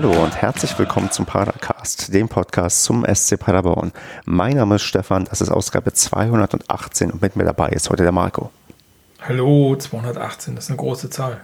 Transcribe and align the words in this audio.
Hallo 0.00 0.12
und 0.22 0.40
herzlich 0.40 0.78
willkommen 0.78 1.10
zum 1.10 1.26
Padercast, 1.26 2.14
dem 2.14 2.28
Podcast 2.28 2.84
zum 2.84 3.04
SC 3.04 3.36
Paderborn. 3.36 3.90
Mein 4.26 4.54
Name 4.54 4.76
ist 4.76 4.82
Stefan, 4.82 5.24
das 5.24 5.40
ist 5.40 5.50
Ausgabe 5.50 5.92
218 5.92 7.10
und 7.10 7.20
mit 7.20 7.34
mir 7.34 7.42
dabei 7.42 7.70
ist 7.70 7.90
heute 7.90 8.04
der 8.04 8.12
Marco. 8.12 8.52
Hallo, 9.20 9.74
218, 9.74 10.54
das 10.54 10.66
ist 10.66 10.70
eine 10.70 10.76
große 10.76 11.10
Zahl. 11.10 11.40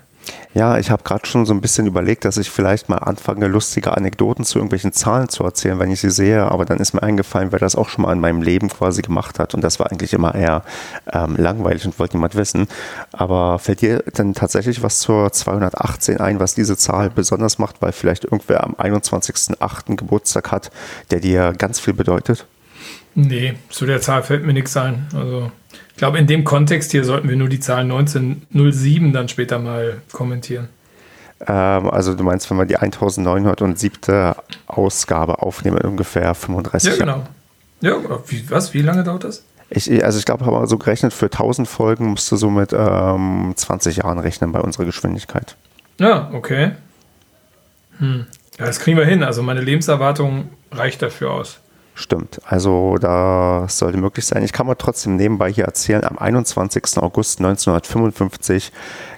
Ja, 0.54 0.79
ich 0.79 0.91
habe 0.91 1.02
gerade 1.02 1.27
schon 1.27 1.46
so 1.46 1.52
ein 1.52 1.61
bisschen 1.61 1.86
überlegt, 1.86 2.24
dass 2.24 2.36
ich 2.36 2.48
vielleicht 2.48 2.88
mal 2.88 2.98
anfange, 2.98 3.48
lustige 3.48 3.96
Anekdoten 3.96 4.45
zu 4.45 4.59
irgendwelchen 4.59 4.93
Zahlen 4.93 5.29
zu 5.29 5.43
erzählen, 5.43 5.80
wenn 5.80 5.91
ich 5.91 6.00
sie 6.00 6.11
sehe. 6.11 6.45
Aber 6.45 6.64
dann 6.64 6.79
ist 6.79 6.95
mir 6.95 7.02
eingefallen, 7.02 7.51
wer 7.51 7.59
das 7.59 7.74
auch 7.74 7.88
schon 7.88 8.02
mal 8.02 8.12
in 8.12 8.20
meinem 8.20 8.41
Leben 8.41 8.68
quasi 8.68 9.02
gemacht 9.02 9.41
hat. 9.41 9.55
Und 9.55 9.62
das 9.62 9.80
war 9.80 9.91
eigentlich 9.91 10.12
immer 10.12 10.34
eher 10.34 10.62
ähm, 11.12 11.34
langweilig 11.37 11.84
und 11.87 11.98
wollte 11.98 12.16
niemand 12.16 12.37
wissen. 12.37 12.68
Aber 13.10 13.59
fällt 13.59 13.80
dir 13.80 14.05
denn 14.16 14.34
tatsächlich 14.34 14.82
was 14.82 15.01
zur 15.01 15.32
218 15.32 16.20
ein, 16.20 16.38
was 16.38 16.54
diese 16.54 16.77
Zahl 16.77 17.10
besonders 17.10 17.59
macht, 17.59 17.82
weil 17.82 17.93
vielleicht 17.93 18.24
irgendwer 18.24 18.62
am 18.62 18.74
21.08. 18.74 19.96
Geburtstag 19.96 20.52
hat, 20.52 20.70
der 21.10 21.18
dir 21.18 21.52
ganz 21.52 21.80
viel 21.80 21.95
bedeutet? 21.95 22.46
Nee, 23.16 23.54
zu 23.70 23.87
der 23.87 24.01
Zahl 24.01 24.23
fällt 24.23 24.45
mir 24.45 24.52
nichts 24.52 24.77
ein. 24.77 25.09
Also 25.15 25.51
ich 25.95 25.98
glaube, 25.98 26.19
in 26.19 26.27
dem 26.27 26.43
Kontext 26.43 26.91
hier 26.91 27.05
sollten 27.05 27.29
wir 27.29 27.37
nur 27.37 27.48
die 27.48 27.61
Zahl 27.61 27.83
1907 27.83 29.12
dann 29.12 29.29
später 29.29 29.61
mal 29.61 30.02
kommentieren. 30.11 30.69
Ähm, 31.47 31.89
also 31.89 32.15
du 32.15 32.25
meinst, 32.25 32.51
wenn 32.51 32.59
wir 32.59 32.66
die 32.66 32.77
1907. 32.77 34.35
Ausgabe 34.66 35.41
aufnehmen, 35.41 35.79
ungefähr 35.79 36.35
35 36.35 36.91
Ja, 36.91 36.99
genau. 36.99 37.25
Ja, 37.80 37.97
wie, 38.27 38.51
was? 38.51 38.75
Wie 38.75 38.83
lange 38.83 39.05
dauert 39.05 39.23
das? 39.23 39.45
Ich, 39.71 40.05
also 40.05 40.18
ich 40.18 40.24
glaube, 40.24 40.45
haben 40.45 40.55
wir 40.55 40.66
so 40.66 40.79
gerechnet, 40.79 41.13
für 41.13 41.27
1000 41.27 41.68
Folgen 41.68 42.07
musst 42.07 42.30
du 42.33 42.37
so 42.37 42.51
mit 42.51 42.73
ähm, 42.73 43.52
20 43.55 43.99
Jahren 43.99 44.18
rechnen 44.18 44.51
bei 44.51 44.61
unserer 44.61 44.87
Geschwindigkeit. 44.87 45.57
Ja, 46.01 46.30
okay. 46.33 46.73
Hm. 47.99 48.27
Ja, 48.59 48.66
das 48.66 48.80
kriegen 48.80 48.99
wir 48.99 49.05
hin. 49.05 49.23
Also 49.23 49.43
meine 49.43 49.61
Lebenserwartung 49.61 50.51
reicht 50.73 51.02
dafür 51.02 51.30
aus. 51.30 51.61
Stimmt. 51.96 52.40
Also 52.45 52.98
da 52.98 53.66
sollte 53.68 53.98
möglich 53.98 54.26
sein. 54.26 54.42
Ich 54.42 54.52
kann 54.52 54.66
mal 54.66 54.74
trotzdem 54.74 55.14
nebenbei 55.14 55.52
hier 55.52 55.64
erzählen, 55.64 56.02
am 56.02 56.18
21. 56.18 56.98
August 56.98 57.38
1955 57.38 58.73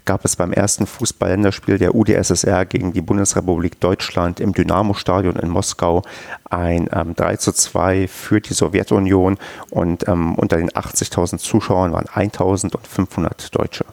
gab 0.05 0.27
es 0.27 0.37
beim 0.37 0.53
ersten 0.53 0.87
Fußballländerspiel 0.87 1.79
der 1.79 1.95
UdSSR 1.95 2.67
gegen 2.67 2.93
die 2.93 3.01
Bundesrepublik 3.01 3.81
Deutschland 3.81 4.41
im 4.41 4.53
Dynamo-Stadion 4.53 5.37
in 5.37 5.49
Moskau 5.49 6.03
ein 6.45 6.91
ähm, 6.93 7.15
3 7.17 7.37
zu 7.37 7.53
2 7.53 8.09
für 8.09 8.43
die 8.43 8.53
Sowjetunion 8.53 9.39
und 9.71 10.07
ähm, 10.07 10.35
unter 10.35 10.59
den 10.59 10.71
80.000 10.71 11.39
Zuschauern 11.39 11.95
waren 11.95 12.05
1.500 12.05 13.53
Deutsche. 13.53 13.87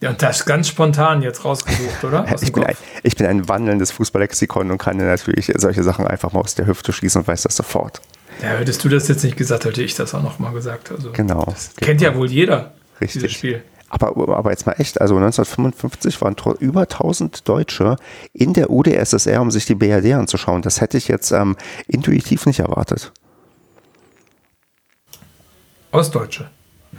Ja, 0.00 0.10
und 0.10 0.22
das 0.22 0.44
ganz 0.44 0.68
spontan 0.68 1.22
jetzt 1.22 1.44
rausgesucht, 1.44 2.04
oder? 2.04 2.26
ich, 2.42 2.52
bin 2.52 2.64
ein, 2.64 2.76
ich, 3.02 3.16
bin 3.16 3.26
ein, 3.26 3.48
wandelndes 3.48 3.90
Fußballlexikon 3.92 4.70
und 4.70 4.78
kann 4.78 4.98
natürlich 4.98 5.50
solche 5.56 5.82
Sachen 5.82 6.06
einfach 6.06 6.32
mal 6.32 6.40
aus 6.40 6.54
der 6.54 6.66
Hüfte 6.66 6.92
schießen 6.92 7.22
und 7.22 7.28
weiß 7.28 7.42
das 7.42 7.56
sofort. 7.56 8.02
Ja, 8.42 8.48
hättest 8.48 8.84
du 8.84 8.90
das 8.90 9.08
jetzt 9.08 9.24
nicht 9.24 9.36
gesagt, 9.36 9.64
hätte 9.64 9.82
ich 9.82 9.94
das 9.94 10.14
auch 10.14 10.22
nochmal 10.22 10.52
gesagt. 10.52 10.92
Also, 10.92 11.12
genau. 11.12 11.44
Das 11.46 11.74
kennt 11.76 12.02
ja 12.02 12.14
wohl 12.14 12.30
jeder, 12.30 12.74
Richtig. 13.00 13.22
dieses 13.22 13.32
Spiel. 13.32 13.62
Aber, 13.88 14.36
aber 14.36 14.50
jetzt 14.50 14.66
mal 14.66 14.74
echt, 14.78 15.00
also 15.00 15.16
1955 15.16 16.20
waren 16.20 16.36
über 16.58 16.82
1000 16.82 17.48
Deutsche 17.48 17.96
in 18.32 18.52
der 18.52 18.70
UdSSR, 18.70 19.40
um 19.40 19.50
sich 19.50 19.64
die 19.64 19.76
BRD 19.76 20.12
anzuschauen. 20.12 20.60
Das 20.60 20.80
hätte 20.80 20.98
ich 20.98 21.08
jetzt 21.08 21.30
ähm, 21.30 21.56
intuitiv 21.86 22.46
nicht 22.46 22.58
erwartet. 22.58 23.12
Ostdeutsche? 25.92 26.50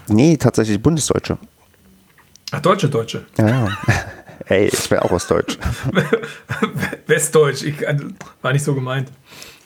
Nee, 0.07 0.37
tatsächlich 0.37 0.81
Bundesdeutsche. 0.81 1.37
Ach, 2.51 2.61
Deutsche, 2.61 2.89
Deutsche. 2.89 3.25
Ja, 3.37 3.47
ja. 3.47 3.67
Ey, 4.45 4.67
ich 4.67 4.89
bin 4.89 4.99
auch 4.99 5.11
aus 5.11 5.27
Deutsch. 5.27 5.57
Westdeutsch, 7.07 7.63
ich, 7.63 7.75
war 8.41 8.53
nicht 8.53 8.63
so 8.63 8.73
gemeint. 8.73 9.11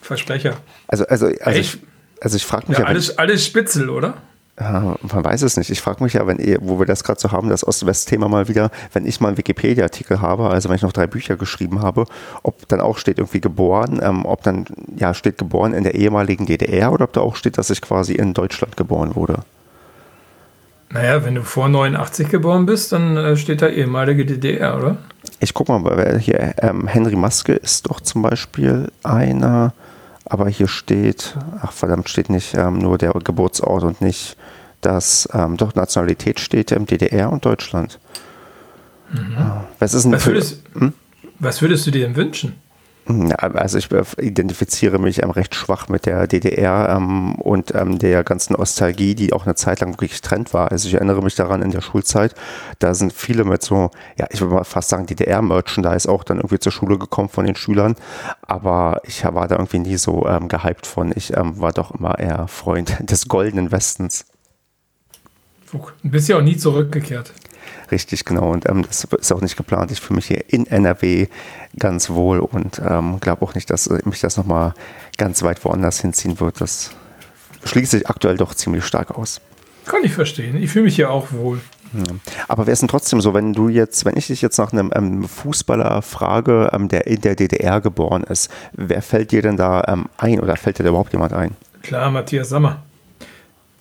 Versprecher. 0.00 0.56
Also, 0.88 1.06
also, 1.06 1.26
also 1.26 1.60
ich, 1.60 1.78
also 2.20 2.36
ich 2.36 2.44
frage 2.44 2.66
mich 2.68 2.78
ja. 2.78 2.84
ja 2.84 2.88
alles, 2.88 3.16
alles 3.16 3.46
Spitzel, 3.46 3.88
oder? 3.88 4.14
Ja, 4.60 4.96
man 5.00 5.24
weiß 5.24 5.42
es 5.42 5.56
nicht. 5.56 5.70
Ich 5.70 5.80
frage 5.80 6.04
mich 6.04 6.12
ja, 6.12 6.26
wenn 6.26 6.38
ihr, 6.38 6.58
wo 6.60 6.78
wir 6.78 6.86
das 6.86 7.04
gerade 7.04 7.18
so 7.20 7.32
haben, 7.32 7.48
das 7.48 7.66
Ost-West-Thema 7.66 8.28
mal 8.28 8.48
wieder, 8.48 8.70
wenn 8.92 9.06
ich 9.06 9.20
mal 9.20 9.28
einen 9.28 9.38
Wikipedia-Artikel 9.38 10.20
habe, 10.20 10.50
also 10.50 10.68
wenn 10.68 10.76
ich 10.76 10.82
noch 10.82 10.92
drei 10.92 11.06
Bücher 11.06 11.36
geschrieben 11.36 11.80
habe, 11.80 12.04
ob 12.42 12.68
dann 12.68 12.80
auch 12.80 12.98
steht 12.98 13.18
irgendwie 13.18 13.40
geboren, 13.40 14.00
ähm, 14.02 14.26
ob 14.26 14.42
dann 14.42 14.66
ja 14.94 15.14
steht 15.14 15.38
geboren 15.38 15.72
in 15.72 15.84
der 15.84 15.94
ehemaligen 15.94 16.46
DDR 16.46 16.92
oder 16.92 17.04
ob 17.04 17.12
da 17.12 17.22
auch 17.22 17.36
steht, 17.36 17.56
dass 17.56 17.70
ich 17.70 17.80
quasi 17.80 18.12
in 18.12 18.34
Deutschland 18.34 18.76
geboren 18.76 19.14
wurde. 19.14 19.40
Naja, 20.92 21.24
wenn 21.24 21.34
du 21.34 21.42
vor 21.42 21.68
89 21.68 22.28
geboren 22.28 22.66
bist, 22.66 22.92
dann 22.92 23.16
äh, 23.16 23.36
steht 23.36 23.62
da 23.62 23.68
ehemalige 23.68 24.26
DDR, 24.26 24.76
oder? 24.76 24.98
Ich 25.40 25.54
guck 25.54 25.68
mal, 25.68 25.82
weil 25.84 26.18
hier 26.18 26.54
ähm, 26.58 26.86
Henry 26.86 27.16
Maske 27.16 27.54
ist 27.54 27.88
doch 27.88 28.00
zum 28.00 28.20
Beispiel 28.20 28.92
einer, 29.02 29.72
aber 30.26 30.48
hier 30.48 30.68
steht, 30.68 31.36
ach 31.62 31.72
verdammt, 31.72 32.10
steht 32.10 32.28
nicht 32.28 32.54
ähm, 32.54 32.78
nur 32.78 32.98
der 32.98 33.12
Geburtsort 33.12 33.84
und 33.84 34.02
nicht 34.02 34.36
das, 34.82 35.28
ähm, 35.32 35.56
doch 35.56 35.74
Nationalität 35.74 36.40
steht 36.40 36.72
im 36.72 36.84
DDR 36.84 37.32
und 37.32 37.44
Deutschland. 37.44 37.98
Mhm. 39.12 39.36
Was, 39.78 39.94
ist 39.94 40.04
denn 40.04 40.12
was, 40.12 40.26
würdest, 40.26 40.62
hm? 40.74 40.92
was 41.38 41.62
würdest 41.62 41.86
du 41.86 41.90
dir 41.90 42.06
denn 42.06 42.16
wünschen? 42.16 42.54
Also 43.06 43.78
ich 43.78 43.90
identifiziere 44.18 44.98
mich 44.98 45.22
ähm, 45.22 45.30
recht 45.30 45.54
schwach 45.54 45.88
mit 45.88 46.06
der 46.06 46.28
DDR 46.28 46.94
ähm, 46.96 47.34
und 47.34 47.74
ähm, 47.74 47.98
der 47.98 48.22
ganzen 48.22 48.54
Nostalgie, 48.54 49.16
die 49.16 49.32
auch 49.32 49.44
eine 49.44 49.56
Zeit 49.56 49.80
lang 49.80 49.90
wirklich 49.92 50.20
Trend 50.20 50.54
war. 50.54 50.70
Also 50.70 50.86
ich 50.86 50.94
erinnere 50.94 51.20
mich 51.20 51.34
daran 51.34 51.62
in 51.62 51.72
der 51.72 51.80
Schulzeit, 51.80 52.34
da 52.78 52.94
sind 52.94 53.12
viele 53.12 53.44
mit 53.44 53.62
so, 53.62 53.90
ja, 54.16 54.26
ich 54.30 54.40
würde 54.40 54.54
mal 54.54 54.64
fast 54.64 54.88
sagen 54.88 55.06
DDR-Merchandise 55.06 56.08
auch 56.08 56.22
dann 56.22 56.36
irgendwie 56.36 56.60
zur 56.60 56.70
Schule 56.70 56.96
gekommen 56.96 57.28
von 57.28 57.44
den 57.44 57.56
Schülern, 57.56 57.96
aber 58.42 59.00
ich 59.04 59.24
war 59.24 59.48
da 59.48 59.56
irgendwie 59.56 59.80
nie 59.80 59.96
so 59.96 60.26
ähm, 60.28 60.46
gehypt 60.46 60.86
von. 60.86 61.12
Ich 61.16 61.36
ähm, 61.36 61.60
war 61.60 61.72
doch 61.72 61.90
immer 61.92 62.18
eher 62.18 62.46
Freund 62.46 62.98
des 63.10 63.26
goldenen 63.26 63.72
Westens. 63.72 64.26
Du 65.72 65.80
bist 66.02 66.28
ja 66.28 66.36
auch 66.36 66.42
nie 66.42 66.56
zurückgekehrt. 66.56 67.32
Richtig, 67.92 68.24
genau. 68.24 68.50
Und 68.50 68.66
ähm, 68.68 68.84
das 68.86 69.04
ist 69.04 69.32
auch 69.32 69.42
nicht 69.42 69.56
geplant. 69.56 69.90
Ich 69.90 70.00
fühle 70.00 70.16
mich 70.16 70.26
hier 70.26 70.42
in 70.48 70.66
NRW 70.66 71.26
ganz 71.78 72.08
wohl 72.08 72.40
und 72.40 72.80
ähm, 72.84 73.20
glaube 73.20 73.44
auch 73.44 73.54
nicht, 73.54 73.68
dass 73.68 73.90
mich 74.06 74.20
das 74.20 74.38
nochmal 74.38 74.72
ganz 75.18 75.42
weit 75.42 75.62
woanders 75.62 76.00
hinziehen 76.00 76.40
wird. 76.40 76.62
Das 76.62 76.92
schließt 77.64 77.90
sich 77.90 78.08
aktuell 78.08 78.38
doch 78.38 78.54
ziemlich 78.54 78.84
stark 78.86 79.10
aus. 79.10 79.42
Kann 79.84 80.02
ich 80.04 80.14
verstehen. 80.14 80.56
Ich 80.56 80.70
fühle 80.70 80.86
mich 80.86 80.96
hier 80.96 81.10
auch 81.10 81.32
wohl. 81.32 81.60
Ja. 81.92 82.14
Aber 82.48 82.66
wäre 82.66 82.72
es 82.72 82.80
denn 82.80 82.88
trotzdem 82.88 83.20
so, 83.20 83.34
wenn 83.34 83.52
du 83.52 83.68
jetzt, 83.68 84.06
wenn 84.06 84.16
ich 84.16 84.28
dich 84.28 84.40
jetzt 84.40 84.56
nach 84.56 84.72
einem 84.72 84.90
ähm, 84.94 85.28
Fußballer 85.28 86.00
frage, 86.00 86.70
ähm, 86.72 86.88
der 86.88 87.06
in 87.06 87.20
der 87.20 87.34
DDR 87.34 87.82
geboren 87.82 88.22
ist, 88.22 88.50
wer 88.72 89.02
fällt 89.02 89.32
dir 89.32 89.42
denn 89.42 89.58
da 89.58 89.84
ähm, 89.86 90.06
ein 90.16 90.40
oder 90.40 90.56
fällt 90.56 90.78
dir 90.78 90.84
da 90.84 90.88
überhaupt 90.88 91.12
jemand 91.12 91.34
ein? 91.34 91.56
Klar, 91.82 92.10
Matthias 92.10 92.48
Sammer. 92.48 92.82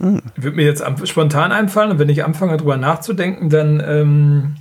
Hm. 0.02 0.22
Wird 0.36 0.56
mir 0.56 0.66
jetzt 0.66 0.84
spontan 1.06 1.52
einfallen 1.52 1.92
und 1.92 2.00
wenn 2.00 2.10
ich 2.10 2.24
anfange 2.24 2.58
drüber 2.58 2.78
nachzudenken, 2.78 3.50
dann 3.50 3.84
ähm, 3.86 4.56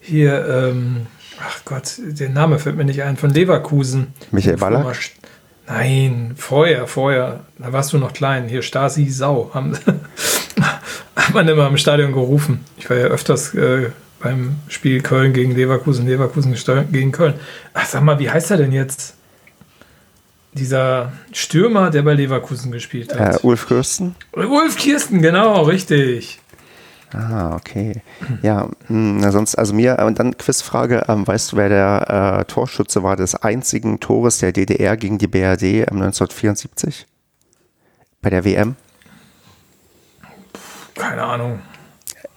hier, 0.00 0.46
ähm, 0.48 1.06
ach 1.46 1.60
Gott, 1.66 1.98
der 1.98 2.30
Name 2.30 2.58
fällt 2.58 2.76
mir 2.76 2.84
nicht 2.84 3.02
ein, 3.02 3.18
von 3.18 3.30
Leverkusen. 3.30 4.08
Michael 4.30 4.56
Ballack? 4.56 4.96
Nein, 5.66 6.32
vorher, 6.36 6.86
vorher, 6.86 7.40
da 7.58 7.74
warst 7.74 7.92
du 7.92 7.98
noch 7.98 8.14
klein. 8.14 8.48
Hier 8.48 8.62
Stasi 8.62 9.10
Sau, 9.10 9.50
haben, 9.52 9.76
hat 11.16 11.34
man 11.34 11.46
immer 11.46 11.66
im 11.66 11.76
Stadion 11.76 12.12
gerufen. 12.12 12.64
Ich 12.78 12.88
war 12.88 12.96
ja 12.96 13.08
öfters 13.08 13.54
äh, 13.54 13.90
beim 14.20 14.56
Spiel 14.68 15.02
Köln 15.02 15.34
gegen 15.34 15.54
Leverkusen, 15.54 16.06
Leverkusen 16.06 16.56
gegen 16.90 17.12
Köln. 17.12 17.34
Ach, 17.74 17.84
sag 17.84 18.02
mal, 18.02 18.18
wie 18.18 18.30
heißt 18.30 18.50
er 18.50 18.56
denn 18.56 18.72
jetzt? 18.72 19.17
Dieser 20.58 21.12
Stürmer, 21.32 21.90
der 21.90 22.02
bei 22.02 22.14
Leverkusen 22.14 22.72
gespielt 22.72 23.18
hat. 23.18 23.36
Äh, 23.36 23.46
Ulf 23.46 23.66
Kirsten? 23.66 24.14
Ulf 24.32 24.76
Kirsten, 24.76 25.22
genau, 25.22 25.62
richtig. 25.62 26.40
Ah, 27.12 27.56
okay. 27.56 28.02
Ja, 28.42 28.68
mh, 28.88 29.30
sonst, 29.30 29.54
also 29.54 29.72
mir, 29.72 29.98
und 30.00 30.18
dann 30.18 30.36
Quizfrage, 30.36 31.06
ähm, 31.08 31.26
weißt 31.26 31.52
du, 31.52 31.56
wer 31.56 31.68
der 31.70 32.40
äh, 32.40 32.44
Torschütze 32.44 33.02
war 33.02 33.16
des 33.16 33.34
einzigen 33.34 33.98
Tores 34.00 34.38
der 34.38 34.52
DDR 34.52 34.96
gegen 34.96 35.16
die 35.16 35.26
BRD 35.26 35.62
ähm, 35.62 36.02
1974? 36.02 37.06
Bei 38.20 38.28
der 38.28 38.44
WM? 38.44 38.76
Keine 40.94 41.22
Ahnung. 41.22 41.60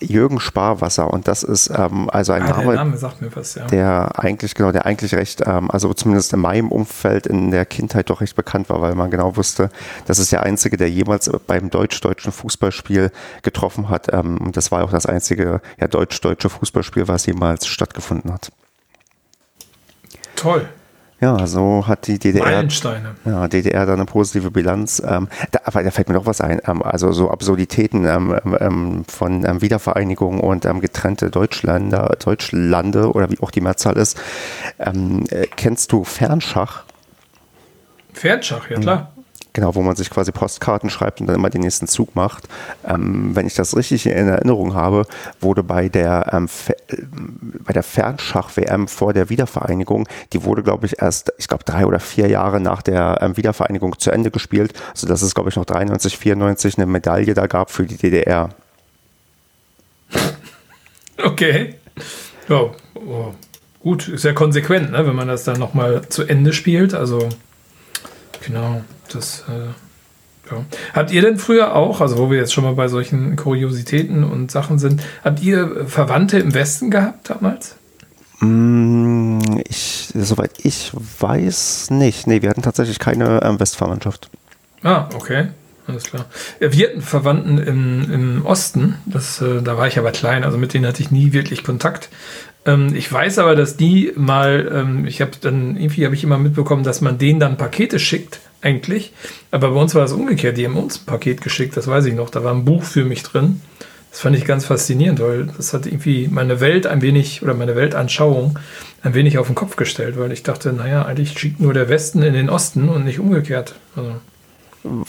Jürgen 0.01 0.39
Sparwasser 0.39 1.12
und 1.12 1.27
das 1.27 1.44
ist 1.44 1.69
ähm, 1.69 2.09
also 2.09 2.33
ein 2.33 2.44
ah, 2.44 2.57
Name, 2.57 2.75
Name 2.75 2.98
was, 3.36 3.56
ja. 3.56 3.65
der 3.68 4.19
eigentlich 4.19 4.56
genau, 4.56 4.71
der 4.71 4.86
eigentlich 4.86 5.13
recht, 5.13 5.42
ähm, 5.45 5.69
also 5.69 5.94
zumindest 5.94 6.33
in 6.33 6.39
meinem 6.39 6.71
Umfeld 6.71 7.27
in 7.27 7.51
der 7.51 7.65
Kindheit 7.65 8.09
doch 8.09 8.21
recht 8.21 8.36
bekannt 8.36 8.69
war, 8.69 8.81
weil 8.81 8.95
man 8.95 9.12
genau 9.12 9.38
wusste, 9.38 9.69
das 10.07 10.19
ist 10.19 10.31
der 10.31 10.44
einzige, 10.44 10.77
der 10.77 10.89
jemals 10.89 11.30
beim 11.48 11.69
deutsch-deutschen 11.69 12.31
Fußballspiel 12.31 13.12
getroffen 13.44 13.89
hat. 13.89 14.12
Ähm, 14.13 14.38
und 14.38 14.57
das 14.57 14.71
war 14.71 14.83
auch 14.83 14.92
das 14.92 15.06
einzige 15.06 15.62
ja, 15.80 15.88
deutsch-deutsche 15.88 16.50
Fußballspiel, 16.50 17.07
was 17.07 17.25
jemals 17.25 17.68
stattgefunden 17.68 18.33
hat. 18.33 18.51
Toll. 20.36 20.68
Ja, 21.21 21.45
so 21.45 21.88
hat 21.88 22.07
die 22.07 22.18
DDR, 22.18 22.65
ja, 23.25 23.47
DDR 23.47 23.85
da 23.85 23.94
eine 23.94 24.06
positive 24.06 24.50
Bilanz. 24.50 25.01
Ähm, 25.06 25.27
da, 25.51 25.59
aber 25.65 25.83
da 25.83 25.91
fällt 25.91 26.09
mir 26.09 26.15
noch 26.15 26.25
was 26.25 26.41
ein. 26.41 26.59
Ähm, 26.65 26.81
also 26.81 27.12
so 27.12 27.29
Absurditäten 27.29 28.06
ähm, 28.06 28.35
ähm, 28.59 29.06
von 29.07 29.45
ähm, 29.45 29.62
Wiedervereinigung 29.62 30.39
und 30.39 30.65
ähm, 30.65 30.81
getrennte 30.81 31.29
Deutschländer, 31.29 32.18
Deutschlande 32.23 33.12
oder 33.12 33.29
wie 33.29 33.39
auch 33.39 33.51
die 33.51 33.62
Mehrzahl 33.62 33.97
ist. 33.97 34.19
Ähm, 34.79 35.25
äh, 35.29 35.45
kennst 35.56 35.91
du 35.91 36.03
Fernschach? 36.03 36.85
Pferdschach, 38.13 38.71
ja 38.71 38.79
klar. 38.79 39.12
Genau, 39.53 39.75
wo 39.75 39.81
man 39.81 39.98
sich 39.98 40.09
quasi 40.09 40.31
Postkarten 40.31 40.89
schreibt 40.89 41.19
und 41.19 41.27
dann 41.27 41.36
immer 41.36 41.50
den 41.50 41.62
nächsten 41.62 41.86
Zug 41.88 42.15
macht. 42.15 42.48
Ähm, 42.88 43.36
wenn 43.36 43.48
ich 43.48 43.53
das 43.53 43.75
richtig 43.75 44.06
in 44.06 44.30
Erinnerung 44.30 44.74
habe, 44.75 45.06
wurde 45.42 45.62
bei 45.62 45.89
der, 45.89 46.31
ähm, 46.31 46.48
äh, 46.88 46.95
bei 47.59 47.74
der 47.74 47.83
Fernschach-WM 47.83 48.88
vor 48.88 49.12
der 49.12 49.30
Wiedervereinigung, 49.30 50.07
die 50.31 50.45
wurde, 50.45 50.63
glaube 50.63 50.86
ich, 50.86 51.01
erst, 51.01 51.33
ich 51.38 51.50
glaube, 51.50 51.65
drei 51.65 51.86
oder 51.86 52.00
vier 52.00 52.27
Jahre 52.30 52.62
nach 52.62 52.81
der 52.81 53.19
ähm, 53.21 53.36
Wiedervereinigung 53.36 54.00
zu 54.00 54.12
Ende 54.12 54.31
gespielt, 54.31 54.74
sodass 54.94 55.21
es, 55.21 55.36
glaube 55.36 55.50
ich, 55.50 55.57
noch 55.57 55.65
93, 55.65 56.18
94 56.18 56.77
eine 56.77 56.86
Medaille 56.86 57.33
da 57.33 57.48
gab 57.48 57.71
für 57.71 57.86
die 57.86 57.98
DDR. 57.98 58.50
Okay. 61.21 61.75
Ja, 62.48 62.71
oh, 62.95 63.33
gut, 63.81 64.07
ist 64.07 64.24
ja 64.24 64.31
konsequent, 64.31 64.92
ne, 64.92 65.06
wenn 65.06 65.15
man 65.15 65.27
das 65.27 65.44
dann 65.44 65.59
nochmal 65.59 66.07
zu 66.07 66.24
Ende 66.24 66.53
spielt. 66.53 66.94
Also, 66.94 67.30
genau, 68.45 68.81
das. 69.15 69.43
Äh, 69.47 70.53
ja. 70.53 70.65
Habt 70.93 71.11
ihr 71.11 71.21
denn 71.21 71.37
früher 71.37 71.75
auch, 71.75 72.01
also 72.01 72.17
wo 72.17 72.29
wir 72.29 72.37
jetzt 72.37 72.53
schon 72.53 72.63
mal 72.63 72.73
bei 72.73 72.87
solchen 72.87 73.35
Kuriositäten 73.35 74.23
und 74.23 74.51
Sachen 74.51 74.79
sind, 74.79 75.01
habt 75.23 75.41
ihr 75.41 75.85
Verwandte 75.87 76.39
im 76.39 76.53
Westen 76.53 76.89
gehabt 76.91 77.29
damals? 77.29 77.75
Mm, 78.39 79.39
Ich, 79.67 80.09
soweit 80.13 80.51
ich 80.63 80.91
weiß, 80.93 81.91
nicht. 81.91 82.27
Nee, 82.27 82.41
wir 82.41 82.49
hatten 82.49 82.63
tatsächlich 82.63 82.99
keine 82.99 83.41
ähm, 83.43 83.59
Westverwandtschaft. 83.59 84.29
Ah, 84.83 85.07
okay. 85.13 85.49
Alles 85.87 86.03
klar. 86.03 86.25
Ja, 86.59 86.71
wir 86.71 86.87
hatten 86.87 87.01
Verwandten 87.01 87.57
im, 87.57 88.11
im 88.11 88.45
Osten, 88.45 88.95
das, 89.05 89.41
äh, 89.41 89.61
da 89.61 89.77
war 89.77 89.87
ich 89.87 89.97
aber 89.97 90.11
klein, 90.11 90.43
also 90.43 90.57
mit 90.57 90.73
denen 90.73 90.85
hatte 90.85 91.01
ich 91.01 91.11
nie 91.11 91.33
wirklich 91.33 91.63
Kontakt. 91.63 92.09
Ähm, 92.65 92.93
ich 92.95 93.11
weiß 93.11 93.39
aber, 93.39 93.55
dass 93.55 93.77
die 93.77 94.11
mal, 94.15 94.69
ähm, 94.73 95.05
ich 95.05 95.21
habe 95.21 95.31
dann, 95.41 95.75
irgendwie 95.77 96.05
habe 96.05 96.15
ich 96.15 96.23
immer 96.23 96.37
mitbekommen, 96.37 96.83
dass 96.83 97.01
man 97.01 97.17
denen 97.17 97.39
dann 97.39 97.57
Pakete 97.57 97.99
schickt, 97.99 98.39
eigentlich. 98.61 99.13
Aber 99.49 99.71
bei 99.71 99.79
uns 99.81 99.95
war 99.95 100.03
das 100.03 100.13
umgekehrt, 100.13 100.57
die 100.57 100.65
haben 100.65 100.77
uns 100.77 100.99
ein 101.01 101.05
Paket 101.05 101.41
geschickt, 101.41 101.75
das 101.75 101.87
weiß 101.87 102.05
ich 102.05 102.13
noch. 102.13 102.29
Da 102.29 102.43
war 102.43 102.53
ein 102.53 102.65
Buch 102.65 102.83
für 102.83 103.03
mich 103.05 103.23
drin. 103.23 103.61
Das 104.11 104.19
fand 104.19 104.35
ich 104.35 104.45
ganz 104.45 104.65
faszinierend, 104.65 105.21
weil 105.21 105.47
das 105.57 105.73
hat 105.73 105.85
irgendwie 105.85 106.27
meine 106.29 106.59
Welt 106.59 106.85
ein 106.85 107.01
wenig 107.01 107.43
oder 107.43 107.53
meine 107.53 107.75
Weltanschauung 107.75 108.59
ein 109.03 109.13
wenig 109.13 109.37
auf 109.37 109.47
den 109.47 109.55
Kopf 109.55 109.77
gestellt, 109.77 110.19
weil 110.19 110.31
ich 110.33 110.43
dachte, 110.43 110.73
naja, 110.73 111.05
eigentlich 111.05 111.39
schickt 111.39 111.61
nur 111.61 111.73
der 111.73 111.87
Westen 111.87 112.21
in 112.21 112.33
den 112.33 112.49
Osten 112.49 112.89
und 112.89 113.05
nicht 113.05 113.19
umgekehrt. 113.19 113.75
Also, 113.95 114.15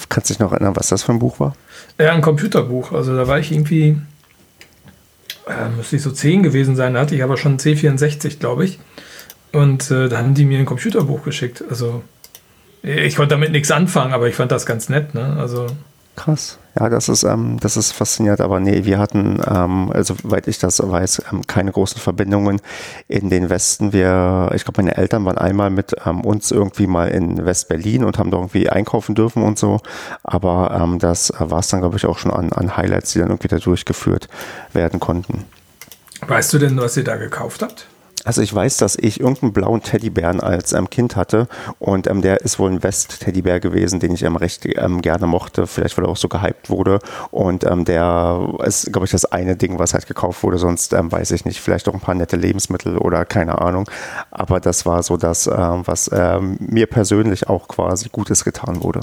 Kannst 0.09 0.31
du 0.31 0.35
dich 0.35 0.41
noch 0.41 0.53
erinnern, 0.53 0.77
was 0.77 0.89
das 0.89 1.03
für 1.03 1.13
ein 1.13 1.19
Buch 1.19 1.41
war? 1.41 1.55
ja, 1.99 2.13
ein 2.13 2.21
Computerbuch. 2.23 2.93
Also 2.93 3.17
da 3.17 3.27
war 3.27 3.39
ich 3.39 3.51
irgendwie, 3.53 3.97
äh, 5.47 5.69
müsste 5.77 5.97
ich 5.97 6.03
so 6.03 6.11
10 6.11 6.43
gewesen 6.43 6.77
sein, 6.77 6.95
da 6.95 7.01
hatte 7.01 7.15
ich 7.15 7.23
aber 7.23 7.37
schon 7.37 7.59
C64, 7.59 8.39
glaube 8.39 8.65
ich. 8.65 8.79
Und 9.53 9.91
äh, 9.91 10.09
da 10.09 10.19
haben 10.19 10.35
die 10.35 10.45
mir 10.45 10.59
ein 10.59 10.65
Computerbuch 10.65 11.25
geschickt. 11.25 11.63
Also 11.69 12.03
ich 12.83 13.17
konnte 13.17 13.35
damit 13.35 13.53
nichts 13.53 13.71
anfangen, 13.71 14.13
aber 14.13 14.29
ich 14.29 14.35
fand 14.35 14.51
das 14.51 14.67
ganz 14.67 14.89
nett. 14.89 15.15
Ne? 15.15 15.37
Also 15.39 15.67
Krass. 16.17 16.59
Ja, 16.79 16.89
das 16.89 17.09
ist, 17.09 17.23
ähm, 17.23 17.59
das 17.61 17.77
ist 17.77 17.93
faszinierend, 17.93 18.41
aber 18.41 18.59
nee, 18.59 18.85
wir 18.85 18.99
hatten, 18.99 19.41
ähm, 19.47 19.91
also 19.93 20.15
soweit 20.15 20.49
ich 20.49 20.59
das 20.59 20.81
weiß, 20.83 21.23
ähm, 21.31 21.47
keine 21.47 21.71
großen 21.71 22.01
Verbindungen 22.01 22.61
in 23.09 23.29
den 23.29 23.51
Westen. 23.51 23.93
Wir, 23.93 24.51
ich 24.55 24.65
glaube, 24.65 24.83
meine 24.83 24.97
Eltern 24.97 25.25
waren 25.25 25.37
einmal 25.37 25.71
mit 25.71 25.95
ähm, 26.07 26.23
uns 26.23 26.51
irgendwie 26.51 26.87
mal 26.87 27.09
in 27.09 27.45
West-Berlin 27.45 28.05
und 28.05 28.19
haben 28.19 28.31
da 28.31 28.39
irgendwie 28.39 28.71
einkaufen 28.71 29.15
dürfen 29.15 29.43
und 29.43 29.59
so. 29.59 29.81
Aber 30.23 30.79
ähm, 30.83 30.99
das 30.99 31.31
äh, 31.31 31.51
war 31.51 31.61
es 31.61 31.69
dann, 31.69 31.81
glaube 31.81 31.97
ich, 31.97 32.07
auch 32.07 32.19
schon 32.19 32.31
an, 32.31 32.53
an 32.53 32.77
Highlights, 32.77 33.13
die 33.13 33.19
dann 33.19 33.29
irgendwie 33.29 33.49
da 33.49 33.59
durchgeführt 33.59 34.29
werden 34.73 34.99
konnten. 34.99 35.45
weißt 36.27 36.53
du 36.55 36.59
denn, 36.59 36.79
was 36.79 36.97
ihr 36.97 37.05
da 37.05 37.17
gekauft 37.17 37.63
habt? 37.63 37.87
Also 38.25 38.41
ich 38.41 38.55
weiß, 38.55 38.77
dass 38.77 38.97
ich 38.97 39.21
irgendeinen 39.21 39.53
blauen 39.53 39.83
Teddybären 39.83 40.41
als 40.41 40.73
ähm, 40.73 40.89
Kind 40.91 41.17
hatte 41.17 41.49
und 41.79 42.07
ähm, 42.07 42.23
der 42.23 42.43
ist 42.43 42.59
wohl 42.59 42.71
ein 42.71 42.83
West-Teddybär 42.83 43.59
gewesen, 43.59 43.99
den 43.99 44.15
ich 44.15 44.23
ähm, 44.23 44.37
recht 44.37 44.65
ähm, 44.65 45.03
gerne 45.03 45.27
mochte, 45.27 45.67
vielleicht 45.67 45.99
weil 45.99 46.05
er 46.05 46.09
auch 46.09 46.17
so 46.17 46.29
gehypt 46.29 46.71
wurde 46.71 47.01
und 47.31 47.65
ähm, 47.65 47.85
der 47.85 48.55
ist, 48.65 48.93
glaube 48.93 49.07
ich, 49.07 49.11
das 49.11 49.25
eine 49.25 49.57
Ding, 49.57 49.79
was 49.79 49.93
halt 49.95 50.07
gekauft 50.07 50.43
wurde, 50.43 50.59
sonst 50.59 50.93
ähm, 50.93 51.11
weiß 51.11 51.33
ich 51.33 51.45
nicht, 51.45 51.61
vielleicht 51.61 51.89
auch 51.89 51.95
ein 51.95 52.01
paar 52.01 52.15
nette 52.15 52.37
Lebensmittel 52.37 52.97
oder 52.97 53.25
keine 53.25 53.61
Ahnung, 53.61 53.91
aber 54.31 54.61
das 54.61 54.87
war 54.87 55.03
so 55.03 55.17
das, 55.17 55.47
was 55.47 56.11
mir 56.11 56.87
persönlich 56.87 57.49
auch 57.49 57.69
quasi 57.69 58.09
Gutes 58.11 58.45
getan 58.45 58.83
wurde. 58.83 59.01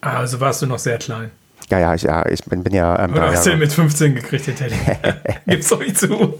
Also 0.00 0.40
warst 0.40 0.62
du 0.62 0.66
noch 0.66 0.78
sehr 0.78 0.98
klein. 0.98 1.30
Ja, 1.70 1.78
ja, 1.78 1.94
ich, 1.94 2.02
ja, 2.02 2.26
ich 2.26 2.44
bin, 2.44 2.62
bin 2.62 2.74
ja 2.74 2.98
ähm, 3.04 3.12
Oder 3.12 3.30
hast 3.30 3.46
du 3.46 3.50
den 3.50 3.58
mit 3.58 3.72
15 3.72 4.14
gekriegt, 4.14 4.46
den 4.46 4.56
Teddy? 4.56 4.74
Gib's 5.46 5.68
doch 5.68 5.80
nicht 5.80 5.98
zu. 5.98 6.38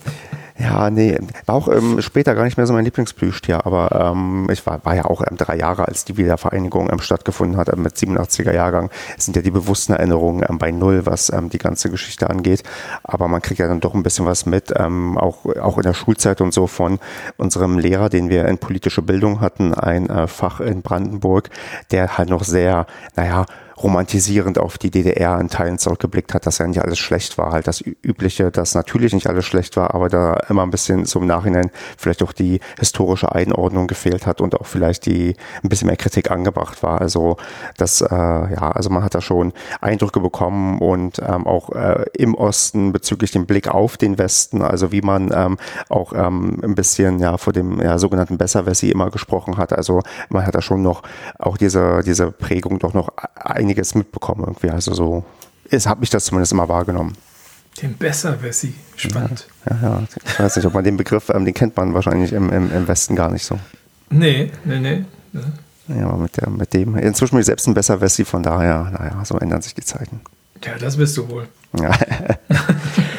Ja, 0.61 0.91
nee, 0.91 1.17
war 1.47 1.55
auch 1.55 1.69
ähm, 1.69 2.03
später 2.03 2.35
gar 2.35 2.43
nicht 2.43 2.57
mehr 2.57 2.67
so 2.67 2.73
mein 2.73 2.85
Lieblingsplüschtier, 2.85 3.65
aber 3.65 4.13
ähm, 4.13 4.49
ich 4.51 4.67
war, 4.67 4.85
war 4.85 4.97
ja 4.97 5.05
auch 5.05 5.23
ähm, 5.29 5.37
drei 5.37 5.57
Jahre, 5.57 5.87
als 5.87 6.05
die 6.05 6.17
Wiedervereinigung 6.17 6.91
ähm, 6.91 6.99
stattgefunden 6.99 7.57
hat, 7.57 7.73
ähm, 7.73 7.83
mit 7.83 7.95
87er 7.95 8.53
Jahrgang. 8.53 8.91
Sind 9.17 9.37
ja 9.37 9.43
die 9.43 9.53
bewussten 9.53 9.93
Erinnerungen 9.93 10.45
ähm, 10.49 10.59
bei 10.59 10.73
Null, 10.73 11.07
was 11.07 11.33
ähm, 11.33 11.49
die 11.49 11.59
ganze 11.59 11.91
Geschichte 11.91 12.29
angeht. 12.29 12.65
Aber 13.05 13.29
man 13.29 13.41
kriegt 13.41 13.61
ja 13.61 13.69
dann 13.69 13.79
doch 13.79 13.95
ein 13.95 14.03
bisschen 14.03 14.27
was 14.27 14.47
mit, 14.47 14.73
ähm, 14.77 15.17
auch, 15.17 15.47
auch 15.61 15.77
in 15.77 15.85
der 15.85 15.95
Schulzeit 15.95 16.41
und 16.41 16.53
so 16.53 16.67
von 16.67 16.99
unserem 17.37 17.79
Lehrer, 17.79 18.09
den 18.09 18.29
wir 18.29 18.47
in 18.47 18.59
politische 18.59 19.03
Bildung 19.03 19.41
hatten, 19.41 19.75
ein 19.75 20.11
äh, 20.11 20.27
Fach 20.27 20.59
in 20.59 20.83
Brandenburg, 20.83 21.51
der 21.93 22.19
halt 22.19 22.31
noch 22.31 22.43
sehr, 22.43 22.87
naja, 23.15 23.47
romantisierend 23.83 24.59
auf 24.59 24.79
die 24.79 24.91
DDR 24.91 25.41
in 25.41 25.49
Teilen 25.49 25.79
zurückgeblickt 25.79 26.35
hat, 26.35 26.47
dass 26.47 26.59
ja 26.59 26.67
nicht 26.67 26.83
alles 26.83 26.99
schlecht 26.99 27.39
war. 27.39 27.53
Halt 27.53 27.67
das 27.67 27.81
Übliche, 27.81 28.51
dass 28.51 28.75
natürlich 28.75 29.13
nicht 29.13 29.29
alles 29.29 29.45
schlecht 29.45 29.77
war, 29.77 29.95
aber 29.95 30.09
da 30.09 30.35
immer 30.49 30.63
ein 30.63 30.71
bisschen 30.71 31.05
im 31.05 31.27
Nachhinein 31.27 31.71
vielleicht 31.97 32.23
auch 32.23 32.33
die 32.33 32.61
historische 32.79 33.33
Einordnung 33.33 33.87
gefehlt 33.87 34.27
hat 34.27 34.41
und 34.41 34.55
auch 34.55 34.67
vielleicht 34.67 35.07
die 35.07 35.35
ein 35.63 35.69
bisschen 35.69 35.87
mehr 35.87 35.97
Kritik 35.97 36.31
angebracht 36.31 36.83
war. 36.83 37.01
Also 37.01 37.37
das, 37.77 38.01
äh, 38.01 38.15
ja, 38.15 38.71
also 38.71 38.91
man 38.91 39.03
hat 39.03 39.15
da 39.15 39.21
schon 39.21 39.53
Eindrücke 39.81 40.21
bekommen 40.21 40.79
und 40.79 41.19
ähm, 41.21 41.47
auch 41.47 41.71
äh, 41.71 42.05
im 42.15 42.35
Osten 42.35 42.93
bezüglich 42.93 43.31
dem 43.31 43.47
Blick 43.47 43.69
auf 43.69 43.97
den 43.97 44.19
Westen, 44.19 44.63
also 44.63 44.93
wie 44.93 45.03
man 45.03 45.33
ähm, 45.35 45.59
auch 45.89 46.13
ähm, 46.13 46.61
ein 46.63 46.75
bisschen 46.75 47.19
ja 47.19 47.37
vor 47.37 47.53
dem 47.53 47.81
ja, 47.81 47.99
sogenannten 47.99 48.39
Besserwessi 48.39 48.91
immer 48.91 49.11
gesprochen 49.11 49.57
hat. 49.57 49.73
Also 49.73 50.03
man 50.29 50.47
hat 50.47 50.55
da 50.55 50.63
schon 50.63 50.83
noch 50.83 51.03
auch 51.39 51.57
diese, 51.57 52.01
diese 52.05 52.31
Prägung 52.31 52.79
doch 52.79 52.95
noch 52.95 53.11
einiges 53.69 53.95
mitbekommen 53.95 54.45
irgendwie. 54.47 54.71
Also 54.71 54.95
so 54.95 55.25
ist, 55.69 55.87
habe 55.87 56.03
ich 56.03 56.11
das 56.11 56.25
zumindest 56.25 56.53
immer 56.53 56.69
wahrgenommen. 56.69 57.15
Den 57.83 57.97
Besserwessi. 57.97 58.75
Spannend. 58.97 59.47
Ja, 59.69 59.77
ja. 59.83 60.03
Ich 60.25 60.41
weiß 60.41 60.57
nicht, 60.57 60.67
ob 60.67 60.75
man 60.75 60.83
den 60.83 60.97
Begriff, 60.97 61.29
ähm, 61.29 61.45
den 61.45 61.55
kennt 61.55 61.77
man 61.77 61.95
wahrscheinlich 61.95 62.33
im, 62.33 62.51
im, 62.51 62.73
im 62.73 62.89
Westen 62.89 63.15
gar 63.15 63.31
nicht 63.31 63.45
so. 63.45 63.59
Nee, 64.11 64.51
nee, 64.65 64.81
nee. 64.81 65.05
Ja, 65.89 66.07
aber 66.07 66.17
mit, 66.17 66.37
der, 66.37 66.51
mit 66.51 66.73
dem, 66.73 66.97
inzwischen 66.97 67.33
bin 67.33 67.41
ich 67.41 67.47
selbst 67.47 67.69
ein 67.69 67.75
Besserwessi, 67.75 68.25
von 68.25 68.43
daher, 68.43 68.91
naja, 68.91 69.25
so 69.25 69.39
ändern 69.39 69.63
sich 69.63 69.75
die 69.75 69.85
Zeiten. 69.85 70.21
Ja, 70.65 70.77
das 70.79 70.97
bist 70.97 71.17
du 71.17 71.29
wohl. 71.29 71.47
Ja. 71.79 71.91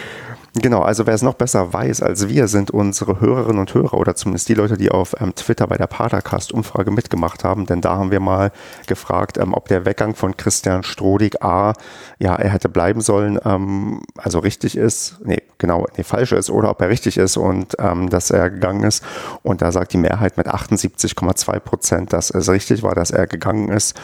Genau, 0.62 0.82
also 0.82 1.08
wer 1.08 1.14
es 1.14 1.22
noch 1.22 1.36
besser 1.36 1.72
weiß 1.72 2.02
als 2.02 2.28
wir, 2.28 2.48
sind 2.48 2.72
unsere 2.72 3.22
Hörerinnen 3.22 3.60
und 3.60 3.74
Hörer 3.74 3.94
oder 3.94 4.16
zumindest 4.16 4.50
die 4.50 4.54
Leute, 4.54 4.78
die 4.78 4.92
auf 4.92 5.16
ähm, 5.20 5.34
Twitter 5.34 5.68
bei 5.68 5.78
der 5.78 5.88
Padercast-Umfrage 5.88 6.92
mitgemacht 6.92 7.44
haben. 7.44 7.66
Denn 7.66 7.82
da 7.82 7.96
haben 7.96 8.12
wir 8.12 8.20
mal 8.20 8.52
gefragt, 8.88 9.38
ähm, 9.38 9.54
ob 9.54 9.68
der 9.70 9.86
Weggang 9.86 10.16
von 10.16 10.36
Christian 10.36 10.84
Strodig 10.84 11.42
A, 11.42 11.74
ja, 12.18 12.36
er 12.36 12.50
hätte 12.50 12.68
bleiben 12.68 13.02
sollen, 13.02 13.40
ähm, 13.46 14.02
also 14.18 14.40
richtig 14.40 14.76
ist, 14.76 15.20
nee, 15.24 15.42
genau, 15.58 15.86
nee, 15.98 16.04
falsch 16.04 16.32
ist 16.34 16.50
oder 16.50 16.72
ob 16.72 16.82
er 16.82 16.90
richtig 16.90 17.18
ist 17.18 17.38
und 17.38 17.76
ähm, 17.80 18.10
dass 18.10 18.32
er 18.32 18.50
gegangen 18.50 18.84
ist. 18.84 19.04
Und 19.44 19.62
da 19.62 19.72
sagt 19.72 19.94
die 19.94 19.98
Mehrheit 19.98 20.36
mit 20.38 20.48
78,2 20.48 21.60
Prozent, 21.60 22.14
dass 22.14 22.32
es 22.32 22.50
richtig 22.50 22.84
war, 22.84 22.96
dass 22.96 23.12
er 23.12 23.28
gegangen 23.28 23.70
ist. 23.70 24.00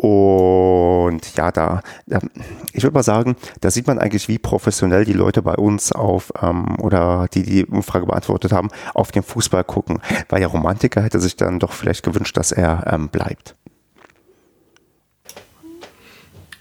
Und 0.00 1.36
ja, 1.36 1.50
da, 1.50 1.82
da 2.06 2.20
ich 2.72 2.84
würde 2.84 2.94
mal 2.94 3.02
sagen, 3.02 3.36
da 3.60 3.70
sieht 3.70 3.88
man 3.88 3.98
eigentlich, 3.98 4.28
wie 4.28 4.38
professionell 4.38 5.04
die 5.04 5.12
Leute 5.12 5.42
bei 5.42 5.54
uns 5.54 5.92
auf, 5.98 6.32
ähm, 6.40 6.78
oder 6.80 7.26
die 7.32 7.42
die 7.42 7.66
Umfrage 7.66 8.06
beantwortet 8.06 8.52
haben, 8.52 8.70
auf 8.94 9.12
den 9.12 9.22
Fußball 9.22 9.64
gucken. 9.64 10.00
Weil 10.28 10.40
der 10.40 10.48
Romantiker 10.48 11.02
hätte 11.02 11.20
sich 11.20 11.36
dann 11.36 11.58
doch 11.58 11.72
vielleicht 11.72 12.02
gewünscht, 12.02 12.36
dass 12.36 12.52
er 12.52 12.84
ähm, 12.90 13.08
bleibt. 13.08 13.54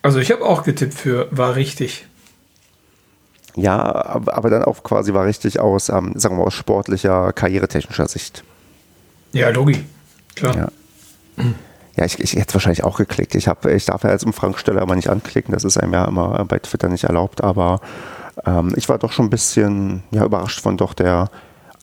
Also 0.01 0.19
ich 0.19 0.31
habe 0.31 0.45
auch 0.45 0.63
getippt 0.63 0.93
für 0.93 1.27
war 1.31 1.55
richtig. 1.55 2.07
Ja, 3.55 3.81
aber, 3.81 4.49
dann 4.49 4.63
auch 4.63 4.83
quasi 4.83 5.13
war 5.13 5.25
richtig 5.25 5.59
aus, 5.59 5.89
ähm, 5.89 6.13
sagen 6.15 6.35
wir 6.35 6.41
mal, 6.41 6.47
aus 6.47 6.53
sportlicher, 6.53 7.33
karrieretechnischer 7.33 8.07
Sicht. 8.07 8.43
Ja, 9.33 9.49
Logi. 9.49 9.83
Klar. 10.35 10.55
Ja. 10.55 10.67
Ja, 11.97 12.05
ich, 12.05 12.19
ich 12.19 12.35
hätte 12.35 12.53
wahrscheinlich 12.53 12.83
auch 12.83 12.97
geklickt. 12.97 13.33
Ich, 13.33 13.47
hab, 13.47 13.65
ich 13.65 13.85
darf 13.85 14.03
ja 14.03 14.11
als 14.11 14.23
Umfragesteller 14.23 14.83
aber 14.83 14.95
nicht 14.95 15.09
anklicken. 15.09 15.51
Das 15.51 15.63
ist 15.63 15.77
einem 15.77 15.93
ja 15.93 16.05
immer 16.05 16.45
bei 16.45 16.59
Twitter 16.59 16.89
nicht 16.89 17.05
erlaubt. 17.05 17.43
Aber 17.43 17.81
ähm, 18.45 18.73
ich 18.75 18.87
war 18.89 18.97
doch 18.97 19.11
schon 19.11 19.25
ein 19.25 19.29
bisschen 19.29 20.03
ja, 20.11 20.25
überrascht 20.25 20.61
von 20.61 20.77
doch 20.77 20.93
der, 20.93 21.29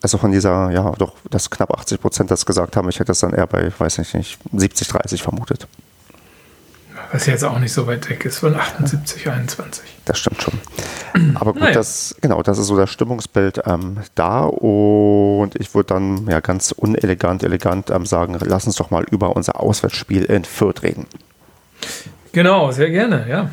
Also 0.01 0.17
von 0.17 0.31
dieser, 0.31 0.71
ja, 0.71 0.91
doch, 0.97 1.13
dass 1.29 1.49
knapp 1.49 1.71
80 1.71 1.99
Prozent 1.99 2.31
das 2.31 2.45
gesagt 2.45 2.75
haben, 2.75 2.89
ich 2.89 2.99
hätte 2.99 3.11
es 3.11 3.19
dann 3.19 3.33
eher 3.33 3.47
bei, 3.47 3.71
weiß 3.77 3.99
ich 3.99 4.13
nicht, 4.13 4.37
70, 4.53 4.87
30 4.87 5.23
vermutet. 5.23 5.67
Was 7.11 7.27
jetzt 7.27 7.43
auch 7.43 7.59
nicht 7.59 7.71
so 7.71 7.87
weit 7.87 8.09
weg 8.09 8.25
ist 8.25 8.39
von 8.39 8.55
78, 8.55 9.29
21. 9.29 9.83
Das 10.05 10.19
stimmt 10.19 10.41
schon. 10.41 10.59
Aber 11.35 11.53
gut, 11.53 11.61
naja. 11.61 11.73
das, 11.73 12.15
genau, 12.19 12.41
das 12.41 12.57
ist 12.57 12.67
so 12.67 12.77
das 12.77 12.89
Stimmungsbild 12.89 13.61
ähm, 13.65 13.97
da. 14.15 14.41
Und 14.41 15.55
ich 15.55 15.73
würde 15.73 15.93
dann 15.93 16.27
ja 16.27 16.39
ganz 16.39 16.71
unelegant, 16.71 17.43
elegant 17.43 17.89
ähm, 17.89 18.05
sagen, 18.05 18.37
lass 18.41 18.65
uns 18.65 18.75
doch 18.75 18.91
mal 18.91 19.05
über 19.09 19.35
unser 19.35 19.59
Auswärtsspiel 19.59 20.23
in 20.23 20.45
Fürth 20.45 20.83
reden. 20.83 21.05
Genau, 22.31 22.71
sehr 22.71 22.89
gerne, 22.89 23.27
ja. 23.29 23.49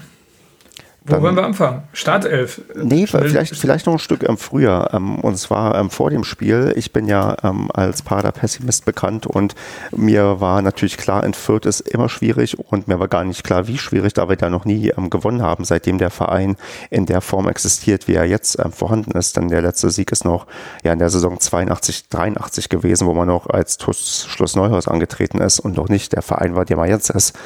Wo 1.04 1.20
wollen 1.20 1.34
wir 1.34 1.44
anfangen? 1.44 1.82
Startelf. 1.92 2.60
Nee, 2.76 3.08
vielleicht, 3.08 3.56
vielleicht 3.56 3.86
noch 3.86 3.94
ein 3.94 3.98
Stück 3.98 4.22
ähm, 4.22 4.38
früher. 4.38 4.90
Ähm, 4.92 5.18
und 5.18 5.36
zwar 5.36 5.74
ähm, 5.74 5.90
vor 5.90 6.10
dem 6.10 6.22
Spiel. 6.22 6.72
Ich 6.76 6.92
bin 6.92 7.06
ja 7.06 7.36
ähm, 7.42 7.70
als 7.74 8.02
Pader-Pessimist 8.02 8.84
bekannt 8.84 9.26
und 9.26 9.56
mir 9.90 10.40
war 10.40 10.62
natürlich 10.62 10.96
klar, 10.96 11.24
in 11.24 11.34
Fürth 11.34 11.66
ist 11.66 11.80
immer 11.80 12.08
schwierig 12.08 12.56
und 12.58 12.86
mir 12.86 13.00
war 13.00 13.08
gar 13.08 13.24
nicht 13.24 13.42
klar, 13.42 13.66
wie 13.66 13.78
schwierig, 13.78 14.14
da 14.14 14.28
wir 14.28 14.36
da 14.36 14.48
noch 14.48 14.64
nie 14.64 14.90
ähm, 14.90 15.10
gewonnen 15.10 15.42
haben, 15.42 15.64
seitdem 15.64 15.98
der 15.98 16.10
Verein 16.10 16.56
in 16.90 17.06
der 17.06 17.20
Form 17.20 17.48
existiert, 17.48 18.06
wie 18.06 18.14
er 18.14 18.24
jetzt 18.24 18.60
ähm, 18.60 18.70
vorhanden 18.70 19.10
ist. 19.12 19.36
Denn 19.36 19.48
der 19.48 19.62
letzte 19.62 19.90
Sieg 19.90 20.12
ist 20.12 20.24
noch 20.24 20.46
ja 20.84 20.92
in 20.92 21.00
der 21.00 21.10
Saison 21.10 21.40
82, 21.40 22.10
83 22.10 22.68
gewesen, 22.68 23.08
wo 23.08 23.14
man 23.14 23.26
noch 23.26 23.48
als 23.48 23.76
TUS 23.76 24.26
Schloss 24.28 24.54
Neuhaus 24.54 24.86
angetreten 24.86 25.38
ist 25.40 25.58
und 25.58 25.76
noch 25.76 25.88
nicht 25.88 26.12
der 26.12 26.22
Verein 26.22 26.54
war, 26.54 26.64
der 26.64 26.76
man 26.76 26.88
jetzt 26.88 27.10
ist. 27.10 27.36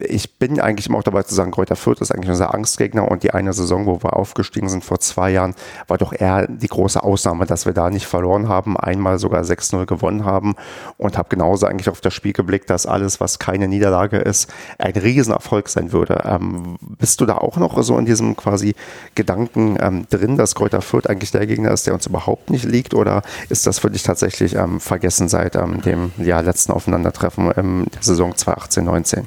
ich 0.00 0.38
bin 0.38 0.60
eigentlich 0.60 0.88
immer 0.88 0.98
auch 0.98 1.02
dabei 1.02 1.22
zu 1.24 1.34
sagen, 1.34 1.50
Kräuter 1.50 1.76
Fürth 1.76 1.97
Fürth 1.98 2.10
ist 2.10 2.14
eigentlich 2.14 2.30
unser 2.30 2.54
Angstgegner 2.54 3.10
und 3.10 3.22
die 3.22 3.32
eine 3.32 3.52
Saison, 3.52 3.86
wo 3.86 4.02
wir 4.02 4.16
aufgestiegen 4.16 4.68
sind 4.68 4.84
vor 4.84 5.00
zwei 5.00 5.30
Jahren, 5.30 5.54
war 5.88 5.98
doch 5.98 6.12
eher 6.12 6.46
die 6.46 6.68
große 6.68 7.02
Ausnahme, 7.02 7.46
dass 7.46 7.66
wir 7.66 7.72
da 7.72 7.90
nicht 7.90 8.06
verloren 8.06 8.48
haben, 8.48 8.76
einmal 8.76 9.18
sogar 9.18 9.42
6-0 9.42 9.86
gewonnen 9.86 10.24
haben 10.24 10.54
und 10.96 11.18
habe 11.18 11.28
genauso 11.28 11.66
eigentlich 11.66 11.88
auf 11.88 12.00
das 12.00 12.14
Spiel 12.14 12.32
geblickt, 12.32 12.70
dass 12.70 12.86
alles, 12.86 13.20
was 13.20 13.38
keine 13.38 13.68
Niederlage 13.68 14.18
ist, 14.18 14.50
ein 14.78 14.92
Riesenerfolg 14.92 15.68
sein 15.68 15.92
würde. 15.92 16.22
Ähm, 16.24 16.76
bist 16.80 17.20
du 17.20 17.26
da 17.26 17.38
auch 17.38 17.56
noch 17.56 17.82
so 17.82 17.98
in 17.98 18.06
diesem 18.06 18.36
quasi 18.36 18.74
Gedanken 19.14 19.76
ähm, 19.80 20.06
drin, 20.08 20.36
dass 20.36 20.54
Kräuter 20.54 20.82
Fürth 20.82 21.08
eigentlich 21.08 21.32
der 21.32 21.46
Gegner 21.46 21.72
ist, 21.72 21.86
der 21.86 21.94
uns 21.94 22.06
überhaupt 22.06 22.50
nicht 22.50 22.64
liegt 22.64 22.94
oder 22.94 23.22
ist 23.48 23.66
das 23.66 23.78
für 23.78 23.90
dich 23.90 24.02
tatsächlich 24.02 24.54
ähm, 24.54 24.80
vergessen 24.80 25.28
seit 25.28 25.56
ähm, 25.56 25.82
dem 25.82 26.12
ja, 26.18 26.40
letzten 26.40 26.72
Aufeinandertreffen 26.72 27.50
in 27.52 27.86
der 27.86 28.02
Saison 28.02 28.32
2018-19? 28.32 29.24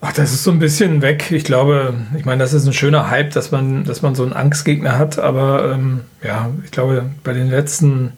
Ach, 0.00 0.12
das 0.12 0.32
ist 0.32 0.44
so 0.44 0.52
ein 0.52 0.60
bisschen 0.60 1.02
weg. 1.02 1.32
Ich 1.32 1.44
glaube, 1.44 1.94
ich 2.16 2.24
meine, 2.24 2.42
das 2.42 2.52
ist 2.52 2.66
ein 2.66 2.72
schöner 2.72 3.10
Hype, 3.10 3.32
dass 3.32 3.50
man, 3.50 3.84
dass 3.84 4.02
man 4.02 4.14
so 4.14 4.22
einen 4.22 4.32
Angstgegner 4.32 4.96
hat, 4.96 5.18
aber 5.18 5.72
ähm, 5.72 6.02
ja, 6.22 6.50
ich 6.64 6.70
glaube, 6.70 7.06
bei 7.24 7.32
den 7.32 7.50
letzten, 7.50 8.12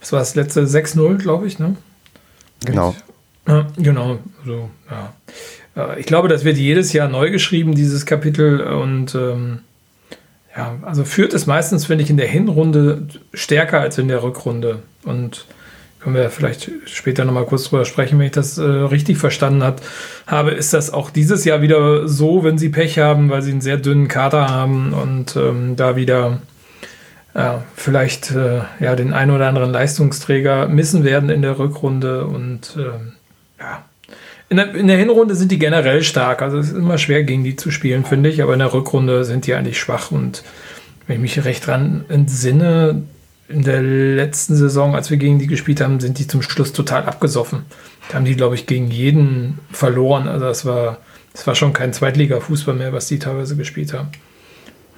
was 0.00 0.12
war 0.12 0.18
das 0.18 0.34
letzte 0.34 0.62
6-0, 0.64 1.16
glaube 1.16 1.46
ich, 1.46 1.58
ne? 1.58 1.76
Genau. 2.64 2.94
Ja, 3.48 3.66
genau, 3.76 4.18
so, 4.44 4.70
ja. 4.90 5.12
Ich 5.96 6.04
glaube, 6.04 6.28
das 6.28 6.44
wird 6.44 6.58
jedes 6.58 6.92
Jahr 6.92 7.08
neu 7.08 7.30
geschrieben, 7.30 7.74
dieses 7.74 8.04
Kapitel. 8.04 8.60
Und 8.60 9.14
ähm, 9.14 9.60
ja, 10.54 10.76
also 10.82 11.04
führt 11.04 11.32
es 11.32 11.46
meistens, 11.46 11.86
finde 11.86 12.04
ich, 12.04 12.10
in 12.10 12.18
der 12.18 12.28
Hinrunde 12.28 13.08
stärker 13.32 13.80
als 13.80 13.96
in 13.96 14.08
der 14.08 14.22
Rückrunde. 14.22 14.82
Und 15.04 15.46
können 16.02 16.16
wir 16.16 16.30
vielleicht 16.30 16.70
später 16.86 17.24
nochmal 17.24 17.46
kurz 17.46 17.64
drüber 17.64 17.84
sprechen, 17.84 18.18
wenn 18.18 18.26
ich 18.26 18.32
das 18.32 18.58
äh, 18.58 18.62
richtig 18.62 19.18
verstanden 19.18 19.62
hat, 19.62 19.82
habe, 20.26 20.50
ist 20.50 20.74
das 20.74 20.92
auch 20.92 21.10
dieses 21.10 21.44
Jahr 21.44 21.62
wieder 21.62 22.08
so, 22.08 22.42
wenn 22.42 22.58
sie 22.58 22.70
Pech 22.70 22.98
haben, 22.98 23.30
weil 23.30 23.42
sie 23.42 23.52
einen 23.52 23.60
sehr 23.60 23.76
dünnen 23.76 24.08
Kater 24.08 24.48
haben 24.48 24.92
und 24.92 25.36
ähm, 25.36 25.76
da 25.76 25.94
wieder 25.94 26.40
äh, 27.34 27.52
vielleicht 27.76 28.32
äh, 28.32 28.62
ja, 28.80 28.96
den 28.96 29.12
einen 29.12 29.30
oder 29.30 29.46
anderen 29.46 29.70
Leistungsträger 29.70 30.66
missen 30.66 31.04
werden 31.04 31.30
in 31.30 31.42
der 31.42 31.58
Rückrunde 31.58 32.26
und 32.26 32.76
ähm, 32.76 33.12
ja. 33.60 33.84
In 34.48 34.56
der, 34.56 34.74
in 34.74 34.88
der 34.88 34.98
Hinrunde 34.98 35.34
sind 35.34 35.50
die 35.50 35.58
generell 35.58 36.02
stark, 36.02 36.42
also 36.42 36.58
es 36.58 36.72
ist 36.72 36.76
immer 36.76 36.98
schwer 36.98 37.22
gegen 37.22 37.42
die 37.42 37.56
zu 37.56 37.70
spielen, 37.70 38.04
finde 38.04 38.28
ich, 38.28 38.42
aber 38.42 38.52
in 38.52 38.58
der 38.58 38.74
Rückrunde 38.74 39.24
sind 39.24 39.46
die 39.46 39.54
eigentlich 39.54 39.78
schwach 39.78 40.10
und 40.10 40.42
wenn 41.06 41.16
ich 41.16 41.22
mich 41.22 41.44
recht 41.44 41.66
dran 41.66 42.04
entsinne, 42.08 43.02
in 43.48 43.62
der 43.62 43.82
letzten 43.82 44.56
Saison, 44.56 44.94
als 44.94 45.10
wir 45.10 45.16
gegen 45.16 45.38
die 45.38 45.46
gespielt 45.46 45.80
haben, 45.80 46.00
sind 46.00 46.18
die 46.18 46.26
zum 46.26 46.42
Schluss 46.42 46.72
total 46.72 47.04
abgesoffen. 47.04 47.64
Da 48.08 48.14
haben 48.14 48.24
die, 48.24 48.36
glaube 48.36 48.54
ich, 48.54 48.66
gegen 48.66 48.88
jeden 48.88 49.58
verloren. 49.70 50.28
Also 50.28 50.46
das 50.46 50.64
war, 50.64 50.98
das 51.32 51.46
war 51.46 51.54
schon 51.54 51.72
kein 51.72 51.92
Zweitliga-Fußball 51.92 52.74
mehr, 52.74 52.92
was 52.92 53.06
die 53.08 53.18
teilweise 53.18 53.56
gespielt 53.56 53.92
haben. 53.92 54.08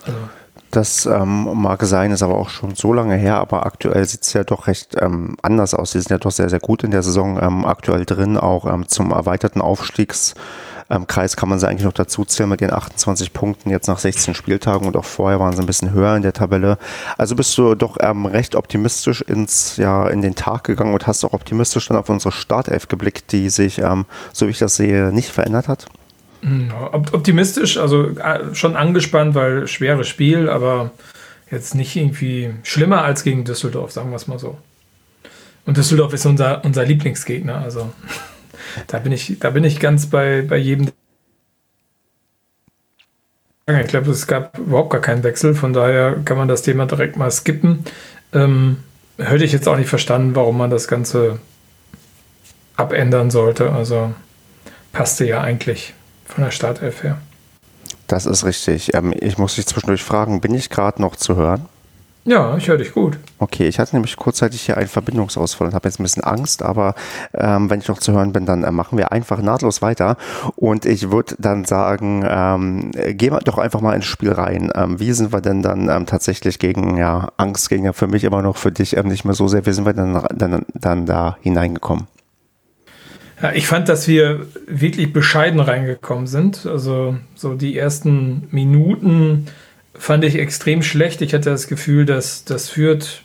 Also. 0.06 0.18
Das 0.70 1.06
ähm, 1.06 1.48
mag 1.54 1.82
sein, 1.84 2.10
ist 2.10 2.22
aber 2.22 2.36
auch 2.36 2.48
schon 2.48 2.74
so 2.74 2.92
lange 2.92 3.14
her, 3.14 3.36
aber 3.36 3.64
aktuell 3.64 4.04
sieht 4.04 4.22
es 4.22 4.32
ja 4.32 4.42
doch 4.42 4.66
recht 4.66 4.96
ähm, 5.00 5.36
anders 5.40 5.72
aus. 5.72 5.92
Sie 5.92 6.00
sind 6.00 6.10
ja 6.10 6.18
doch 6.18 6.32
sehr, 6.32 6.48
sehr 6.50 6.58
gut 6.58 6.82
in 6.82 6.90
der 6.90 7.02
Saison 7.02 7.40
ähm, 7.40 7.64
aktuell 7.64 8.04
drin, 8.04 8.36
auch 8.36 8.66
ähm, 8.66 8.88
zum 8.88 9.10
erweiterten 9.12 9.60
Aufstiegs- 9.60 10.34
ähm, 10.90 11.06
Kreis 11.06 11.36
kann 11.36 11.48
man 11.48 11.58
sie 11.58 11.68
eigentlich 11.68 11.84
noch 11.84 11.92
dazu 11.92 12.24
zählen 12.24 12.48
mit 12.48 12.60
den 12.60 12.72
28 12.72 13.32
Punkten 13.32 13.70
jetzt 13.70 13.88
nach 13.88 13.98
16 13.98 14.34
Spieltagen 14.34 14.86
und 14.86 14.96
auch 14.96 15.04
vorher 15.04 15.40
waren 15.40 15.54
sie 15.54 15.62
ein 15.62 15.66
bisschen 15.66 15.92
höher 15.92 16.16
in 16.16 16.22
der 16.22 16.32
Tabelle. 16.32 16.78
Also 17.16 17.34
bist 17.34 17.56
du 17.56 17.74
doch 17.74 17.96
ähm, 18.00 18.26
recht 18.26 18.54
optimistisch 18.54 19.22
ins, 19.22 19.76
ja, 19.76 20.08
in 20.08 20.22
den 20.22 20.34
Tag 20.34 20.64
gegangen 20.64 20.94
und 20.94 21.06
hast 21.06 21.24
auch 21.24 21.32
optimistisch 21.32 21.88
dann 21.88 21.96
auf 21.96 22.08
unsere 22.08 22.32
Startelf 22.32 22.88
geblickt, 22.88 23.32
die 23.32 23.48
sich, 23.50 23.78
ähm, 23.78 24.04
so 24.32 24.46
wie 24.46 24.50
ich 24.50 24.58
das 24.58 24.76
sehe, 24.76 25.12
nicht 25.12 25.30
verändert 25.30 25.68
hat? 25.68 25.86
Hm, 26.42 26.70
optimistisch, 26.92 27.78
also 27.78 28.08
äh, 28.08 28.54
schon 28.54 28.76
angespannt, 28.76 29.34
weil 29.34 29.66
schweres 29.66 30.08
Spiel, 30.08 30.50
aber 30.50 30.90
jetzt 31.50 31.74
nicht 31.74 31.96
irgendwie 31.96 32.52
schlimmer 32.62 33.02
als 33.02 33.24
gegen 33.24 33.44
Düsseldorf, 33.44 33.92
sagen 33.92 34.10
wir 34.10 34.16
es 34.16 34.26
mal 34.26 34.38
so. 34.38 34.58
Und 35.64 35.78
Düsseldorf 35.78 36.12
ist 36.12 36.26
unser, 36.26 36.62
unser 36.64 36.84
Lieblingsgegner, 36.84 37.58
also. 37.58 37.90
Da 38.86 38.98
bin 38.98 39.12
ich, 39.12 39.38
da 39.38 39.50
bin 39.50 39.64
ich 39.64 39.80
ganz 39.80 40.06
bei, 40.06 40.42
bei 40.42 40.56
jedem. 40.56 40.88
Ich 43.66 43.86
glaube, 43.86 44.10
es 44.10 44.26
gab 44.26 44.58
überhaupt 44.58 44.90
gar 44.90 45.00
keinen 45.00 45.22
Wechsel, 45.22 45.54
von 45.54 45.72
daher 45.72 46.16
kann 46.24 46.36
man 46.36 46.48
das 46.48 46.62
Thema 46.62 46.86
direkt 46.86 47.16
mal 47.16 47.30
skippen. 47.30 47.84
Ähm, 48.32 48.78
hätte 49.16 49.44
ich 49.44 49.52
jetzt 49.52 49.68
auch 49.68 49.76
nicht 49.76 49.88
verstanden, 49.88 50.34
warum 50.34 50.58
man 50.58 50.70
das 50.70 50.86
Ganze 50.86 51.38
abändern 52.76 53.30
sollte. 53.30 53.72
Also 53.72 54.12
passte 54.92 55.24
ja 55.24 55.40
eigentlich 55.40 55.94
von 56.26 56.44
der 56.44 56.50
Startelf 56.50 57.02
her. 57.02 57.18
Das 58.06 58.26
ist 58.26 58.44
richtig. 58.44 58.94
Ähm, 58.94 59.14
ich 59.18 59.38
muss 59.38 59.54
dich 59.54 59.66
zwischendurch 59.66 60.02
fragen, 60.02 60.40
bin 60.40 60.54
ich 60.54 60.68
gerade 60.68 61.00
noch 61.00 61.16
zu 61.16 61.36
hören? 61.36 61.66
Ja, 62.26 62.56
ich 62.56 62.68
höre 62.68 62.78
dich 62.78 62.92
gut. 62.92 63.18
Okay, 63.38 63.68
ich 63.68 63.78
hatte 63.78 63.94
nämlich 63.94 64.16
kurzzeitig 64.16 64.62
hier 64.62 64.78
einen 64.78 64.88
Verbindungsausfall 64.88 65.68
und 65.68 65.74
habe 65.74 65.86
jetzt 65.86 66.00
ein 66.00 66.04
bisschen 66.04 66.24
Angst, 66.24 66.62
aber 66.62 66.94
ähm, 67.34 67.68
wenn 67.68 67.80
ich 67.80 67.88
noch 67.88 67.98
zu 67.98 68.12
hören 68.12 68.32
bin, 68.32 68.46
dann 68.46 68.64
äh, 68.64 68.70
machen 68.70 68.96
wir 68.96 69.12
einfach 69.12 69.42
nahtlos 69.42 69.82
weiter. 69.82 70.16
Und 70.56 70.86
ich 70.86 71.10
würde 71.10 71.36
dann 71.38 71.66
sagen, 71.66 72.24
ähm, 72.26 72.92
gehen 72.92 73.34
wir 73.34 73.40
doch 73.40 73.58
einfach 73.58 73.82
mal 73.82 73.94
ins 73.94 74.06
Spiel 74.06 74.32
rein. 74.32 74.72
Ähm, 74.74 74.98
wie 75.00 75.12
sind 75.12 75.34
wir 75.34 75.42
denn 75.42 75.60
dann 75.60 75.90
ähm, 75.90 76.06
tatsächlich 76.06 76.58
gegen 76.58 76.96
ja, 76.96 77.28
Angst, 77.36 77.68
gegen 77.68 77.84
ja 77.84 77.92
für 77.92 78.06
mich 78.06 78.24
immer 78.24 78.40
noch, 78.40 78.56
für 78.56 78.72
dich 78.72 78.96
ähm, 78.96 79.08
nicht 79.08 79.26
mehr 79.26 79.34
so 79.34 79.46
sehr, 79.46 79.66
wie 79.66 79.72
sind 79.72 79.84
wir 79.84 79.92
dann, 79.92 80.26
dann, 80.34 80.64
dann 80.72 81.04
da 81.04 81.36
hineingekommen? 81.42 82.06
Ja, 83.42 83.52
ich 83.52 83.66
fand, 83.66 83.90
dass 83.90 84.08
wir 84.08 84.46
wirklich 84.66 85.12
bescheiden 85.12 85.60
reingekommen 85.60 86.26
sind. 86.26 86.64
Also 86.64 87.16
so 87.34 87.54
die 87.54 87.76
ersten 87.76 88.48
Minuten 88.50 89.48
fand 89.94 90.24
ich 90.24 90.38
extrem 90.38 90.82
schlecht. 90.82 91.22
Ich 91.22 91.34
hatte 91.34 91.50
das 91.50 91.68
Gefühl, 91.68 92.04
dass 92.06 92.44
das 92.44 92.68
führt 92.68 93.22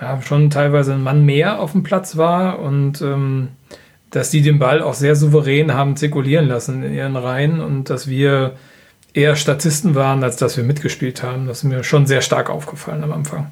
ja, 0.00 0.20
schon 0.22 0.50
teilweise 0.50 0.94
ein 0.94 1.02
Mann 1.02 1.24
mehr 1.24 1.60
auf 1.60 1.72
dem 1.72 1.82
Platz 1.82 2.16
war 2.16 2.58
und 2.58 3.00
ähm, 3.02 3.48
dass 4.10 4.30
die 4.30 4.42
den 4.42 4.58
Ball 4.58 4.82
auch 4.82 4.94
sehr 4.94 5.16
souverän 5.16 5.74
haben 5.74 5.96
zirkulieren 5.96 6.46
lassen 6.46 6.82
in 6.82 6.92
ihren 6.92 7.16
Reihen 7.16 7.60
und 7.60 7.88
dass 7.88 8.08
wir 8.08 8.56
eher 9.14 9.36
Statisten 9.36 9.94
waren, 9.94 10.24
als 10.24 10.36
dass 10.36 10.56
wir 10.56 10.64
mitgespielt 10.64 11.22
haben. 11.22 11.46
Das 11.46 11.58
ist 11.58 11.64
mir 11.64 11.84
schon 11.84 12.06
sehr 12.06 12.20
stark 12.20 12.50
aufgefallen 12.50 13.04
am 13.04 13.12
Anfang. 13.12 13.50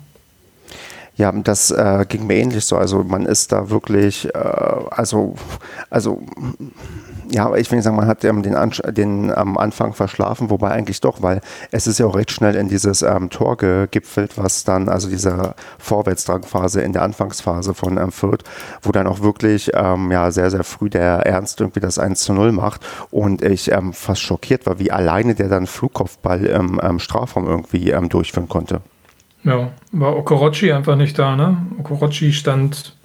Ja, 1.16 1.32
das 1.32 1.70
äh, 1.70 2.04
ging 2.08 2.26
mir 2.26 2.36
ähnlich 2.36 2.64
so. 2.64 2.76
Also 2.76 3.04
man 3.04 3.26
ist 3.26 3.52
da 3.52 3.68
wirklich, 3.68 4.34
äh, 4.34 4.38
also, 4.38 5.34
also 5.90 6.22
ja, 7.30 7.54
ich 7.54 7.70
will 7.70 7.80
sagen, 7.80 7.96
man 7.96 8.06
hat 8.06 8.24
ähm, 8.24 8.42
den, 8.42 8.56
den 8.90 9.32
am 9.32 9.56
Anfang 9.56 9.92
verschlafen, 9.92 10.50
wobei 10.50 10.70
eigentlich 10.70 11.00
doch, 11.00 11.22
weil 11.22 11.40
es 11.70 11.86
ist 11.86 11.98
ja 11.98 12.06
auch 12.06 12.16
recht 12.16 12.30
schnell 12.30 12.56
in 12.56 12.68
dieses 12.68 13.02
ähm, 13.02 13.30
Tor 13.30 13.56
gegipfelt, 13.56 14.36
was 14.36 14.64
dann, 14.64 14.88
also 14.88 15.08
diese 15.08 15.54
Vorwärtsdrangphase 15.78 16.82
in 16.82 16.92
der 16.92 17.02
Anfangsphase 17.02 17.74
von 17.74 17.98
ähm, 17.98 18.12
Fürth, 18.12 18.42
wo 18.82 18.92
dann 18.92 19.06
auch 19.06 19.20
wirklich 19.20 19.70
ähm, 19.74 20.10
ja, 20.10 20.30
sehr, 20.30 20.50
sehr 20.50 20.64
früh 20.64 20.90
der 20.90 21.26
Ernst 21.26 21.60
irgendwie 21.60 21.80
das 21.80 21.98
1 21.98 22.22
zu 22.22 22.32
0 22.32 22.52
macht 22.52 22.82
und 23.10 23.42
ich 23.42 23.70
ähm, 23.70 23.92
fast 23.92 24.22
schockiert 24.22 24.66
war, 24.66 24.78
wie 24.78 24.90
alleine 24.90 25.34
der 25.34 25.48
dann 25.48 25.66
Flugkopfball 25.66 26.44
im 26.44 26.80
ähm, 26.82 26.98
Strafraum 26.98 27.46
irgendwie 27.46 27.90
ähm, 27.90 28.08
durchführen 28.08 28.48
konnte. 28.48 28.80
Ja, 29.44 29.70
war 29.92 30.16
Okorochi 30.16 30.72
einfach 30.72 30.96
nicht 30.96 31.18
da, 31.18 31.34
ne? 31.34 31.66
Okorochi 31.78 32.32
stand, 32.32 32.96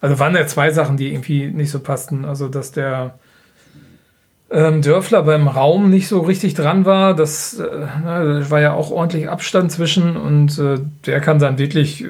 also 0.00 0.18
waren 0.18 0.34
ja 0.34 0.46
zwei 0.46 0.70
Sachen, 0.70 0.96
die 0.96 1.12
irgendwie 1.12 1.48
nicht 1.48 1.70
so 1.70 1.80
passten. 1.80 2.24
Also, 2.24 2.48
dass 2.48 2.72
der 2.72 3.18
ähm, 4.52 4.82
Dörfler 4.82 5.22
beim 5.22 5.48
Raum 5.48 5.90
nicht 5.90 6.08
so 6.08 6.20
richtig 6.20 6.54
dran 6.54 6.84
war. 6.84 7.14
Das, 7.14 7.58
äh, 7.58 7.86
na, 8.04 8.50
war 8.50 8.60
ja 8.60 8.74
auch 8.74 8.90
ordentlich 8.90 9.28
Abstand 9.28 9.72
zwischen 9.72 10.16
und 10.16 10.58
äh, 10.58 10.78
der 11.06 11.20
kann 11.20 11.38
dann 11.38 11.58
wirklich 11.58 12.06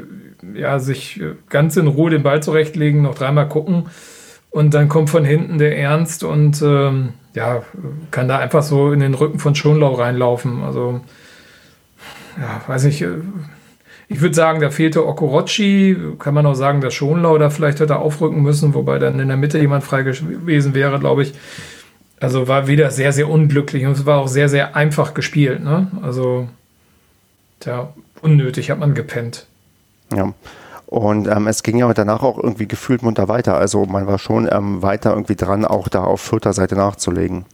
ja, 0.55 0.79
sich 0.79 1.21
ganz 1.49 1.77
in 1.77 1.87
Ruhe 1.87 2.11
den 2.11 2.23
Ball 2.23 2.43
zurechtlegen, 2.43 3.03
noch 3.03 3.15
dreimal 3.15 3.49
gucken 3.49 3.87
und 4.53 4.75
dann 4.75 4.89
kommt 4.89 5.09
von 5.09 5.25
hinten 5.25 5.59
der 5.59 5.79
Ernst 5.79 6.25
und 6.25 6.61
ähm, 6.63 7.15
ja, 7.35 7.63
kann 8.11 8.29
da 8.29 8.39
einfach 8.39 8.63
so 8.63 8.93
in 8.93 9.01
den 9.01 9.15
Rücken 9.15 9.39
von 9.39 9.55
Schonlau 9.55 9.95
reinlaufen. 9.95 10.63
Also, 10.63 11.01
ja, 12.39 12.61
weiß 12.67 12.85
ich. 12.85 13.01
Äh, 13.03 13.09
ich 14.09 14.21
würde 14.21 14.35
sagen, 14.35 14.61
da 14.61 14.69
fehlte 14.69 15.07
Okorochi. 15.07 15.97
Kann 16.19 16.35
man 16.35 16.45
auch 16.45 16.55
sagen, 16.55 16.83
dass 16.83 16.93
Schonlau 16.93 17.39
da 17.39 17.49
vielleicht 17.49 17.81
hätte 17.81 17.97
aufrücken 17.97 18.43
müssen, 18.43 18.75
wobei 18.75 18.99
dann 18.99 19.19
in 19.21 19.29
der 19.29 19.39
Mitte 19.39 19.59
jemand 19.59 19.85
frei 19.85 20.03
gewesen 20.03 20.75
wäre, 20.75 20.99
glaube 20.99 21.23
ich. 21.23 21.33
Also 22.23 22.47
war 22.47 22.69
wieder 22.69 22.93
sehr, 22.93 23.13
sehr 23.13 23.29
unglücklich 23.29 23.85
und 23.85 23.93
es 23.93 24.07
war 24.07 24.19
auch 24.19 24.29
sehr, 24.29 24.49
sehr 24.49 24.77
einfach 24.77 25.13
gespielt. 25.13 25.63
Ne? 25.65 25.91
Also, 26.03 26.49
ja, 27.65 27.93
unnötig 28.21 28.71
hat 28.71 28.79
man 28.79 28.95
gepennt. 28.95 29.47
Ja. 30.15 30.33
Und 30.87 31.27
ähm, 31.27 31.49
es 31.49 31.65
ging 31.65 31.79
ja 31.79 31.93
danach 31.93 32.23
auch 32.23 32.39
irgendwie 32.39 32.69
gefühlt 32.69 33.03
munter 33.03 33.27
weiter. 33.27 33.57
Also 33.57 33.87
man 33.87 34.07
war 34.07 34.21
schon 34.21 34.49
ähm, 34.53 34.83
weiter 34.83 35.11
irgendwie 35.11 35.35
dran, 35.35 35.65
auch 35.65 35.89
da 35.89 36.05
auf 36.05 36.21
Fürther 36.21 36.53
Seite 36.53 36.77
nachzulegen. 36.77 37.45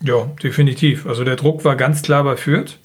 Ja, 0.00 0.28
definitiv. 0.40 1.04
Also 1.06 1.24
der 1.24 1.36
Druck 1.36 1.64
war 1.64 1.74
ganz 1.74 2.02
klar 2.02 2.22
bei 2.22 2.36
Fürth, 2.36 2.78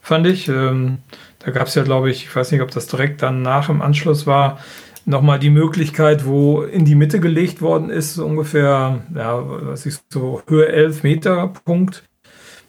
fand 0.00 0.26
ich. 0.26 0.48
Ähm, 0.48 0.98
da 1.40 1.50
gab 1.50 1.66
es 1.66 1.74
ja, 1.74 1.82
glaube 1.82 2.10
ich, 2.10 2.24
ich 2.24 2.34
weiß 2.34 2.50
nicht, 2.52 2.62
ob 2.62 2.70
das 2.70 2.86
direkt 2.86 3.20
dann 3.20 3.42
nach 3.42 3.68
im 3.68 3.82
Anschluss 3.82 4.26
war, 4.26 4.58
nochmal 5.06 5.38
die 5.38 5.50
Möglichkeit, 5.50 6.26
wo 6.26 6.62
in 6.62 6.84
die 6.84 6.94
Mitte 6.94 7.20
gelegt 7.20 7.60
worden 7.60 7.90
ist, 7.90 8.14
so 8.14 8.26
ungefähr, 8.26 9.00
ja, 9.14 9.42
was 9.44 9.86
ist 9.86 10.04
so 10.10 10.42
Höhe 10.46 10.68
11 10.68 11.02
Meter 11.02 11.52
Punkt, 11.64 12.04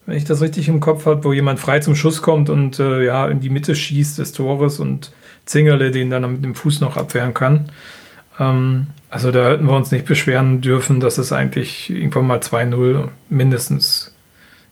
wenn 0.05 0.17
ich 0.17 0.25
das 0.25 0.41
richtig 0.41 0.67
im 0.67 0.79
Kopf 0.79 1.05
habe, 1.05 1.23
wo 1.23 1.33
jemand 1.33 1.59
frei 1.59 1.79
zum 1.79 1.95
Schuss 1.95 2.21
kommt 2.21 2.49
und 2.49 2.79
äh, 2.79 3.05
ja, 3.05 3.27
in 3.27 3.39
die 3.39 3.49
Mitte 3.49 3.75
schießt 3.75 4.17
des 4.17 4.31
Tores 4.31 4.79
und 4.79 5.11
Zingerle 5.45 5.91
den 5.91 6.09
dann 6.09 6.31
mit 6.31 6.43
dem 6.43 6.55
Fuß 6.55 6.81
noch 6.81 6.97
abwehren 6.97 7.33
kann. 7.33 7.71
Ähm, 8.39 8.87
also 9.09 9.31
da 9.31 9.51
hätten 9.51 9.65
wir 9.65 9.75
uns 9.75 9.91
nicht 9.91 10.05
beschweren 10.05 10.61
dürfen, 10.61 10.99
dass 10.99 11.17
es 11.17 11.31
eigentlich 11.31 11.89
irgendwann 11.89 12.27
mal 12.27 12.39
2-0 12.39 13.09
mindestens 13.29 14.13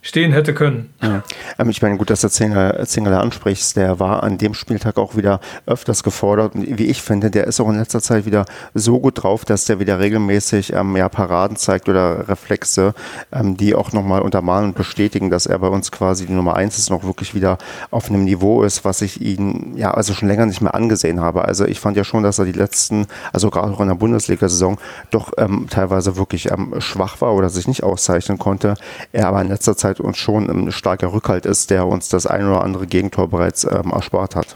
stehen 0.02 0.32
hätte 0.32 0.54
können. 0.54 0.94
Ja. 1.02 1.24
Ähm, 1.60 1.70
ich 1.70 1.82
meine, 1.82 1.98
gut, 1.98 2.10
dass 2.10 2.22
du 2.22 2.30
Zingerle 2.30 3.20
ansprichst, 3.20 3.76
der 3.76 4.00
war 4.00 4.24
an 4.24 4.38
dem 4.38 4.54
Spieltag 4.54 4.98
auch 4.98 5.16
wieder 5.16 5.40
öfters 5.66 6.04
gefordert 6.04 6.56
und 6.56 6.78
wie 6.78 6.86
ich 6.86 7.02
finde, 7.02 7.32
der 7.32 7.48
ist 7.48 7.60
auch 7.60 7.70
in 7.70 7.78
letzter 7.78 8.02
Zeit 8.02 8.26
wieder 8.26 8.46
so 8.74 9.00
gut 9.00 9.24
drauf, 9.24 9.46
dass 9.46 9.66
der 9.66 9.80
wieder 9.80 10.00
regelmäßig 10.00 10.74
ähm, 10.74 10.96
ja, 10.96 11.10
Paraden 11.10 11.58
zeigt 11.58 11.90
oder 11.90 12.30
Reflexe, 12.30 12.94
ähm, 13.32 13.58
die 13.58 13.76
auch 13.76 13.92
nochmal 13.92 14.22
untermalen 14.22 14.66
und 14.66 14.76
bestätigen, 14.76 15.30
dass 15.30 15.46
er 15.46 15.60
bei 15.60 15.68
uns 15.68 15.92
quasi 15.92 16.26
die 16.26 16.34
Nummer 16.34 16.56
eins 16.56 16.78
ist, 16.78 16.90
noch 16.90 17.04
wirklich 17.04 17.36
wieder 17.36 17.58
auf 17.92 18.10
einem 18.10 18.24
Niveau 18.24 18.64
ist, 18.64 18.86
was 18.86 19.02
ich 19.02 19.22
ihn 19.22 19.74
ja 19.76 19.92
also 19.92 20.14
schon 20.14 20.28
länger 20.28 20.46
nicht 20.46 20.62
mehr 20.62 20.76
angesehen 20.76 21.20
habe. 21.20 21.46
Also 21.46 21.66
ich 21.66 21.80
fand 21.80 21.98
ja 21.98 22.04
schon, 22.04 22.24
dass 22.24 22.40
er 22.40 22.46
die 22.46 22.52
letzten, 22.52 23.08
also 23.34 23.50
gerade 23.50 23.74
auch 23.74 23.82
in 23.82 23.88
der 23.88 23.96
Bundesliga-Saison, 23.96 24.78
doch 25.12 25.32
ähm, 25.38 25.68
teilweise 25.70 26.18
wirklich 26.18 26.52
ähm, 26.52 26.76
schwach 26.80 27.22
war 27.22 27.34
oder 27.34 27.50
sich 27.50 27.68
nicht 27.68 27.84
auszeichnen 27.84 28.38
konnte. 28.38 28.76
Er 29.12 29.28
aber 29.28 29.42
in 29.42 29.48
letzter 29.50 29.76
Zeit 29.76 29.97
Zeit 29.98 30.06
uns 30.06 30.18
schon 30.18 30.50
ein 30.50 30.72
starker 30.72 31.14
Rückhalt 31.14 31.46
ist, 31.46 31.70
der 31.70 31.88
uns 31.88 32.10
das 32.10 32.28
ein 32.28 32.46
oder 32.46 32.64
andere 32.64 32.88
Gegentor 32.88 33.30
bereits 33.30 33.64
ähm, 33.64 33.92
erspart 33.92 34.36
hat. 34.36 34.56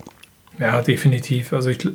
Ja, 0.59 0.81
definitiv. 0.81 1.53
Also 1.53 1.69
ich 1.69 1.87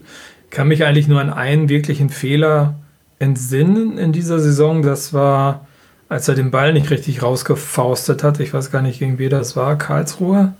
kann 0.51 0.69
mich 0.69 0.85
eigentlich 0.85 1.09
nur 1.09 1.21
an 1.21 1.33
einen 1.33 1.69
wirklichen 1.69 2.11
Fehler 2.11 2.75
entsinnen 3.19 3.99
in 3.99 4.13
dieser 4.13 4.41
Saison. 4.41 4.83
Das 4.83 5.13
war, 5.13 5.67
als 6.09 6.29
er 6.29 6.35
den 6.35 6.51
Ball 6.51 6.73
nicht 6.73 6.91
richtig 6.91 7.23
rausgefaustet 7.23 8.23
hat. 8.23 8.41
Ich 8.41 8.53
weiß 8.53 8.71
gar 8.71 8.83
nicht, 8.83 8.99
gegen 8.99 9.19
wer 9.19 9.31
das 9.31 9.57
war. 9.57 9.77
Karlsruhe? 9.79 10.53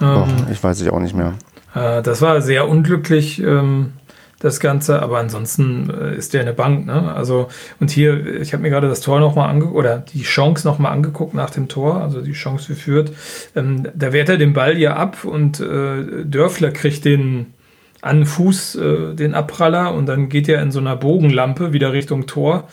Ähm, 0.00 0.46
ich 0.50 0.62
weiß 0.62 0.80
es 0.80 0.88
auch 0.88 1.00
nicht 1.00 1.14
mehr. 1.14 1.34
Äh, 1.74 2.02
das 2.02 2.22
war 2.22 2.40
sehr 2.40 2.68
unglücklich. 2.68 3.40
Ähm, 3.40 3.92
das 4.44 4.60
Ganze, 4.60 5.00
aber 5.00 5.18
ansonsten 5.18 5.88
äh, 5.88 6.14
ist 6.14 6.34
der 6.34 6.42
eine 6.42 6.52
Bank. 6.52 6.84
Ne? 6.84 7.14
Also, 7.14 7.48
und 7.80 7.90
hier, 7.90 8.40
ich 8.42 8.52
habe 8.52 8.62
mir 8.62 8.68
gerade 8.68 8.88
das 8.88 9.00
Tor 9.00 9.18
nochmal 9.18 9.48
angeguckt, 9.48 9.74
oder 9.74 9.98
die 9.98 10.22
Chance 10.22 10.68
nochmal 10.68 10.92
angeguckt 10.92 11.32
nach 11.32 11.48
dem 11.48 11.66
Tor, 11.68 12.02
also 12.02 12.20
die 12.20 12.32
Chance 12.32 12.68
geführt. 12.68 13.12
Ähm, 13.56 13.88
da 13.94 14.12
wehrt 14.12 14.28
er 14.28 14.36
den 14.36 14.52
Ball 14.52 14.74
hier 14.74 14.98
ab 14.98 15.24
und 15.24 15.60
äh, 15.60 16.24
Dörfler 16.26 16.72
kriegt 16.72 17.06
den 17.06 17.54
an 18.02 18.26
Fuß, 18.26 18.74
äh, 18.74 19.14
den 19.14 19.34
Abpraller, 19.34 19.94
und 19.94 20.04
dann 20.06 20.28
geht 20.28 20.46
er 20.50 20.60
in 20.60 20.70
so 20.70 20.78
einer 20.78 20.96
Bogenlampe 20.96 21.72
wieder 21.72 21.94
Richtung 21.94 22.26
Tor 22.26 22.68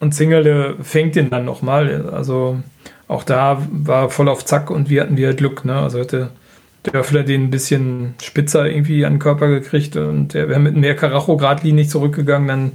und 0.00 0.12
Zingerle 0.12 0.74
fängt 0.82 1.14
den 1.14 1.30
dann 1.30 1.44
nochmal. 1.44 2.10
Also 2.10 2.58
auch 3.06 3.22
da 3.22 3.62
war 3.70 4.10
voll 4.10 4.28
auf 4.28 4.44
Zack 4.44 4.70
und 4.70 4.90
wir 4.90 5.02
hatten 5.02 5.16
wieder 5.16 5.34
Glück. 5.34 5.64
Ne? 5.64 5.76
Also 5.76 6.00
hätte 6.00 6.30
Dörfler 6.82 7.22
den 7.22 7.44
ein 7.44 7.50
bisschen 7.50 8.14
spitzer 8.22 8.66
irgendwie 8.66 9.04
an 9.04 9.14
den 9.14 9.18
Körper 9.18 9.48
gekriegt 9.48 9.96
und 9.96 10.34
der 10.34 10.48
wäre 10.48 10.58
mit 10.58 10.76
mehr 10.76 10.96
Karacho 10.96 11.36
geradlinig 11.36 11.88
zurückgegangen, 11.88 12.48
dann 12.48 12.72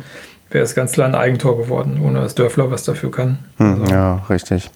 wäre 0.49 0.63
es 0.63 0.75
ganz 0.75 0.93
klar 0.93 1.07
ein 1.07 1.15
Eigentor 1.15 1.57
geworden, 1.57 1.99
ohne 2.01 2.21
dass 2.21 2.35
Dörfler 2.35 2.71
was 2.71 2.83
dafür 2.83 3.11
kann. 3.11 3.39
Hm, 3.57 3.81
also. 3.81 3.93
Ja, 3.93 4.25
richtig. 4.29 4.69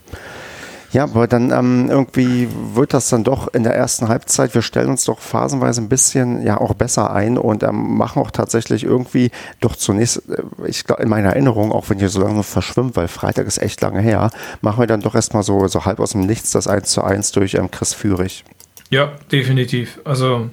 Ja, 0.91 1.03
aber 1.05 1.25
dann 1.25 1.51
ähm, 1.51 1.87
irgendwie 1.89 2.49
wird 2.73 2.93
das 2.93 3.07
dann 3.07 3.23
doch 3.23 3.47
in 3.53 3.63
der 3.63 3.73
ersten 3.73 4.09
Halbzeit, 4.09 4.53
wir 4.53 4.61
stellen 4.61 4.89
uns 4.89 5.05
doch 5.05 5.19
phasenweise 5.19 5.79
ein 5.79 5.87
bisschen 5.87 6.45
ja 6.45 6.59
auch 6.59 6.73
besser 6.73 7.13
ein 7.13 7.37
und 7.37 7.63
ähm, 7.63 7.95
machen 7.95 8.21
auch 8.21 8.31
tatsächlich 8.31 8.83
irgendwie 8.83 9.31
doch 9.61 9.77
zunächst, 9.77 10.29
äh, 10.29 10.43
ich 10.67 10.83
glaube 10.83 11.03
in 11.03 11.07
meiner 11.07 11.29
Erinnerung, 11.29 11.71
auch 11.71 11.89
wenn 11.89 11.99
hier 11.99 12.09
so 12.09 12.19
lange 12.21 12.43
verschwimmt, 12.43 12.97
weil 12.97 13.07
Freitag 13.07 13.47
ist 13.47 13.61
echt 13.61 13.79
lange 13.79 14.01
her, 14.01 14.31
machen 14.59 14.81
wir 14.81 14.87
dann 14.87 14.99
doch 14.99 15.15
erstmal 15.15 15.43
so, 15.43 15.65
so 15.69 15.85
halb 15.85 16.01
aus 16.01 16.11
dem 16.11 16.25
Nichts 16.25 16.51
das 16.51 16.67
1 16.67 16.89
zu 16.89 17.01
1 17.01 17.31
durch 17.31 17.53
ähm, 17.53 17.71
Chris 17.71 17.93
Führig. 17.93 18.43
Ja, 18.91 19.13
definitiv. 19.31 19.99
Also 20.03 20.49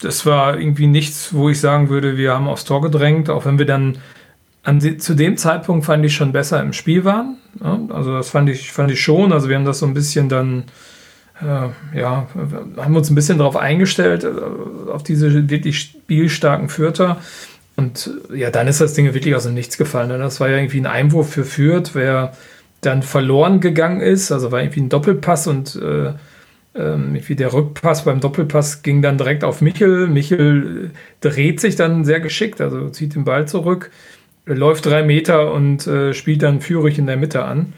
das 0.00 0.24
war 0.26 0.58
irgendwie 0.58 0.86
nichts, 0.86 1.34
wo 1.34 1.50
ich 1.50 1.60
sagen 1.60 1.90
würde, 1.90 2.16
wir 2.16 2.32
haben 2.32 2.48
aufs 2.48 2.64
Tor 2.64 2.80
gedrängt, 2.80 3.28
auch 3.30 3.44
wenn 3.44 3.58
wir 3.58 3.66
dann 3.66 3.98
an, 4.62 4.80
zu 4.98 5.14
dem 5.14 5.36
Zeitpunkt 5.36 5.86
fand 5.86 6.04
ich 6.04 6.14
schon 6.14 6.32
besser 6.32 6.60
im 6.60 6.72
Spiel 6.72 7.04
waren. 7.04 7.36
Ja, 7.62 7.78
also 7.90 8.14
das 8.14 8.30
fand 8.30 8.48
ich, 8.48 8.72
fand 8.72 8.90
ich 8.90 9.00
schon. 9.00 9.32
Also 9.32 9.48
wir 9.48 9.56
haben 9.56 9.64
das 9.64 9.78
so 9.78 9.86
ein 9.86 9.94
bisschen 9.94 10.28
dann, 10.28 10.64
äh, 11.40 11.98
ja, 11.98 12.28
haben 12.76 12.96
uns 12.96 13.10
ein 13.10 13.14
bisschen 13.14 13.38
darauf 13.38 13.56
eingestellt, 13.56 14.24
äh, 14.24 14.90
auf 14.90 15.02
diese 15.02 15.50
wirklich 15.50 15.78
spielstarken 15.78 16.68
Fürther. 16.68 17.18
Und 17.76 18.10
ja, 18.34 18.50
dann 18.50 18.68
ist 18.68 18.80
das 18.80 18.94
Ding 18.94 19.12
wirklich 19.12 19.34
aus 19.34 19.44
dem 19.44 19.54
Nichts 19.54 19.78
gefallen. 19.78 20.08
Ne? 20.08 20.18
Das 20.18 20.40
war 20.40 20.48
ja 20.48 20.56
irgendwie 20.56 20.80
ein 20.80 20.86
Einwurf 20.86 21.30
für 21.30 21.44
Fürth, 21.44 21.90
wer 21.94 22.32
dann 22.82 23.02
verloren 23.02 23.60
gegangen 23.60 24.00
ist. 24.00 24.32
Also 24.32 24.52
war 24.52 24.62
irgendwie 24.62 24.80
ein 24.80 24.88
Doppelpass 24.90 25.46
und 25.46 25.76
äh, 25.76 26.12
ähm, 26.74 27.18
wie 27.26 27.36
der 27.36 27.52
Rückpass 27.52 28.04
beim 28.04 28.20
Doppelpass 28.20 28.82
ging 28.82 29.02
dann 29.02 29.18
direkt 29.18 29.44
auf 29.44 29.60
Michel. 29.60 30.06
Michel 30.06 30.90
dreht 31.20 31.60
sich 31.60 31.76
dann 31.76 32.04
sehr 32.04 32.20
geschickt, 32.20 32.60
also 32.60 32.88
zieht 32.90 33.14
den 33.14 33.24
Ball 33.24 33.48
zurück, 33.48 33.90
läuft 34.46 34.86
drei 34.86 35.02
Meter 35.02 35.52
und 35.52 35.86
äh, 35.86 36.14
spielt 36.14 36.42
dann 36.42 36.60
Führig 36.60 36.98
in 36.98 37.06
der 37.06 37.16
Mitte 37.16 37.44
an. 37.44 37.72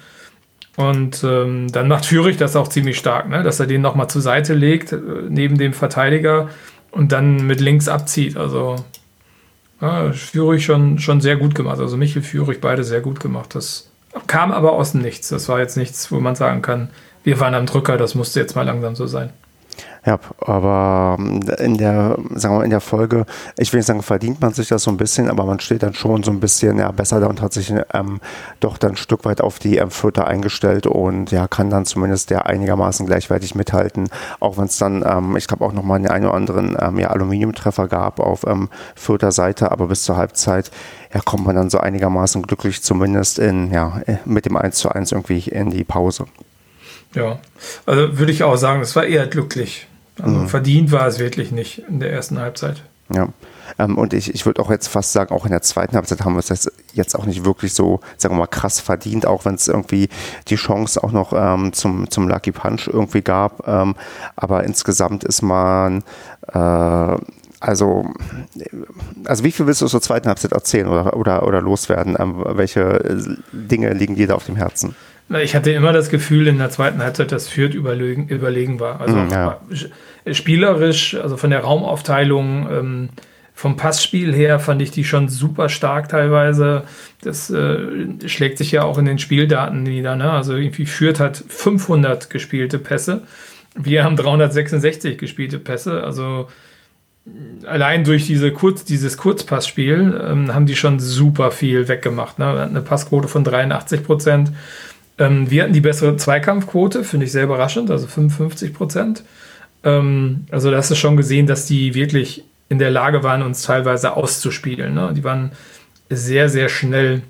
Und 0.77 1.23
ähm, 1.23 1.71
dann 1.71 1.89
macht 1.89 2.07
Führig 2.07 2.39
das 2.39 2.57
auch 2.57 2.69
ziemlich 2.69 2.99
stark, 2.99 3.29
ne? 3.29 3.43
dass 3.43 3.61
er 3.61 3.67
den 3.67 3.83
nochmal 3.83 4.09
zur 4.09 4.23
Seite 4.23 4.55
legt, 4.55 4.93
äh, 4.93 4.99
neben 5.29 5.59
dem 5.59 5.75
Verteidiger 5.75 6.49
und 6.91 7.13
dann 7.13 7.47
mit 7.47 7.61
links 7.61 7.89
abzieht. 7.89 8.37
Also 8.37 8.77
ja, 9.81 10.13
Führig 10.13 10.65
schon, 10.65 10.99
schon 10.99 11.21
sehr 11.21 11.37
gut 11.37 11.55
gemacht. 11.55 11.79
Also 11.79 11.97
Michel 11.97 12.23
Führig 12.23 12.61
beide 12.61 12.85
sehr 12.85 13.01
gut 13.01 13.21
gemacht. 13.21 13.55
Das 13.55 13.91
kam 14.27 14.53
aber 14.53 14.73
aus 14.73 14.93
dem 14.93 15.03
Nichts. 15.03 15.29
Das 15.29 15.49
war 15.49 15.59
jetzt 15.59 15.77
nichts, 15.77 16.11
wo 16.13 16.21
man 16.21 16.37
sagen 16.37 16.63
kann, 16.63 16.89
wir 17.25 17.41
waren 17.41 17.55
am 17.55 17.67
Drücker, 17.67 17.97
das 17.97 18.15
musste 18.15 18.41
jetzt 18.41 18.57
mal 18.57 18.67
langsam 18.67 18.95
so 18.95 19.07
sein. 19.07 19.31
Ja, 20.05 20.19
aber 20.41 21.17
in 21.59 21.79
der, 21.79 22.19
sagen 22.35 22.59
wir 22.59 22.65
in 22.65 22.71
der 22.71 22.81
Folge, 22.81 23.25
ich 23.57 23.73
will 23.73 23.79
nicht 23.79 23.87
sagen, 23.87 24.03
verdient 24.03 24.41
man 24.41 24.53
sich 24.53 24.67
das 24.67 24.83
so 24.83 24.91
ein 24.91 24.97
bisschen, 24.97 25.31
aber 25.31 25.45
man 25.45 25.61
steht 25.61 25.85
dann 25.85 25.95
schon 25.95 26.25
so 26.25 26.33
ein 26.33 26.41
bisschen 26.41 26.79
ja, 26.79 26.91
besser 26.91 27.21
da 27.21 27.29
und 27.29 27.41
hat 27.41 27.53
sich 27.53 27.73
ähm, 27.95 28.21
doch 28.59 28.79
dann 28.79 28.93
ein 28.93 28.97
Stück 28.97 29.25
weit 29.25 29.41
auf 29.41 29.61
die 29.61 29.77
ähm, 29.77 29.93
Fürther 29.93 30.27
eingestellt 30.27 30.89
und 30.89 31.31
ja, 31.31 31.47
kann 31.47 31.71
dann 31.71 31.85
zumindest 31.85 32.31
der 32.31 32.47
einigermaßen 32.47 33.07
gleichwertig 33.07 33.55
mithalten, 33.55 34.09
auch 34.41 34.59
wenn 34.59 34.65
es 34.65 34.77
dann, 34.77 35.05
ähm, 35.07 35.37
ich 35.37 35.47
glaube, 35.47 35.65
auch 35.65 35.73
nochmal 35.73 35.99
einen 35.99 36.09
einen 36.09 36.25
oder 36.27 36.35
anderen 36.35 36.77
ähm, 36.81 36.99
ja, 36.99 37.11
Aluminiumtreffer 37.11 37.87
gab 37.87 38.19
auf 38.19 38.45
ähm, 38.45 38.71
Fürther 38.97 39.31
Seite, 39.31 39.71
aber 39.71 39.87
bis 39.87 40.03
zur 40.03 40.17
Halbzeit 40.17 40.73
ja, 41.15 41.21
kommt 41.21 41.47
man 41.47 41.55
dann 41.55 41.71
so 41.71 41.79
einigermaßen 41.79 42.43
glücklich 42.43 42.83
zumindest 42.83 43.39
in, 43.39 43.71
ja, 43.71 44.01
mit 44.25 44.47
dem 44.47 44.57
1 44.57 44.77
zu 44.77 44.89
1 44.89 45.13
irgendwie 45.13 45.49
in 45.49 45.71
die 45.71 45.85
Pause. 45.85 46.25
Ja, 47.15 47.39
also 47.87 48.19
würde 48.19 48.33
ich 48.33 48.43
auch 48.43 48.57
sagen, 48.57 48.81
es 48.81 48.97
war 48.97 49.05
eher 49.05 49.27
glücklich. 49.27 49.87
Also 50.21 50.37
mhm. 50.37 50.49
verdient 50.49 50.93
war 50.93 51.07
es 51.07 51.19
wirklich 51.19 51.53
nicht 51.53 51.83
in 51.89 52.01
der 52.01 52.13
ersten 52.13 52.39
Halbzeit. 52.39 52.83
Ja. 53.15 53.29
Ähm, 53.79 53.97
und 53.97 54.13
ich, 54.13 54.35
ich 54.35 54.47
würde 54.47 54.61
auch 54.61 54.71
jetzt 54.71 54.89
fast 54.89 55.13
sagen, 55.13 55.35
auch 55.35 55.45
in 55.45 55.51
der 55.51 55.63
zweiten 55.63 55.97
Halbzeit 55.97 56.25
haben 56.25 56.35
wir 56.35 56.41
es 56.41 56.71
jetzt 56.93 57.15
auch 57.15 57.27
nicht 57.27 57.45
wirklich 57.45 57.75
so, 57.75 58.01
sagen 58.17 58.35
wir 58.35 58.41
mal, 58.41 58.47
krass 58.47 58.81
verdient, 58.81 59.27
auch 59.27 59.45
wenn 59.45 59.55
es 59.55 59.69
irgendwie 59.69 60.09
die 60.49 60.57
Chance 60.57 61.03
auch 61.03 61.13
noch 61.13 61.33
ähm, 61.35 61.73
zum, 61.73 62.11
zum 62.11 62.29
Lucky 62.29 62.53
Punch 62.53 62.89
irgendwie 62.89 63.23
gab. 63.23 63.67
Ähm, 63.67 63.95
aber 64.37 64.65
insgesamt 64.65 65.25
ist 65.25 65.43
man, 65.43 66.05
äh, 66.53 67.17
also, 67.61 68.07
also 69.25 69.45
wie 69.45 69.53
viel 69.53 69.67
willst 69.67 69.83
du 69.83 69.87
zur 69.87 70.03
zweiten 70.03 70.29
Halbzeit 70.29 70.53
erzählen 70.53 70.89
oder, 70.89 71.17
oder, 71.17 71.47
oder 71.47 71.61
loswerden? 71.61 72.17
Ähm, 72.19 72.43
welche 72.45 73.01
Dinge 73.53 73.93
liegen 73.95 74.17
dir 74.17 74.27
da 74.27 74.35
auf 74.35 74.47
dem 74.47 74.57
Herzen? 74.57 74.97
Ich 75.43 75.55
hatte 75.55 75.71
immer 75.71 75.93
das 75.93 76.11
Gefühl 76.11 76.47
in 76.47 76.59
der 76.59 76.71
zweiten 76.71 77.03
Halbzeit, 77.03 77.33
dass 77.33 77.49
Fürth 77.49 77.75
überlegen, 77.75 78.29
überlegen 78.29 78.81
war. 78.81 79.01
Also 79.01 79.17
Mhm, 79.17 79.31
ja. 79.31 79.61
spielerisch, 80.33 81.15
also 81.15 81.37
von 81.37 81.51
der 81.51 81.61
Raumaufteilung, 81.61 82.69
ähm, 82.71 83.09
vom 83.55 83.77
Passspiel 83.77 84.35
her 84.35 84.59
fand 84.59 84.83
ich 84.83 84.91
die 84.91 85.05
schon 85.05 85.29
super 85.29 85.69
stark 85.69 86.09
teilweise. 86.09 86.85
Das 87.23 87.49
äh, 87.51 87.79
schlägt 88.27 88.59
sich 88.59 88.73
ja 88.73 88.83
auch 88.83 88.99
in 88.99 89.05
den 89.05 89.19
Spieldaten 89.19 89.83
nieder. 89.85 90.17
Ne? 90.17 90.31
Also 90.31 90.57
irgendwie 90.57 90.87
Fürth 90.87 91.21
hat 91.21 91.43
500 91.49 92.29
gespielte 92.29 92.79
Pässe. 92.79 93.23
Wir 93.75 94.05
haben 94.05 94.17
366 94.17 95.17
gespielte 95.17 95.59
Pässe. 95.59 96.03
Also 96.03 96.49
allein 97.65 98.05
durch 98.05 98.27
diese 98.27 98.53
Kurz, 98.53 98.85
dieses 98.85 99.17
Kurzpassspiel 99.17 100.21
ähm, 100.29 100.53
haben 100.55 100.67
die 100.67 100.75
schon 100.77 100.99
super 100.99 101.51
viel 101.53 101.87
weggemacht. 101.89 102.39
Ne? 102.39 102.63
Eine 102.63 102.81
Passquote 102.83 103.29
von 103.29 103.45
83 103.45 104.03
Prozent. 104.03 104.51
Ähm, 105.19 105.51
wir 105.51 105.63
hatten 105.63 105.73
die 105.73 105.81
bessere 105.81 106.17
Zweikampfquote, 106.17 107.05
finde 107.05 107.27
ich 107.27 107.33
sehr 107.33 107.45
überraschend, 107.45 107.91
also 107.91 108.07
55 108.07 108.73
Prozent. 108.73 109.25
Ähm, 109.85 110.47
also 110.51 110.71
da 110.71 110.77
hast 110.79 110.91
du 110.91 110.95
schon 110.95 111.17
gesehen, 111.17 111.47
dass 111.47 111.67
die 111.67 111.95
wirklich 111.95 112.45
in 112.69 112.79
der 112.79 112.91
Lage 112.91 113.23
waren, 113.23 113.43
uns 113.43 113.63
teilweise 113.63 114.17
auszuspielen. 114.17 114.95
Ne? 114.95 115.13
Die 115.15 115.25
waren 115.25 115.53
sehr, 116.09 116.49
sehr 116.49 116.69
schnell 116.69 117.23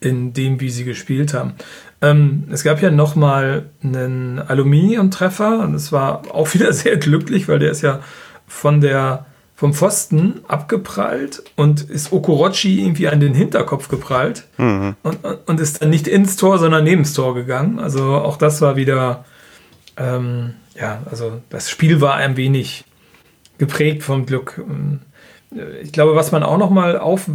in 0.00 0.32
dem, 0.32 0.60
wie 0.60 0.70
sie 0.70 0.84
gespielt 0.84 1.34
haben. 1.34 1.54
Ähm, 2.02 2.44
es 2.50 2.62
gab 2.62 2.82
ja 2.82 2.90
nochmal 2.90 3.66
einen 3.82 4.38
Aluminiumtreffer 4.38 5.60
und 5.60 5.74
es 5.74 5.92
war 5.92 6.22
auch 6.32 6.54
wieder 6.54 6.72
sehr 6.72 6.96
glücklich, 6.96 7.48
weil 7.48 7.58
der 7.58 7.70
ist 7.70 7.82
ja 7.82 8.00
von 8.46 8.80
der, 8.80 9.26
vom 9.56 9.72
Pfosten 9.72 10.40
abgeprallt 10.48 11.42
und 11.56 11.80
ist 11.80 12.12
Okorochi 12.12 12.82
irgendwie 12.82 13.08
an 13.08 13.20
den 13.20 13.34
Hinterkopf 13.34 13.88
geprallt 13.88 14.44
Mhm. 14.58 14.94
und, 15.02 15.18
und 15.46 15.60
ist 15.60 15.80
dann 15.82 15.90
nicht 15.90 16.06
ins 16.06 16.36
Tor, 16.36 16.58
sondern 16.58 16.84
neben 16.84 17.02
das 17.04 17.14
Tor 17.14 17.34
gegangen. 17.34 17.78
Also 17.78 18.04
auch 18.16 18.36
das 18.36 18.60
war 18.60 18.76
wieder, 18.76 19.24
ähm, 19.96 20.52
ja, 20.78 20.98
also 21.10 21.40
das 21.48 21.70
Spiel 21.70 22.02
war 22.02 22.14
ein 22.16 22.36
wenig 22.36 22.84
geprägt 23.58 24.02
vom 24.02 24.26
Glück. 24.26 24.58
Ähm, 24.58 25.00
Ich 25.82 25.92
glaube, 25.92 26.14
was 26.14 26.32
man 26.32 26.42
auch 26.42 26.58
noch 26.58 26.70
mal 26.70 26.98
auf, 26.98 27.30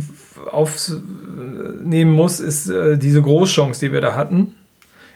aufnehmen 0.51 2.11
muss, 2.11 2.39
ist 2.39 2.69
äh, 2.69 2.97
diese 2.97 3.21
Großchance, 3.21 3.79
die 3.85 3.91
wir 3.91 4.01
da 4.01 4.13
hatten. 4.15 4.53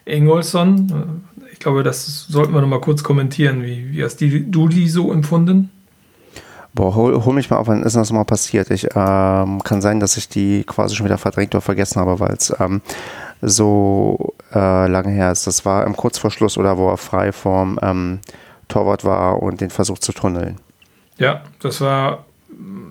Ingolson, 0.05 0.89
äh, 0.89 1.51
ich 1.53 1.59
glaube, 1.59 1.83
das 1.83 2.25
sollten 2.27 2.53
wir 2.53 2.61
noch 2.61 2.67
mal 2.67 2.81
kurz 2.81 3.03
kommentieren. 3.03 3.61
Wie, 3.63 3.91
wie 3.91 4.03
hast 4.03 4.17
die, 4.17 4.49
du 4.49 4.67
die 4.67 4.89
so 4.89 5.11
empfunden? 5.11 5.69
Boah, 6.75 6.93
hol, 6.93 7.23
hol 7.23 7.33
mich 7.33 7.49
mal 7.49 7.55
auf, 7.55 7.67
wann 7.67 7.83
ist 7.83 7.95
das 7.95 8.11
mal 8.11 8.25
passiert? 8.25 8.69
Ich 8.69 8.89
ähm, 8.95 9.63
kann 9.63 9.81
sein, 9.81 10.01
dass 10.01 10.17
ich 10.17 10.27
die 10.27 10.65
quasi 10.65 10.93
schon 10.93 11.05
wieder 11.05 11.17
verdrängt 11.17 11.55
oder 11.55 11.61
vergessen 11.61 12.01
habe, 12.01 12.19
weil 12.19 12.33
es 12.33 12.53
ähm, 12.59 12.81
so 13.41 14.33
äh, 14.53 14.87
lange 14.87 15.09
her 15.09 15.31
ist. 15.31 15.47
Das 15.47 15.63
war 15.63 15.87
im 15.87 15.95
Kurzverschluss 15.95 16.57
oder 16.57 16.77
wo 16.77 16.89
er 16.89 16.97
frei 16.97 17.31
vorm 17.31 17.79
ähm, 17.81 18.19
Torwart 18.67 19.05
war 19.05 19.41
und 19.41 19.61
den 19.61 19.69
Versuch 19.69 19.99
zu 19.99 20.11
tunneln. 20.11 20.57
Ja, 21.17 21.43
das 21.61 21.79
war, 21.79 22.25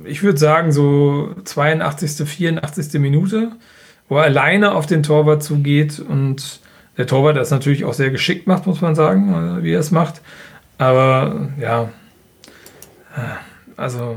ich 0.05 0.23
würde 0.23 0.39
sagen, 0.39 0.73
so 0.73 1.35
82., 1.45 2.27
84. 2.27 2.99
Minute, 2.99 3.53
wo 4.09 4.17
er 4.17 4.25
alleine 4.25 4.73
auf 4.73 4.87
den 4.87 5.03
Torwart 5.03 5.43
zugeht 5.43 6.01
und 6.01 6.61
der 6.97 7.07
Torwart 7.07 7.37
das 7.37 7.51
natürlich 7.51 7.85
auch 7.85 7.93
sehr 7.93 8.09
geschickt 8.09 8.47
macht, 8.47 8.67
muss 8.67 8.81
man 8.81 8.95
sagen, 8.95 9.59
äh, 9.59 9.63
wie 9.63 9.75
er 9.75 9.81
es 9.81 9.91
macht. 9.91 10.23
Aber 10.79 11.51
ja, 11.61 11.91
äh, 13.15 13.54
also, 13.77 14.17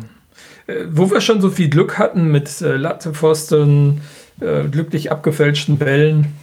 äh, 0.68 0.86
wo 0.92 1.10
wir 1.10 1.22
schon 1.22 1.42
so 1.42 1.50
viel 1.50 1.70
Glück 1.70 1.98
hatten 1.98 2.32
mit 2.32 2.62
äh, 2.62 2.76
Lattepfosten, 2.76 4.02
äh, 4.40 4.64
glücklich 4.70 5.12
abgefälschten 5.12 5.78
Bällen, 5.78 6.34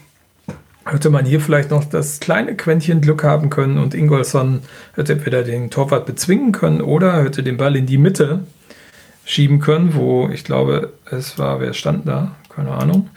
hätte 0.86 1.10
man 1.10 1.24
hier 1.24 1.40
vielleicht 1.40 1.70
noch 1.70 1.84
das 1.84 2.20
kleine 2.20 2.56
Quäntchen 2.56 3.00
Glück 3.00 3.24
haben 3.24 3.50
können 3.50 3.78
und 3.78 3.94
Ingolson 3.94 4.60
hätte 4.94 5.14
entweder 5.14 5.42
den 5.42 5.70
Torwart 5.70 6.06
bezwingen 6.06 6.52
können 6.52 6.80
oder 6.80 7.22
hätte 7.22 7.42
den 7.42 7.56
Ball 7.56 7.76
in 7.76 7.86
die 7.86 7.98
Mitte 7.98 8.40
schieben 9.24 9.60
können, 9.60 9.94
wo 9.94 10.28
ich 10.28 10.44
glaube, 10.44 10.92
es 11.10 11.38
war, 11.38 11.60
wer 11.60 11.72
stand 11.72 12.06
da? 12.06 12.34
Keine 12.54 12.72
Ahnung. 12.72 13.08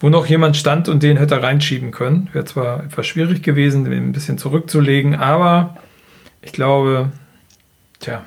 Wo 0.00 0.08
noch 0.08 0.26
jemand 0.26 0.56
stand 0.56 0.88
und 0.88 1.04
den 1.04 1.16
hätte 1.16 1.36
er 1.36 1.44
reinschieben 1.44 1.92
können. 1.92 2.28
Wäre 2.32 2.44
zwar 2.44 2.84
etwas 2.84 3.06
schwierig 3.06 3.42
gewesen, 3.44 3.84
den 3.84 4.08
ein 4.08 4.12
bisschen 4.12 4.36
zurückzulegen, 4.36 5.14
aber 5.14 5.76
ich 6.40 6.52
glaube, 6.52 7.12
tja, 8.00 8.24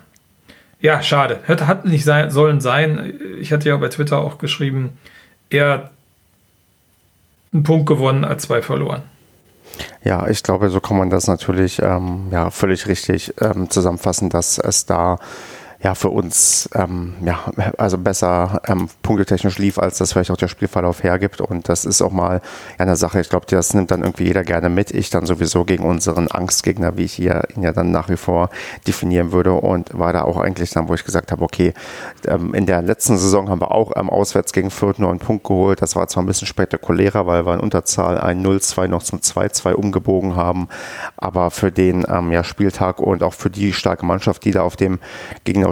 ja, 0.80 1.02
schade. 1.02 1.40
Hätte, 1.46 1.68
hat 1.68 1.86
nicht 1.86 2.04
sein, 2.04 2.30
sollen 2.32 2.62
sein. 2.62 3.14
Ich 3.40 3.52
hatte 3.52 3.70
ja 3.70 3.78
bei 3.78 3.88
Twitter 3.90 4.20
auch 4.20 4.38
geschrieben, 4.38 4.98
er 5.50 5.70
hat 5.70 5.92
einen 7.54 7.64
Punkt 7.64 7.86
gewonnen 7.88 8.24
als 8.26 8.44
zwei 8.44 8.62
verloren. 8.62 9.04
Ja, 10.04 10.28
ich 10.28 10.44
glaube, 10.44 10.70
so 10.70 10.80
kann 10.80 10.98
man 10.98 11.10
das 11.10 11.28
natürlich 11.28 11.82
ähm, 11.82 12.28
ja, 12.32 12.50
völlig 12.50 12.88
richtig 12.88 13.34
ähm, 13.42 13.70
zusammenfassen, 13.70 14.30
dass 14.30 14.58
es 14.58 14.86
da 14.86 15.20
ja 15.86 15.94
für 15.94 16.10
uns 16.10 16.68
ähm, 16.74 17.14
ja, 17.24 17.42
also 17.78 18.00
besser 18.00 18.60
ähm, 18.68 18.90
punktetechnisch 19.04 19.60
lief, 19.60 19.78
als 19.78 20.00
das 20.00 20.14
vielleicht 20.14 20.32
auch 20.32 20.38
der 20.38 20.48
Spielverlauf 20.48 21.04
hergibt. 21.04 21.42
Und 21.42 21.70
das 21.70 21.86
ist 21.86 22.02
auch 22.02 22.12
mal 22.12 22.42
eine 22.80 22.96
Sache, 22.96 23.22
ich 23.22 23.30
glaube, 23.30 23.46
das 23.48 23.76
nimmt 23.76 23.92
dann 23.92 24.02
irgendwie 24.02 24.24
jeder 24.24 24.44
gerne 24.44 24.70
mit. 24.70 24.90
Ich 24.90 25.12
dann 25.12 25.28
sowieso 25.28 25.64
gegen 25.64 25.84
unseren 25.84 26.28
Angstgegner, 26.28 26.98
wie 26.98 27.04
ich 27.04 27.14
hier 27.14 27.44
ihn 27.56 27.62
ja 27.62 27.72
dann 27.72 27.92
nach 27.92 28.10
wie 28.10 28.18
vor 28.18 28.50
definieren 28.88 29.32
würde. 29.32 29.54
Und 29.54 29.96
war 29.98 30.12
da 30.12 30.24
auch 30.24 30.38
eigentlich 30.38 30.72
dann, 30.72 30.88
wo 30.88 30.96
ich 30.96 31.04
gesagt 31.04 31.32
habe, 31.32 31.44
okay, 31.44 31.76
ähm, 32.26 32.56
in 32.56 32.66
der 32.66 32.82
letzten 32.82 33.20
Saison 33.20 33.50
haben 33.50 33.62
wir 33.62 33.70
auch 33.70 33.92
ähm, 33.96 34.10
auswärts 34.10 34.54
gegen 34.54 34.72
Fürth 34.72 34.98
nur 34.98 35.12
einen 35.12 35.20
Punkt 35.20 35.44
geholt. 35.44 35.84
Das 35.84 35.96
war 35.96 36.08
zwar 36.08 36.24
ein 36.24 36.26
bisschen 36.26 36.48
spektakulärer, 36.48 37.28
weil 37.28 37.46
wir 37.46 37.54
in 37.54 37.60
Unterzahl 37.60 38.20
ein 38.20 38.44
0-2 38.44 38.88
noch 38.88 39.04
zum 39.04 39.20
2-2 39.20 39.74
umgebogen 39.74 40.36
haben. 40.36 40.68
Aber 41.16 41.52
für 41.52 41.72
den 41.72 42.08
ähm, 42.10 42.32
ja, 42.32 42.44
Spieltag 42.44 43.00
und 43.00 43.22
auch 43.22 43.36
für 43.36 43.52
die 43.52 43.72
starke 43.72 44.04
Mannschaft, 44.04 44.46
die 44.46 44.52
da 44.52 44.64
auf 44.64 44.78
dem 44.78 44.98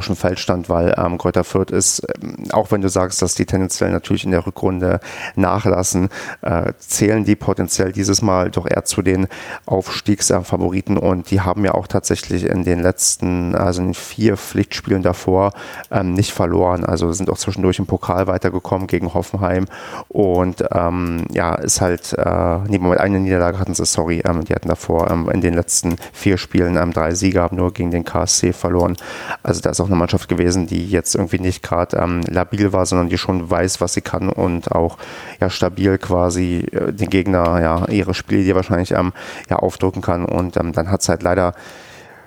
gegnerischen 0.04 0.16
Feld 0.16 0.40
stand, 0.40 0.70
weil 0.70 0.94
ähm, 0.98 1.18
Kräuter 1.18 1.44
Fürth 1.44 1.72
ist, 1.72 2.06
ähm, 2.22 2.46
auch 2.52 2.72
wenn 2.72 2.82
du 2.82 2.90
sagst, 2.90 3.22
dass 3.22 3.36
die 3.36 3.46
tendenziell 3.46 3.92
natürlich 3.92 4.26
in 4.26 4.32
der 4.32 4.46
Rückrunde 4.46 5.00
nachlassen, 5.36 6.10
äh, 6.42 6.74
zählen 6.80 7.24
die 7.24 7.36
potenziell 7.36 7.92
dieses 7.92 8.22
Mal 8.22 8.52
doch 8.52 8.70
eher 8.70 8.84
zu 8.84 9.02
den 9.02 9.28
Aufstiegsfavoriten 9.66 10.98
und 10.98 11.32
die 11.32 11.42
haben 11.42 11.64
ja 11.64 11.74
auch 11.74 11.88
tatsächlich 11.88 12.46
in 12.46 12.64
den 12.64 12.82
letzten, 12.82 13.56
also 13.56 13.82
in 13.82 13.94
vier 13.94 14.38
Pflichtspielen 14.38 15.04
davor 15.04 15.54
ähm, 15.92 16.14
nicht 16.14 16.34
verloren. 16.34 16.84
Also 16.84 17.12
sind 17.14 17.30
auch 17.30 17.38
zwischendurch 17.38 17.80
im 17.80 17.86
Pokal 17.86 18.28
weitergekommen 18.28 18.88
gegen 18.88 19.14
Hoffenheim 19.14 19.66
und 20.10 20.64
ähm, 20.72 21.26
ja, 21.32 21.56
ist 21.56 21.82
halt, 21.82 22.14
äh, 22.14 22.58
nee, 22.68 22.78
Moment, 22.78 23.02
eine 23.02 23.20
Niederlage 23.20 23.60
hatten 23.60 23.74
sie, 23.74 23.86
sorry, 23.86 24.22
ähm, 24.26 24.44
die 24.44 24.54
hatten 24.54 24.68
davor 24.68 25.10
ähm, 25.10 25.30
in 25.30 25.42
den 25.42 25.54
letzten 25.54 25.96
vier 26.12 26.38
Spielen 26.38 26.78
ähm, 26.78 26.92
drei 26.92 27.14
Siege, 27.14 27.42
haben 27.42 27.58
nur 27.58 27.72
gegen 27.74 27.92
den 27.92 28.04
KSC 28.04 28.54
verloren. 28.54 28.98
Also 29.44 29.62
da 29.62 29.70
ist 29.70 29.80
auch 29.80 29.83
eine 29.88 29.96
Mannschaft 29.96 30.30
gewesen, 30.30 30.68
die 30.68 30.88
jetzt 30.88 31.16
irgendwie 31.16 31.40
nicht 31.40 31.64
gerade 31.64 31.98
ähm, 31.98 32.22
labil 32.30 32.74
war, 32.74 32.86
sondern 32.86 33.10
die 33.10 33.18
schon 33.18 33.50
weiß, 33.50 33.82
was 33.82 33.94
sie 33.94 34.02
kann 34.02 34.30
und 34.30 34.72
auch 34.72 34.98
ja 35.40 35.50
stabil 35.50 35.98
quasi 35.98 36.66
äh, 36.72 36.92
den 36.94 37.10
Gegner 37.10 37.62
ja 37.62 37.88
ihre 37.88 38.14
Spiele 38.14 38.56
wahrscheinlich 38.56 38.92
ähm, 38.92 39.14
ja 39.50 39.58
aufdrücken 39.58 40.02
kann. 40.02 40.26
Und 40.26 40.58
ähm, 40.58 40.74
dann 40.74 40.90
hat 40.90 41.02
es 41.02 41.10
halt 41.10 41.24
leider 41.24 41.54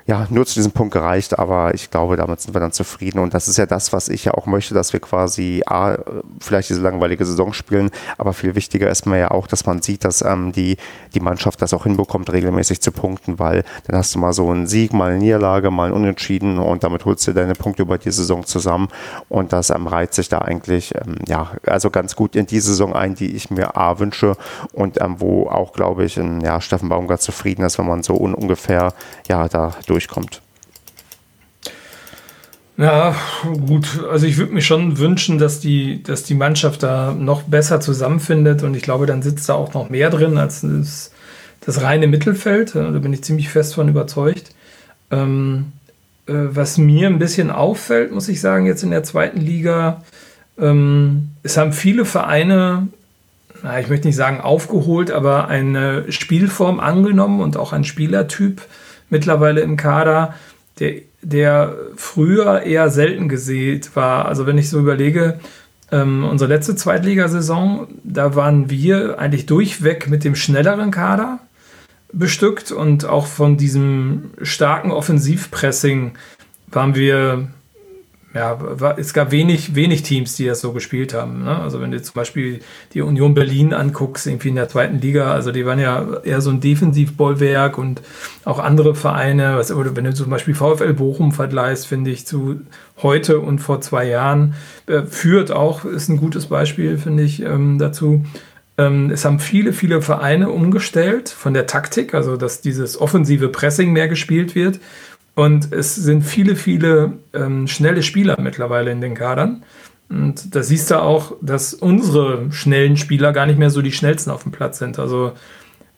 ja, 0.07 0.27
nur 0.31 0.47
zu 0.47 0.55
diesem 0.55 0.71
Punkt 0.71 0.92
gereicht, 0.92 1.37
aber 1.37 1.75
ich 1.75 1.90
glaube, 1.90 2.16
damit 2.16 2.40
sind 2.40 2.55
wir 2.55 2.61
dann 2.61 2.71
zufrieden. 2.71 3.19
Und 3.19 3.35
das 3.35 3.49
ist 3.49 3.57
ja 3.57 3.66
das, 3.66 3.92
was 3.92 4.09
ich 4.09 4.25
ja 4.25 4.35
auch 4.35 4.47
möchte, 4.47 4.73
dass 4.73 4.92
wir 4.92 5.01
quasi 5.01 5.62
A, 5.66 5.97
vielleicht 6.40 6.69
diese 6.69 6.81
langweilige 6.81 7.25
Saison 7.25 7.53
spielen, 7.53 7.90
aber 8.16 8.33
viel 8.33 8.55
wichtiger 8.55 8.88
ist 8.88 9.07
mir 9.07 9.19
ja 9.19 9.31
auch, 9.33 9.49
dass 9.49 9.66
man 9.66 9.83
sieht, 9.83 10.05
dass 10.05 10.23
ähm, 10.23 10.53
die, 10.53 10.77
die 11.14 11.21
Mannschaft 11.21 11.61
das 11.61 11.75
auch 11.75 11.83
hinbekommt, 11.85 12.33
regelmäßig 12.33 12.81
zu 12.81 12.92
punkten, 12.92 13.40
weil 13.40 13.64
dann 13.88 13.97
hast 13.97 14.14
du 14.14 14.21
mal 14.21 14.33
so 14.33 14.49
einen 14.49 14.69
Sieg, 14.69 14.92
mal 14.92 15.11
eine 15.11 15.19
Niederlage, 15.19 15.73
mal 15.73 15.88
ein 15.88 15.92
Unentschieden 15.92 16.61
und 16.61 16.85
damit 16.85 17.05
holst 17.05 17.27
du 17.27 17.33
deine 17.33 17.55
Punkte 17.55 17.83
über 17.83 17.99
die 17.99 18.12
Saison 18.12 18.45
zusammen. 18.45 18.87
Und 19.29 19.53
das 19.53 19.71
ähm, 19.71 19.88
reiht 19.88 20.14
sich 20.14 20.29
da 20.29 20.38
eigentlich, 20.38 20.95
ähm, 20.95 21.16
ja, 21.27 21.51
also 21.66 21.90
ganz 21.90 22.14
gut 22.14 22.37
in 22.37 22.47
die 22.47 22.61
Saison 22.61 22.95
ein, 22.95 23.16
die 23.16 23.35
ich 23.35 23.51
mir 23.51 23.77
A 23.77 23.99
wünsche 23.99 24.37
und 24.73 25.01
ähm, 25.01 25.16
wo 25.19 25.49
auch, 25.49 25.73
glaube 25.73 26.05
ich, 26.05 26.16
ein, 26.16 26.42
ja, 26.42 26.61
Steffen 26.61 26.88
Baumgart 26.88 27.23
zufrieden 27.23 27.64
ist, 27.64 27.79
wenn 27.79 27.87
man 27.87 28.05
so 28.05 28.14
un 28.14 28.35
ungefähr, 28.35 28.92
ja, 29.27 29.49
da 29.49 29.75
durchkommt. 29.96 30.42
Ja, 32.76 33.16
gut. 33.66 34.04
Also 34.11 34.26
ich 34.26 34.37
würde 34.37 34.52
mir 34.52 34.61
schon 34.61 34.98
wünschen, 34.98 35.38
dass 35.38 35.61
die, 35.61 36.02
dass 36.02 36.24
die 36.24 36.35
Mannschaft 36.35 36.82
da 36.82 37.12
noch 37.12 37.44
besser 37.44 37.80
zusammenfindet 37.80 38.62
und 38.62 38.76
ich 38.76 38.82
glaube, 38.82 39.06
dann 39.06 39.22
sitzt 39.22 39.48
da 39.48 39.54
auch 39.54 39.72
noch 39.72 39.88
mehr 39.88 40.11
drin 40.11 40.37
als 40.37 40.61
das, 40.61 41.11
das 41.62 41.80
reine 41.80 42.06
Mittelfeld. 42.06 42.74
Da 42.74 42.90
bin 42.90 43.14
ich 43.14 43.24
ziemlich 43.24 43.48
fest 43.48 43.74
von 43.74 43.88
überzeugt. 43.88 44.50
Ähm, 45.11 45.72
äh, 46.26 46.35
was 46.35 46.76
mir 46.76 47.06
ein 47.06 47.18
bisschen 47.18 47.50
auffällt, 47.50 48.12
muss 48.12 48.28
ich 48.28 48.42
sagen, 48.42 48.66
jetzt 48.66 48.82
in 48.82 48.90
der 48.90 49.04
zweiten 49.04 49.40
Liga, 49.40 50.02
ähm, 50.59 51.30
es 51.42 51.56
haben 51.56 51.72
viele 51.72 52.04
Vereine, 52.04 52.88
na, 53.62 53.80
ich 53.80 53.88
möchte 53.88 54.06
nicht 54.06 54.16
sagen 54.16 54.42
aufgeholt, 54.42 55.11
aber 55.11 55.48
eine 55.48 56.12
Spielform 56.12 56.78
angenommen 56.78 57.40
und 57.40 57.56
auch 57.56 57.72
ein 57.72 57.85
Spielertyp 57.85 58.61
mittlerweile 59.11 59.61
im 59.61 59.77
Kader, 59.77 60.35
der, 60.79 61.03
der 61.23 61.75
früher 61.97 62.62
eher 62.62 62.90
selten 62.90 63.29
gesät 63.29 63.97
war. 63.97 64.27
Also 64.27 64.47
wenn 64.47 64.59
ich 64.59 64.71
so 64.71 64.79
überlege, 64.79 65.38
Ähm, 65.92 66.25
unsere 66.25 66.53
letzte 66.53 66.75
Zweitligasaison, 66.75 67.87
da 68.03 68.35
waren 68.35 68.69
wir 68.71 69.21
eigentlich 69.21 69.47
durchweg 69.47 70.09
mit 70.11 70.25
dem 70.25 70.35
schnelleren 70.35 70.90
Kader 70.90 71.38
bestückt 72.12 72.73
und 72.73 73.05
auch 73.05 73.29
von 73.29 73.57
diesem 73.57 74.31
starken 74.42 74.90
Offensivpressing 74.90 76.19
waren 76.73 76.97
wir 76.97 77.47
ja, 78.37 78.59
war, 78.61 78.99
es 78.99 79.14
gab 79.14 79.31
wenig, 79.31 79.75
wenig 79.75 80.03
Teams, 80.03 80.37
die 80.37 80.44
das 80.44 80.61
so 80.61 80.72
gespielt 80.72 81.14
haben. 81.14 81.44
Ne? 81.44 81.59
Also 81.59 81.81
wenn 81.81 81.90
du 81.90 82.03
zum 82.03 82.12
Beispiel 82.12 82.61
die 82.92 83.01
Union 83.01 83.33
Berlin 83.33 83.72
anguckst, 83.72 84.27
irgendwie 84.27 84.51
in 84.51 84.57
der 84.57 84.68
zweiten 84.68 85.01
Liga, 85.01 85.33
also 85.33 85.53
die 85.53 85.64
waren 85.64 85.79
ja 85.79 86.18
eher 86.22 86.42
so 86.42 86.51
ein 86.51 86.61
Defensivbollwerk 86.61 87.79
und 87.79 88.03
auch 88.44 88.59
andere 88.59 88.94
Vereine, 88.94 89.57
was, 89.57 89.72
oder 89.72 89.96
wenn 89.96 90.05
du 90.05 90.12
zum 90.12 90.29
Beispiel 90.29 90.55
VfL 90.55 90.92
Bochum 90.92 91.33
vergleichst, 91.33 91.87
finde 91.87 92.11
ich, 92.11 92.27
zu 92.27 92.61
heute 93.03 93.40
und 93.40 93.61
vor 93.61 93.81
zwei 93.81 94.07
Jahren, 94.07 94.55
äh, 94.87 95.03
führt 95.03 95.51
auch, 95.51 95.87
ist 95.87 96.11
ein 96.11 96.18
gutes 96.18 96.46
Beispiel, 96.46 96.99
finde 96.99 97.22
ich, 97.22 97.40
ähm, 97.40 97.79
dazu. 97.79 98.22
Ähm, 98.77 99.11
es 99.11 99.25
haben 99.25 99.38
viele, 99.38 99.72
viele 99.72 100.03
Vereine 100.03 100.51
umgestellt 100.51 101.31
von 101.31 101.55
der 101.55 101.66
Taktik, 101.66 102.12
also 102.12 102.37
dass 102.37 102.61
dieses 102.61 103.01
offensive 103.01 103.49
Pressing 103.49 103.94
mehr 103.94 104.09
gespielt 104.09 104.55
wird 104.55 104.79
und 105.37 105.70
es 105.70 105.94
sind 105.94 106.22
viele, 106.22 106.57
viele 106.57 107.12
ähm, 107.35 107.68
schnelle 107.68 108.03
Spieler 108.03 108.40
mittlerweile 108.40 108.90
in 108.90 109.03
den 109.03 109.14
Kadern. 109.14 109.62
Und 110.09 110.55
da 110.55 110.62
siehst 110.62 110.90
du 110.90 111.03
auch, 111.03 111.37
dass 111.42 111.75
unsere 111.75 112.51
schnellen 112.53 112.96
Spieler 112.96 113.33
gar 113.33 113.44
nicht 113.44 113.59
mehr 113.59 113.68
so 113.68 113.83
die 113.83 113.92
schnellsten 113.92 114.31
auf 114.31 114.44
dem 114.44 114.53
Platz 114.53 114.79
sind. 114.79 114.99
Also 114.99 115.33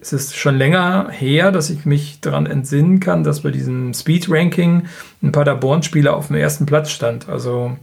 es 0.01 0.12
ist 0.12 0.37
schon 0.37 0.57
länger 0.57 1.09
her, 1.11 1.53
dass 1.53 1.70
ich 1.70 1.85
mich 1.85 2.20
daran 2.20 2.46
entsinnen 2.46 2.98
kann, 2.98 3.22
dass 3.22 3.42
bei 3.42 3.53
diesem 3.53 3.94
Speed-Ranking 3.94 4.87
ein 5.22 5.33
Paderborn-Spieler 5.33 6.16
auf 6.16 6.27
dem 6.27 6.37
ersten 6.37 6.66
Platz 6.66 6.90
stand. 6.90 7.29
Also 7.29 7.77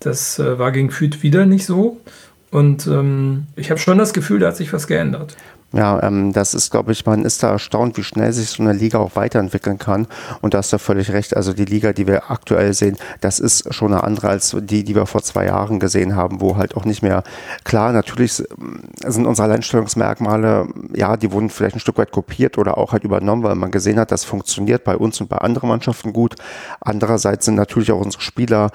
das 0.00 0.38
äh, 0.38 0.58
war 0.58 0.72
gegen 0.72 0.90
Fürth 0.90 1.22
wieder 1.22 1.44
nicht 1.44 1.66
so. 1.66 2.00
Und 2.50 2.86
ähm, 2.86 3.46
ich 3.56 3.70
habe 3.70 3.78
schon 3.78 3.98
das 3.98 4.14
Gefühl, 4.14 4.38
da 4.38 4.48
hat 4.48 4.56
sich 4.56 4.72
was 4.72 4.86
geändert. 4.86 5.36
Ja, 5.72 6.02
ähm, 6.02 6.32
das 6.32 6.54
ist, 6.54 6.70
glaube 6.70 6.92
ich, 6.92 7.04
man 7.04 7.26
ist 7.26 7.42
da 7.42 7.50
erstaunt, 7.50 7.98
wie 7.98 8.02
schnell 8.02 8.32
sich 8.32 8.48
so 8.48 8.62
eine 8.62 8.72
Liga 8.72 8.98
auch 8.98 9.16
weiterentwickeln 9.16 9.76
kann. 9.76 10.06
Und 10.40 10.54
da 10.54 10.58
hast 10.58 10.72
du 10.72 10.78
völlig 10.78 11.10
recht. 11.12 11.36
Also 11.36 11.52
die 11.52 11.66
Liga, 11.66 11.92
die 11.92 12.06
wir 12.06 12.30
aktuell 12.30 12.72
sehen, 12.72 12.96
das 13.20 13.38
ist 13.38 13.74
schon 13.74 13.92
eine 13.92 14.02
andere 14.02 14.28
als 14.28 14.56
die, 14.58 14.82
die 14.82 14.94
wir 14.94 15.04
vor 15.04 15.22
zwei 15.22 15.44
Jahren 15.44 15.78
gesehen 15.78 16.16
haben, 16.16 16.40
wo 16.40 16.56
halt 16.56 16.74
auch 16.74 16.86
nicht 16.86 17.02
mehr 17.02 17.22
klar, 17.64 17.92
natürlich 17.92 18.32
sind 18.32 19.26
unsere 19.26 19.46
Alleinstellungsmerkmale, 19.46 20.68
ja, 20.94 21.18
die 21.18 21.32
wurden 21.32 21.50
vielleicht 21.50 21.76
ein 21.76 21.80
Stück 21.80 21.98
weit 21.98 22.12
kopiert 22.12 22.56
oder 22.56 22.78
auch 22.78 22.92
halt 22.92 23.04
übernommen, 23.04 23.42
weil 23.42 23.54
man 23.54 23.70
gesehen 23.70 23.98
hat, 23.98 24.10
das 24.10 24.24
funktioniert 24.24 24.84
bei 24.84 24.96
uns 24.96 25.20
und 25.20 25.28
bei 25.28 25.36
anderen 25.36 25.68
Mannschaften 25.68 26.14
gut. 26.14 26.36
Andererseits 26.80 27.44
sind 27.44 27.56
natürlich 27.56 27.92
auch 27.92 28.00
unsere 28.00 28.22
Spieler, 28.22 28.70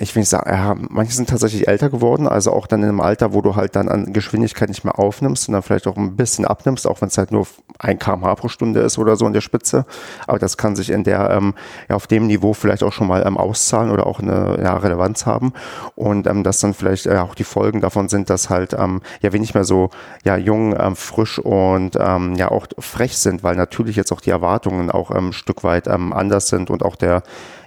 ich 0.00 0.14
will 0.14 0.20
nicht 0.20 0.30
sagen, 0.30 0.50
ja, 0.50 0.74
manche 0.78 1.12
sind 1.12 1.28
tatsächlich 1.28 1.68
älter 1.68 1.90
geworden, 1.90 2.26
also 2.26 2.52
auch 2.52 2.66
dann 2.66 2.82
in 2.82 2.88
einem 2.88 3.00
Alter, 3.00 3.34
wo 3.34 3.42
du 3.42 3.54
halt 3.54 3.76
dann 3.76 3.90
an 3.90 4.14
Geschwindigkeit 4.14 4.70
nicht 4.70 4.84
mehr 4.84 4.98
aufnimmst 4.98 5.48
und 5.48 5.52
dann 5.52 5.62
vielleicht 5.62 5.86
auch 5.86 5.96
ein 5.98 6.16
bisschen 6.16 6.21
bisschen 6.22 6.44
abnimmst, 6.44 6.86
auch 6.86 7.00
wenn 7.00 7.08
es 7.08 7.18
halt 7.18 7.32
nur 7.32 7.46
ein 7.78 7.98
kmh 7.98 8.34
pro 8.36 8.48
Stunde 8.48 8.80
ist 8.80 8.98
oder 8.98 9.16
so 9.16 9.26
in 9.26 9.32
der 9.32 9.40
Spitze. 9.40 9.84
Aber 10.26 10.38
das 10.38 10.56
kann 10.56 10.76
sich 10.76 10.90
in 10.90 11.04
der, 11.04 11.30
ähm, 11.30 11.54
ja, 11.88 11.96
auf 11.96 12.06
dem 12.06 12.26
Niveau 12.26 12.54
vielleicht 12.54 12.82
auch 12.82 12.92
schon 12.92 13.06
mal 13.06 13.26
ähm, 13.26 13.36
auszahlen 13.36 13.90
oder 13.90 14.06
auch 14.06 14.20
eine 14.20 14.58
ja, 14.62 14.76
Relevanz 14.76 15.26
haben. 15.26 15.52
Und 15.94 16.26
ähm, 16.26 16.44
dass 16.44 16.60
dann 16.60 16.74
vielleicht 16.74 17.06
äh, 17.06 17.18
auch 17.18 17.34
die 17.34 17.44
Folgen 17.44 17.80
davon 17.80 18.08
sind, 18.08 18.30
dass 18.30 18.50
halt 18.50 18.72
ähm, 18.74 19.02
ja 19.20 19.32
wir 19.32 19.40
nicht 19.40 19.54
mehr 19.54 19.64
so 19.64 19.90
ja 20.24 20.36
jung, 20.36 20.74
ähm, 20.78 20.96
frisch 20.96 21.38
und 21.38 21.96
ähm, 22.00 22.34
ja 22.36 22.50
auch 22.50 22.66
frech 22.78 23.18
sind, 23.18 23.42
weil 23.42 23.56
natürlich 23.56 23.96
jetzt 23.96 24.12
auch 24.12 24.20
die 24.20 24.30
Erwartungen 24.30 24.90
auch 24.90 25.10
ähm, 25.10 25.28
ein 25.28 25.32
Stück 25.32 25.64
weit 25.64 25.88
ähm, 25.88 26.12
anders 26.12 26.48
sind 26.48 26.70
und 26.70 26.84
auch 26.84 26.96
der 26.96 27.22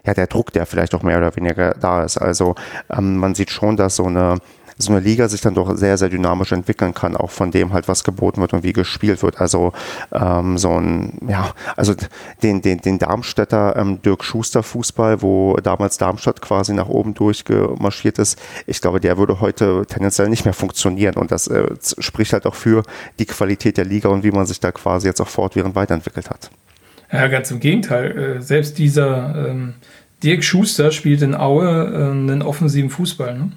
ja 0.06 0.13
der 0.13 0.28
Druck, 0.28 0.54
der 0.54 0.65
vielleicht 0.65 0.96
auch 0.96 1.04
mehr 1.04 1.18
oder 1.18 1.36
weniger 1.36 1.74
da 1.74 2.04
ist. 2.04 2.18
Also 2.18 2.56
ähm, 2.89 3.18
man 3.18 3.36
sieht 3.36 3.50
schon, 3.50 3.76
dass 3.76 3.96
so 3.96 4.06
eine 4.06 4.38
so 4.77 4.91
eine 4.91 4.99
Liga 4.99 5.29
sich 5.29 5.41
dann 5.41 5.55
doch 5.55 5.75
sehr, 5.77 5.97
sehr 5.97 6.09
dynamisch 6.09 6.51
entwickeln 6.51 6.93
kann, 6.93 7.15
auch 7.15 7.31
von 7.31 7.51
dem 7.51 7.71
halt, 7.71 7.88
was 7.88 8.03
geboten 8.03 8.41
wird 8.41 8.53
und 8.53 8.63
wie 8.63 8.73
gespielt 8.73 9.23
wird. 9.23 9.39
Also 9.39 9.71
ähm, 10.11 10.57
so 10.57 10.71
ein, 10.71 11.17
ja, 11.27 11.53
also 11.77 11.93
den, 12.43 12.61
den, 12.61 12.79
den 12.79 12.99
Darmstädter 12.99 13.75
ähm, 13.77 14.01
Dirk 14.01 14.23
Schuster 14.23 14.63
Fußball, 14.63 15.21
wo 15.21 15.55
damals 15.63 15.97
Darmstadt 15.97 16.41
quasi 16.41 16.73
nach 16.73 16.89
oben 16.89 17.13
durchgemarschiert 17.13 18.19
ist, 18.19 18.41
ich 18.67 18.81
glaube, 18.81 18.99
der 18.99 19.17
würde 19.17 19.39
heute 19.39 19.85
tendenziell 19.88 20.27
nicht 20.27 20.43
mehr 20.43 20.53
funktionieren. 20.53 21.15
Und 21.15 21.31
das 21.31 21.47
äh, 21.47 21.67
spricht 21.99 22.33
halt 22.33 22.45
auch 22.45 22.55
für 22.55 22.83
die 23.19 23.25
Qualität 23.25 23.77
der 23.77 23.85
Liga 23.85 24.09
und 24.09 24.23
wie 24.23 24.31
man 24.31 24.45
sich 24.45 24.59
da 24.59 24.71
quasi 24.73 25.07
jetzt 25.07 25.21
auch 25.21 25.29
fortwährend 25.29 25.75
weiterentwickelt 25.75 26.29
hat. 26.29 26.51
Ja, 27.11 27.27
ganz 27.27 27.49
im 27.51 27.61
Gegenteil. 27.61 28.17
Äh, 28.17 28.41
selbst 28.41 28.77
dieser 28.77 29.47
ähm, 29.49 29.75
Dirk 30.21 30.43
Schuster 30.43 30.91
spielt 30.91 31.21
in 31.21 31.33
Aue 31.33 31.65
äh, 31.65 32.11
einen 32.11 32.41
offensiven 32.41 32.89
Fußball. 32.89 33.38
Ne? 33.38 33.51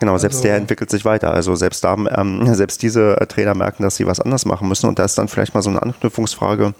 Genau, 0.00 0.16
selbst 0.16 0.36
also, 0.36 0.48
der 0.48 0.56
entwickelt 0.56 0.90
sich 0.90 1.04
weiter. 1.04 1.32
Also 1.32 1.54
selbst 1.54 1.84
da, 1.84 1.94
ähm, 1.94 2.54
selbst 2.54 2.82
diese 2.82 3.20
äh, 3.20 3.26
Trainer 3.26 3.54
merken, 3.54 3.82
dass 3.82 3.96
sie 3.96 4.06
was 4.06 4.20
anders 4.20 4.44
machen 4.44 4.68
müssen. 4.68 4.88
Und 4.88 4.98
da 4.98 5.04
ist 5.04 5.18
dann 5.18 5.28
vielleicht 5.28 5.54
mal 5.54 5.62
so 5.62 5.70
eine 5.70 5.82
Anknüpfungsfrage. 5.82 6.74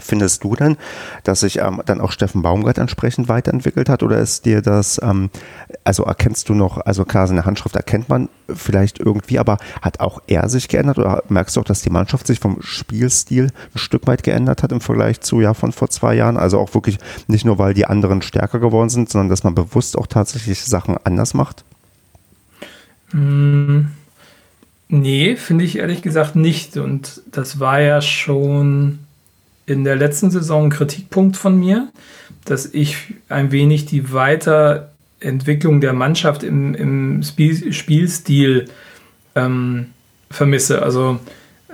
Findest 0.00 0.44
du 0.44 0.54
denn, 0.54 0.76
dass 1.24 1.40
sich 1.40 1.58
ähm, 1.58 1.82
dann 1.86 2.00
auch 2.00 2.12
Steffen 2.12 2.42
Baumgart 2.42 2.78
entsprechend 2.78 3.28
weiterentwickelt 3.28 3.88
hat 3.88 4.04
oder 4.04 4.18
ist 4.18 4.44
dir 4.44 4.62
das, 4.62 5.00
ähm, 5.02 5.30
also 5.82 6.04
erkennst 6.04 6.48
du 6.48 6.54
noch, 6.54 6.78
also 6.78 7.04
klar, 7.04 7.26
seine 7.26 7.44
Handschrift 7.44 7.74
erkennt 7.74 8.08
man 8.08 8.28
vielleicht 8.48 9.00
irgendwie, 9.00 9.40
aber 9.40 9.58
hat 9.82 9.98
auch 9.98 10.22
er 10.28 10.48
sich 10.48 10.68
geändert 10.68 10.98
oder 10.98 11.24
merkst 11.28 11.56
du 11.56 11.60
auch, 11.60 11.64
dass 11.64 11.82
die 11.82 11.90
Mannschaft 11.90 12.28
sich 12.28 12.38
vom 12.38 12.58
Spielstil 12.62 13.50
ein 13.74 13.78
Stück 13.78 14.06
weit 14.06 14.22
geändert 14.22 14.62
hat 14.62 14.70
im 14.70 14.80
Vergleich 14.80 15.20
zu 15.20 15.40
ja 15.40 15.52
von 15.52 15.72
vor 15.72 15.90
zwei 15.90 16.14
Jahren? 16.14 16.36
Also 16.36 16.60
auch 16.60 16.74
wirklich 16.74 16.98
nicht 17.26 17.44
nur, 17.44 17.58
weil 17.58 17.74
die 17.74 17.86
anderen 17.86 18.22
stärker 18.22 18.60
geworden 18.60 18.90
sind, 18.90 19.10
sondern 19.10 19.30
dass 19.30 19.42
man 19.42 19.56
bewusst 19.56 19.98
auch 19.98 20.06
tatsächlich 20.06 20.64
Sachen 20.64 20.96
anders 21.02 21.34
macht? 21.34 21.64
Hm, 23.10 23.88
nee, 24.88 25.36
finde 25.36 25.64
ich 25.64 25.78
ehrlich 25.78 26.02
gesagt 26.02 26.36
nicht. 26.36 26.76
Und 26.76 27.22
das 27.30 27.60
war 27.60 27.80
ja 27.80 28.00
schon 28.00 29.00
in 29.66 29.84
der 29.84 29.96
letzten 29.96 30.30
Saison 30.30 30.64
ein 30.64 30.70
Kritikpunkt 30.70 31.36
von 31.36 31.58
mir, 31.58 31.88
dass 32.44 32.66
ich 32.66 33.14
ein 33.28 33.52
wenig 33.52 33.86
die 33.86 34.12
Weiterentwicklung 34.12 35.80
der 35.80 35.92
Mannschaft 35.92 36.42
im, 36.42 36.74
im 36.74 37.22
Spiel, 37.22 37.72
Spielstil 37.72 38.66
ähm, 39.34 39.86
vermisse. 40.30 40.82
Also 40.82 41.20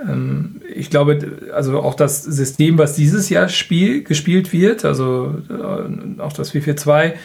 ähm, 0.01 0.61
ich 0.73 0.89
glaube, 0.89 1.39
also 1.53 1.79
auch 1.79 1.95
das 1.95 2.23
System, 2.23 2.77
was 2.77 2.95
dieses 2.95 3.29
Jahr 3.29 3.47
Spiel, 3.47 4.03
gespielt 4.03 4.51
wird, 4.51 4.83
also 4.83 5.41
äh, 5.49 6.21
auch 6.21 6.33
das 6.33 6.51
442, 6.51 7.17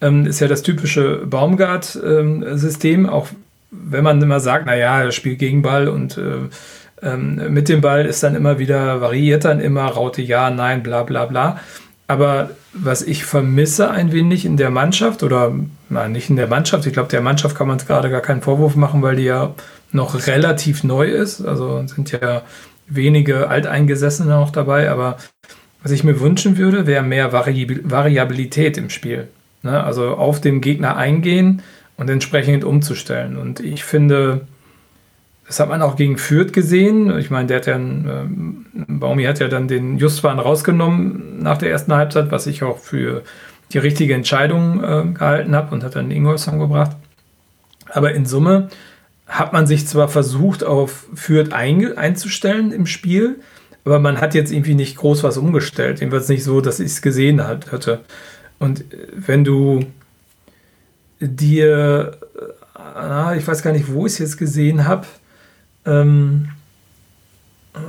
ähm, 0.00 0.26
ist 0.26 0.40
ja 0.40 0.46
das 0.46 0.62
typische 0.62 1.26
Baumgart-System, 1.26 3.04
ähm, 3.04 3.10
auch 3.10 3.28
wenn 3.70 4.04
man 4.04 4.22
immer 4.22 4.40
sagt, 4.40 4.66
naja, 4.66 5.02
er 5.02 5.12
spielt 5.12 5.38
gegen 5.38 5.62
Ball 5.62 5.88
und 5.88 6.16
äh, 6.18 6.48
ähm, 7.02 7.52
mit 7.52 7.68
dem 7.68 7.80
Ball 7.80 8.06
ist 8.06 8.22
dann 8.22 8.34
immer 8.34 8.58
wieder, 8.58 9.00
variiert 9.00 9.44
dann 9.44 9.60
immer, 9.60 9.86
Raute 9.86 10.22
ja, 10.22 10.50
nein, 10.50 10.82
bla 10.82 11.02
bla 11.02 11.26
bla. 11.26 11.60
Aber 12.06 12.50
was 12.72 13.02
ich 13.02 13.24
vermisse 13.24 13.90
ein 13.90 14.12
wenig 14.12 14.46
in 14.46 14.56
der 14.56 14.70
Mannschaft, 14.70 15.22
oder 15.22 15.54
nein, 15.90 16.12
nicht 16.12 16.30
in 16.30 16.36
der 16.36 16.46
Mannschaft, 16.46 16.86
ich 16.86 16.94
glaube, 16.94 17.10
der 17.10 17.20
Mannschaft 17.20 17.56
kann 17.56 17.68
man 17.68 17.78
gerade 17.78 18.10
gar 18.10 18.22
keinen 18.22 18.40
Vorwurf 18.40 18.76
machen, 18.76 19.02
weil 19.02 19.16
die 19.16 19.24
ja 19.24 19.54
noch 19.92 20.26
relativ 20.26 20.84
neu 20.84 21.06
ist. 21.06 21.44
Also 21.44 21.86
sind 21.86 22.12
ja 22.12 22.42
wenige 22.86 23.48
Alteingesessene 23.48 24.30
noch 24.30 24.50
dabei, 24.50 24.90
aber 24.90 25.18
was 25.82 25.92
ich 25.92 26.02
mir 26.02 26.20
wünschen 26.20 26.56
würde, 26.56 26.86
wäre 26.86 27.02
mehr 27.02 27.32
Variabilität 27.32 28.78
im 28.78 28.90
Spiel. 28.90 29.28
Ne? 29.62 29.82
Also 29.82 30.16
auf 30.16 30.40
den 30.40 30.60
Gegner 30.60 30.96
eingehen, 30.96 31.62
und 31.98 32.08
entsprechend 32.08 32.64
umzustellen. 32.64 33.36
Und 33.36 33.60
ich 33.60 33.84
finde, 33.84 34.46
das 35.46 35.60
hat 35.60 35.68
man 35.68 35.82
auch 35.82 35.96
gegen 35.96 36.16
Fürth 36.16 36.52
gesehen. 36.52 37.18
Ich 37.18 37.30
meine, 37.30 37.48
der 37.48 37.56
hat 37.58 37.66
ja, 37.66 37.74
ähm, 37.76 38.66
Baumi 38.72 39.24
hat 39.24 39.40
ja 39.40 39.48
dann 39.48 39.68
den 39.68 39.98
Justwan 39.98 40.38
rausgenommen 40.38 41.42
nach 41.42 41.58
der 41.58 41.70
ersten 41.70 41.92
Halbzeit, 41.92 42.30
was 42.30 42.46
ich 42.46 42.62
auch 42.62 42.78
für 42.78 43.22
die 43.72 43.78
richtige 43.78 44.14
Entscheidung 44.14 44.82
äh, 44.82 45.12
gehalten 45.12 45.54
habe 45.54 45.74
und 45.74 45.84
hat 45.84 45.96
dann 45.96 46.10
Ingolson 46.10 46.58
gebracht. 46.58 46.96
Aber 47.90 48.12
in 48.12 48.24
Summe 48.24 48.68
hat 49.26 49.52
man 49.52 49.66
sich 49.66 49.86
zwar 49.86 50.08
versucht, 50.08 50.64
auf 50.64 51.06
Fürth 51.14 51.52
ein, 51.52 51.98
einzustellen 51.98 52.72
im 52.72 52.86
Spiel, 52.86 53.40
aber 53.84 53.98
man 53.98 54.20
hat 54.20 54.34
jetzt 54.34 54.52
irgendwie 54.52 54.74
nicht 54.74 54.96
groß 54.96 55.24
was 55.24 55.36
umgestellt. 55.36 56.00
Jedenfalls 56.00 56.28
nicht 56.28 56.44
so, 56.44 56.60
dass 56.60 56.78
ich 56.78 56.86
es 56.86 57.02
gesehen 57.02 57.44
hatte. 57.44 58.00
Und 58.58 58.92
äh, 58.92 59.08
wenn 59.14 59.44
du 59.44 59.84
dir, 61.20 62.18
äh, 62.76 63.38
ich 63.38 63.46
weiß 63.46 63.62
gar 63.62 63.72
nicht, 63.72 63.92
wo 63.92 64.06
ich 64.06 64.14
es 64.14 64.18
jetzt 64.18 64.36
gesehen 64.38 64.86
habe, 64.86 65.06
ähm, 65.84 66.48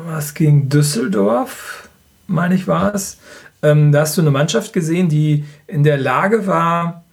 was 0.05 0.33
gegen 0.33 0.69
Düsseldorf, 0.69 1.89
meine 2.27 2.55
ich, 2.55 2.67
war 2.67 2.93
es. 2.93 3.17
Ähm, 3.61 3.91
da 3.91 4.01
hast 4.01 4.17
du 4.17 4.21
eine 4.21 4.31
Mannschaft 4.31 4.73
gesehen, 4.73 5.09
die 5.09 5.45
in 5.67 5.83
der 5.83 5.97
Lage 5.97 6.47
war, 6.47 7.03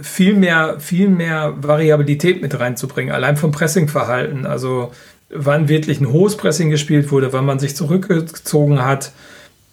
viel 0.00 0.34
mehr, 0.34 0.80
viel 0.80 1.08
mehr 1.08 1.54
Variabilität 1.60 2.42
mit 2.42 2.58
reinzubringen, 2.58 3.14
allein 3.14 3.36
vom 3.36 3.52
Pressingverhalten. 3.52 4.46
Also 4.46 4.92
wann 5.28 5.68
wirklich 5.68 6.00
ein 6.00 6.10
hohes 6.10 6.36
Pressing 6.36 6.70
gespielt 6.70 7.10
wurde, 7.10 7.32
wann 7.32 7.44
man 7.44 7.58
sich 7.58 7.76
zurückgezogen 7.76 8.84
hat, 8.84 9.12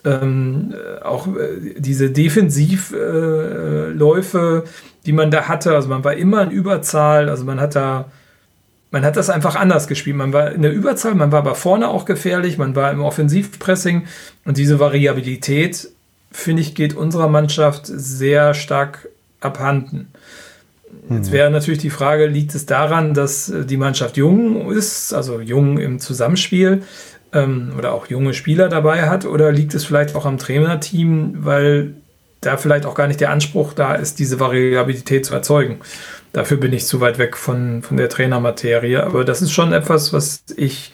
ähm, 0.08 0.74
auch 1.04 1.28
äh, 1.28 1.76
diese 1.78 2.10
Defensivläufe, 2.10 4.64
äh, 4.66 4.70
die 5.06 5.14
man 5.14 5.32
da 5.32 5.48
hatte. 5.48 5.76
Also 5.76 5.90
man 5.90 6.04
war 6.04 6.14
immer 6.14 6.44
in 6.44 6.52
Überzahl, 6.52 7.30
also 7.30 7.46
man 7.46 7.60
hat 7.60 7.76
da, 7.76 8.06
man 8.92 9.04
hat 9.04 9.18
das 9.18 9.30
einfach 9.30 9.56
anders 9.56 9.88
gespielt. 9.88 10.16
Man 10.16 10.34
war 10.34 10.52
in 10.52 10.62
der 10.62 10.74
Überzahl, 10.74 11.16
man 11.16 11.32
war 11.32 11.40
aber 11.40 11.56
vorne 11.56 11.90
auch 11.90 12.06
gefährlich, 12.06 12.58
man 12.58 12.76
war 12.76 12.92
im 12.92 13.02
Offensivpressing 13.02 14.06
und 14.46 14.58
diese 14.58 14.80
Variabilität, 14.80 15.90
finde 16.32 16.62
ich, 16.62 16.76
geht 16.76 16.96
unserer 16.96 17.28
Mannschaft 17.28 17.86
sehr 17.86 18.54
stark 18.54 19.10
abhanden. 19.42 20.08
Jetzt 21.10 21.32
wäre 21.32 21.52
natürlich 21.52 21.80
die 21.80 21.90
Frage, 21.90 22.28
liegt 22.28 22.56
es 22.56 22.66
daran, 22.66 23.14
dass 23.14 23.50
äh, 23.50 23.66
die 23.66 23.78
Mannschaft 23.78 24.18
jung 24.18 24.72
ist, 24.72 25.14
also 25.14 25.40
jung 25.40 25.78
im 25.78 26.00
Zusammenspiel 26.00 26.84
ähm, 27.44 27.74
oder 27.78 27.94
auch 27.94 28.08
junge 28.08 28.34
Spieler 28.34 28.70
dabei 28.70 29.10
hat, 29.10 29.26
oder 29.26 29.52
liegt 29.52 29.74
es 29.74 29.86
vielleicht 29.86 30.16
auch 30.16 30.26
am 30.26 30.38
Trainerteam, 30.38 31.46
weil 31.46 31.94
da 32.42 32.58
vielleicht 32.58 32.86
auch 32.86 32.96
gar 32.96 33.08
nicht 33.08 33.20
der 33.20 33.32
Anspruch 33.32 33.74
da 33.74 33.96
ist, 33.96 34.20
diese 34.20 34.40
Variabilität 34.40 35.26
zu 35.26 35.34
erzeugen. 35.34 35.80
Dafür 36.34 36.58
bin 36.58 36.74
ich 36.74 36.86
zu 36.86 37.02
weit 37.02 37.18
weg 37.18 37.36
von, 37.36 37.82
von 37.82 37.98
der 37.98 38.10
Trainermaterie, 38.10 38.98
aber 38.98 39.26
das 39.26 39.42
ist 39.42 39.52
schon 39.52 39.74
etwas, 39.74 40.14
was 40.14 40.44
ich 40.56 40.94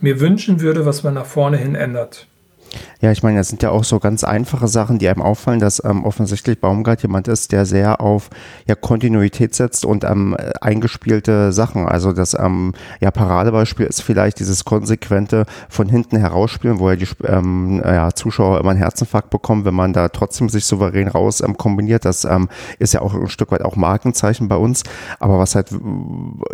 mir 0.00 0.18
wünschen 0.20 0.60
würde, 0.60 0.86
was 0.86 1.02
man 1.02 1.14
nach 1.14 1.26
vorne 1.26 1.56
hin 1.56 1.74
ändert. 1.74 2.26
Ja, 3.00 3.10
ich 3.10 3.22
meine, 3.22 3.38
das 3.38 3.48
sind 3.48 3.62
ja 3.62 3.70
auch 3.70 3.84
so 3.84 3.98
ganz 3.98 4.24
einfache 4.24 4.68
Sachen, 4.68 4.98
die 4.98 5.08
einem 5.08 5.22
auffallen, 5.22 5.60
dass 5.60 5.82
ähm, 5.84 6.04
offensichtlich 6.04 6.60
Baumgart 6.60 7.02
jemand 7.02 7.28
ist, 7.28 7.52
der 7.52 7.66
sehr 7.66 8.00
auf 8.00 8.30
ja, 8.66 8.74
Kontinuität 8.74 9.54
setzt 9.54 9.84
und 9.84 10.04
ähm, 10.04 10.36
eingespielte 10.60 11.52
Sachen. 11.52 11.86
Also 11.86 12.12
das 12.12 12.34
ähm, 12.34 12.74
ja, 13.00 13.10
Paradebeispiel 13.10 13.86
ist 13.86 14.02
vielleicht 14.02 14.38
dieses 14.38 14.64
konsequente 14.64 15.46
von 15.68 15.88
hinten 15.88 16.16
herausspielen, 16.16 16.78
wo 16.78 16.90
ja 16.90 16.96
die 16.96 17.08
ähm, 17.24 17.82
ja, 17.84 18.14
Zuschauer 18.14 18.60
immer 18.60 18.70
einen 18.70 18.78
Herzinfarkt 18.78 19.30
bekommen, 19.30 19.64
wenn 19.64 19.74
man 19.74 19.92
da 19.92 20.08
trotzdem 20.08 20.48
sich 20.48 20.64
souverän 20.64 21.08
raus 21.08 21.40
ähm, 21.40 21.56
kombiniert. 21.56 22.04
Das 22.04 22.24
ähm, 22.24 22.48
ist 22.78 22.94
ja 22.94 23.00
auch 23.00 23.14
ein 23.14 23.28
Stück 23.28 23.50
weit 23.50 23.62
auch 23.62 23.76
Markenzeichen 23.76 24.48
bei 24.48 24.56
uns. 24.56 24.84
Aber 25.18 25.38
was 25.38 25.54
halt 25.54 25.70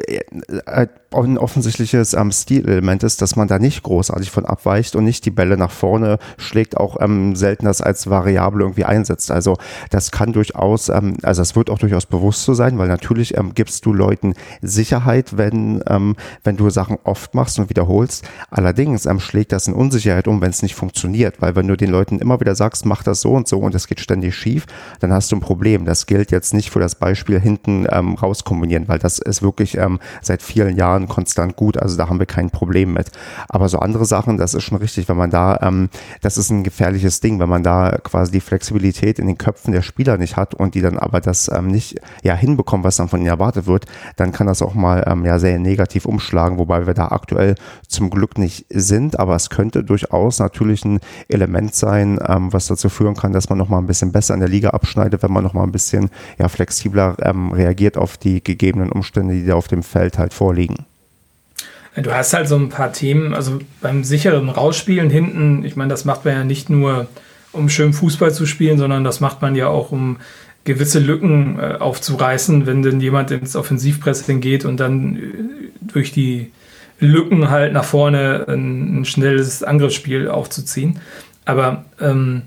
äh, 0.07 0.21
äh 0.67 0.87
ein 1.11 1.39
offensichtliches 1.39 2.13
ähm, 2.13 2.31
Stilelement 2.31 3.03
ist, 3.03 3.23
dass 3.23 3.35
man 3.35 3.49
da 3.49 3.59
nicht 3.59 3.83
großartig 3.83 4.31
von 4.31 4.45
abweicht 4.45 4.95
und 4.95 5.05
nicht 5.05 5.25
die 5.25 5.31
Bälle 5.31 5.57
nach 5.57 5.71
vorne 5.71 6.19
schlägt, 6.37 6.77
auch 6.77 7.01
ähm, 7.01 7.35
selten 7.35 7.65
das 7.65 7.81
als 7.81 8.11
Variable 8.11 8.63
irgendwie 8.63 8.85
einsetzt. 8.85 9.31
Also 9.31 9.57
das 9.89 10.11
kann 10.11 10.35
durchaus, 10.35 10.91
ähm, 10.91 11.17
also 11.23 11.41
das 11.41 11.57
wird 11.57 11.71
auch 11.71 11.79
durchaus 11.79 12.05
bewusst 12.05 12.43
so 12.43 12.53
sein, 12.53 12.79
weil 12.79 12.89
natürlich 12.89 13.39
ähm, 13.39 13.55
gibst 13.55 13.87
du 13.87 13.95
Leuten 13.95 14.35
Sicherheit, 14.61 15.39
wenn, 15.39 15.83
ähm, 15.89 16.15
wenn 16.45 16.59
du 16.59 16.69
Sachen 16.69 16.99
oft 17.05 17.35
machst 17.35 17.59
und 17.59 17.71
wiederholst. 17.71 18.29
Allerdings 18.51 19.07
ähm, 19.07 19.19
schlägt 19.19 19.53
das 19.53 19.67
in 19.67 19.73
Unsicherheit 19.73 20.29
um, 20.29 20.43
wenn 20.43 20.51
es 20.51 20.63
nicht 20.63 20.75
funktioniert, 20.75 21.41
weil 21.41 21.57
wenn 21.57 21.69
du 21.69 21.77
den 21.77 21.91
Leuten 21.91 22.19
immer 22.19 22.39
wieder 22.39 22.55
sagst, 22.55 22.85
mach 22.85 23.03
das 23.03 23.23
so 23.23 23.33
und 23.33 23.49
so 23.49 23.59
und 23.59 23.75
es 23.75 23.87
geht 23.87 24.01
ständig 24.01 24.35
schief, 24.35 24.67
dann 25.01 25.13
hast 25.13 25.33
du 25.33 25.37
ein 25.37 25.41
Problem. 25.41 25.87
Das 25.87 26.05
gilt 26.05 26.31
jetzt 26.33 26.53
nicht 26.53 26.69
für 26.69 26.81
das 26.81 26.97
Beispiel 26.97 27.41
hinten 27.41 27.87
ähm, 27.91 28.15
rauskombinieren, 28.15 28.89
weil 28.89 28.99
das 28.99 29.19
ist 29.19 29.41
wirklich 29.41 29.79
ähm, 29.79 30.01
seit 30.21 30.43
vielen 30.43 30.77
Jahren 30.77 30.98
konstant 31.07 31.55
gut, 31.55 31.77
also 31.77 31.97
da 31.97 32.09
haben 32.09 32.19
wir 32.19 32.27
kein 32.27 32.51
Problem 32.51 32.93
mit. 32.95 33.11
Aber 33.49 33.69
so 33.69 33.79
andere 33.79 34.07
Sachen, 34.07 34.39
das 34.39 34.55
ist 34.55 34.65
schon 34.65 34.79
richtig, 34.79 35.09
wenn 35.09 35.17
man 35.17 35.31
da 35.31 35.59
ähm, 35.63 35.91
das 36.21 36.39
ist 36.39 36.51
ein 36.51 36.65
gefährliches 36.65 37.21
Ding, 37.21 37.39
wenn 37.39 37.49
man 37.49 37.63
da 37.63 37.99
quasi 38.03 38.33
die 38.33 38.41
Flexibilität 38.41 39.19
in 39.19 39.27
den 39.27 39.39
Köpfen 39.39 39.73
der 39.73 39.83
Spieler 39.83 40.17
nicht 40.17 40.37
hat 40.37 40.55
und 40.55 40.75
die 40.75 40.81
dann 40.81 40.99
aber 40.99 41.21
das 41.21 41.49
ähm, 41.49 41.69
nicht 41.69 42.01
ja, 42.23 42.35
hinbekommen, 42.35 42.85
was 42.85 42.97
dann 42.97 43.09
von 43.09 43.21
ihnen 43.21 43.29
erwartet 43.29 43.67
wird, 43.67 43.87
dann 44.17 44.33
kann 44.33 44.47
das 44.47 44.63
auch 44.63 44.75
mal 44.75 45.05
ähm, 45.07 45.25
ja, 45.25 45.39
sehr 45.39 45.59
negativ 45.59 46.07
umschlagen, 46.07 46.59
wobei 46.59 46.87
wir 46.87 46.95
da 46.95 47.09
aktuell 47.09 47.55
zum 47.87 48.11
Glück 48.11 48.39
nicht 48.39 48.67
sind, 48.71 49.19
aber 49.19 49.37
es 49.37 49.51
könnte 49.51 49.85
durchaus 49.85 50.39
natürlich 50.39 50.85
ein 50.85 51.01
Element 51.29 51.75
sein, 51.75 52.19
ähm, 52.27 52.53
was 52.53 52.67
dazu 52.67 52.89
führen 52.89 53.15
kann, 53.15 53.33
dass 53.33 53.49
man 53.49 53.59
noch 53.59 53.69
mal 53.69 53.79
ein 53.79 53.87
bisschen 53.87 54.13
besser 54.13 54.35
in 54.35 54.41
der 54.41 54.49
Liga 54.49 54.71
abschneidet, 54.71 55.23
wenn 55.23 55.33
man 55.33 55.45
noch 55.45 55.55
ein 55.55 55.73
bisschen 55.73 56.11
ja, 56.39 56.49
flexibler 56.49 57.17
ähm, 57.23 57.53
reagiert 57.53 57.97
auf 57.97 58.17
die 58.17 58.43
gegebenen 58.43 58.91
Umstände, 58.91 59.35
die 59.35 59.47
da 59.47 59.55
auf 59.55 59.69
dem 59.69 59.83
Feld 59.83 60.19
halt 60.19 60.35
vorliegen. 60.35 60.88
Du 62.03 62.15
hast 62.15 62.35
halt 62.35 62.49
so 62.49 62.57
ein 62.57 62.69
paar 62.69 62.93
Themen, 62.93 63.35
also 63.35 63.59
beim 63.81 64.05
sicheren 64.05 64.49
Rausspielen 64.49 65.11
hinten, 65.11 65.65
ich 65.65 65.77
meine, 65.77 65.91
das 65.91 66.05
macht 66.05 66.25
man 66.25 66.35
ja 66.35 66.45
nicht 66.45 66.71
nur, 66.71 67.07
um 67.53 67.69
schön 67.69 67.93
Fußball 67.93 68.33
zu 68.33 68.47
spielen, 68.47 68.79
sondern 68.79 69.05
das 69.05 69.21
macht 69.21 69.43
man 69.43 69.55
ja 69.57 69.69
auch, 69.69 69.91
um 69.91 70.19
gewisse 70.65 70.99
Lücken 70.99 71.59
äh, 71.59 71.77
aufzureißen, 71.79 72.67
wenn 72.67 72.83
denn 72.83 73.01
jemand 73.01 73.31
ins 73.31 73.57
Offensivpressing 73.57 74.41
geht 74.41 74.65
und 74.65 74.79
dann 74.79 75.17
äh, 75.17 75.21
durch 75.81 76.13
die 76.13 76.53
Lücken 77.01 77.49
halt 77.49 77.73
nach 77.73 77.85
vorne 77.85 78.45
ein, 78.49 79.01
ein 79.01 79.05
schnelles 79.05 79.63
Angriffsspiel 79.63 80.29
aufzuziehen. 80.29 81.01
Aber 81.45 81.87
ähm, 82.01 82.43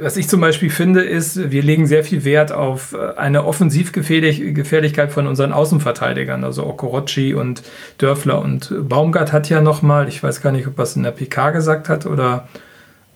was 0.00 0.16
ich 0.16 0.28
zum 0.28 0.40
Beispiel 0.40 0.70
finde, 0.70 1.02
ist, 1.02 1.50
wir 1.50 1.62
legen 1.62 1.86
sehr 1.86 2.04
viel 2.04 2.24
Wert 2.24 2.52
auf 2.52 2.94
äh, 2.94 3.16
eine 3.16 3.44
Offensivgefährlichkeit 3.44 5.12
von 5.12 5.26
unseren 5.26 5.52
Außenverteidigern, 5.52 6.44
also 6.44 6.66
Okorochi 6.66 7.34
und 7.34 7.62
Dörfler. 7.98 8.40
Und 8.40 8.72
Baumgart 8.88 9.32
hat 9.32 9.48
ja 9.48 9.60
nochmal, 9.60 10.08
ich 10.08 10.22
weiß 10.22 10.42
gar 10.42 10.52
nicht, 10.52 10.66
ob 10.66 10.78
er 10.78 10.84
es 10.84 10.96
in 10.96 11.02
der 11.02 11.12
PK 11.12 11.50
gesagt 11.50 11.88
hat 11.88 12.06
oder 12.06 12.48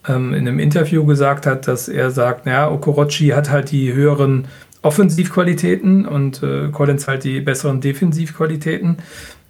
ähm, 0.08 0.32
in 0.34 0.46
einem 0.46 0.58
Interview 0.58 1.04
gesagt 1.04 1.46
hat, 1.46 1.68
dass 1.68 1.88
er 1.88 2.10
sagt, 2.10 2.46
naja, 2.46 2.70
Okorochi 2.70 3.28
hat 3.28 3.50
halt 3.50 3.70
die 3.70 3.92
höheren 3.92 4.46
Offensivqualitäten 4.82 6.06
und 6.06 6.42
äh, 6.42 6.68
Collins 6.70 7.08
halt 7.08 7.24
die 7.24 7.40
besseren 7.40 7.80
Defensivqualitäten. 7.80 8.98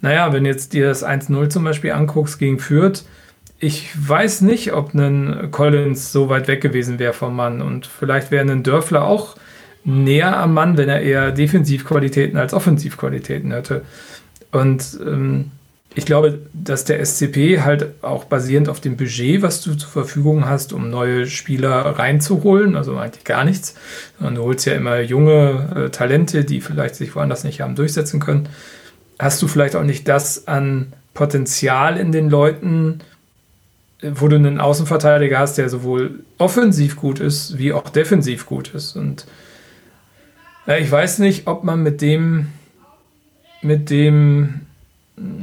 Naja, 0.01 0.33
wenn 0.33 0.45
jetzt 0.45 0.73
dir 0.73 0.87
das 0.87 1.05
1-0 1.05 1.49
zum 1.49 1.63
Beispiel 1.63 1.91
anguckst 1.91 2.39
gegen 2.39 2.59
Fürth, 2.59 3.03
ich 3.59 3.89
weiß 3.95 4.41
nicht, 4.41 4.73
ob 4.73 4.93
ein 4.93 5.49
Collins 5.51 6.11
so 6.11 6.29
weit 6.29 6.47
weg 6.47 6.61
gewesen 6.61 6.99
wäre 6.99 7.13
vom 7.13 7.35
Mann. 7.35 7.61
Und 7.61 7.87
vielleicht 7.87 8.29
wäre 8.31 8.49
ein 8.49 8.63
Dörfler 8.63 9.05
auch 9.05 9.35
näher 9.83 10.37
am 10.37 10.53
Mann, 10.53 10.77
wenn 10.77 10.89
er 10.89 11.01
eher 11.01 11.31
Defensivqualitäten 11.31 12.37
als 12.37 12.53
Offensivqualitäten 12.53 13.51
hätte. 13.51 13.83
Und 14.51 14.99
ähm, 15.05 15.51
ich 15.95 16.05
glaube, 16.05 16.39
dass 16.53 16.85
der 16.85 17.03
SCP 17.03 17.61
halt 17.61 18.03
auch 18.03 18.25
basierend 18.25 18.69
auf 18.69 18.79
dem 18.79 18.97
Budget, 18.97 19.41
was 19.41 19.61
du 19.61 19.73
zur 19.73 19.89
Verfügung 19.89 20.45
hast, 20.45 20.71
um 20.71 20.91
neue 20.91 21.25
Spieler 21.25 21.71
reinzuholen, 21.71 22.75
also 22.75 22.97
eigentlich 22.97 23.23
gar 23.23 23.43
nichts, 23.43 23.73
sondern 24.19 24.35
du 24.35 24.43
holst 24.43 24.67
ja 24.67 24.73
immer 24.73 24.99
junge 24.99 25.87
äh, 25.87 25.89
Talente, 25.89 26.45
die 26.45 26.61
vielleicht 26.61 26.95
sich 26.95 27.15
woanders 27.15 27.43
nicht 27.43 27.61
haben 27.61 27.75
durchsetzen 27.75 28.19
können, 28.19 28.47
hast 29.17 29.41
du 29.41 29.47
vielleicht 29.47 29.75
auch 29.75 29.83
nicht 29.83 30.07
das 30.07 30.47
an 30.47 30.93
Potenzial 31.15 31.97
in 31.97 32.11
den 32.11 32.29
Leuten, 32.29 32.99
wo 34.01 34.27
du 34.27 34.35
einen 34.35 34.59
Außenverteidiger 34.59 35.39
hast, 35.39 35.57
der 35.57 35.69
sowohl 35.69 36.19
offensiv 36.37 36.95
gut 36.95 37.19
ist, 37.19 37.57
wie 37.57 37.73
auch 37.73 37.89
defensiv 37.89 38.45
gut 38.45 38.73
ist. 38.73 38.95
Und 38.95 39.25
ja, 40.67 40.77
ich 40.77 40.91
weiß 40.91 41.19
nicht, 41.19 41.47
ob 41.47 41.63
man 41.63 41.81
mit 41.81 42.01
dem, 42.01 42.47
mit 43.61 43.89
dem, 43.89 44.61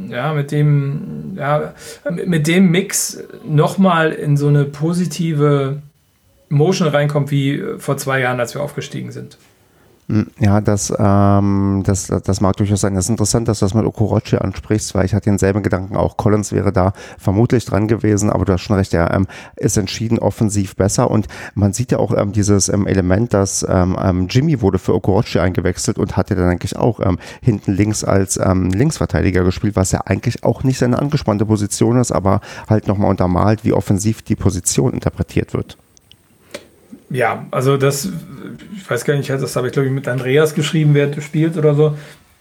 ja, 0.08 0.32
mit 0.34 0.52
dem, 0.52 1.34
ja, 1.36 1.74
mit 2.10 2.46
dem 2.46 2.70
Mix 2.70 3.24
nochmal 3.44 4.12
in 4.12 4.36
so 4.36 4.48
eine 4.48 4.64
positive 4.64 5.82
Motion 6.48 6.88
reinkommt, 6.88 7.30
wie 7.30 7.62
vor 7.78 7.96
zwei 7.96 8.20
Jahren, 8.20 8.38
als 8.38 8.54
wir 8.54 8.62
aufgestiegen 8.62 9.10
sind. 9.10 9.36
Ja, 10.38 10.60
das, 10.60 10.92
ähm, 10.98 11.82
das, 11.86 12.08
das 12.08 12.40
mag 12.42 12.56
durchaus 12.58 12.82
sein. 12.82 12.94
Das 12.94 13.06
ist 13.06 13.10
interessant, 13.10 13.48
dass 13.48 13.60
du 13.60 13.64
das 13.64 13.72
mit 13.72 13.86
Okorochi 13.86 14.36
ansprichst, 14.36 14.94
weil 14.94 15.06
ich 15.06 15.14
hatte 15.14 15.30
denselben 15.30 15.62
Gedanken 15.62 15.96
auch. 15.96 16.18
Collins 16.18 16.52
wäre 16.52 16.72
da 16.72 16.92
vermutlich 17.18 17.64
dran 17.64 17.88
gewesen, 17.88 18.28
aber 18.28 18.44
du 18.44 18.52
hast 18.52 18.60
schon 18.60 18.76
recht, 18.76 18.92
er 18.92 19.14
ähm, 19.14 19.26
ist 19.56 19.78
entschieden 19.78 20.18
offensiv 20.18 20.76
besser 20.76 21.10
und 21.10 21.26
man 21.54 21.72
sieht 21.72 21.90
ja 21.90 21.98
auch 21.98 22.14
ähm, 22.14 22.32
dieses 22.32 22.68
ähm, 22.68 22.86
Element, 22.86 23.32
dass 23.32 23.64
ähm, 23.66 23.96
ähm, 23.98 24.26
Jimmy 24.28 24.60
wurde 24.60 24.78
für 24.78 24.94
Okorochi 24.94 25.38
eingewechselt 25.38 25.98
und 25.98 26.18
hatte 26.18 26.34
dann 26.34 26.50
eigentlich 26.50 26.76
auch 26.76 27.00
ähm, 27.00 27.18
hinten 27.40 27.72
links 27.72 28.04
als 28.04 28.36
ähm, 28.36 28.70
Linksverteidiger 28.70 29.42
gespielt, 29.42 29.74
was 29.74 29.92
ja 29.92 30.02
eigentlich 30.04 30.44
auch 30.44 30.64
nicht 30.64 30.78
seine 30.78 30.98
angespannte 30.98 31.46
Position 31.46 31.96
ist, 31.96 32.12
aber 32.12 32.42
halt 32.68 32.88
nochmal 32.88 33.08
untermalt, 33.08 33.64
wie 33.64 33.72
offensiv 33.72 34.20
die 34.20 34.36
Position 34.36 34.92
interpretiert 34.92 35.54
wird. 35.54 35.78
Ja, 37.10 37.46
also 37.50 37.76
das, 37.76 38.08
ich 38.76 38.88
weiß 38.88 39.04
gar 39.04 39.16
nicht, 39.16 39.30
das 39.30 39.56
habe 39.56 39.68
ich 39.68 39.72
glaube 39.72 39.88
ich 39.88 39.94
mit 39.94 40.08
Andreas 40.08 40.54
geschrieben, 40.54 40.94
wer 40.94 41.20
spielt 41.20 41.56
oder 41.56 41.74
so. 41.74 41.96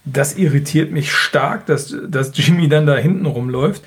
Das 0.06 0.38
irritiert 0.38 0.91
mich 0.91 1.12
stark, 1.13 1.65
dass, 1.65 1.95
dass 2.08 2.32
Jimmy 2.34 2.67
dann 2.67 2.86
da 2.86 2.95
hinten 2.95 3.26
rumläuft. 3.26 3.84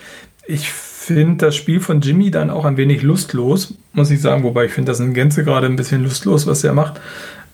Ich 0.46 0.70
finde 0.70 1.46
das 1.46 1.56
Spiel 1.56 1.80
von 1.80 2.00
Jimmy 2.00 2.30
dann 2.30 2.50
auch 2.50 2.64
ein 2.64 2.76
wenig 2.76 3.02
lustlos, 3.02 3.74
muss 3.92 4.10
ich 4.10 4.20
sagen, 4.20 4.42
wobei 4.42 4.64
ich 4.66 4.72
finde 4.72 4.92
das 4.92 5.00
in 5.00 5.14
Gänze 5.14 5.44
gerade 5.44 5.66
ein 5.66 5.76
bisschen 5.76 6.02
lustlos, 6.02 6.46
was 6.46 6.64
er 6.64 6.72
macht. 6.72 7.00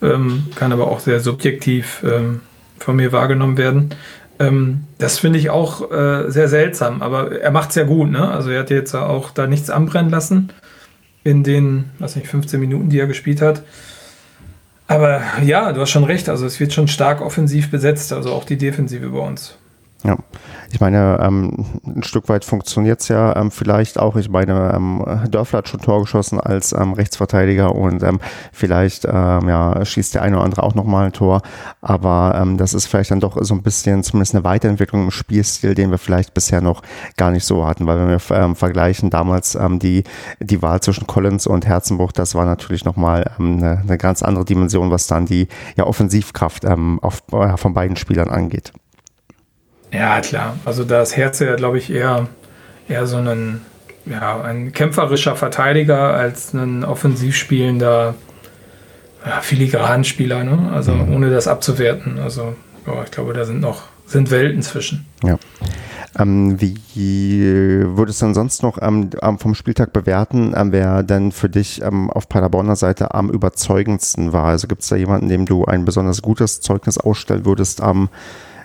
Ähm, 0.01 0.45
kann 0.55 0.73
aber 0.73 0.89
auch 0.89 1.01
sehr 1.01 1.21
subjektiv 1.21 2.05
ähm, 2.05 2.41
von 2.79 2.97
mir 2.97 3.13
wahrgenommen 3.13 3.57
werden. 3.57 3.95
Ähm, 4.39 4.85
das 4.99 5.19
finde 5.19 5.39
ich 5.39 5.51
auch 5.51 5.91
äh, 5.91 6.31
sehr 6.31 6.49
seltsam, 6.49 7.03
aber 7.03 7.41
er 7.41 7.51
macht 7.51 7.71
es 7.71 7.77
ja 7.77 7.85
gut, 7.85 8.11
ne? 8.11 8.29
Also 8.29 8.51
er 8.51 8.61
hat 8.61 8.71
jetzt 8.71 8.95
auch 8.95 9.31
da 9.31 9.47
nichts 9.47 9.71
anbrennen 9.71 10.11
lassen 10.11 10.51
in 11.25 11.43
den, 11.45 11.91
was 11.99 12.17
nicht, 12.17 12.29
15 12.29 12.59
Minuten, 12.59 12.89
die 12.89 12.99
er 12.99 13.07
gespielt 13.07 13.41
hat. 13.41 13.63
Aber 14.87 15.23
ja, 15.43 15.73
du 15.73 15.81
hast 15.81 15.91
schon 15.91 16.05
recht. 16.05 16.29
Also 16.29 16.45
es 16.45 16.61
wird 16.61 16.73
schon 16.73 16.89
stark 16.89 17.21
offensiv 17.21 17.71
besetzt, 17.71 18.13
also 18.13 18.33
auch 18.33 18.45
die 18.45 18.59
Defensive 18.59 19.09
bei 19.09 19.19
uns. 19.19 19.57
Ja, 20.05 20.17
ich 20.73 20.81
meine, 20.81 21.19
ähm, 21.23 21.65
ein 21.87 22.03
Stück 22.03 22.29
weit 22.29 22.45
funktioniert 22.45 23.01
es 23.01 23.09
ja 23.09 23.37
ähm, 23.37 23.53
vielleicht 23.53 24.01
auch. 24.01 24.17
Ich 24.17 24.29
meine, 24.29 24.73
ähm, 24.75 25.05
Dörfler 25.31 25.59
hat 25.59 25.69
schon 25.69 25.81
Tor 25.81 26.01
geschossen 26.01 26.41
als 26.41 26.73
ähm, 26.73 26.95
Rechtsverteidiger 26.95 27.73
und 27.73 28.03
ähm, 28.03 28.19
vielleicht 28.53 29.05
ähm, 29.05 29.49
ja, 29.49 29.85
schießt 29.85 30.15
der 30.15 30.23
eine 30.23 30.37
oder 30.37 30.45
andere 30.45 30.65
auch 30.65 30.75
nochmal 30.75 31.07
ein 31.07 31.13
Tor. 31.13 31.43
Aber 31.83 32.35
ähm, 32.37 32.57
das 32.57 32.75
ist 32.75 32.87
vielleicht 32.87 33.13
dann 33.13 33.21
doch 33.21 33.37
so 33.43 33.55
ein 33.55 33.63
bisschen 33.63 34.03
zumindest 34.03 34.35
eine 34.35 34.43
Weiterentwicklung 34.43 35.05
im 35.05 35.11
Spielstil, 35.13 35.77
den 35.77 35.93
wir 35.93 35.99
vielleicht 35.99 36.35
bisher 36.35 36.61
noch 36.61 36.83
gar 37.17 37.31
nicht 37.31 37.45
so 37.45 37.65
hatten. 37.65 37.87
Weil 37.87 37.99
wenn 37.99 38.09
wir 38.09 38.37
ähm, 38.37 38.57
vergleichen, 38.57 39.09
damals 39.09 39.55
ähm, 39.55 39.79
die, 39.79 40.03
die 40.41 40.63
Wahl 40.63 40.81
zwischen 40.81 41.07
Collins 41.07 41.47
und 41.47 41.65
Herzenbruch, 41.65 42.11
das 42.11 42.35
war 42.35 42.45
natürlich 42.45 42.85
nochmal 42.85 43.31
ähm, 43.39 43.59
eine, 43.59 43.79
eine 43.87 43.99
ganz 43.99 44.23
andere 44.25 44.45
Dimension, 44.45 44.91
was 44.91 45.07
dann 45.07 45.27
die 45.27 45.47
ja, 45.77 45.87
Offensivkraft 45.87 46.65
ähm, 46.65 46.99
auf, 47.03 47.23
äh, 47.31 47.57
von 47.57 47.73
beiden 47.73 47.97
Spielern 47.97 48.31
angeht. 48.31 48.73
Ja, 49.93 50.21
klar. 50.21 50.57
Also 50.65 50.85
da 50.85 51.03
ist 51.03 51.17
Herz 51.17 51.39
ja, 51.41 51.55
glaube 51.57 51.79
ich, 51.79 51.91
eher, 51.91 52.29
eher 52.89 53.07
so 53.07 53.19
ein, 53.19 53.61
ja, 54.07 54.41
ein 54.43 54.73
kämpferischer 54.73 55.37
Verteidiger 55.37 56.15
als 56.15 56.55
ein 56.55 56.85
offensiv 56.85 57.37
spielender 57.37 58.15
ja, 59.25 59.41
Filigranspieler, 59.41 60.45
ne? 60.45 60.73
Also 60.75 60.93
mhm. 60.93 61.15
ohne 61.15 61.31
das 61.31 61.47
abzuwerten. 61.47 62.19
Also 62.19 62.55
ja, 62.87 63.05
ich 63.05 63.11
glaube, 63.11 63.35
da 63.35 63.45
sind 63.45 63.61
noch 63.61 63.83
sind 64.07 64.31
Welten 64.31 64.63
zwischen. 64.63 65.07
Ja. 65.25 65.39
Ähm, 66.19 66.61
wie 66.61 67.41
würdest 67.97 68.21
du 68.21 68.27
denn 68.27 68.35
sonst 68.35 68.63
noch 68.63 68.79
ähm, 68.83 69.11
vom 69.39 69.55
Spieltag 69.55 69.95
bewerten, 69.95 70.53
ähm, 70.55 70.71
wer 70.71 71.03
denn 71.03 71.33
für 71.33 71.49
dich 71.49 71.81
ähm, 71.83 72.11
auf 72.11 72.29
Paderborner 72.29 72.77
Seite 72.77 73.15
am 73.15 73.31
überzeugendsten 73.31 74.33
war? 74.33 74.47
Also 74.47 74.69
gibt 74.69 74.83
es 74.83 74.89
da 74.89 74.97
jemanden, 74.97 75.29
dem 75.29 75.47
du 75.47 75.65
ein 75.65 75.85
besonders 75.87 76.21
gutes 76.21 76.61
Zeugnis 76.61 76.99
ausstellen 76.99 77.47
würdest 77.47 77.81
am 77.81 78.11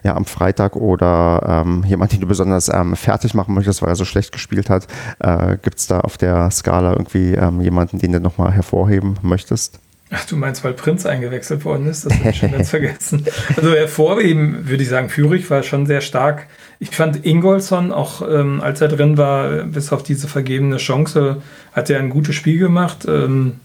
ja, 0.07 0.15
am 0.15 0.25
Freitag 0.25 0.77
oder 0.77 1.63
ähm, 1.65 1.83
jemand, 1.85 2.13
den 2.13 2.21
du 2.21 2.27
besonders 2.27 2.69
ähm, 2.69 2.95
fertig 2.95 3.33
machen 3.33 3.53
möchtest, 3.53 3.81
weil 3.81 3.89
er 3.89 3.95
so 3.95 4.05
schlecht 4.05 4.31
gespielt 4.31 4.69
hat. 4.69 4.87
Äh, 5.19 5.57
Gibt 5.61 5.79
es 5.79 5.87
da 5.87 5.99
auf 5.99 6.17
der 6.17 6.49
Skala 6.49 6.93
irgendwie 6.93 7.33
ähm, 7.33 7.59
jemanden, 7.59 7.99
den 7.99 8.13
du 8.13 8.21
nochmal 8.21 8.53
hervorheben 8.53 9.17
möchtest? 9.21 9.79
Ach, 10.09 10.23
du 10.23 10.37
meinst, 10.37 10.63
weil 10.63 10.73
Prinz 10.73 11.05
eingewechselt 11.05 11.65
worden 11.65 11.87
ist? 11.87 12.05
Das 12.05 12.17
habe 12.17 12.29
ich 12.29 12.37
schon 12.37 12.51
ganz 12.53 12.69
vergessen. 12.69 13.25
Also 13.57 13.73
hervorheben, 13.73 14.69
würde 14.69 14.81
ich 14.81 14.87
sagen, 14.87 15.09
Führig 15.09 15.49
war 15.49 15.63
schon 15.63 15.85
sehr 15.85 15.99
stark. 15.99 16.47
Ich 16.79 16.91
fand 16.91 17.25
Ingolson, 17.25 17.91
auch 17.91 18.21
ähm, 18.21 18.61
als 18.61 18.79
er 18.79 18.87
drin 18.87 19.17
war, 19.17 19.65
bis 19.65 19.91
auf 19.91 20.03
diese 20.03 20.29
vergebene 20.29 20.77
Chance, 20.77 21.41
hat 21.73 21.89
er 21.89 21.99
ein 21.99 22.09
gutes 22.09 22.35
Spiel 22.35 22.59
gemacht. 22.59 23.05
Ähm, 23.09 23.59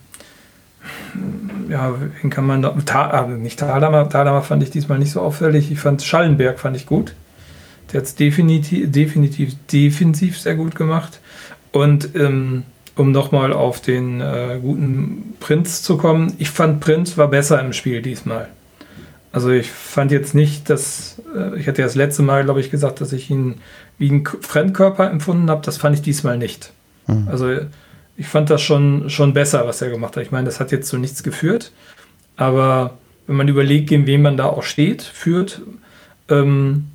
ja, 1.69 1.95
wen 2.21 2.31
kann 2.31 2.47
man 2.47 2.63
da, 2.63 2.77
Ta, 2.85 3.09
also 3.09 3.37
nicht 3.37 3.59
Thalhammer, 3.59 4.09
Thalhammer 4.09 4.43
fand 4.43 4.63
ich 4.63 4.71
diesmal 4.71 4.99
nicht 4.99 5.13
so 5.13 5.21
auffällig. 5.21 5.71
Ich 5.71 5.79
fand 5.79 6.03
Schallenberg 6.03 6.59
fand 6.59 6.77
ich 6.77 6.87
gut. 6.87 7.15
Der 7.93 8.01
hat 8.01 8.07
es 8.07 8.15
definitiv, 8.15 8.91
definitiv 8.91 9.55
defensiv 9.71 10.39
sehr 10.39 10.55
gut 10.55 10.75
gemacht. 10.75 11.21
Und 11.73 12.15
ähm, 12.15 12.65
um 12.97 13.13
nochmal 13.13 13.53
auf 13.53 13.81
den 13.81 14.21
äh, 14.21 14.59
guten 14.61 15.35
Prinz 15.41 15.83
zu 15.83 15.97
kommen, 15.97 16.35
ich 16.39 16.51
fand 16.51 16.81
Prinz 16.81 17.17
war 17.17 17.29
besser 17.29 17.61
im 17.61 17.73
Spiel 17.73 18.03
diesmal. 18.03 18.49
Also 19.33 19.51
ich 19.51 19.71
fand 19.71 20.13
jetzt 20.13 20.35
nicht, 20.35 20.69
dass, 20.69 21.21
äh, 21.35 21.59
ich 21.59 21.67
hatte 21.67 21.81
ja 21.81 21.87
das 21.87 21.95
letzte 21.95 22.23
Mal, 22.23 22.45
glaube 22.45 22.61
ich, 22.61 22.71
gesagt, 22.71 23.01
dass 23.01 23.13
ich 23.15 23.31
ihn 23.31 23.57
wie 23.99 24.11
ein 24.11 24.25
Fremdkörper 24.27 25.11
empfunden 25.11 25.49
habe. 25.49 25.65
Das 25.65 25.79
fand 25.79 25.97
ich 25.97 26.03
diesmal 26.03 26.37
nicht. 26.37 26.73
Mhm. 27.07 27.29
Also 27.31 27.57
ich 28.17 28.27
fand 28.27 28.51
das 28.51 28.63
schon, 28.63 29.09
schon 29.11 29.33
besser, 29.33 29.67
was 29.67 29.83
er 29.83 29.91
gemacht 29.91 30.17
hat. 30.17 30.23
Ich 30.23 30.31
meine, 30.31 30.47
das 30.47 30.61
hat 30.61 30.73
jetzt 30.73 30.89
zu 30.89 30.99
nichts 30.99 31.23
geführt, 31.23 31.73
aber 32.37 32.99
wenn 33.27 33.37
man 33.37 33.49
überlegt, 33.49 33.89
gegen 33.89 34.07
wen 34.07 34.23
man 34.23 34.37
da 34.37 34.47
auch 34.47 34.63
steht, 34.63 35.03
führt 35.03 35.63
ähm, 36.29 36.89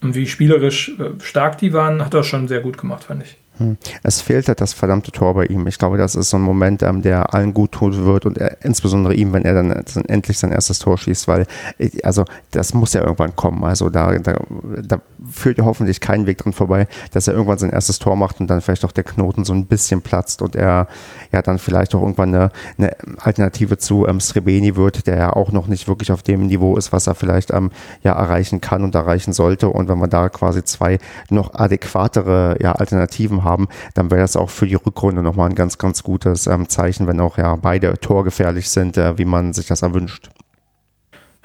und 0.00 0.14
wie 0.14 0.26
spielerisch 0.26 0.92
äh, 0.98 1.22
stark 1.22 1.58
die 1.58 1.72
waren, 1.72 2.04
hat 2.04 2.14
er 2.14 2.22
schon 2.22 2.48
sehr 2.48 2.60
gut 2.60 2.78
gemacht, 2.78 3.04
fand 3.04 3.24
ich. 3.24 3.36
Hm. 3.58 3.76
Es 4.02 4.20
fehlt 4.20 4.48
halt 4.48 4.60
das 4.60 4.72
verdammte 4.72 5.12
Tor 5.12 5.34
bei 5.34 5.46
ihm. 5.46 5.66
Ich 5.66 5.78
glaube, 5.78 5.96
das 5.96 6.14
ist 6.14 6.30
so 6.30 6.36
ein 6.36 6.42
Moment, 6.42 6.82
ähm, 6.82 7.02
der 7.02 7.32
allen 7.34 7.54
gut 7.54 7.72
tun 7.72 8.04
wird 8.04 8.26
und 8.26 8.38
er, 8.38 8.62
insbesondere 8.64 9.14
ihm, 9.14 9.32
wenn 9.32 9.44
er 9.44 9.54
dann, 9.54 9.68
dann, 9.68 10.04
endlich 10.06 10.38
sein 10.38 10.52
erstes 10.52 10.78
Tor 10.78 10.98
schießt, 10.98 11.26
weil, 11.28 11.46
äh, 11.78 11.90
also, 12.02 12.24
das 12.50 12.74
muss 12.74 12.92
ja 12.92 13.02
irgendwann 13.02 13.34
kommen. 13.34 13.64
Also, 13.64 13.88
da, 13.88 14.18
da, 14.18 14.36
da 14.82 15.00
führt 15.30 15.58
ja 15.58 15.64
hoffentlich 15.64 16.00
kein 16.00 16.26
Weg 16.26 16.38
dran 16.38 16.52
vorbei, 16.52 16.86
dass 17.12 17.28
er 17.28 17.34
irgendwann 17.34 17.58
sein 17.58 17.70
erstes 17.70 17.98
Tor 17.98 18.16
macht 18.16 18.40
und 18.40 18.48
dann 18.48 18.60
vielleicht 18.60 18.84
auch 18.84 18.92
der 18.92 19.04
Knoten 19.04 19.44
so 19.44 19.52
ein 19.52 19.66
bisschen 19.66 20.02
platzt 20.02 20.42
und 20.42 20.54
er 20.54 20.88
ja 21.32 21.42
dann 21.42 21.58
vielleicht 21.58 21.94
auch 21.94 22.02
irgendwann 22.02 22.34
eine, 22.34 22.50
eine 22.78 22.96
Alternative 23.20 23.78
zu 23.78 24.06
ähm, 24.06 24.20
Srebeni 24.20 24.76
wird, 24.76 25.06
der 25.06 25.16
ja 25.16 25.32
auch 25.32 25.52
noch 25.52 25.66
nicht 25.66 25.88
wirklich 25.88 26.12
auf 26.12 26.22
dem 26.22 26.46
Niveau 26.46 26.76
ist, 26.76 26.92
was 26.92 27.06
er 27.06 27.14
vielleicht 27.14 27.52
ähm, 27.52 27.70
ja 28.02 28.12
erreichen 28.12 28.60
kann 28.60 28.84
und 28.84 28.94
erreichen 28.94 29.32
sollte. 29.32 29.68
Und 29.68 29.88
wenn 29.88 29.98
man 29.98 30.10
da 30.10 30.28
quasi 30.28 30.64
zwei 30.64 30.98
noch 31.30 31.54
adäquatere 31.54 32.56
ja, 32.60 32.72
Alternativen 32.72 33.44
haben, 33.46 33.68
dann 33.94 34.10
wäre 34.10 34.20
das 34.20 34.36
auch 34.36 34.50
für 34.50 34.66
die 34.66 34.74
Rückrunde 34.74 35.22
nochmal 35.22 35.48
ein 35.48 35.54
ganz, 35.54 35.78
ganz 35.78 36.02
gutes 36.02 36.46
ähm, 36.46 36.68
Zeichen, 36.68 37.06
wenn 37.06 37.20
auch 37.20 37.38
ja 37.38 37.56
beide 37.56 37.98
torgefährlich 37.98 38.68
sind, 38.68 38.98
äh, 38.98 39.16
wie 39.16 39.24
man 39.24 39.54
sich 39.54 39.66
das 39.66 39.82
erwünscht. 39.82 40.28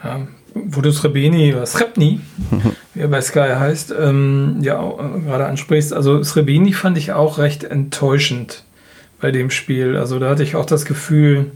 Ja, 0.04 0.28
wo 0.54 0.82
du 0.82 0.91
Srebeni 0.91 1.54
oder 1.54 1.66
Srebni, 1.66 2.20
wie 2.93 2.99
er 2.99 3.08
bei 3.08 3.22
Sky 3.22 3.54
heißt, 3.56 3.93
ähm, 3.97 4.58
ja 4.62 4.82
äh, 4.84 5.20
gerade 5.22 5.45
ansprichst. 5.45 5.93
Also 5.93 6.22
Srebeni 6.24 6.74
fand 6.74 6.97
ich 6.97 7.14
auch 7.14 7.38
recht 7.38 7.64
enttäuschend 7.64 8.66
bei 9.22 9.32
dem 9.32 9.49
Spiel. 9.49 9.95
Also 9.95 10.20
da 10.20 10.30
hatte 10.30 10.43
ich 10.43 10.56
auch 10.56 10.66
das 10.66 10.86
Gefühl, 10.86 11.52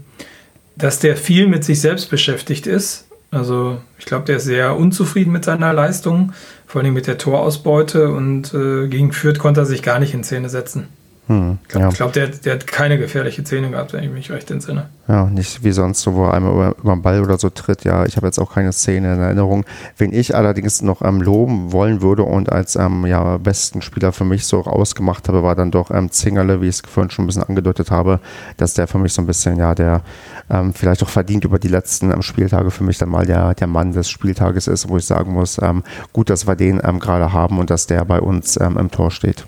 dass 0.76 0.98
der 0.98 1.16
viel 1.16 1.46
mit 1.48 1.64
sich 1.64 1.80
selbst 1.80 2.10
beschäftigt 2.10 2.66
ist. 2.66 3.05
Also 3.30 3.78
ich 3.98 4.06
glaube, 4.06 4.24
der 4.24 4.36
ist 4.36 4.44
sehr 4.44 4.76
unzufrieden 4.76 5.32
mit 5.32 5.44
seiner 5.44 5.72
Leistung 5.72 6.32
vor 6.66 6.82
allem 6.82 6.94
mit 6.94 7.06
der 7.06 7.16
Torausbeute 7.16 8.10
und 8.10 8.52
äh, 8.52 8.88
gegen 8.88 9.12
Fürth 9.12 9.38
konnte 9.38 9.60
er 9.60 9.66
sich 9.66 9.82
gar 9.82 9.98
nicht 9.98 10.14
in 10.14 10.24
Szene 10.24 10.48
setzen. 10.48 10.88
Hm, 11.28 11.58
ich 11.62 11.68
glaube, 11.68 11.86
ja. 11.86 11.92
glaub, 11.92 12.12
der, 12.12 12.28
der, 12.28 12.54
hat 12.54 12.68
keine 12.68 12.98
gefährliche 12.98 13.44
Szene 13.44 13.70
gehabt, 13.70 13.92
wenn 13.92 14.04
ich 14.04 14.10
mich 14.10 14.30
recht 14.30 14.48
entsinne. 14.52 14.90
Ja, 15.08 15.26
nicht 15.26 15.64
wie 15.64 15.72
sonst, 15.72 16.02
so, 16.02 16.14
wo 16.14 16.26
er 16.26 16.34
einmal 16.34 16.52
über, 16.52 16.74
über 16.78 16.92
den 16.92 17.02
Ball 17.02 17.20
oder 17.20 17.36
so 17.36 17.50
tritt. 17.50 17.82
Ja, 17.82 18.06
ich 18.06 18.16
habe 18.16 18.26
jetzt 18.26 18.38
auch 18.38 18.54
keine 18.54 18.72
Szene 18.72 19.12
in 19.12 19.20
Erinnerung. 19.20 19.64
Wen 19.96 20.12
ich 20.12 20.36
allerdings 20.36 20.82
noch 20.82 21.02
ähm, 21.02 21.20
loben 21.20 21.72
wollen 21.72 22.00
würde 22.00 22.22
und 22.22 22.52
als 22.52 22.76
ähm, 22.76 23.06
ja, 23.06 23.38
besten 23.38 23.82
Spieler 23.82 24.12
für 24.12 24.24
mich 24.24 24.46
so 24.46 24.62
ausgemacht 24.62 25.26
habe, 25.26 25.42
war 25.42 25.56
dann 25.56 25.72
doch 25.72 25.90
ähm, 25.90 26.12
Zingerle, 26.12 26.60
wie 26.60 26.68
ich 26.68 26.76
es 26.76 26.82
vorhin 26.88 27.10
schon 27.10 27.24
ein 27.24 27.26
bisschen 27.26 27.42
angedeutet 27.42 27.90
habe, 27.90 28.20
dass 28.56 28.74
der 28.74 28.86
für 28.86 28.98
mich 28.98 29.12
so 29.12 29.20
ein 29.20 29.26
bisschen, 29.26 29.58
ja, 29.58 29.74
der 29.74 30.02
ähm, 30.48 30.74
vielleicht 30.74 31.02
auch 31.02 31.08
verdient 31.08 31.44
über 31.44 31.58
die 31.58 31.68
letzten 31.68 32.12
ähm, 32.12 32.22
Spieltage 32.22 32.70
für 32.70 32.84
mich 32.84 32.98
dann 32.98 33.08
mal 33.08 33.26
der, 33.26 33.54
der 33.54 33.66
Mann 33.66 33.92
des 33.92 34.08
Spieltages 34.08 34.68
ist, 34.68 34.88
wo 34.88 34.96
ich 34.96 35.04
sagen 35.04 35.32
muss, 35.32 35.60
ähm, 35.60 35.82
gut, 36.12 36.30
dass 36.30 36.46
wir 36.46 36.54
den 36.54 36.80
ähm, 36.84 37.00
gerade 37.00 37.32
haben 37.32 37.58
und 37.58 37.70
dass 37.70 37.88
der 37.88 38.04
bei 38.04 38.20
uns 38.20 38.56
im 38.56 38.90
Tor 38.90 39.10
steht. 39.10 39.44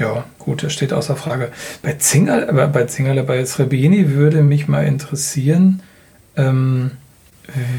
Ja, 0.00 0.24
gut, 0.38 0.62
das 0.62 0.72
steht 0.72 0.94
außer 0.94 1.14
Frage. 1.14 1.52
Bei 1.82 1.92
Zingerle, 1.92 2.68
bei 2.68 2.84
Zingerle, 2.86 3.22
bei 3.22 3.44
Srebeni 3.44 4.12
würde 4.12 4.42
mich 4.42 4.66
mal 4.66 4.86
interessieren, 4.86 5.82
ähm, 6.36 6.92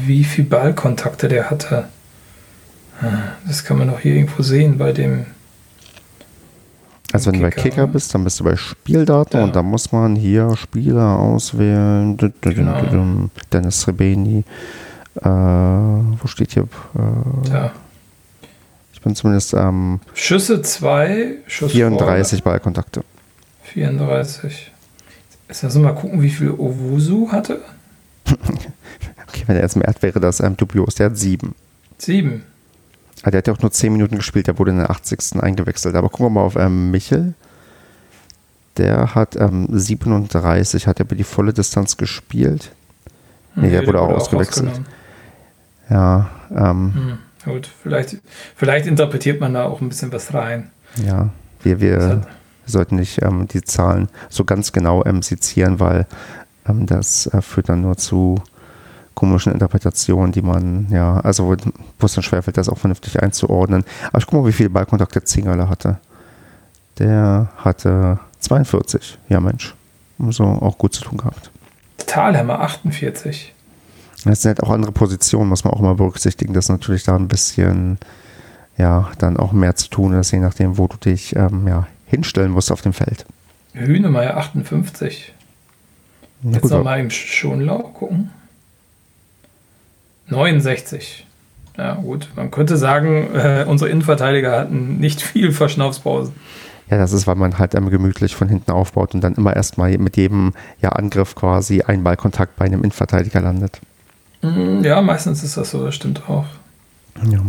wie 0.06 0.22
viel 0.22 0.44
Ballkontakte 0.44 1.26
der 1.26 1.50
hatte. 1.50 1.88
Hm, 3.00 3.18
das 3.48 3.64
kann 3.64 3.76
man 3.76 3.88
doch 3.88 3.98
hier 3.98 4.14
irgendwo 4.14 4.44
sehen 4.44 4.78
bei 4.78 4.92
dem. 4.92 5.26
Also 7.12 7.32
wenn 7.32 7.40
Kicker. 7.40 7.50
du 7.50 7.56
bei 7.56 7.62
Kicker 7.62 7.86
bist, 7.88 8.14
dann 8.14 8.22
bist 8.22 8.38
du 8.38 8.44
bei 8.44 8.54
Spieldaten 8.54 9.38
ja. 9.38 9.44
und 9.44 9.56
da 9.56 9.62
muss 9.64 9.90
man 9.90 10.14
hier 10.14 10.54
Spieler 10.56 11.18
auswählen. 11.18 12.16
Genau. 12.40 13.30
Dennis 13.52 13.80
Srebeni. 13.80 14.44
Äh, 15.16 15.28
wo 15.28 16.26
steht 16.26 16.52
hier? 16.52 16.68
Äh, 16.94 17.48
ja 17.50 17.72
bin 19.02 19.14
zumindest 19.14 19.54
ähm, 19.54 20.00
Schüsse 20.14 20.62
2, 20.62 21.36
Schuss 21.46 21.72
34 21.72 22.42
vor, 22.42 22.52
Ballkontakte. 22.52 23.04
34. 23.64 24.72
Jetzt 25.48 25.62
lassen 25.62 25.82
wir 25.82 25.92
mal 25.92 25.98
gucken, 25.98 26.22
wie 26.22 26.30
viel 26.30 26.50
Owusu 26.50 27.30
hatte. 27.30 27.60
okay, 28.26 29.44
wenn 29.46 29.56
er 29.56 29.62
jetzt 29.62 29.76
mehr 29.76 29.92
wäre 30.00 30.20
das 30.20 30.40
ähm, 30.40 30.56
dubios. 30.56 30.94
Der 30.94 31.06
hat 31.06 31.18
7. 31.18 31.54
7. 31.98 32.42
Ah, 33.22 33.30
der 33.30 33.38
hat 33.38 33.46
ja 33.46 33.52
auch 33.52 33.60
nur 33.60 33.70
10 33.70 33.92
Minuten 33.92 34.16
gespielt, 34.16 34.46
der 34.46 34.58
wurde 34.58 34.72
in 34.72 34.78
der 34.78 34.90
80. 34.90 35.42
eingewechselt. 35.42 35.94
Aber 35.94 36.08
gucken 36.08 36.26
wir 36.26 36.30
mal 36.30 36.46
auf 36.46 36.56
ähm, 36.56 36.90
Michel. 36.90 37.34
Der 38.78 39.14
hat 39.14 39.36
ähm, 39.36 39.68
37, 39.70 40.86
hat 40.86 40.98
er 40.98 41.04
über 41.04 41.14
die 41.14 41.24
volle 41.24 41.52
Distanz 41.52 41.96
gespielt. 41.96 42.72
Nee, 43.54 43.62
nee 43.62 43.70
der, 43.70 43.80
wurde, 43.80 43.98
wurde 43.98 44.00
auch 44.00 44.16
ausgewechselt. 44.16 44.80
Ja, 45.90 46.30
ähm, 46.50 46.94
hm. 46.94 47.18
Gut, 47.44 47.68
vielleicht, 47.82 48.18
vielleicht 48.56 48.86
interpretiert 48.86 49.40
man 49.40 49.54
da 49.54 49.64
auch 49.64 49.80
ein 49.80 49.88
bisschen 49.88 50.12
was 50.12 50.32
rein. 50.32 50.70
Ja, 51.04 51.30
wir, 51.62 51.80
wir 51.80 52.22
sollten 52.66 52.96
nicht 52.96 53.22
ähm, 53.22 53.48
die 53.48 53.62
Zahlen 53.62 54.08
so 54.28 54.44
ganz 54.44 54.72
genau 54.72 55.04
ähm, 55.04 55.22
sezieren, 55.22 55.80
weil 55.80 56.06
ähm, 56.68 56.86
das 56.86 57.26
äh, 57.26 57.42
führt 57.42 57.68
dann 57.68 57.82
nur 57.82 57.96
zu 57.96 58.36
komischen 59.14 59.52
Interpretationen, 59.52 60.32
die 60.32 60.42
man, 60.42 60.86
ja, 60.90 61.20
also 61.20 61.48
wo 61.98 62.06
es 62.06 62.14
dann 62.14 62.22
schwerfällt, 62.22 62.56
das 62.56 62.68
auch 62.68 62.78
vernünftig 62.78 63.22
einzuordnen. 63.22 63.84
Aber 64.08 64.18
ich 64.18 64.26
gucke 64.26 64.42
mal, 64.42 64.48
wie 64.48 64.52
viele 64.52 64.70
Ballkontakte 64.70 65.22
Zingerle 65.24 65.68
hatte. 65.68 65.98
Der 66.98 67.48
hatte 67.56 68.20
42. 68.40 69.18
Ja, 69.28 69.40
Mensch. 69.40 69.74
So 70.30 70.44
auch 70.44 70.78
gut 70.78 70.94
zu 70.94 71.02
tun 71.02 71.18
gehabt. 71.18 71.50
Talhammer 72.06 72.60
48. 72.60 73.54
Das 74.24 74.42
sind 74.42 74.50
halt 74.50 74.62
auch 74.62 74.70
andere 74.70 74.92
Positionen, 74.92 75.48
muss 75.48 75.64
man 75.64 75.72
auch 75.72 75.80
mal 75.80 75.94
berücksichtigen, 75.94 76.52
dass 76.52 76.68
natürlich 76.68 77.04
da 77.04 77.16
ein 77.16 77.28
bisschen 77.28 77.98
ja 78.78 79.10
dann 79.18 79.36
auch 79.36 79.52
mehr 79.52 79.76
zu 79.76 79.88
tun 79.88 80.14
ist, 80.14 80.30
je 80.30 80.38
nachdem, 80.38 80.78
wo 80.78 80.86
du 80.86 80.96
dich 80.96 81.36
ähm, 81.36 81.66
ja, 81.66 81.86
hinstellen 82.06 82.52
musst 82.52 82.72
auf 82.72 82.82
dem 82.82 82.92
Feld. 82.92 83.26
Hühnemeier 83.72 84.36
58. 84.36 85.32
Na 86.42 86.58
Jetzt 86.58 86.70
nochmal 86.70 87.00
im 87.00 87.10
Schonlau 87.10 87.78
gucken. 87.78 88.30
69. 90.28 91.26
Ja, 91.76 91.94
gut. 91.94 92.28
Man 92.36 92.50
könnte 92.50 92.76
sagen, 92.76 93.34
äh, 93.34 93.64
unsere 93.66 93.90
Innenverteidiger 93.90 94.58
hatten 94.58 94.98
nicht 94.98 95.22
viel 95.22 95.52
Verschnaufspausen. 95.52 96.34
Ja, 96.90 96.98
das 96.98 97.12
ist, 97.12 97.26
weil 97.26 97.36
man 97.36 97.58
halt 97.58 97.74
ähm, 97.74 97.88
gemütlich 97.88 98.36
von 98.36 98.48
hinten 98.48 98.70
aufbaut 98.70 99.14
und 99.14 99.22
dann 99.22 99.34
immer 99.36 99.56
erstmal 99.56 99.96
mit 99.96 100.16
jedem 100.16 100.52
ja, 100.80 100.90
Angriff 100.90 101.34
quasi 101.34 101.82
ein 101.82 102.04
Ballkontakt 102.04 102.56
bei 102.56 102.66
einem 102.66 102.80
Innenverteidiger 102.80 103.40
landet. 103.40 103.80
Mm, 104.42 104.82
ja, 104.84 105.00
meistens 105.00 105.42
ist 105.42 105.56
das 105.56 105.70
so, 105.70 105.84
das 105.84 105.94
stimmt 105.94 106.28
auch. 106.28 106.46
Ja. 107.30 107.40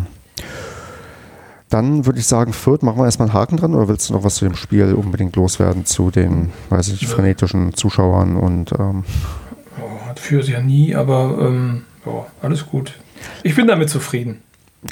Dann 1.69 2.05
würde 2.05 2.19
ich 2.19 2.27
sagen, 2.27 2.53
Fürth, 2.53 2.83
machen 2.83 2.99
wir 2.99 3.05
erstmal 3.05 3.29
einen 3.29 3.33
Haken 3.33 3.57
dran 3.57 3.73
oder 3.73 3.87
willst 3.87 4.09
du 4.09 4.13
noch 4.13 4.23
was 4.23 4.35
zu 4.35 4.45
dem 4.45 4.55
Spiel 4.55 4.93
unbedingt 4.93 5.35
loswerden, 5.35 5.85
zu 5.85 6.11
den, 6.11 6.51
weiß 6.69 6.89
ich, 6.89 7.07
frenetischen 7.07 7.73
Zuschauern 7.73 8.35
und 8.35 8.73
ähm 8.73 9.03
oh, 9.81 10.07
hat 10.07 10.19
Fürth 10.19 10.47
ja 10.47 10.61
nie, 10.61 10.95
aber 10.95 11.35
ähm, 11.41 11.83
oh, 12.05 12.25
alles 12.43 12.67
gut. 12.67 12.93
Ich 13.41 13.55
bin 13.55 13.65
damit 13.65 13.89
zufrieden. 13.89 14.41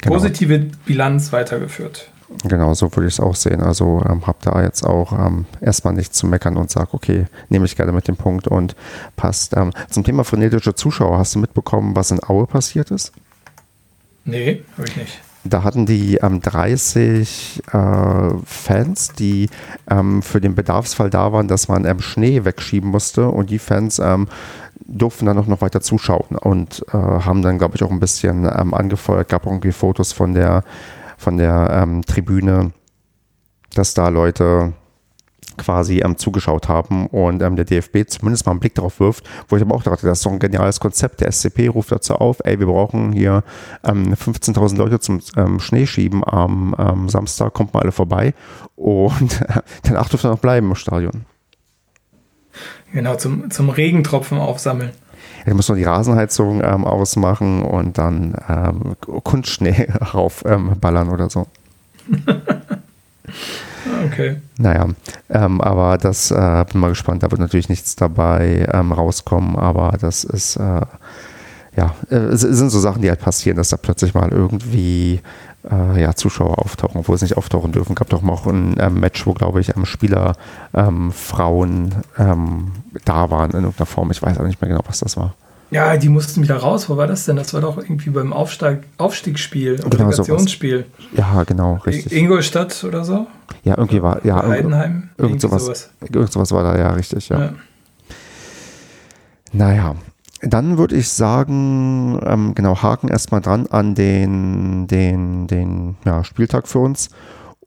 Genau. 0.00 0.14
Positive 0.14 0.70
Bilanz 0.84 1.32
weitergeführt. 1.32 2.10
Genau, 2.44 2.74
so 2.74 2.94
würde 2.94 3.08
ich 3.08 3.14
es 3.14 3.20
auch 3.20 3.34
sehen. 3.34 3.62
Also 3.62 4.02
ähm, 4.08 4.26
habe 4.26 4.38
da 4.42 4.62
jetzt 4.62 4.84
auch 4.84 5.12
ähm, 5.12 5.46
erstmal 5.60 5.94
nichts 5.94 6.16
zu 6.18 6.26
meckern 6.26 6.56
und 6.56 6.70
sage, 6.70 6.88
okay, 6.92 7.26
nehme 7.48 7.64
ich 7.64 7.76
gerne 7.76 7.92
mit 7.92 8.08
dem 8.08 8.16
Punkt 8.16 8.48
und 8.48 8.74
passt. 9.16 9.56
Ähm, 9.56 9.72
zum 9.88 10.04
Thema 10.04 10.24
frenetische 10.24 10.74
Zuschauer, 10.74 11.18
hast 11.18 11.34
du 11.34 11.38
mitbekommen, 11.38 11.94
was 11.94 12.10
in 12.10 12.22
Aue 12.22 12.46
passiert 12.46 12.90
ist? 12.90 13.12
Nee, 14.24 14.62
habe 14.76 14.88
ich 14.88 14.96
nicht. 14.96 15.20
Da 15.44 15.64
hatten 15.64 15.86
die 15.86 16.16
ähm, 16.16 16.40
30 16.40 17.62
äh, 17.72 18.28
Fans, 18.44 19.12
die 19.12 19.50
ähm, 19.90 20.22
für 20.22 20.40
den 20.40 20.54
Bedarfsfall 20.54 21.10
da 21.10 21.32
waren, 21.32 21.48
dass 21.48 21.66
man 21.66 21.84
ähm, 21.84 22.00
Schnee 22.00 22.44
wegschieben 22.44 22.90
musste 22.90 23.28
und 23.28 23.50
die 23.50 23.58
Fans 23.58 23.98
ähm, 23.98 24.28
durften 24.86 25.26
dann 25.26 25.38
auch 25.38 25.46
noch 25.48 25.60
weiter 25.60 25.80
zuschauen 25.80 26.36
und 26.38 26.84
äh, 26.92 26.96
haben 26.96 27.42
dann, 27.42 27.58
glaube 27.58 27.74
ich, 27.74 27.82
auch 27.82 27.90
ein 27.90 28.00
bisschen 28.00 28.44
ähm, 28.44 28.72
angefeuert. 28.72 29.28
Gab 29.28 29.46
auch 29.46 29.50
irgendwie 29.50 29.72
Fotos 29.72 30.12
von 30.12 30.34
der, 30.34 30.62
von 31.22 31.36
der 31.38 31.70
ähm, 31.70 32.02
Tribüne, 32.02 32.72
dass 33.74 33.94
da 33.94 34.08
Leute 34.08 34.74
quasi 35.56 36.00
ähm, 36.00 36.16
zugeschaut 36.16 36.68
haben 36.68 37.06
und 37.06 37.42
ähm, 37.42 37.56
der 37.56 37.64
DFB 37.64 38.08
zumindest 38.08 38.46
mal 38.46 38.52
einen 38.52 38.60
Blick 38.60 38.74
darauf 38.74 39.00
wirft, 39.00 39.28
wo 39.48 39.56
ich 39.56 39.62
aber 39.62 39.74
auch 39.74 39.82
dachte, 39.82 40.06
das 40.06 40.18
ist 40.18 40.22
so 40.22 40.30
ein 40.30 40.38
geniales 40.38 40.80
Konzept. 40.80 41.20
Der 41.20 41.30
SCP 41.30 41.68
ruft 41.68 41.92
dazu 41.92 42.14
auf, 42.14 42.38
ey, 42.44 42.58
wir 42.58 42.66
brauchen 42.66 43.12
hier 43.12 43.44
ähm, 43.84 44.14
15.000 44.14 44.76
Leute 44.76 44.98
zum 44.98 45.20
ähm, 45.36 45.60
Schneeschieben 45.60 46.24
am 46.24 46.74
ähm, 46.78 47.08
Samstag, 47.08 47.52
kommt 47.52 47.74
mal 47.74 47.80
alle 47.80 47.92
vorbei 47.92 48.34
und 48.76 49.40
äh, 49.48 49.60
danach 49.84 50.08
dürft 50.08 50.24
ihr 50.24 50.30
noch 50.30 50.38
bleiben 50.38 50.68
im 50.68 50.74
Stadion. 50.74 51.24
Genau, 52.92 53.16
zum, 53.16 53.50
zum 53.50 53.70
Regentropfen 53.70 54.38
aufsammeln. 54.38 54.90
Ja, 55.46 55.54
muss 55.54 55.68
noch 55.68 55.76
die 55.76 55.84
Rasenheizung 55.84 56.62
ähm, 56.62 56.84
ausmachen 56.84 57.62
und 57.62 57.98
dann 57.98 58.34
ähm, 58.48 58.96
Kunstschnee 59.22 59.88
raufballern 60.14 61.08
oder 61.08 61.30
so. 61.30 61.46
Okay. 64.06 64.40
Naja, 64.58 64.88
ähm, 65.30 65.60
aber 65.60 65.98
das 65.98 66.30
äh, 66.30 66.64
bin 66.70 66.80
mal 66.80 66.90
gespannt. 66.90 67.22
Da 67.22 67.30
wird 67.30 67.40
natürlich 67.40 67.68
nichts 67.68 67.96
dabei 67.96 68.66
ähm, 68.72 68.92
rauskommen, 68.92 69.56
aber 69.56 69.96
das 70.00 70.24
ist, 70.24 70.56
äh, 70.56 70.80
ja, 71.76 71.94
äh, 72.10 72.14
es 72.14 72.42
sind 72.42 72.70
so 72.70 72.78
Sachen, 72.78 73.02
die 73.02 73.08
halt 73.08 73.20
passieren, 73.20 73.56
dass 73.56 73.70
da 73.70 73.76
plötzlich 73.76 74.14
mal 74.14 74.30
irgendwie 74.30 75.20
äh, 75.70 76.00
ja, 76.00 76.14
Zuschauer 76.14 76.58
auftauchen, 76.58 77.00
obwohl 77.00 77.18
sie 77.18 77.24
nicht 77.24 77.36
auftauchen 77.36 77.72
dürfen. 77.72 77.94
Gab 77.94 78.08
doch 78.08 78.22
mal 78.22 78.32
auch 78.32 78.46
ein 78.46 78.76
ähm, 78.78 79.00
Match, 79.00 79.26
wo, 79.26 79.32
glaube 79.32 79.60
ich, 79.60 79.76
ähm, 79.76 79.86
Spieler, 79.86 80.34
ähm, 80.74 81.12
Frauen 81.12 81.94
ähm, 82.18 82.72
da 83.04 83.30
waren 83.30 83.50
in 83.50 83.58
irgendeiner 83.58 83.86
Form. 83.86 84.10
Ich 84.10 84.22
weiß 84.22 84.38
aber 84.38 84.48
nicht 84.48 84.60
mehr 84.60 84.68
genau, 84.68 84.82
was 84.86 85.00
das 85.00 85.16
war. 85.16 85.34
Ja, 85.70 85.96
die 85.96 86.10
mussten 86.10 86.42
wieder 86.42 86.58
raus. 86.58 86.90
Wo 86.90 86.98
war 86.98 87.06
das 87.06 87.24
denn? 87.24 87.36
Das 87.36 87.54
war 87.54 87.62
doch 87.62 87.78
irgendwie 87.78 88.10
beim 88.10 88.34
Aufsteig, 88.34 88.82
Aufstiegsspiel, 88.98 89.76
genau, 89.76 90.08
Relegationsspiel. 90.08 90.84
Ja, 91.16 91.44
genau, 91.44 91.76
richtig. 91.86 92.12
Ingolstadt 92.12 92.84
oder 92.84 93.04
so? 93.04 93.26
Ja, 93.64 93.78
irgendwie 93.78 94.02
war, 94.02 94.24
ja. 94.24 94.46
Heidenheim? 94.46 95.08
Irgend 95.16 95.40
sowas, 95.40 95.64
sowas. 95.64 95.90
Irgend 96.00 96.30
sowas 96.30 96.52
war 96.52 96.62
da, 96.62 96.78
ja, 96.78 96.90
richtig, 96.90 97.30
ja. 97.30 97.40
ja. 97.40 97.52
Naja, 99.52 99.96
dann 100.42 100.76
würde 100.76 100.96
ich 100.96 101.08
sagen, 101.08 102.20
ähm, 102.24 102.54
genau, 102.54 102.82
haken 102.82 103.08
erstmal 103.08 103.40
dran 103.40 103.68
an 103.68 103.94
den, 103.94 104.88
den, 104.88 105.46
den 105.46 105.96
ja, 106.04 106.24
Spieltag 106.24 106.66
für 106.66 106.80
uns. 106.80 107.10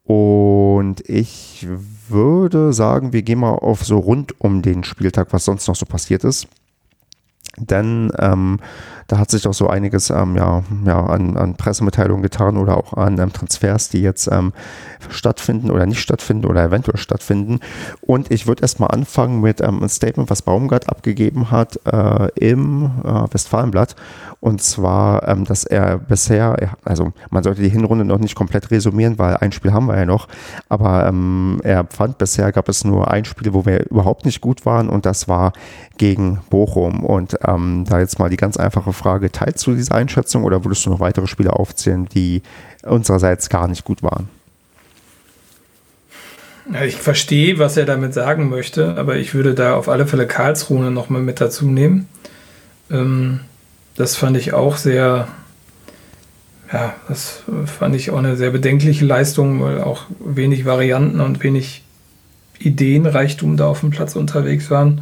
Und 0.04 1.02
ich 1.10 1.66
würde 2.10 2.74
sagen, 2.74 3.14
wir 3.14 3.24
gehen 3.24 3.40
mal 3.40 3.54
auf 3.54 3.84
so 3.86 3.98
rund 3.98 4.40
um 4.40 4.62
den 4.62 4.84
Spieltag, 4.84 5.30
was 5.32 5.46
sonst 5.46 5.68
noch 5.68 5.76
so 5.76 5.86
passiert 5.86 6.24
ist. 6.24 6.48
Denn 7.58 8.12
ähm, 8.20 8.60
da 9.08 9.20
hat 9.20 9.30
sich 9.30 9.48
auch 9.48 9.54
so 9.54 9.68
einiges 9.68 10.10
ähm, 10.10 10.36
ja, 10.36 10.64
ja, 10.86 11.06
an, 11.06 11.38
an 11.38 11.56
Pressemitteilungen 11.56 12.24
getan 12.24 12.58
oder 12.58 12.78
auch 12.78 12.94
an 12.94 13.20
ähm, 13.20 13.32
Transfers, 13.32 13.90
die 13.90 14.02
jetzt 14.02 14.28
ähm, 14.32 14.52
stattfinden 15.10 15.70
oder 15.70 15.86
nicht 15.86 16.00
stattfinden 16.00 16.48
oder 16.48 16.64
eventuell 16.64 16.98
stattfinden. 16.98 17.60
Und 18.02 18.32
ich 18.32 18.48
würde 18.48 18.64
erstmal 18.64 18.90
anfangen 18.90 19.42
mit 19.42 19.62
ähm, 19.62 19.78
einem 19.78 19.90
Statement, 19.90 20.30
was 20.30 20.42
Baumgart 20.42 20.90
abgegeben 20.90 21.52
hat 21.52 21.80
äh, 21.86 22.30
im 22.36 22.92
äh, 23.04 23.34
Westfalenblatt. 23.34 23.96
Und 24.40 24.62
zwar, 24.62 25.28
ähm, 25.28 25.46
dass 25.46 25.66
er 25.66 26.00
bisher, 26.00 26.72
also 26.84 27.14
man 27.30 27.44
sollte 27.44 27.62
die 27.62 27.70
Hinrunde 27.70 28.06
noch 28.06 28.20
nicht 28.20 28.36
komplett 28.36 28.72
resumieren, 28.72 29.20
weil 29.20 29.38
ein 29.38 29.52
Spiel 29.52 29.72
haben 29.72 29.88
wir 29.88 29.98
ja 29.98 30.06
noch. 30.06 30.28
Aber 30.68 31.06
ähm, 31.06 31.60
er 31.64 31.86
fand, 31.90 32.18
bisher 32.18 32.52
gab 32.52 32.70
es 32.70 32.84
nur 32.84 33.12
ein 33.12 33.26
Spiel, 33.26 33.54
wo 33.54 33.66
wir 33.66 33.88
überhaupt 33.90 34.26
nicht 34.26 34.42
gut 34.42 34.66
waren 34.66 34.90
und 34.90 35.06
das 35.06 35.28
war 35.28 35.54
gegen 35.98 36.40
Bochum. 36.50 37.04
Und 37.04 37.38
da 37.42 38.00
jetzt 38.00 38.20
mal 38.20 38.30
die 38.30 38.38
ganz 38.38 38.58
einfache 38.58 38.92
Frage, 38.96 39.32
teilst 39.32 39.66
du 39.68 39.76
diese 39.76 39.94
Einschätzung 39.94 40.44
oder 40.44 40.64
würdest 40.66 40.86
du 40.86 40.90
noch 40.90 41.00
weitere 41.00 41.28
Spiele 41.28 41.54
aufzählen, 41.54 42.08
die 42.08 42.42
unsererseits 42.84 43.50
gar 43.50 43.68
nicht 43.68 43.84
gut 43.84 44.02
waren? 44.02 44.30
Ich 46.84 46.96
verstehe, 46.96 47.60
was 47.60 47.78
er 47.78 47.86
damit 47.86 48.16
sagen 48.16 48.50
möchte, 48.50 48.98
aber 48.98 49.18
ich 49.18 49.36
würde 49.36 49.54
da 49.54 49.76
auf 49.76 49.88
alle 49.88 50.08
Fälle 50.08 50.26
Karlsruhe 50.26 50.90
nochmal 50.90 51.22
mit 51.22 51.40
dazu 51.40 51.68
nehmen. 51.68 52.08
Ähm, 52.90 53.42
das 53.96 54.16
fand 54.16 54.36
ich 54.36 54.54
auch 54.54 54.78
sehr, 54.78 55.28
ja, 56.74 56.96
das 57.08 57.44
fand 57.66 57.96
ich 57.96 58.10
auch 58.10 58.18
eine 58.18 58.36
sehr 58.36 58.50
bedenkliche 58.50 59.06
Leistung, 59.06 59.62
weil 59.62 59.82
auch 59.82 60.06
wenig 60.20 60.66
Varianten 60.66 61.22
und 61.22 61.44
wenig 61.44 61.84
Ideenreichtum 62.58 63.58
da 63.58 63.68
auf 63.68 63.82
dem 63.82 63.92
Platz 63.92 64.16
unterwegs 64.16 64.72
waren. 64.72 65.02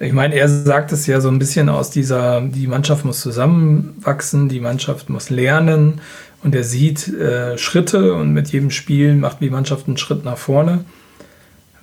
Ich 0.00 0.12
meine, 0.12 0.34
er 0.34 0.48
sagt 0.48 0.92
es 0.92 1.06
ja 1.06 1.20
so 1.20 1.28
ein 1.28 1.38
bisschen 1.38 1.68
aus 1.68 1.90
dieser, 1.90 2.40
die 2.40 2.66
Mannschaft 2.66 3.04
muss 3.04 3.20
zusammenwachsen, 3.20 4.48
die 4.48 4.60
Mannschaft 4.60 5.10
muss 5.10 5.30
lernen 5.30 6.00
und 6.42 6.54
er 6.54 6.64
sieht 6.64 7.08
äh, 7.08 7.56
Schritte 7.58 8.14
und 8.14 8.32
mit 8.32 8.48
jedem 8.48 8.70
Spiel 8.70 9.14
macht 9.14 9.40
die 9.40 9.50
Mannschaft 9.50 9.86
einen 9.86 9.98
Schritt 9.98 10.24
nach 10.24 10.38
vorne. 10.38 10.84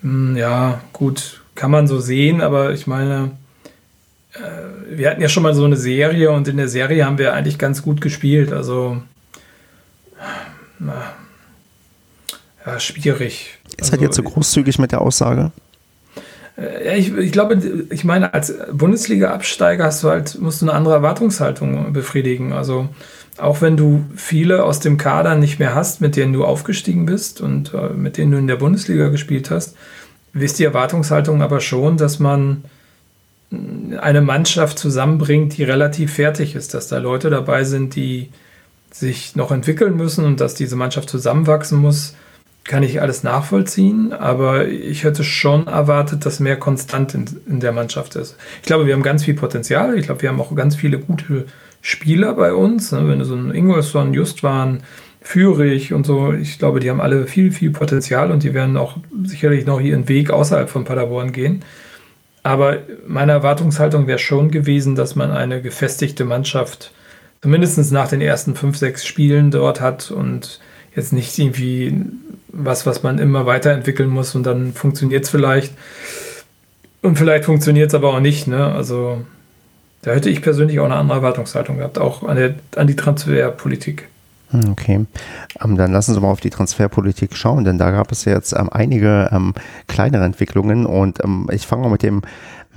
Hm, 0.02 0.36
ja, 0.36 0.82
gut, 0.92 1.42
kann 1.56 1.72
man 1.72 1.88
so 1.88 2.00
sehen, 2.00 2.42
aber 2.42 2.74
ich 2.74 2.88
meine, 2.88 3.32
äh, 4.34 4.98
wir 4.98 5.10
hatten 5.10 5.22
ja 5.22 5.30
schon 5.30 5.44
mal 5.44 5.54
so 5.54 5.64
eine 5.64 5.78
Serie 5.78 6.32
und 6.32 6.48
in 6.48 6.58
der 6.58 6.68
Serie 6.68 7.06
haben 7.06 7.18
wir 7.18 7.34
eigentlich 7.34 7.58
ganz 7.58 7.82
gut 7.84 8.02
gespielt. 8.02 8.52
Also, 8.52 9.02
na, 10.80 11.14
ja, 12.66 12.80
schwierig. 12.80 13.58
Ist 13.68 13.80
also, 13.80 13.92
halt 13.94 14.02
jetzt 14.02 14.16
so 14.16 14.24
großzügig 14.24 14.80
mit 14.80 14.92
der 14.92 15.02
Aussage? 15.02 15.52
Ja, 16.60 16.94
ich, 16.94 17.16
ich 17.16 17.32
glaube, 17.32 17.58
ich 17.90 18.04
meine, 18.04 18.34
als 18.34 18.54
Bundesliga-Absteiger 18.74 19.86
hast 19.86 20.04
du 20.04 20.10
halt, 20.10 20.40
musst 20.42 20.62
du 20.62 20.66
eine 20.66 20.74
andere 20.74 20.96
Erwartungshaltung 20.96 21.94
befriedigen. 21.94 22.52
Also 22.52 22.90
auch 23.38 23.62
wenn 23.62 23.78
du 23.78 24.06
viele 24.16 24.64
aus 24.64 24.80
dem 24.80 24.98
Kader 24.98 25.36
nicht 25.36 25.60
mehr 25.60 25.74
hast, 25.74 26.02
mit 26.02 26.16
denen 26.16 26.34
du 26.34 26.44
aufgestiegen 26.44 27.06
bist 27.06 27.40
und 27.40 27.74
äh, 27.74 27.90
mit 27.90 28.18
denen 28.18 28.32
du 28.32 28.38
in 28.38 28.48
der 28.48 28.58
Bundesliga 28.58 29.08
gespielt 29.08 29.52
hast, 29.52 29.78
ist 30.34 30.60
die 30.60 30.66
Erwartungshaltung 30.66 31.42
aber 31.42 31.62
schon, 31.62 31.98
dass 31.98 32.20
man 32.20 32.64
eine 34.00 34.22
Mannschaft 34.22 34.78
zusammenbringt, 34.78 35.58
die 35.58 35.64
relativ 35.64 36.14
fertig 36.14 36.56
ist, 36.56 36.74
dass 36.74 36.88
da 36.88 37.00
Leute 37.00 37.30
dabei 37.30 37.64
sind, 37.64 37.96
die 37.96 38.30
sich 38.92 39.36
noch 39.36 39.52
entwickeln 39.52 39.96
müssen 39.96 40.26
und 40.26 40.40
dass 40.40 40.54
diese 40.56 40.76
Mannschaft 40.76 41.10
zusammenwachsen 41.10 41.80
muss 41.80 42.16
kann 42.64 42.84
ich 42.84 43.02
alles 43.02 43.24
nachvollziehen, 43.24 44.14
aber 44.14 44.68
ich 44.68 45.04
hätte 45.04 45.24
schon 45.24 45.68
erwartet, 45.68 46.26
dass 46.26 46.40
mehr 46.40 46.58
konstant 46.58 47.16
in, 47.16 47.26
in, 47.48 47.60
der 47.60 47.72
Mannschaft 47.72 48.16
ist. 48.16 48.38
Ich 48.62 48.68
glaube, 48.68 48.86
wir 48.86 48.94
haben 48.94 49.02
ganz 49.02 49.24
viel 49.24 49.34
Potenzial. 49.34 49.98
Ich 49.98 50.06
glaube, 50.06 50.22
wir 50.22 50.30
haben 50.30 50.40
auch 50.40 50.54
ganz 50.54 50.76
viele 50.76 51.00
gute 51.00 51.46
Spieler 51.82 52.34
bei 52.34 52.54
uns. 52.54 52.92
Ne? 52.92 53.08
Wenn 53.08 53.24
so 53.24 53.36
ein 53.36 53.52
Ingolson, 53.52 54.14
Justwan, 54.14 54.82
Führig 55.22 55.94
und 55.94 56.06
so, 56.06 56.32
ich 56.32 56.60
glaube, 56.60 56.80
die 56.80 56.90
haben 56.90 57.02
alle 57.02 57.28
viel, 57.28 57.52
viel 57.52 57.72
Potenzial 57.72 58.32
und 58.32 58.44
die 58.44 58.54
werden 58.54 58.78
auch 58.78 58.98
sicherlich 59.24 59.66
noch 59.66 59.82
ihren 59.82 60.08
Weg 60.08 60.32
außerhalb 60.32 60.70
von 60.70 60.86
Paderborn 60.86 61.32
gehen. 61.32 61.64
Aber 62.44 62.78
meine 63.06 63.34
Erwartungshaltung 63.34 64.08
wäre 64.08 64.20
schon 64.20 64.50
gewesen, 64.50 64.96
dass 64.96 65.16
man 65.16 65.32
eine 65.32 65.62
gefestigte 65.62 66.24
Mannschaft 66.24 66.92
zumindest 67.42 67.92
nach 67.92 68.08
den 68.08 68.22
ersten 68.22 68.56
fünf, 68.56 68.78
sechs 68.78 69.06
Spielen 69.06 69.52
dort 69.52 69.82
hat 69.82 70.12
und 70.12 70.60
jetzt 70.96 71.14
nicht 71.14 71.38
irgendwie 71.38 71.94
was, 72.50 72.86
was 72.86 73.04
man 73.04 73.20
immer 73.20 73.46
weiterentwickeln 73.46 74.10
muss 74.10 74.36
und 74.36 74.44
dann 74.44 74.74
funktioniert 74.74 75.26
es 75.26 75.30
vielleicht. 75.30 75.74
Und 77.02 77.18
vielleicht 77.18 77.46
funktioniert 77.46 77.90
es 77.90 77.96
aber 77.96 78.14
auch 78.14 78.20
nicht. 78.20 78.48
Ne? 78.48 78.66
Also 78.66 79.22
da 80.02 80.12
hätte 80.12 80.30
ich 80.30 80.42
persönlich 80.42 80.80
auch 80.80 80.86
eine 80.86 80.96
andere 80.96 81.18
Erwartungshaltung 81.18 81.78
gehabt, 81.78 81.98
auch 81.98 82.24
an, 82.24 82.36
der, 82.36 82.56
an 82.76 82.88
die 82.88 82.96
Transferpolitik. 82.96 84.08
Hm, 84.52 84.72
okay, 84.72 85.06
ähm, 85.64 85.78
dann 85.78 85.92
lassen 85.92 86.14
Sie 86.14 86.20
mal 86.20 86.30
auf 86.30 86.40
die 86.40 86.50
Transferpolitik 86.50 87.36
schauen, 87.36 87.66
denn 87.66 87.78
da 87.78 87.92
gab 87.92 88.12
es 88.12 88.26
jetzt 88.26 88.54
ähm, 88.54 88.70
einige 88.72 89.30
ähm, 89.32 89.54
kleinere 89.88 90.26
Entwicklungen 90.26 90.86
und 90.86 91.20
ich 91.52 91.68
fange 91.68 91.84
mal 91.84 91.92
mit 91.92 92.04
dem 92.04 92.22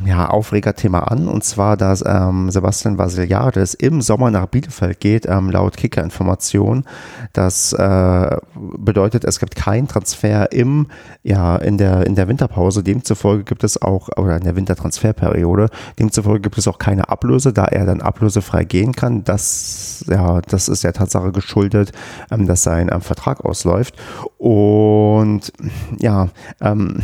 ja, 0.06 0.28
Aufregerthema 0.28 1.00
an, 1.00 1.28
und 1.28 1.44
zwar, 1.44 1.76
dass 1.76 2.02
ähm, 2.06 2.50
Sebastian 2.50 2.98
Vasiliades 2.98 3.74
im 3.74 4.02
Sommer 4.02 4.30
nach 4.30 4.46
Bielefeld 4.46 5.00
geht, 5.00 5.26
ähm, 5.26 5.50
laut 5.50 5.76
Kicker-Information. 5.76 6.84
Das 7.32 7.72
äh, 7.72 8.36
bedeutet, 8.54 9.24
es 9.24 9.38
gibt 9.38 9.56
keinen 9.56 9.88
Transfer 9.88 10.52
im, 10.52 10.88
ja, 11.22 11.56
in 11.56 11.78
der, 11.78 12.06
in 12.06 12.14
der 12.14 12.28
Winterpause. 12.28 12.82
Demzufolge 12.82 13.44
gibt 13.44 13.64
es 13.64 13.80
auch, 13.80 14.08
oder 14.16 14.36
in 14.36 14.44
der 14.44 14.56
Wintertransferperiode, 14.56 15.68
demzufolge 15.98 16.40
gibt 16.40 16.58
es 16.58 16.68
auch 16.68 16.78
keine 16.78 17.08
Ablöse, 17.08 17.52
da 17.52 17.64
er 17.64 17.86
dann 17.86 18.00
ablösefrei 18.00 18.64
gehen 18.64 18.92
kann. 18.92 19.24
Das, 19.24 20.04
ja, 20.08 20.40
das 20.42 20.68
ist 20.68 20.84
der 20.84 20.92
Tatsache 20.92 21.32
geschuldet, 21.32 21.92
ähm, 22.30 22.46
dass 22.46 22.62
sein 22.62 22.90
ähm, 22.92 23.00
Vertrag 23.00 23.44
ausläuft. 23.44 23.94
Und 24.38 25.52
ja, 25.98 26.28
ähm, 26.60 27.02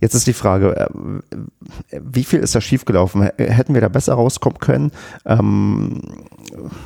jetzt 0.00 0.14
ist 0.14 0.26
die 0.26 0.32
Frage, 0.32 0.90
äh, 1.90 2.00
wie 2.16 2.24
viel 2.24 2.40
ist 2.40 2.54
da 2.54 2.60
schiefgelaufen? 2.60 3.22
Hätten 3.36 3.74
wir 3.74 3.80
da 3.80 3.88
besser 3.88 4.14
rauskommen 4.14 4.58
können? 4.58 4.90
Ähm, 5.24 6.00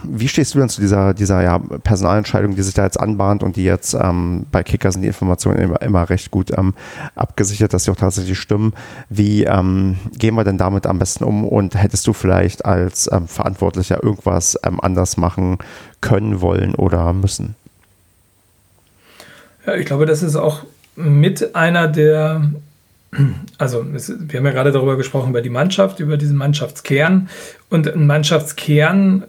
wie 0.03 0.29
stehst 0.29 0.55
du 0.55 0.59
denn 0.59 0.69
zu 0.69 0.81
dieser, 0.81 1.15
dieser 1.15 1.43
ja, 1.43 1.59
Personalentscheidung, 1.59 2.57
die 2.57 2.63
sich 2.63 2.75
da 2.75 2.85
jetzt 2.85 2.99
anbahnt 2.99 3.43
und 3.43 3.57
die 3.57 3.65
jetzt 3.65 3.95
ähm, 3.95 4.47
bei 4.51 4.63
Kicker 4.63 4.91
sind 4.91 5.03
die 5.03 5.09
Informationen 5.09 5.59
immer, 5.59 5.81
immer 5.81 6.11
recht 6.11 6.31
gut 6.31 6.51
ähm, 6.59 6.75
abgesichert, 7.15 7.73
dass 7.73 7.85
sie 7.85 7.93
auch 7.93 7.97
tatsächlich 7.97 8.39
stimmen. 8.39 8.75
Wie 9.09 9.45
ähm, 9.45 9.99
gehen 10.19 10.35
wir 10.35 10.45
denn 10.45 10.59
damit 10.59 10.87
am 10.87 10.99
besten 10.99 11.25
um 11.25 11.45
und 11.47 11.81
hättest 11.81 12.07
du 12.07 12.13
vielleicht 12.13 12.65
als 12.65 13.09
ähm, 13.13 13.29
Verantwortlicher 13.29 14.03
irgendwas 14.03 14.59
ähm, 14.65 14.81
anders 14.81 15.17
machen 15.17 15.59
können, 16.01 16.41
wollen 16.41 16.75
oder 16.75 17.13
müssen? 17.13 17.55
Ja, 19.65 19.75
ich 19.75 19.87
glaube, 19.87 20.07
das 20.07 20.23
ist 20.23 20.37
auch 20.37 20.65
mit 20.97 21.55
einer 21.55 21.87
der 21.87 22.51
also 23.59 23.85
es, 23.95 24.13
wir 24.19 24.39
haben 24.39 24.47
ja 24.47 24.53
gerade 24.53 24.73
darüber 24.73 24.97
gesprochen, 24.97 25.31
über 25.31 25.43
die 25.43 25.51
Mannschaft, 25.51 26.01
über 26.01 26.17
diesen 26.17 26.37
Mannschaftskern. 26.37 27.29
Und 27.69 27.93
ein 27.93 28.07
Mannschaftskern 28.07 29.25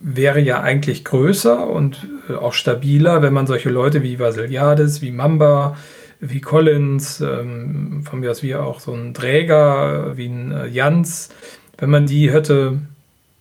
wäre 0.00 0.40
ja 0.40 0.60
eigentlich 0.60 1.04
größer 1.04 1.66
und 1.66 2.06
äh, 2.28 2.34
auch 2.34 2.52
stabiler, 2.52 3.22
wenn 3.22 3.32
man 3.32 3.46
solche 3.46 3.70
Leute 3.70 4.02
wie 4.02 4.18
Vasiliades, 4.18 5.02
wie 5.02 5.10
Mamba, 5.10 5.76
wie 6.20 6.40
Collins, 6.40 7.20
ähm, 7.20 8.02
von 8.08 8.20
mir 8.20 8.30
aus 8.30 8.42
wie 8.42 8.54
auch 8.54 8.80
so 8.80 8.92
ein 8.92 9.14
Träger, 9.14 10.16
wie 10.16 10.26
ein 10.26 10.52
äh, 10.52 10.66
Jans, 10.66 11.30
wenn 11.78 11.90
man 11.90 12.06
die 12.06 12.30
hätte 12.30 12.78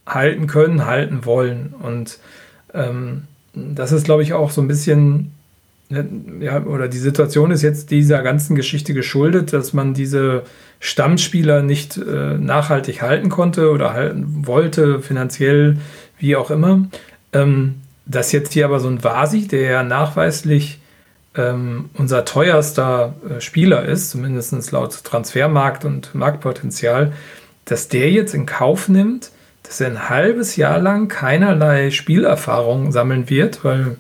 halten 0.06 0.48
können, 0.48 0.86
halten 0.86 1.26
wollen. 1.26 1.74
Und 1.82 2.20
ähm, 2.74 3.24
das 3.54 3.92
ist, 3.92 4.06
glaube 4.06 4.24
ich, 4.24 4.34
auch 4.34 4.52
so 4.52 4.62
ein 4.62 4.68
bisschen 4.68 5.35
ja, 5.90 6.64
oder 6.64 6.88
die 6.88 6.98
Situation 6.98 7.52
ist 7.52 7.62
jetzt 7.62 7.92
dieser 7.92 8.24
ganzen 8.24 8.56
Geschichte 8.56 8.94
geschuldet, 8.94 9.54
dass 9.54 9.74
man 9.74 9.94
diese 9.94 10.44
Stammspieler 10.80 11.62
nicht 11.62 11.98
äh, 11.98 12.38
nachhaltig 12.38 13.02
halten 13.02 13.30
konnte 13.30 13.72
oder 13.72 13.94
halten 13.94 14.48
wollte, 14.48 15.02
finanziell, 15.02 15.78
wie 16.18 16.36
auch 16.36 16.50
immer. 16.50 16.86
Ähm, 17.34 17.76
dass 18.06 18.32
jetzt 18.32 18.54
hier 18.54 18.66
aber 18.66 18.80
so 18.80 18.88
ein 18.88 19.04
Vasi, 19.04 19.48
der 19.48 19.62
ja 19.62 19.84
nachweislich 19.84 20.80
ähm, 21.36 21.90
unser 21.96 22.26
teuerster 22.26 23.16
äh, 23.30 23.42
Spieler 23.42 23.86
ist, 23.86 24.12
zumindest 24.12 24.72
laut 24.72 25.04
Transfermarkt 25.04 25.86
und 25.86 26.16
Marktpotenzial, 26.16 27.14
dass 27.66 27.88
der 27.88 28.12
jetzt 28.12 28.34
in 28.34 28.46
Kauf 28.46 28.90
nimmt, 28.90 29.32
dass 29.64 29.82
er 29.82 29.88
ein 29.88 30.10
halbes 30.10 30.56
Jahr 30.56 30.80
lang 30.80 31.08
keinerlei 31.08 31.92
Spielerfahrung 31.92 32.92
sammeln 32.92 33.30
wird, 33.30 33.64
weil 33.64 33.98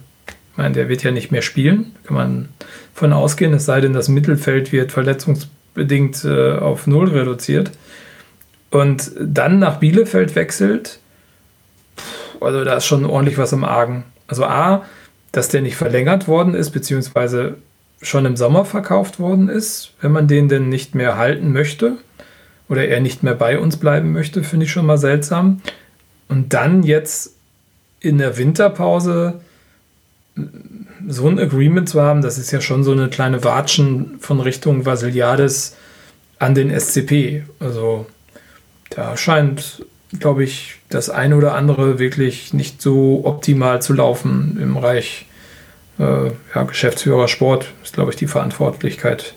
ich 0.56 0.58
meine, 0.58 0.74
der 0.74 0.88
wird 0.88 1.04
ja 1.04 1.12
nicht 1.12 1.34
mehr 1.34 1.42
spielen, 1.42 1.98
kann 2.06 2.16
man 2.16 2.50
von 2.94 3.12
ausgehen, 3.12 3.54
es 3.54 3.66
sei 3.66 3.82
denn, 3.82 3.92
das 3.92 4.08
Mittelfeld 4.08 4.72
wird 4.72 4.94
verletzungsbedingt 4.94 6.24
äh, 6.24 6.54
auf 6.54 6.88
Null 6.88 7.10
reduziert. 7.10 7.72
Und 8.72 9.12
dann 9.20 9.60
nach 9.60 9.80
Bielefeld 9.80 10.34
wechselt, 10.36 11.00
also 12.40 12.64
da 12.64 12.78
ist 12.78 12.86
schon 12.86 13.04
ordentlich 13.04 13.38
was 13.38 13.52
im 13.52 13.66
Argen. 13.66 14.06
Also 14.28 14.46
A, 14.46 14.86
dass 15.34 15.50
der 15.50 15.62
nicht 15.62 15.76
verlängert 15.76 16.30
worden 16.30 16.54
ist, 16.54 16.70
beziehungsweise 16.70 17.58
schon 18.02 18.26
im 18.26 18.38
Sommer 18.38 18.64
verkauft 18.64 19.20
worden 19.20 19.50
ist, 19.50 19.94
wenn 20.00 20.14
man 20.14 20.30
den 20.30 20.48
denn 20.48 20.70
nicht 20.70 20.96
mehr 20.96 21.18
halten 21.18 21.52
möchte 21.52 21.98
oder 22.70 22.88
er 22.88 23.02
nicht 23.02 23.24
mehr 23.24 23.36
bei 23.36 23.60
uns 23.60 23.76
bleiben 23.76 24.14
möchte, 24.14 24.42
finde 24.42 24.68
ich 24.68 24.72
schon 24.72 24.86
mal 24.86 24.98
seltsam. 24.98 25.60
Und 26.30 26.54
dann 26.54 26.84
jetzt 26.84 27.36
in 28.00 28.20
der 28.20 28.38
Winterpause 28.38 29.42
so 31.08 31.28
ein 31.28 31.40
Agreement 31.40 31.88
zu 31.88 32.02
haben, 32.02 32.22
das 32.22 32.38
ist 32.38 32.52
ja 32.52 32.62
schon 32.62 32.84
so 32.84 32.92
eine 32.92 33.10
kleine 33.10 33.44
Watschen 33.44 34.18
von 34.20 34.40
Richtung 34.40 34.86
Vasiliades 34.86 35.76
an 36.40 36.56
den 36.56 36.78
SCP. 36.78 37.44
Also 37.60 38.06
da 38.90 39.16
scheint, 39.16 39.86
glaube 40.20 40.44
ich, 40.44 40.78
das 40.90 41.10
eine 41.10 41.36
oder 41.36 41.56
andere 41.56 42.00
wirklich 42.00 42.54
nicht 42.54 42.82
so 42.82 43.22
optimal 43.24 43.82
zu 43.82 43.94
laufen 43.94 44.58
im 44.62 44.74
Bereich 44.76 45.26
äh, 46.00 46.32
ja, 46.54 46.64
Geschäftsführer 46.64 47.28
Sport, 47.28 47.68
ist, 47.84 47.94
glaube 47.94 48.12
ich, 48.12 48.18
die 48.18 48.28
Verantwortlichkeit 48.28 49.34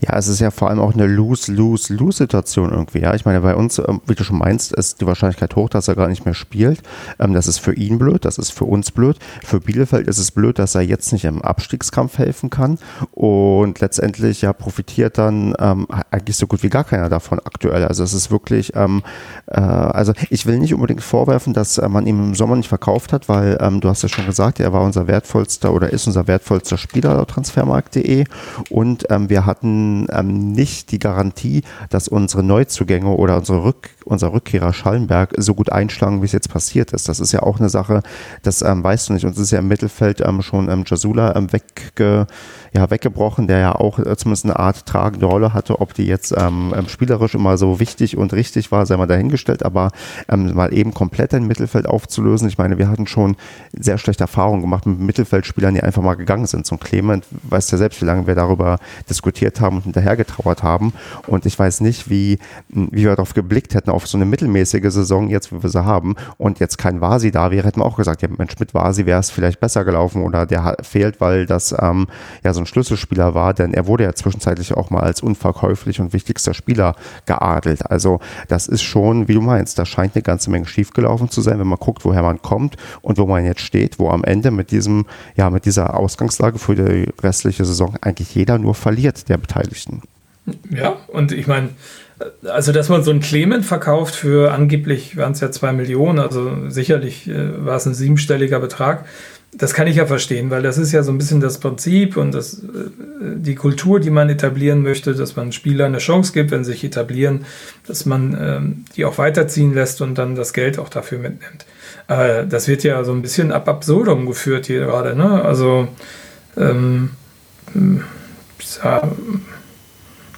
ja, 0.00 0.16
es 0.16 0.28
ist 0.28 0.40
ja 0.40 0.50
vor 0.50 0.70
allem 0.70 0.80
auch 0.80 0.94
eine 0.94 1.06
Lose-Lose-Lose-Situation 1.06 2.70
irgendwie. 2.70 3.00
Ja, 3.00 3.14
ich 3.14 3.24
meine, 3.24 3.40
bei 3.40 3.54
uns, 3.54 3.78
ähm, 3.78 4.00
wie 4.06 4.14
du 4.14 4.24
schon 4.24 4.38
meinst, 4.38 4.72
ist 4.72 5.00
die 5.00 5.06
Wahrscheinlichkeit 5.06 5.56
hoch, 5.56 5.68
dass 5.68 5.88
er 5.88 5.94
gar 5.94 6.08
nicht 6.08 6.24
mehr 6.24 6.34
spielt. 6.34 6.82
Ähm, 7.18 7.34
das 7.34 7.46
ist 7.46 7.58
für 7.58 7.74
ihn 7.74 7.98
blöd, 7.98 8.24
das 8.24 8.38
ist 8.38 8.50
für 8.50 8.64
uns 8.64 8.90
blöd. 8.90 9.18
Für 9.44 9.60
Bielefeld 9.60 10.08
ist 10.08 10.18
es 10.18 10.30
blöd, 10.30 10.58
dass 10.58 10.74
er 10.74 10.82
jetzt 10.82 11.12
nicht 11.12 11.24
im 11.24 11.42
Abstiegskampf 11.42 12.18
helfen 12.18 12.50
kann. 12.50 12.78
Und 13.12 13.80
letztendlich 13.80 14.42
ja 14.42 14.52
profitiert 14.52 15.18
dann 15.18 15.54
ähm, 15.58 15.86
eigentlich 16.10 16.36
so 16.36 16.46
gut 16.46 16.62
wie 16.62 16.70
gar 16.70 16.84
keiner 16.84 17.08
davon 17.08 17.38
aktuell. 17.38 17.84
Also 17.84 18.02
es 18.02 18.14
ist 18.14 18.30
wirklich, 18.30 18.74
ähm, 18.74 19.02
äh, 19.46 19.60
also 19.60 20.12
ich 20.30 20.46
will 20.46 20.58
nicht 20.58 20.74
unbedingt 20.74 21.02
vorwerfen, 21.02 21.52
dass 21.52 21.78
äh, 21.78 21.88
man 21.88 22.06
ihn 22.06 22.18
im 22.18 22.34
Sommer 22.34 22.56
nicht 22.56 22.68
verkauft 22.68 23.12
hat, 23.12 23.28
weil 23.28 23.58
ähm, 23.60 23.80
du 23.80 23.88
hast 23.88 24.02
ja 24.02 24.08
schon 24.08 24.26
gesagt, 24.26 24.60
er 24.60 24.72
war 24.72 24.82
unser 24.82 25.06
wertvollster 25.06 25.72
oder 25.72 25.90
ist 25.90 26.06
unser 26.06 26.26
wertvollster 26.26 26.78
Spieler 26.78 27.14
laut 27.14 27.28
transfermarkt.de 27.28 28.24
und 28.70 29.06
ähm, 29.10 29.28
wir 29.28 29.46
hatten 29.46 29.59
ähm, 29.62 30.52
nicht 30.52 30.92
die 30.92 30.98
Garantie, 30.98 31.62
dass 31.88 32.08
unsere 32.08 32.42
Neuzugänge 32.42 33.10
oder 33.10 33.38
unsere 33.38 33.64
Rück, 33.64 33.90
unser 34.10 34.32
Rückkehrer 34.32 34.72
Schallenberg 34.72 35.34
so 35.36 35.54
gut 35.54 35.70
einschlagen, 35.70 36.20
wie 36.22 36.26
es 36.26 36.32
jetzt 36.32 36.50
passiert 36.50 36.92
ist. 36.92 37.08
Das 37.08 37.20
ist 37.20 37.32
ja 37.32 37.42
auch 37.42 37.58
eine 37.58 37.68
Sache, 37.68 38.02
das 38.42 38.62
ähm, 38.62 38.82
weißt 38.82 39.08
du 39.08 39.12
nicht. 39.14 39.24
Uns 39.24 39.38
ist 39.38 39.50
ja 39.50 39.60
im 39.60 39.68
Mittelfeld 39.68 40.20
ähm, 40.20 40.42
schon 40.42 40.68
ähm, 40.68 40.84
Jasula 40.86 41.36
ähm, 41.36 41.52
wegge, 41.52 42.26
ja, 42.72 42.90
weggebrochen, 42.90 43.46
der 43.46 43.58
ja 43.58 43.74
auch 43.74 43.98
äh, 43.98 44.16
zumindest 44.16 44.44
eine 44.44 44.58
Art 44.58 44.86
tragende 44.86 45.26
Rolle 45.26 45.54
hatte. 45.54 45.80
Ob 45.80 45.94
die 45.94 46.06
jetzt 46.06 46.34
ähm, 46.36 46.74
ähm, 46.76 46.88
spielerisch 46.88 47.34
immer 47.34 47.56
so 47.56 47.80
wichtig 47.80 48.16
und 48.16 48.32
richtig 48.32 48.72
war, 48.72 48.86
sei 48.86 48.96
mal 48.96 49.06
dahingestellt, 49.06 49.64
aber 49.64 49.90
ähm, 50.28 50.54
mal 50.54 50.74
eben 50.74 50.92
komplett 50.92 51.32
ein 51.34 51.46
Mittelfeld 51.46 51.86
aufzulösen. 51.86 52.48
Ich 52.48 52.58
meine, 52.58 52.78
wir 52.78 52.88
hatten 52.88 53.06
schon 53.06 53.36
sehr 53.78 53.98
schlechte 53.98 54.24
Erfahrungen 54.24 54.60
gemacht 54.60 54.86
mit 54.86 54.98
Mittelfeldspielern, 54.98 55.74
die 55.74 55.82
einfach 55.82 56.02
mal 56.02 56.14
gegangen 56.14 56.46
sind. 56.46 56.66
Zum 56.66 56.80
Clement 56.80 57.24
weißt 57.44 57.72
ja 57.72 57.78
selbst, 57.78 58.00
wie 58.00 58.06
lange 58.06 58.26
wir 58.26 58.34
darüber 58.34 58.78
diskutiert 59.08 59.60
haben 59.60 59.76
und 59.76 59.84
hinterhergetrauert 59.84 60.62
haben. 60.62 60.92
Und 61.26 61.46
ich 61.46 61.58
weiß 61.58 61.80
nicht, 61.80 62.10
wie, 62.10 62.38
wie 62.68 63.02
wir 63.04 63.10
darauf 63.10 63.34
geblickt 63.34 63.74
hätten, 63.74 63.90
auf 63.90 63.99
so 64.06 64.18
eine 64.18 64.24
mittelmäßige 64.24 64.90
Saison, 64.92 65.28
jetzt, 65.28 65.52
wie 65.52 65.62
wir 65.62 65.70
sie 65.70 65.84
haben, 65.84 66.16
und 66.38 66.60
jetzt 66.60 66.78
kein 66.78 67.00
Vasi 67.00 67.30
da 67.30 67.50
wäre, 67.50 67.66
hätten 67.66 67.80
wir 67.80 67.84
auch 67.84 67.96
gesagt, 67.96 68.22
ja, 68.22 68.28
Mensch, 68.28 68.58
mit 68.58 68.74
Vasi 68.74 69.06
wäre 69.06 69.20
es 69.20 69.30
vielleicht 69.30 69.60
besser 69.60 69.84
gelaufen 69.84 70.22
oder 70.22 70.46
der 70.46 70.76
fehlt, 70.82 71.20
weil 71.20 71.46
das 71.46 71.74
ähm, 71.78 72.06
ja 72.44 72.52
so 72.52 72.60
ein 72.60 72.66
Schlüsselspieler 72.66 73.34
war, 73.34 73.54
denn 73.54 73.74
er 73.74 73.86
wurde 73.86 74.04
ja 74.04 74.14
zwischenzeitlich 74.14 74.74
auch 74.74 74.90
mal 74.90 75.00
als 75.00 75.22
unverkäuflich 75.22 76.00
und 76.00 76.12
wichtigster 76.12 76.54
Spieler 76.54 76.94
geadelt. 77.26 77.90
Also 77.90 78.20
das 78.48 78.66
ist 78.66 78.82
schon, 78.82 79.28
wie 79.28 79.34
du 79.34 79.40
meinst, 79.40 79.78
da 79.78 79.84
scheint 79.84 80.14
eine 80.14 80.22
ganze 80.22 80.50
Menge 80.50 80.66
schiefgelaufen 80.66 81.28
zu 81.30 81.40
sein, 81.40 81.58
wenn 81.58 81.66
man 81.66 81.78
guckt, 81.78 82.04
woher 82.04 82.22
man 82.22 82.42
kommt 82.42 82.76
und 83.02 83.18
wo 83.18 83.26
man 83.26 83.44
jetzt 83.44 83.60
steht, 83.60 83.98
wo 83.98 84.10
am 84.10 84.24
Ende 84.24 84.50
mit 84.50 84.70
diesem, 84.70 85.06
ja, 85.36 85.50
mit 85.50 85.66
dieser 85.66 85.98
Ausgangslage 85.98 86.58
für 86.58 86.74
die 86.74 87.10
restliche 87.22 87.64
Saison 87.64 87.96
eigentlich 88.00 88.34
jeder 88.34 88.58
nur 88.58 88.74
verliert, 88.74 89.28
der 89.28 89.38
Beteiligten. 89.38 90.02
Ja, 90.70 90.96
und 91.08 91.32
ich 91.32 91.46
meine, 91.46 91.70
also 92.44 92.72
dass 92.72 92.88
man 92.88 93.02
so 93.02 93.10
einen 93.10 93.20
Clement 93.20 93.64
verkauft 93.64 94.14
für 94.14 94.52
angeblich 94.52 95.16
waren 95.16 95.32
es 95.32 95.40
ja 95.40 95.50
zwei 95.50 95.72
Millionen, 95.72 96.18
also 96.18 96.68
sicherlich 96.68 97.28
äh, 97.28 97.64
war 97.64 97.76
es 97.76 97.86
ein 97.86 97.94
siebenstelliger 97.94 98.60
Betrag. 98.60 99.06
Das 99.52 99.74
kann 99.74 99.88
ich 99.88 99.96
ja 99.96 100.06
verstehen, 100.06 100.50
weil 100.50 100.62
das 100.62 100.78
ist 100.78 100.92
ja 100.92 101.02
so 101.02 101.10
ein 101.10 101.18
bisschen 101.18 101.40
das 101.40 101.58
Prinzip 101.58 102.16
und 102.16 102.32
das, 102.32 102.60
äh, 102.60 102.90
die 103.20 103.54
Kultur, 103.56 103.98
die 103.98 104.10
man 104.10 104.28
etablieren 104.28 104.82
möchte, 104.82 105.14
dass 105.14 105.34
man 105.34 105.50
Spielern 105.50 105.88
eine 105.88 105.98
Chance 105.98 106.32
gibt, 106.32 106.50
wenn 106.50 106.64
sie 106.64 106.72
sich 106.72 106.84
etablieren, 106.84 107.44
dass 107.86 108.06
man 108.06 108.36
ähm, 108.40 108.84
die 108.96 109.04
auch 109.04 109.18
weiterziehen 109.18 109.74
lässt 109.74 110.02
und 110.02 110.16
dann 110.16 110.36
das 110.36 110.52
Geld 110.52 110.78
auch 110.78 110.88
dafür 110.88 111.18
mitnimmt. 111.18 111.66
Äh, 112.06 112.46
das 112.46 112.68
wird 112.68 112.84
ja 112.84 113.02
so 113.02 113.12
ein 113.12 113.22
bisschen 113.22 113.50
ab 113.50 113.68
absurdum 113.68 114.26
geführt 114.26 114.66
hier 114.66 114.80
gerade. 114.80 115.16
Ne? 115.16 115.42
Also 115.44 115.88
ähm, 116.56 117.10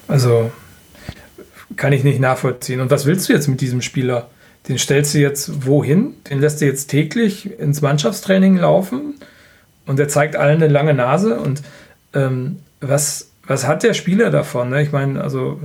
also 0.08 0.50
kann 1.76 1.92
ich 1.92 2.04
nicht 2.04 2.20
nachvollziehen. 2.20 2.80
Und 2.80 2.90
was 2.90 3.06
willst 3.06 3.28
du 3.28 3.32
jetzt 3.32 3.48
mit 3.48 3.60
diesem 3.60 3.82
Spieler? 3.82 4.28
Den 4.68 4.78
stellst 4.78 5.14
du 5.14 5.18
jetzt 5.18 5.66
wohin? 5.66 6.14
Den 6.30 6.40
lässt 6.40 6.60
du 6.60 6.66
jetzt 6.66 6.86
täglich 6.86 7.58
ins 7.58 7.80
Mannschaftstraining 7.80 8.56
laufen 8.56 9.14
und 9.86 9.98
der 9.98 10.08
zeigt 10.08 10.36
allen 10.36 10.62
eine 10.62 10.72
lange 10.72 10.94
Nase. 10.94 11.38
Und 11.38 11.62
ähm, 12.14 12.58
was, 12.80 13.30
was 13.46 13.66
hat 13.66 13.82
der 13.82 13.94
Spieler 13.94 14.30
davon? 14.30 14.70
Ne? 14.70 14.82
Ich 14.82 14.92
meine, 14.92 15.20
also 15.20 15.60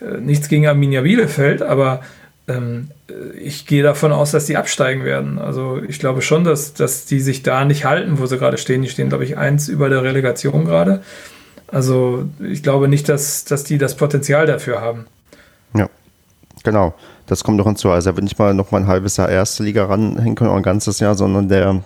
äh, 0.00 0.18
nichts 0.18 0.48
gegen 0.48 0.66
Arminia 0.66 1.00
Bielefeld, 1.02 1.62
aber 1.62 2.02
ähm, 2.48 2.90
ich 3.38 3.66
gehe 3.66 3.82
davon 3.82 4.12
aus, 4.12 4.30
dass 4.30 4.46
die 4.46 4.56
absteigen 4.56 5.04
werden. 5.04 5.38
Also 5.38 5.80
ich 5.86 5.98
glaube 5.98 6.22
schon, 6.22 6.44
dass, 6.44 6.74
dass 6.74 7.06
die 7.06 7.20
sich 7.20 7.42
da 7.42 7.64
nicht 7.64 7.84
halten, 7.84 8.18
wo 8.18 8.26
sie 8.26 8.38
gerade 8.38 8.58
stehen. 8.58 8.82
Die 8.82 8.88
stehen, 8.88 9.08
glaube 9.08 9.24
ich, 9.24 9.38
eins 9.38 9.68
über 9.68 9.88
der 9.88 10.02
Relegation 10.02 10.64
gerade. 10.64 11.02
Also 11.68 12.28
ich 12.40 12.62
glaube 12.62 12.88
nicht, 12.88 13.08
dass, 13.08 13.44
dass 13.44 13.64
die 13.64 13.78
das 13.78 13.96
Potenzial 13.96 14.46
dafür 14.46 14.80
haben. 14.80 15.06
Ja, 15.74 15.88
genau. 16.62 16.94
Das 17.26 17.42
kommt 17.42 17.56
noch 17.56 17.66
hinzu. 17.66 17.90
Also 17.90 18.10
er 18.10 18.16
wird 18.16 18.24
nicht 18.24 18.38
mal 18.38 18.54
noch 18.54 18.70
mal 18.70 18.82
ein 18.82 18.86
halbes 18.86 19.16
Jahr 19.16 19.28
erste 19.28 19.64
Liga 19.64 19.86
ranhängen 19.86 20.36
können, 20.36 20.50
oder 20.50 20.60
ein 20.60 20.62
ganzes 20.62 21.00
Jahr, 21.00 21.16
sondern 21.16 21.48
der 21.48 21.82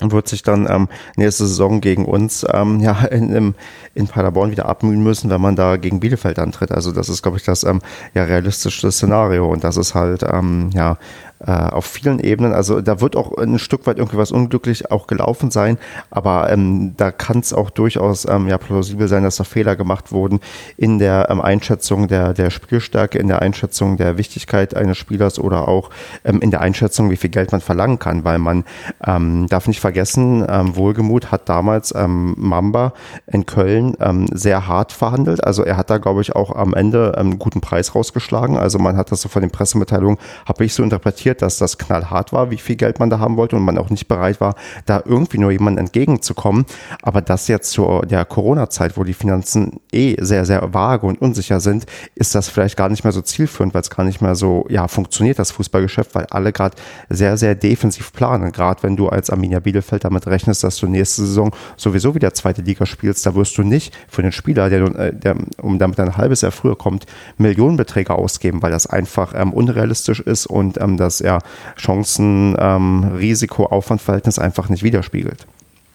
wird 0.00 0.28
sich 0.28 0.42
dann 0.42 0.68
ähm, 0.70 0.88
nächste 1.16 1.46
Saison 1.46 1.80
gegen 1.80 2.04
uns 2.04 2.46
ähm, 2.52 2.80
ja, 2.80 3.04
in, 3.06 3.32
in, 3.32 3.54
in 3.94 4.06
Paderborn 4.06 4.50
wieder 4.50 4.66
abmühen 4.66 5.02
müssen, 5.02 5.30
wenn 5.30 5.40
man 5.40 5.56
da 5.56 5.76
gegen 5.76 6.00
Bielefeld 6.00 6.38
antritt. 6.38 6.70
Also 6.70 6.92
das 6.92 7.08
ist, 7.08 7.22
glaube 7.22 7.38
ich, 7.38 7.44
das 7.44 7.64
ähm, 7.64 7.80
ja 8.14 8.24
realistischste 8.24 8.92
Szenario 8.92 9.50
und 9.50 9.64
das 9.64 9.76
ist 9.76 9.94
halt 9.94 10.22
ähm, 10.22 10.70
ja 10.72 10.98
äh, 11.40 11.50
auf 11.50 11.86
vielen 11.86 12.18
Ebenen. 12.18 12.52
Also 12.52 12.80
da 12.80 13.00
wird 13.00 13.16
auch 13.16 13.36
ein 13.38 13.58
Stück 13.58 13.86
weit 13.86 13.98
irgendwie 13.98 14.18
was 14.18 14.32
unglücklich 14.32 14.90
auch 14.90 15.06
gelaufen 15.06 15.50
sein, 15.50 15.78
aber 16.10 16.50
ähm, 16.50 16.94
da 16.96 17.12
kann 17.12 17.38
es 17.38 17.52
auch 17.52 17.70
durchaus 17.70 18.26
ähm, 18.28 18.48
ja 18.48 18.58
plausibel 18.58 19.08
sein, 19.08 19.22
dass 19.22 19.36
da 19.36 19.44
Fehler 19.44 19.76
gemacht 19.76 20.12
wurden 20.12 20.40
in 20.76 20.98
der 20.98 21.28
ähm, 21.30 21.40
Einschätzung 21.40 22.08
der, 22.08 22.34
der 22.34 22.50
Spielstärke, 22.50 23.18
in 23.18 23.28
der 23.28 23.42
Einschätzung 23.42 23.96
der 23.96 24.18
Wichtigkeit 24.18 24.76
eines 24.76 24.98
Spielers 24.98 25.38
oder 25.38 25.68
auch 25.68 25.90
ähm, 26.24 26.40
in 26.40 26.50
der 26.50 26.60
Einschätzung, 26.60 27.10
wie 27.10 27.16
viel 27.16 27.30
Geld 27.30 27.52
man 27.52 27.60
verlangen 27.60 27.98
kann, 27.98 28.24
weil 28.24 28.38
man 28.38 28.64
ähm, 29.06 29.46
darf 29.48 29.68
nicht 29.68 29.80
vergessen, 29.80 30.44
ähm, 30.48 30.76
Wohlgemut 30.76 31.30
hat 31.30 31.48
damals 31.48 31.94
ähm, 31.94 32.34
Mamba 32.36 32.92
in 33.26 33.46
Köln 33.46 33.96
ähm, 34.00 34.26
sehr 34.32 34.66
hart 34.66 34.92
verhandelt. 34.92 35.44
Also 35.44 35.64
er 35.64 35.76
hat 35.76 35.90
da, 35.90 35.98
glaube 35.98 36.20
ich, 36.20 36.34
auch 36.34 36.54
am 36.54 36.74
Ende 36.74 37.14
ähm, 37.16 37.28
einen 37.28 37.38
guten 37.38 37.60
Preis 37.60 37.94
rausgeschlagen. 37.94 38.56
Also 38.56 38.78
man 38.78 38.96
hat 38.96 39.12
das 39.12 39.22
so 39.22 39.28
von 39.28 39.42
den 39.42 39.50
Pressemitteilungen, 39.50 40.18
habe 40.46 40.64
ich 40.64 40.74
so 40.74 40.82
interpretiert, 40.82 41.27
interpretiert, 41.28 41.42
dass 41.42 41.58
das 41.58 41.78
knallhart 41.78 42.32
war, 42.32 42.50
wie 42.50 42.56
viel 42.56 42.76
Geld 42.76 42.98
man 42.98 43.10
da 43.10 43.18
haben 43.18 43.36
wollte 43.36 43.56
und 43.56 43.62
man 43.62 43.78
auch 43.78 43.90
nicht 43.90 44.08
bereit 44.08 44.40
war, 44.40 44.54
da 44.86 45.02
irgendwie 45.04 45.38
nur 45.38 45.50
jemandem 45.50 45.86
entgegenzukommen. 45.86 46.64
Aber 47.02 47.20
das 47.20 47.48
jetzt 47.48 47.70
zu 47.70 48.02
der 48.04 48.24
Corona-Zeit, 48.24 48.96
wo 48.96 49.04
die 49.04 49.14
Finanzen 49.14 49.80
eh 49.92 50.16
sehr, 50.20 50.44
sehr 50.44 50.72
vage 50.72 51.06
und 51.06 51.20
unsicher 51.20 51.60
sind, 51.60 51.86
ist 52.14 52.34
das 52.34 52.48
vielleicht 52.48 52.76
gar 52.76 52.88
nicht 52.88 53.04
mehr 53.04 53.12
so 53.12 53.20
zielführend, 53.20 53.74
weil 53.74 53.82
es 53.82 53.90
gar 53.90 54.04
nicht 54.04 54.20
mehr 54.20 54.34
so, 54.34 54.66
ja, 54.68 54.88
funktioniert, 54.88 55.38
das 55.38 55.50
Fußballgeschäft, 55.50 56.14
weil 56.14 56.26
alle 56.30 56.52
gerade 56.52 56.76
sehr, 57.08 57.36
sehr 57.36 57.54
defensiv 57.54 58.12
planen. 58.12 58.52
Gerade 58.52 58.82
wenn 58.82 58.96
du 58.96 59.08
als 59.08 59.30
Arminia 59.30 59.60
Bielefeld 59.60 60.04
damit 60.04 60.26
rechnest, 60.26 60.64
dass 60.64 60.76
du 60.76 60.86
nächste 60.86 61.22
Saison 61.22 61.50
sowieso 61.76 62.14
wieder 62.14 62.32
zweite 62.34 62.62
Liga 62.62 62.86
spielst, 62.86 63.26
da 63.26 63.34
wirst 63.34 63.56
du 63.58 63.62
nicht 63.62 63.94
für 64.08 64.22
den 64.22 64.32
Spieler, 64.32 64.70
der, 64.70 64.82
äh, 64.96 65.14
der 65.14 65.36
um 65.60 65.78
damit 65.78 66.00
ein 66.00 66.16
halbes 66.16 66.40
Jahr 66.40 66.52
früher 66.52 66.76
kommt, 66.76 67.06
Millionenbeträge 67.36 68.14
ausgeben, 68.14 68.62
weil 68.62 68.70
das 68.70 68.86
einfach 68.86 69.34
ähm, 69.34 69.52
unrealistisch 69.52 70.20
ist 70.20 70.46
und 70.46 70.80
ähm, 70.80 70.96
das 70.96 71.17
ja 71.20 71.38
Chancen, 71.76 72.56
ähm, 72.58 73.12
Risiko, 73.18 73.66
Aufwandverhältnis 73.66 74.38
einfach 74.38 74.68
nicht 74.68 74.82
widerspiegelt. 74.82 75.46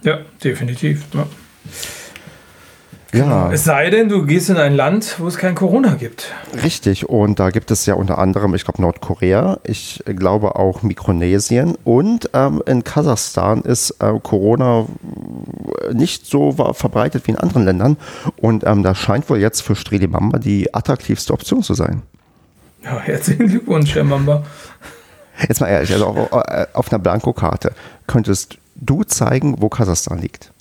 Ja, 0.03 0.19
definitiv. 0.43 1.03
Ja. 1.13 1.25
Ja. 3.13 3.51
Es 3.51 3.63
sei 3.63 3.91
denn, 3.91 4.09
du 4.09 4.25
gehst 4.25 4.49
in 4.49 4.57
ein 4.57 4.73
Land, 4.73 5.17
wo 5.19 5.27
es 5.27 5.37
kein 5.37 5.53
Corona 5.53 5.93
gibt. 5.93 6.33
Richtig, 6.63 7.07
und 7.07 7.39
da 7.39 7.51
gibt 7.51 7.69
es 7.69 7.85
ja 7.85 7.93
unter 7.93 8.17
anderem, 8.17 8.55
ich 8.55 8.63
glaube, 8.63 8.81
Nordkorea, 8.81 9.59
ich 9.63 10.03
glaube 10.03 10.55
auch 10.55 10.81
Mikronesien 10.81 11.77
und 11.83 12.31
ähm, 12.33 12.63
in 12.65 12.83
Kasachstan 12.83 13.61
ist 13.61 13.91
äh, 13.99 14.19
Corona 14.23 14.87
nicht 15.93 16.25
so 16.25 16.53
verbreitet 16.73 17.27
wie 17.27 17.31
in 17.31 17.37
anderen 17.37 17.65
Ländern. 17.65 17.97
Und 18.37 18.65
ähm, 18.65 18.81
das 18.81 18.97
scheint 18.97 19.29
wohl 19.29 19.39
jetzt 19.39 19.61
für 19.61 19.75
Strelimamba 19.75 20.39
die 20.39 20.73
attraktivste 20.73 21.33
Option 21.33 21.61
zu 21.61 21.75
sein. 21.75 22.01
Ja, 22.83 22.99
herzlichen 22.99 23.47
Glückwunsch, 23.47 23.93
Herr 23.93 24.03
Mamba. 24.03 24.43
Jetzt 25.47 25.61
mal 25.61 25.67
ehrlich, 25.67 25.91
also 25.93 26.07
auf, 26.07 26.31
auf 26.73 26.91
einer 26.91 26.99
Blankokarte 26.99 27.73
könntest 28.07 28.57
du 28.75 29.03
zeigen, 29.03 29.55
wo 29.59 29.69
Kasachstan 29.69 30.19
liegt? 30.19 30.51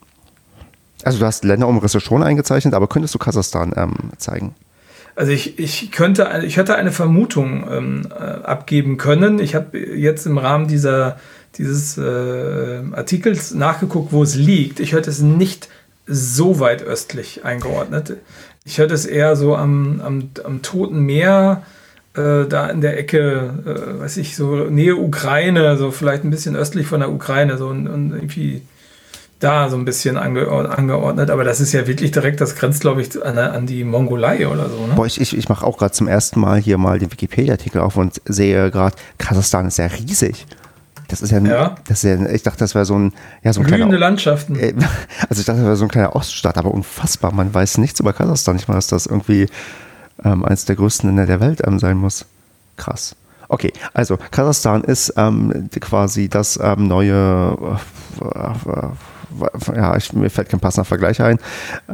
Also 1.04 1.18
du 1.18 1.26
hast 1.26 1.44
Länderumrisse 1.44 2.00
schon 2.00 2.22
eingezeichnet, 2.22 2.74
aber 2.74 2.86
könntest 2.86 3.14
du 3.14 3.18
Kasachstan 3.18 3.72
ähm, 3.76 3.94
zeigen? 4.18 4.54
Also 5.14 5.32
ich, 5.32 5.58
ich 5.58 5.90
könnte, 5.90 6.42
ich 6.44 6.56
hätte 6.56 6.76
eine 6.76 6.92
Vermutung 6.92 7.64
ähm, 7.70 8.08
äh, 8.10 8.14
abgeben 8.14 8.96
können. 8.96 9.40
Ich 9.40 9.54
habe 9.54 9.78
jetzt 9.78 10.26
im 10.26 10.38
Rahmen 10.38 10.68
dieser, 10.68 11.18
dieses 11.56 11.98
äh, 11.98 12.82
Artikels 12.92 13.52
nachgeguckt, 13.52 14.12
wo 14.12 14.22
es 14.22 14.36
liegt. 14.36 14.80
Ich 14.80 14.92
hätte 14.92 15.10
es 15.10 15.20
nicht 15.20 15.68
so 16.06 16.60
weit 16.60 16.82
östlich 16.82 17.44
eingeordnet. 17.44 18.16
Ich 18.64 18.78
hätte 18.78 18.94
es 18.94 19.04
eher 19.04 19.36
so 19.36 19.56
am, 19.56 20.00
am, 20.00 20.30
am 20.44 20.62
Toten 20.62 21.00
Meer, 21.00 21.62
äh, 22.14 22.46
da 22.46 22.68
in 22.68 22.80
der 22.80 22.98
Ecke, 22.98 23.54
äh, 23.64 24.00
weiß 24.00 24.18
ich, 24.18 24.36
so 24.36 24.64
Nähe 24.64 24.96
Ukraine, 24.96 25.76
so 25.76 25.90
vielleicht 25.90 26.24
ein 26.24 26.30
bisschen 26.30 26.56
östlich 26.56 26.86
von 26.86 27.00
der 27.00 27.10
Ukraine, 27.10 27.56
so 27.56 27.68
und, 27.68 27.88
und 27.88 28.12
irgendwie 28.12 28.62
da 29.42 29.68
so 29.68 29.76
ein 29.76 29.84
bisschen 29.84 30.16
ange 30.16 30.46
angeordnet, 30.48 31.30
aber 31.30 31.42
das 31.42 31.60
ist 31.60 31.72
ja 31.72 31.86
wirklich 31.86 32.12
direkt, 32.12 32.40
das 32.40 32.54
grenzt, 32.54 32.80
glaube 32.80 33.02
ich, 33.02 33.24
an, 33.24 33.38
an, 33.38 33.66
die 33.66 33.82
Mongolei 33.82 34.46
oder 34.46 34.68
so. 34.68 34.86
Ne? 34.86 34.94
Boah, 34.94 35.06
ich, 35.06 35.20
ich, 35.20 35.36
ich 35.36 35.48
mache 35.48 35.66
auch 35.66 35.78
gerade 35.78 35.92
zum 35.92 36.06
ersten 36.06 36.38
Mal 36.38 36.60
hier 36.60 36.78
mal 36.78 36.98
den 36.98 37.10
Wikipedia-Artikel 37.10 37.80
auf 37.80 37.96
und 37.96 38.20
sehe 38.24 38.70
gerade, 38.70 38.94
Kasachstan 39.18 39.66
ist 39.66 39.78
ja 39.78 39.86
riesig. 39.86 40.46
Das 41.08 41.20
ist 41.20 41.30
ja, 41.30 41.40
ja. 41.40 41.74
Das 41.88 42.04
ist 42.04 42.20
ja 42.20 42.30
ich 42.30 42.42
dachte, 42.42 42.60
das 42.60 42.74
wäre 42.74 42.84
so 42.84 42.98
ein, 42.98 43.12
ja, 43.42 43.52
so 43.52 43.60
ein 43.60 43.66
Blühende 43.66 43.88
kleiner, 43.88 43.98
Landschaften. 43.98 44.56
Äh, 44.56 44.74
also 45.28 45.40
ich 45.40 45.46
dachte, 45.46 45.58
das 45.58 45.66
wäre 45.66 45.76
so 45.76 45.84
ein 45.84 45.90
kleiner 45.90 46.14
Oststaat, 46.14 46.56
aber 46.56 46.70
unfassbar. 46.70 47.32
Man 47.32 47.52
weiß 47.52 47.78
nichts 47.78 48.00
über 48.00 48.12
Kasachstan. 48.12 48.56
Ich 48.56 48.68
meine, 48.68 48.78
dass 48.78 48.86
das 48.86 49.06
irgendwie 49.06 49.46
ähm, 50.24 50.44
eines 50.44 50.64
der 50.64 50.76
größten 50.76 51.08
Länder 51.08 51.26
der 51.26 51.40
Welt 51.40 51.62
ähm, 51.66 51.78
sein 51.78 51.96
muss. 51.96 52.26
Krass. 52.76 53.16
Okay, 53.48 53.72
also 53.92 54.18
Kasachstan 54.30 54.82
ist 54.82 55.12
ähm, 55.16 55.68
quasi 55.80 56.28
das 56.28 56.58
ähm, 56.62 56.88
neue 56.88 57.76
äh, 58.20 58.86
ja, 59.74 59.96
ich, 59.96 60.12
mir 60.12 60.30
fällt 60.30 60.48
kein 60.48 60.60
passender 60.60 60.84
Vergleich 60.84 61.20
ein. 61.20 61.38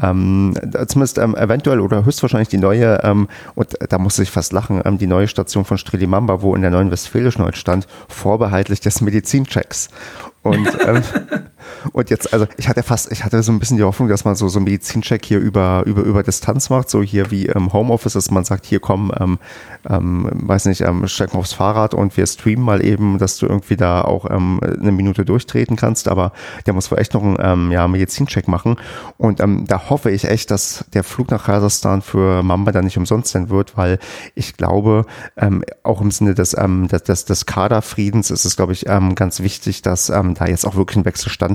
Ähm, 0.01 0.55
zumindest 0.87 1.19
ähm, 1.19 1.37
eventuell 1.37 1.81
oder 1.81 2.05
höchstwahrscheinlich 2.05 2.49
die 2.49 2.59
neue, 2.59 3.01
ähm, 3.03 3.29
und 3.55 3.77
da 3.89 3.99
musste 3.99 4.23
ich 4.23 4.31
fast 4.31 4.53
lachen, 4.53 4.83
ähm, 4.85 4.99
die 4.99 5.07
neue 5.07 5.29
Station 5.29 5.65
von 5.65 5.79
Strelimamba, 5.79 6.43
wo 6.43 6.55
in 6.55 6.63
der 6.63 6.71
neuen 6.71 6.91
Westfälischen 6.91 7.45
heute 7.45 7.59
stand, 7.59 7.87
vorbehaltlich 8.09 8.81
des 8.81 9.01
Medizinchecks. 9.01 9.89
Und, 10.43 10.69
und 11.93 12.11
jetzt, 12.11 12.33
also 12.33 12.47
ich 12.57 12.69
hatte 12.69 12.83
fast, 12.83 13.11
ich 13.13 13.25
hatte 13.25 13.43
so 13.43 13.53
ein 13.53 13.59
bisschen 13.59 13.77
die 13.77 13.85
Hoffnung, 13.85 14.09
dass 14.09 14.25
man 14.25 14.35
so, 14.35 14.49
so 14.49 14.59
einen 14.59 14.65
Medizincheck 14.65 15.25
hier 15.25 15.39
über, 15.39 15.83
über, 15.87 16.03
über 16.03 16.23
Distanz 16.23 16.71
macht, 16.71 16.91
so 16.91 17.03
hier 17.03 17.31
wie 17.31 17.47
im 17.47 17.73
Homeoffice, 17.73 18.13
dass 18.13 18.31
man 18.31 18.45
sagt, 18.45 18.67
hier 18.67 18.81
komm, 18.81 19.13
ähm, 19.19 19.39
ähm, 19.89 20.29
weiß 20.33 20.67
nicht, 20.67 20.83
ähm, 20.83 21.07
steig 21.09 21.35
mal 21.35 21.41
aufs 21.41 21.53
Fahrrad 21.53 21.95
und 21.95 22.17
wir 22.17 22.27
streamen 22.27 22.65
mal 22.65 22.85
eben, 22.85 23.19
dass 23.19 23.39
du 23.39 23.47
irgendwie 23.47 23.77
da 23.77 24.03
auch 24.03 24.31
ähm, 24.31 24.61
eine 24.63 24.93
Minute 24.93 25.25
durchtreten 25.25 25.77
kannst, 25.77 26.09
aber 26.09 26.33
der 26.67 26.75
muss 26.75 26.91
wohl 26.91 26.99
echt 26.99 27.15
noch 27.15 27.23
einen 27.23 27.37
ähm, 27.41 27.73
ja, 27.73 27.89
Medizincheck 27.89 28.49
machen. 28.49 28.77
Und 29.17 29.41
ähm, 29.41 29.65
da 29.67 29.91
hoffe 29.91 30.11
ich 30.11 30.25
echt, 30.25 30.51
dass 30.51 30.85
der 30.95 31.05
Flug 31.05 31.31
nach 31.31 31.45
Kasachstan 31.45 32.03
für 32.03 32.43
Mamba 32.43 32.73
dann 32.73 32.85
nicht 32.85 32.99
umsonst 32.99 33.33
sein 33.33 33.51
wird, 33.51 33.77
weil 33.77 33.99
ich 34.35 34.57
glaube, 34.57 35.07
ähm, 35.37 35.65
auch 35.83 36.01
im 36.01 36.11
Sinne 36.11 36.35
des, 36.35 36.57
ähm, 36.57 36.89
des, 36.89 37.03
des, 37.03 37.25
des 37.25 37.47
Kaderfriedens 37.47 38.31
ist 38.31 38.45
es, 38.45 38.57
glaube 38.57 38.73
ich, 38.73 38.87
ähm, 38.87 39.15
ganz 39.15 39.41
wichtig, 39.41 39.83
dass 39.83 40.11
ähm, 40.11 40.35
da 40.35 40.47
jetzt 40.47 40.67
auch 40.67 40.77
wirklich 40.77 40.97
ein 40.97 41.05
Wechsel 41.05 41.31
stattfindet. 41.31 41.48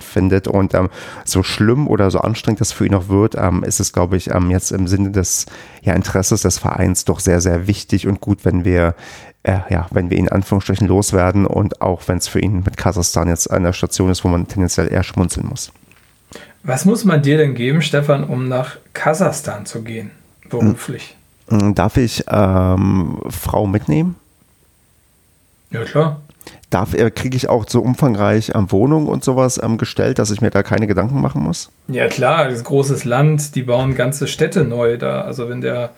Und 0.48 0.74
ähm, 0.74 0.90
so 1.26 1.44
schlimm 1.44 1.88
oder 1.88 2.10
so 2.12 2.20
anstrengend 2.20 2.62
das 2.62 2.72
für 2.72 2.86
ihn 2.86 2.96
auch 2.96 3.10
wird, 3.10 3.36
ähm, 3.36 3.64
ist 3.64 3.80
es, 3.80 3.94
glaube 3.94 4.18
ich, 4.18 4.32
ähm, 4.32 4.50
jetzt 4.50 4.72
im 4.72 4.88
Sinne 4.88 5.12
des 5.12 5.46
ja, 5.82 5.94
Interesses 5.94 6.42
des 6.42 6.58
Vereins 6.58 7.06
doch 7.06 7.20
sehr, 7.20 7.42
sehr 7.42 7.68
wichtig 7.68 8.08
und 8.08 8.22
gut, 8.22 8.46
wenn 8.46 8.66
wir 8.66 8.96
äh, 9.44 9.60
ja, 9.70 9.88
wenn 9.92 10.10
wir 10.10 10.18
ihn 10.18 10.26
in 10.26 10.32
Anführungsstrichen 10.32 10.88
loswerden 10.88 11.46
und 11.46 11.82
auch 11.82 12.08
wenn 12.08 12.18
es 12.18 12.28
für 12.28 12.40
ihn 12.40 12.64
mit 12.64 12.78
Kasachstan 12.78 13.28
jetzt 13.28 13.52
eine 13.52 13.74
Station 13.74 14.10
ist, 14.10 14.24
wo 14.24 14.30
man 14.30 14.48
tendenziell 14.48 14.92
eher 14.92 15.04
schmunzeln 15.04 15.48
muss. 15.48 15.72
Was 16.64 16.86
muss 16.86 17.04
man 17.04 17.22
dir 17.22 17.38
denn 17.38 17.56
geben, 17.56 17.82
Stefan, 17.82 18.24
um 18.24 18.48
nach 18.48 18.78
Kasachstan 18.94 19.66
zu 19.66 19.84
gehen, 19.84 20.12
beruflich? 20.50 21.18
Hm, 21.50 21.76
darf 21.76 21.98
ich 21.98 22.24
ähm, 22.30 23.20
Frau 23.30 23.68
mitnehmen? 23.68 24.16
Ja, 25.72 25.84
klar. 25.84 26.22
Darf, 26.74 26.94
äh, 26.96 27.12
kriege 27.12 27.38
ich 27.38 27.50
auch 27.50 27.66
so 27.68 27.82
umfangreich 27.82 28.52
ähm, 28.56 28.72
Wohnung 28.72 29.08
und 29.08 29.24
sowas 29.24 29.60
ähm, 29.62 29.78
gestellt, 29.78 30.18
dass 30.18 30.32
ich 30.32 30.42
mir 30.42 30.50
da 30.50 30.64
keine 30.64 30.88
Gedanken 30.88 31.22
machen 31.22 31.44
muss? 31.44 31.72
Ja, 31.88 32.08
klar, 32.08 32.50
das 32.50 32.64
großes 32.64 33.06
Land, 33.06 33.56
die 33.56 33.62
bauen 33.62 33.94
ganze 33.94 34.28
Städte 34.28 34.64
neu 34.64 34.98
da. 34.98 35.22
Also 35.22 35.50
wenn 35.50 35.62
der 35.62 35.92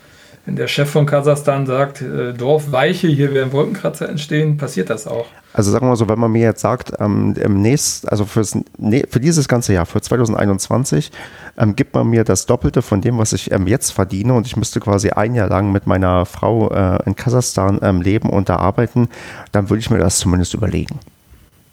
wenn 0.46 0.56
der 0.56 0.68
Chef 0.68 0.90
von 0.90 1.06
Kasachstan 1.06 1.66
sagt, 1.66 2.02
äh, 2.02 2.34
Dorf 2.34 2.72
weiche, 2.72 3.08
hier 3.08 3.34
werden 3.34 3.52
Wolkenkratzer 3.52 4.08
entstehen, 4.08 4.58
passiert 4.58 4.90
das 4.90 5.08
auch. 5.08 5.26
Also 5.54 5.72
sagen 5.72 5.86
wir 5.86 5.90
mal 5.90 5.96
so, 5.96 6.08
wenn 6.08 6.20
man 6.20 6.32
mir 6.32 6.44
jetzt 6.44 6.62
sagt, 6.62 6.94
ähm, 7.00 7.34
im 7.40 7.62
nächsten, 7.62 8.10
also 8.10 8.26
fürs, 8.26 8.58
nee, 8.78 9.06
für 9.10 9.20
dieses 9.20 9.48
ganze 9.48 9.74
Jahr, 9.74 9.86
für 9.86 10.02
2021, 10.02 11.12
ähm, 11.58 11.76
gibt 11.76 11.94
man 11.96 12.08
mir 12.08 12.24
das 12.24 12.46
Doppelte 12.46 12.82
von 12.82 13.02
dem, 13.02 13.18
was 13.18 13.34
ich 13.34 13.52
ähm, 13.52 13.66
jetzt 13.66 13.92
verdiene 13.92 14.34
und 14.34 14.46
ich 14.46 14.56
müsste 14.56 14.80
quasi 14.80 15.10
ein 15.10 15.34
Jahr 15.34 15.50
lang 15.50 15.72
mit 15.72 15.88
meiner 15.88 16.26
Frau 16.26 16.70
äh, 16.70 17.00
in 17.06 17.16
Kasachstan 17.16 17.80
ähm, 17.82 18.02
leben 18.02 18.30
und 18.30 18.50
da 18.50 18.58
arbeiten, 18.58 19.10
dann 19.52 19.70
würde 19.70 19.80
ich 19.80 19.90
mir 19.90 19.98
das 19.98 20.20
zumindest 20.20 20.54
überlegen. 20.54 21.00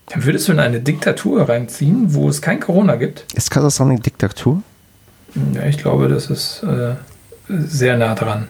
Dann 0.07 0.25
würdest 0.25 0.49
du 0.49 0.53
in 0.53 0.61
eine 0.61 0.81
Diktatur 0.81 1.49
reinziehen, 1.49 2.15
wo 2.15 2.29
es 2.29 2.41
kein 2.41 2.61
Corona 2.61 2.97
gibt? 2.97 3.27
Ist 3.35 3.51
Kasachstan 3.51 3.91
eine 3.91 4.01
Diktatur? 4.01 4.63
Ja, 5.55 5.65
ich 5.65 5.79
glaube, 5.79 6.09
das 6.09 6.31
ist 6.31 6.63
äh, 6.63 6.95
sehr 7.49 7.97
nah 7.97 8.15
dran. 8.15 8.49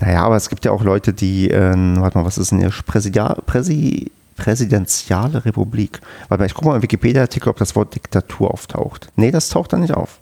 Naja, 0.00 0.22
aber 0.24 0.36
es 0.36 0.48
gibt 0.48 0.64
ja 0.64 0.72
auch 0.72 0.82
Leute, 0.82 1.12
die, 1.12 1.50
äh, 1.50 1.74
warte 2.00 2.18
mal, 2.18 2.24
was 2.24 2.38
ist 2.38 2.50
denn 2.50 2.58
hier? 2.58 2.72
Präsidia, 2.86 3.34
Präsi, 3.46 4.10
Präsidentiale 4.36 5.44
Republik. 5.44 6.00
Warte 6.28 6.42
mal, 6.42 6.46
ich 6.46 6.54
gucke 6.54 6.68
mal 6.68 6.76
im 6.76 6.82
Wikipedia-Artikel, 6.82 7.50
ob 7.50 7.58
das 7.58 7.76
Wort 7.76 7.94
Diktatur 7.94 8.50
auftaucht. 8.50 9.08
Nee, 9.16 9.30
das 9.30 9.50
taucht 9.50 9.72
da 9.72 9.76
nicht 9.76 9.92
auf. 9.94 10.18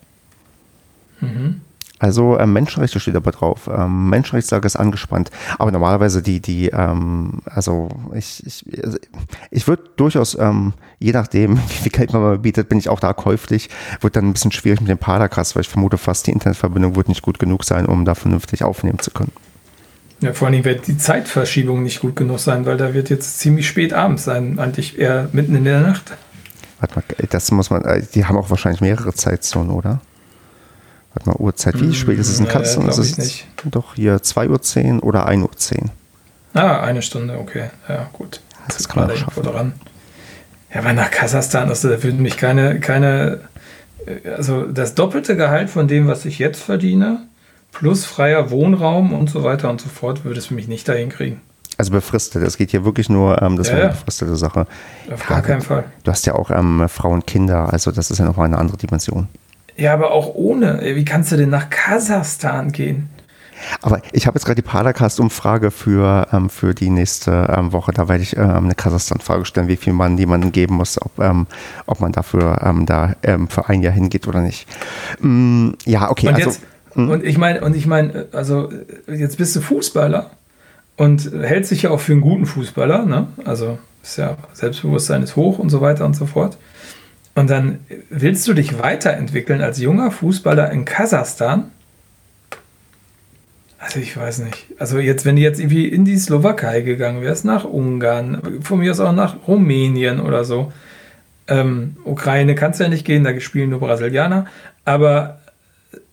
Mhm. 1.20 1.60
Also 1.98 2.38
ähm, 2.38 2.52
Menschenrechte 2.52 3.00
steht 3.00 3.16
aber 3.16 3.32
drauf. 3.32 3.68
Ähm, 3.72 4.08
Menschenrechtslage 4.08 4.66
ist 4.66 4.76
angespannt. 4.76 5.30
Aber 5.58 5.70
normalerweise 5.70 6.22
die, 6.22 6.40
die, 6.40 6.68
ähm, 6.68 7.40
also 7.44 7.88
ich, 8.14 8.46
ich, 8.46 8.64
also 8.84 8.98
ich 9.50 9.66
würde 9.66 9.84
durchaus, 9.96 10.36
ähm, 10.38 10.74
je 10.98 11.12
nachdem, 11.12 11.56
wie 11.68 11.74
viel 11.82 11.92
Geld 11.92 12.12
man 12.12 12.22
mal 12.22 12.38
bietet, 12.38 12.68
bin 12.68 12.78
ich 12.78 12.88
auch 12.88 13.00
da 13.00 13.12
käuflich. 13.12 13.68
Wird 14.00 14.16
dann 14.16 14.26
ein 14.26 14.32
bisschen 14.32 14.52
schwierig 14.52 14.80
mit 14.80 14.90
dem 14.90 14.98
Paracast, 14.98 15.56
weil 15.56 15.62
ich 15.62 15.68
vermute 15.68 15.98
fast, 15.98 16.26
die 16.26 16.32
Internetverbindung 16.32 16.96
wird 16.96 17.08
nicht 17.08 17.22
gut 17.22 17.38
genug 17.38 17.64
sein, 17.64 17.86
um 17.86 18.04
da 18.04 18.14
vernünftig 18.14 18.62
aufnehmen 18.62 18.98
zu 19.00 19.10
können. 19.10 19.32
Ja, 20.20 20.32
vor 20.32 20.48
allem 20.48 20.64
wird 20.64 20.86
die 20.88 20.98
Zeitverschiebung 20.98 21.82
nicht 21.82 22.00
gut 22.00 22.16
genug 22.16 22.40
sein, 22.40 22.66
weil 22.66 22.76
da 22.76 22.92
wird 22.92 23.08
jetzt 23.08 23.38
ziemlich 23.38 23.68
spät 23.68 23.92
abends 23.92 24.24
sein, 24.24 24.58
eigentlich 24.58 24.98
eher 24.98 25.28
mitten 25.32 25.54
in 25.54 25.64
der 25.64 25.80
Nacht. 25.80 26.16
Warte 26.80 26.96
mal, 26.96 27.26
das 27.30 27.50
muss 27.52 27.70
man, 27.70 27.82
äh, 27.82 28.02
die 28.14 28.24
haben 28.24 28.36
auch 28.36 28.50
wahrscheinlich 28.50 28.80
mehrere 28.80 29.12
Zeitzonen, 29.14 29.70
oder? 29.70 30.00
Warte 31.18 31.30
mal, 31.30 31.36
Uhrzeit, 31.44 31.80
wie 31.80 31.92
spät 31.94 32.18
ist 32.18 32.28
es 32.28 32.38
in 32.38 32.44
Naja, 32.44 32.60
Kasachstan? 32.60 32.84
glaub 32.84 32.98
ist 32.98 33.18
es 33.18 33.44
doch 33.64 33.94
hier 33.96 34.18
2.10 34.18 34.96
Uhr 34.98 35.04
oder 35.04 35.28
1.10 35.28 35.82
Uhr. 35.82 35.90
Ah, 36.54 36.80
eine 36.80 37.02
Stunde, 37.02 37.38
okay. 37.38 37.70
Ja, 37.88 38.08
gut. 38.12 38.40
Das 38.68 38.88
kann 38.88 39.06
man 39.06 39.16
irgendwo 39.16 39.40
dran. 39.42 39.72
Ja, 40.72 40.80
aber 40.80 40.92
nach 40.92 41.10
Kasachstan, 41.10 41.68
also, 41.68 41.88
da 41.88 42.00
würden 42.02 42.20
mich 42.22 42.36
keine, 42.36 42.78
keine, 42.78 43.40
äh, 44.06 44.28
also 44.30 44.62
das 44.66 44.94
doppelte 44.94 45.34
Gehalt 45.36 45.70
von 45.70 45.88
dem, 45.88 46.06
was 46.06 46.24
ich 46.24 46.38
jetzt 46.38 46.62
verdiene, 46.62 47.22
plus 47.72 48.04
freier 48.04 48.50
Wohnraum 48.50 49.12
und 49.12 49.28
so 49.28 49.42
weiter 49.42 49.70
und 49.70 49.80
so 49.80 49.88
fort, 49.88 50.24
würde 50.24 50.38
es 50.38 50.50
mich 50.52 50.68
nicht 50.68 50.86
dahin 50.88 51.08
kriegen. 51.08 51.40
Also 51.78 51.90
befristet. 51.92 52.42
Es 52.44 52.56
geht 52.56 52.70
hier 52.70 52.84
wirklich 52.84 53.08
nur, 53.08 53.42
ähm, 53.42 53.56
das 53.56 53.68
Ja, 53.68 53.74
wäre 53.74 53.84
eine 53.86 53.92
befristete 53.94 54.36
Sache. 54.36 54.66
Auf 55.12 55.20
Ja, 55.22 55.26
gar 55.28 55.42
keinen. 55.42 55.62
Fall. 55.62 55.84
Du 56.04 56.10
hast 56.12 56.26
ja 56.26 56.34
auch 56.34 56.50
ähm, 56.50 56.88
Frauen, 56.88 57.24
Kinder, 57.26 57.72
also 57.72 57.90
das 57.90 58.10
ist 58.12 58.18
ja 58.18 58.24
nochmal 58.24 58.46
eine 58.46 58.58
andere 58.58 58.76
Dimension. 58.76 59.26
Ja, 59.78 59.94
aber 59.94 60.10
auch 60.10 60.34
ohne. 60.34 60.80
Wie 60.82 61.04
kannst 61.04 61.30
du 61.32 61.36
denn 61.36 61.50
nach 61.50 61.70
Kasachstan 61.70 62.72
gehen? 62.72 63.08
Aber 63.80 64.00
ich 64.12 64.26
habe 64.26 64.36
jetzt 64.36 64.44
gerade 64.44 64.60
die 64.60 64.68
Paracast-Umfrage 64.68 65.70
für, 65.70 66.28
ähm, 66.32 66.50
für 66.50 66.74
die 66.74 66.90
nächste 66.90 67.54
ähm, 67.56 67.72
Woche. 67.72 67.92
Da 67.92 68.08
werde 68.08 68.22
ich 68.22 68.36
ähm, 68.36 68.64
eine 68.64 68.74
Kasachstan-Frage 68.74 69.44
stellen, 69.44 69.68
wie 69.68 69.76
viel 69.76 69.92
man 69.92 70.18
jemandem 70.18 70.52
geben 70.52 70.74
muss, 70.74 71.00
ob, 71.00 71.18
ähm, 71.18 71.46
ob 71.86 72.00
man 72.00 72.12
dafür 72.12 72.60
ähm, 72.64 72.86
da 72.86 73.14
ähm, 73.22 73.48
für 73.48 73.68
ein 73.68 73.82
Jahr 73.82 73.92
hingeht 73.92 74.26
oder 74.28 74.40
nicht. 74.40 74.66
Mm, 75.20 75.70
ja, 75.84 76.10
okay. 76.10 76.28
Und 76.28 76.34
also, 76.34 76.50
jetzt, 76.50 76.62
und 76.94 77.24
ich 77.24 77.38
meine, 77.38 77.60
und 77.60 77.76
ich 77.76 77.86
meine, 77.86 78.26
also 78.32 78.70
jetzt 79.06 79.38
bist 79.38 79.54
du 79.54 79.60
Fußballer 79.60 80.30
und 80.96 81.30
hältst 81.32 81.70
dich 81.70 81.82
ja 81.82 81.90
auch 81.90 82.00
für 82.00 82.12
einen 82.12 82.20
guten 82.20 82.46
Fußballer, 82.46 83.04
ne? 83.04 83.28
Also 83.44 83.78
ist 84.02 84.16
ja 84.16 84.36
Selbstbewusstsein 84.52 85.22
ist 85.22 85.36
hoch 85.36 85.58
und 85.58 85.70
so 85.70 85.80
weiter 85.80 86.04
und 86.04 86.14
so 86.14 86.26
fort. 86.26 86.58
Und 87.38 87.48
dann 87.50 87.78
willst 88.10 88.48
du 88.48 88.52
dich 88.52 88.80
weiterentwickeln 88.80 89.62
als 89.62 89.78
junger 89.78 90.10
Fußballer 90.10 90.72
in 90.72 90.84
Kasachstan? 90.84 91.70
Also 93.78 94.00
ich 94.00 94.16
weiß 94.16 94.40
nicht. 94.40 94.66
Also 94.80 94.98
jetzt, 94.98 95.24
wenn 95.24 95.36
du 95.36 95.42
jetzt 95.42 95.60
irgendwie 95.60 95.86
in 95.86 96.04
die 96.04 96.18
Slowakei 96.18 96.80
gegangen 96.80 97.22
wärst, 97.22 97.44
nach 97.44 97.64
Ungarn, 97.64 98.58
von 98.60 98.80
mir 98.80 98.90
aus 98.90 98.98
auch 98.98 99.12
nach 99.12 99.36
Rumänien 99.46 100.18
oder 100.18 100.44
so. 100.44 100.72
Ähm, 101.46 101.96
Ukraine 102.04 102.56
kannst 102.56 102.80
du 102.80 102.84
ja 102.84 102.90
nicht 102.90 103.04
gehen, 103.04 103.22
da 103.22 103.38
spielen 103.38 103.70
nur 103.70 103.78
Brasilianer. 103.78 104.46
Aber 104.84 105.38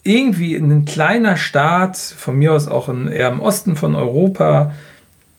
irgendwie 0.03 0.53
in 0.53 0.71
ein 0.71 0.85
kleiner 0.85 1.37
Staat, 1.37 1.97
von 1.97 2.37
mir 2.37 2.53
aus 2.53 2.67
auch 2.67 2.87
in, 2.87 3.07
eher 3.07 3.29
im 3.29 3.39
Osten 3.39 3.75
von 3.75 3.95
Europa, 3.95 4.73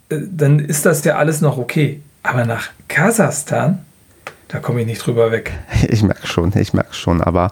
äh, 0.09 0.19
dann 0.29 0.59
ist 0.59 0.85
das 0.85 1.05
ja 1.05 1.15
alles 1.15 1.41
noch 1.41 1.59
okay. 1.59 2.01
Aber 2.25 2.45
nach 2.45 2.71
Kasachstan, 2.89 3.87
da 4.49 4.61
komme 4.61 4.81
ich 4.81 4.87
nicht 4.87 5.05
drüber 5.05 5.33
weg. 5.33 5.53
Ich 5.89 6.03
merke 6.03 6.27
schon, 6.27 6.53
ich 6.57 6.73
merke 6.73 6.95
schon. 6.95 7.21
Aber 7.23 7.51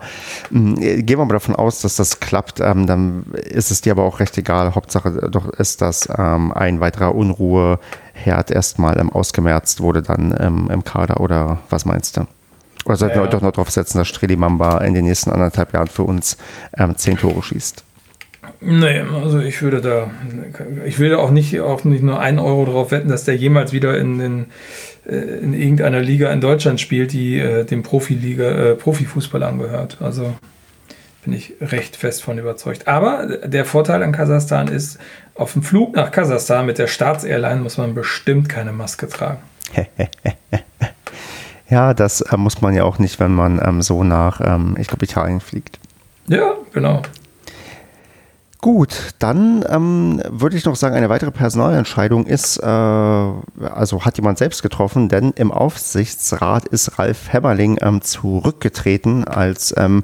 mh, 0.51 0.75
gehen 1.03 1.19
wir 1.19 1.25
mal 1.25 1.33
davon 1.33 1.57
aus, 1.57 1.81
dass 1.81 1.97
das 1.97 2.21
klappt. 2.21 2.61
Ähm, 2.61 2.87
dann 2.87 3.25
ist 3.33 3.71
es 3.71 3.81
dir 3.81 3.93
aber 3.93 4.05
auch 4.05 4.21
recht 4.21 4.37
egal. 4.39 4.75
Hauptsache 4.75 5.29
doch 5.31 5.49
ist, 5.51 5.81
dass 5.83 6.09
ähm, 6.17 6.53
ein 6.53 6.81
weiterer 6.81 7.15
Unruheherd 7.15 8.51
erstmal 8.51 8.99
ähm, 8.99 9.11
ausgemerzt 9.11 9.81
wurde 9.81 10.03
dann 10.03 10.35
ähm, 10.39 10.69
im 10.73 10.85
Kader. 10.85 11.21
Oder 11.21 11.59
was 11.71 11.85
meinst 11.85 12.17
du? 12.17 12.27
Oder 12.85 12.97
sollten 12.97 13.17
Ja. 13.19 13.25
wir 13.25 13.31
doch 13.31 13.41
noch 13.41 13.53
drauf 13.53 13.71
setzen, 13.71 13.99
dass 13.99 14.09
Strelimamba 14.09 14.79
in 14.79 14.95
den 14.95 15.05
nächsten 15.07 15.31
anderthalb 15.31 15.73
Jahren 15.73 15.89
für 15.89 16.03
uns 16.03 16.37
ähm, 16.77 16.97
zehn 16.97 17.17
Tore 17.17 17.43
schießt? 17.43 17.83
Nee, 18.61 19.01
also 19.01 19.39
ich 19.41 19.63
würde 19.63 19.81
da, 19.81 20.11
ich 20.85 20.99
will 20.99 21.15
auch 21.15 21.31
nicht, 21.31 21.59
auch 21.61 21.85
nicht 21.85 22.03
nur 22.03 22.21
einen 22.21 22.39
Euro 22.39 22.67
drauf 22.67 22.91
wetten, 22.91 23.09
dass 23.09 23.25
der 23.25 23.37
jemals 23.37 23.73
wieder 23.73 23.97
in, 23.99 24.21
äh, 24.21 24.45
in 25.07 25.55
irgendeiner 25.55 26.01
Liga 26.01 26.33
in 26.33 26.41
Deutschland 26.41 26.81
spielt, 26.81 27.13
die 27.13 27.39
äh, 27.39 27.65
dem 27.65 27.83
Profiliga, 27.83 28.45
äh, 28.45 28.75
Profifußball 28.75 29.43
angehört. 29.43 29.99
Also 30.01 30.35
bin 31.25 31.33
ich 31.35 31.55
recht 31.61 31.97
fest 31.97 32.23
von 32.23 32.39
überzeugt. 32.39 32.89
Aber 32.89 33.39
der 33.45 33.65
Vorteil 33.65 34.03
an 34.03 34.13
Kasachstan 34.13 34.69
ist, 34.69 34.99
auf 35.35 35.53
dem 35.53 35.63
Flug 35.63 35.95
nach 35.97 36.11
Kasachstan 36.11 36.67
mit 36.67 36.79
der 36.79 36.87
Staatsairline 36.87 37.61
muss 37.61 37.79
man 37.79 37.95
bestimmt 37.95 38.49
keine 38.49 38.73
Maske 38.73 39.09
tragen. 39.09 39.41
Ja, 41.71 41.95
das 41.95 42.21
äh, 42.21 42.37
muss 42.37 42.61
man 42.61 42.75
ja 42.75 42.85
auch 42.85 42.99
nicht, 42.99 43.19
wenn 43.21 43.35
man 43.35 43.61
ähm, 43.65 43.83
so 43.83 44.05
nach, 44.05 44.41
ähm, 44.41 44.77
ich 44.79 44.87
glaube, 44.87 45.05
Italien 45.05 45.41
fliegt. 45.41 45.79
Ja, 46.29 46.55
genau. 46.73 47.03
Gut, 48.65 49.13
dann 49.19 49.63
ähm, 49.69 50.23
würde 50.27 50.57
ich 50.57 50.65
noch 50.65 50.75
sagen, 50.75 50.95
eine 50.95 51.11
weitere 51.11 51.31
Personalentscheidung 51.31 52.25
ist, 52.25 52.57
äh, 52.57 52.65
also 52.65 54.07
hat 54.07 54.17
jemand 54.17 54.39
selbst 54.39 54.63
getroffen, 54.63 55.11
denn 55.11 55.33
im 55.37 55.53
Aufsichtsrat 55.53 56.67
ist 56.69 56.99
Ralf 56.99 57.31
Hämmerling 57.31 57.77
ähm, 57.83 58.01
zurückgetreten 58.01 59.25
als, 59.25 59.75
ähm, 59.77 60.03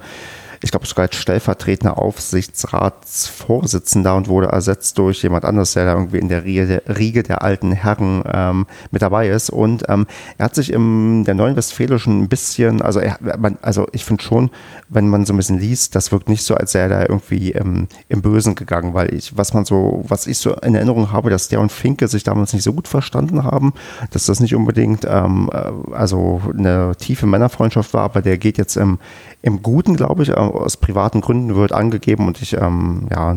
ich 0.62 0.70
glaube 0.70 0.86
sogar 0.86 1.06
als 1.06 1.16
stellvertretender 1.16 1.96
Aufsichtsratsvorsitzender 1.98 4.14
und 4.14 4.28
wurde 4.28 4.48
ersetzt 4.48 4.98
durch 4.98 5.22
jemand 5.22 5.46
anderes, 5.46 5.72
der 5.72 5.86
da 5.86 5.94
irgendwie 5.94 6.18
in 6.18 6.28
der 6.28 6.44
Riege, 6.44 7.22
der 7.22 7.40
alten 7.42 7.72
Herren 7.72 8.22
ähm, 8.30 8.66
mit 8.90 9.00
dabei 9.00 9.28
ist. 9.28 9.48
Und 9.50 9.84
ähm, 9.88 10.06
er 10.36 10.44
hat 10.46 10.54
sich 10.54 10.70
im 10.72 11.24
der 11.24 11.34
Neuen 11.34 11.56
Westfälischen 11.56 12.22
ein 12.22 12.28
bisschen, 12.28 12.82
also 12.82 13.00
er, 13.00 13.16
man, 13.38 13.56
also 13.62 13.86
ich 13.92 14.04
finde 14.04 14.22
schon, 14.22 14.50
wenn 14.88 15.08
man 15.08 15.24
so 15.24 15.32
ein 15.32 15.38
bisschen 15.38 15.58
liest, 15.58 15.94
das 15.94 16.12
wirkt 16.12 16.28
nicht 16.28 16.44
so, 16.44 16.54
als 16.54 16.74
wäre 16.74 16.92
er 16.92 17.00
da 17.00 17.06
irgendwie 17.08 17.52
ähm, 17.52 17.88
im 18.08 18.20
Bösen 18.20 18.54
gegangen, 18.54 18.92
weil 18.92 19.14
ich, 19.14 19.34
was 19.36 19.54
man 19.54 19.64
so, 19.64 20.04
was 20.06 20.26
ich 20.26 20.36
so 20.38 20.54
in 20.56 20.74
Erinnerung 20.74 21.12
habe, 21.12 21.30
dass 21.30 21.48
der 21.48 21.60
und 21.60 21.72
Finke 21.72 22.06
sich 22.08 22.22
damals 22.22 22.52
nicht 22.52 22.64
so 22.64 22.74
gut 22.74 22.88
verstanden 22.88 23.44
haben, 23.44 23.72
dass 24.10 24.26
das 24.26 24.40
nicht 24.40 24.54
unbedingt 24.54 25.06
ähm, 25.08 25.48
äh, 25.52 25.70
also 25.94 26.42
eine 26.56 26.94
tiefe 26.96 27.26
Männerfreundschaft 27.26 27.94
war, 27.94 28.02
aber 28.02 28.20
der 28.20 28.36
geht 28.36 28.58
jetzt 28.58 28.76
im, 28.76 28.98
im 29.42 29.62
Guten, 29.62 29.96
glaube 29.96 30.22
ich, 30.22 30.30
äh, 30.30 30.49
aus 30.50 30.76
privaten 30.76 31.20
Gründen 31.20 31.54
wird 31.54 31.72
angegeben 31.72 32.26
und 32.26 32.40
ich 32.42 32.54
ähm, 32.56 33.06
ja, 33.10 33.36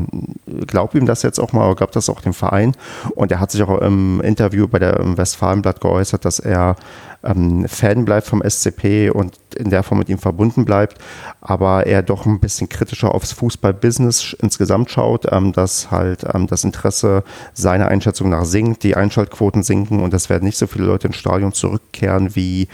glaube 0.67 0.97
ihm 0.97 1.05
das 1.05 1.21
jetzt 1.23 1.39
auch 1.39 1.53
mal, 1.53 1.73
glaube 1.75 1.93
das 1.93 2.09
auch 2.09 2.21
dem 2.21 2.33
Verein. 2.33 2.73
Und 3.15 3.31
er 3.31 3.39
hat 3.39 3.51
sich 3.51 3.61
auch 3.63 3.79
im 3.81 4.21
Interview 4.21 4.67
bei 4.67 4.79
der 4.79 4.99
Westfalenblatt 5.17 5.81
geäußert, 5.81 6.25
dass 6.25 6.39
er 6.39 6.75
ähm, 7.23 7.67
Fan 7.67 8.05
bleibt 8.05 8.27
vom 8.27 8.41
SCP 8.47 9.09
und 9.09 9.37
in 9.55 9.69
der 9.69 9.83
Form 9.83 9.99
mit 9.99 10.09
ihm 10.09 10.17
verbunden 10.17 10.65
bleibt, 10.65 10.97
aber 11.41 11.87
er 11.87 12.01
doch 12.01 12.25
ein 12.25 12.39
bisschen 12.39 12.69
kritischer 12.69 13.13
aufs 13.13 13.31
Fußballbusiness 13.33 14.35
insgesamt 14.41 14.91
schaut, 14.91 15.31
ähm, 15.31 15.53
dass 15.53 15.91
halt 15.91 16.25
ähm, 16.33 16.47
das 16.47 16.63
Interesse 16.63 17.23
seiner 17.53 17.87
Einschätzung 17.87 18.29
nach 18.29 18.45
sinkt, 18.45 18.83
die 18.83 18.95
Einschaltquoten 18.95 19.63
sinken 19.63 20.01
und 20.01 20.13
es 20.13 20.29
werden 20.29 20.45
nicht 20.45 20.57
so 20.57 20.67
viele 20.67 20.85
Leute 20.85 21.07
ins 21.07 21.17
Stadion 21.17 21.53
zurückkehren 21.53 22.35
wie 22.35 22.67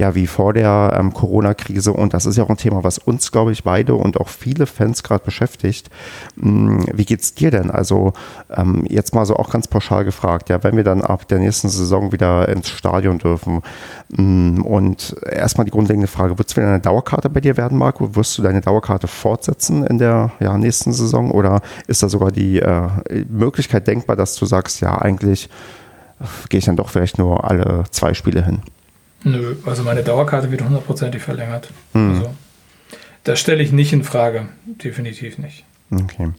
ja 0.00 0.14
wie 0.14 0.26
vor 0.26 0.52
der 0.54 0.96
ähm, 0.98 1.12
Corona-Krise. 1.12 1.92
Und 1.92 2.14
das 2.14 2.26
ist 2.26 2.36
ja 2.36 2.44
auch 2.44 2.48
ein 2.48 2.56
Thema, 2.56 2.82
was 2.82 2.98
uns, 2.98 3.30
glaube 3.30 3.52
ich, 3.52 3.62
beide 3.62 3.94
und 3.94 4.18
auch 4.18 4.28
viele 4.28 4.66
Fans 4.66 5.02
gerade 5.02 5.24
beschäftigt. 5.24 5.90
Hm, 6.40 6.86
wie 6.92 7.04
geht's 7.04 7.34
dir 7.34 7.50
denn? 7.50 7.70
Also 7.70 8.14
ähm, 8.50 8.84
jetzt 8.88 9.14
mal 9.14 9.26
so 9.26 9.36
auch 9.36 9.50
ganz 9.50 9.68
pauschal 9.68 10.04
gefragt, 10.04 10.48
ja, 10.48 10.64
wenn 10.64 10.76
wir 10.76 10.84
dann 10.84 11.02
ab 11.02 11.28
der 11.28 11.38
nächsten 11.38 11.68
Saison 11.68 12.12
wieder 12.12 12.48
ins 12.48 12.68
Stadion 12.68 13.18
dürfen 13.18 13.60
hm, 14.16 14.62
und 14.64 15.14
erstmal 15.30 15.66
die 15.66 15.70
grundlegende 15.70 16.08
Frage, 16.08 16.38
wird 16.38 16.48
es 16.48 16.56
wieder 16.56 16.68
eine 16.68 16.80
Dauerkarte 16.80 17.28
bei 17.28 17.40
dir 17.40 17.56
werden, 17.56 17.78
Marco? 17.78 18.16
Wirst 18.16 18.38
du 18.38 18.42
deine 18.42 18.62
Dauerkarte 18.62 19.06
fortsetzen 19.06 19.84
in 19.84 19.98
der 19.98 20.32
ja, 20.40 20.56
nächsten 20.56 20.92
Saison 20.92 21.30
oder 21.30 21.60
ist 21.86 22.02
da 22.02 22.08
sogar 22.08 22.32
die 22.32 22.58
äh, 22.58 22.88
Möglichkeit 23.28 23.86
denkbar, 23.86 24.16
dass 24.16 24.34
du 24.36 24.46
sagst, 24.46 24.80
ja, 24.80 24.98
eigentlich 24.98 25.50
gehe 26.48 26.58
ich 26.58 26.64
dann 26.64 26.76
doch 26.76 26.88
vielleicht 26.88 27.18
nur 27.18 27.44
alle 27.44 27.84
zwei 27.90 28.14
Spiele 28.14 28.44
hin? 28.44 28.62
Nö, 29.24 29.54
also 29.66 29.82
meine 29.82 30.02
Dauerkarte 30.02 30.50
wird 30.50 30.62
hundertprozentig 30.62 31.22
verlängert. 31.22 31.70
Mhm. 31.92 32.10
Also, 32.10 32.34
das 33.24 33.38
stelle 33.38 33.62
ich 33.62 33.72
nicht 33.72 33.92
in 33.92 34.02
Frage. 34.02 34.48
Definitiv 34.64 35.38
nicht. 35.38 35.64
Okay. 35.90 36.30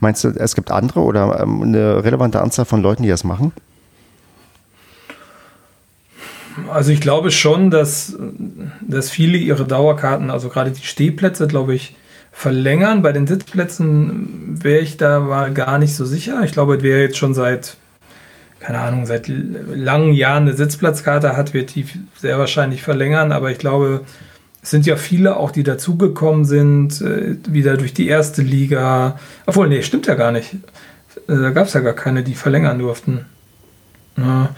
Meinst 0.00 0.24
du, 0.24 0.28
es 0.28 0.54
gibt 0.54 0.70
andere 0.70 1.00
oder 1.00 1.40
ähm, 1.40 1.62
eine 1.62 2.04
relevante 2.04 2.40
Anzahl 2.40 2.64
von 2.64 2.82
Leuten, 2.82 3.02
die 3.02 3.08
das 3.08 3.24
machen? 3.24 3.52
Also 6.68 6.92
ich 6.92 7.00
glaube 7.00 7.30
schon, 7.30 7.70
dass, 7.70 8.16
dass 8.80 9.10
viele 9.10 9.38
ihre 9.38 9.64
Dauerkarten, 9.64 10.30
also 10.30 10.48
gerade 10.48 10.70
die 10.70 10.82
Stehplätze, 10.82 11.46
glaube 11.46 11.74
ich, 11.74 11.96
verlängern. 12.32 13.02
Bei 13.02 13.12
den 13.12 13.26
Sitzplätzen 13.26 14.62
wäre 14.62 14.80
ich 14.80 14.96
da 14.96 15.28
war 15.28 15.50
gar 15.50 15.78
nicht 15.78 15.94
so 15.94 16.04
sicher. 16.04 16.42
Ich 16.44 16.52
glaube, 16.52 16.82
wer 16.82 17.00
jetzt 17.00 17.16
schon 17.16 17.34
seit, 17.34 17.76
keine 18.60 18.78
Ahnung, 18.78 19.06
seit 19.06 19.26
langen 19.28 20.12
Jahren 20.12 20.44
eine 20.44 20.52
Sitzplatzkarte 20.52 21.36
hat, 21.36 21.54
wird 21.54 21.74
die 21.74 21.86
sehr 22.16 22.38
wahrscheinlich 22.38 22.82
verlängern. 22.82 23.32
Aber 23.32 23.50
ich 23.50 23.58
glaube, 23.58 24.02
es 24.62 24.70
sind 24.70 24.86
ja 24.86 24.96
viele 24.96 25.36
auch, 25.36 25.50
die 25.50 25.62
dazugekommen 25.62 26.44
sind, 26.44 27.00
äh, 27.00 27.36
wieder 27.48 27.78
durch 27.78 27.94
die 27.94 28.06
erste 28.06 28.42
Liga. 28.42 29.18
Obwohl, 29.46 29.68
nee, 29.68 29.82
stimmt 29.82 30.06
ja 30.06 30.14
gar 30.14 30.30
nicht. 30.30 30.54
Äh, 31.26 31.36
da 31.36 31.50
gab 31.50 31.66
es 31.66 31.72
ja 31.72 31.80
gar 31.80 31.94
keine, 31.94 32.22
die 32.22 32.34
verlängern 32.34 32.78
durften. 32.78 33.24
Ja. 34.18 34.54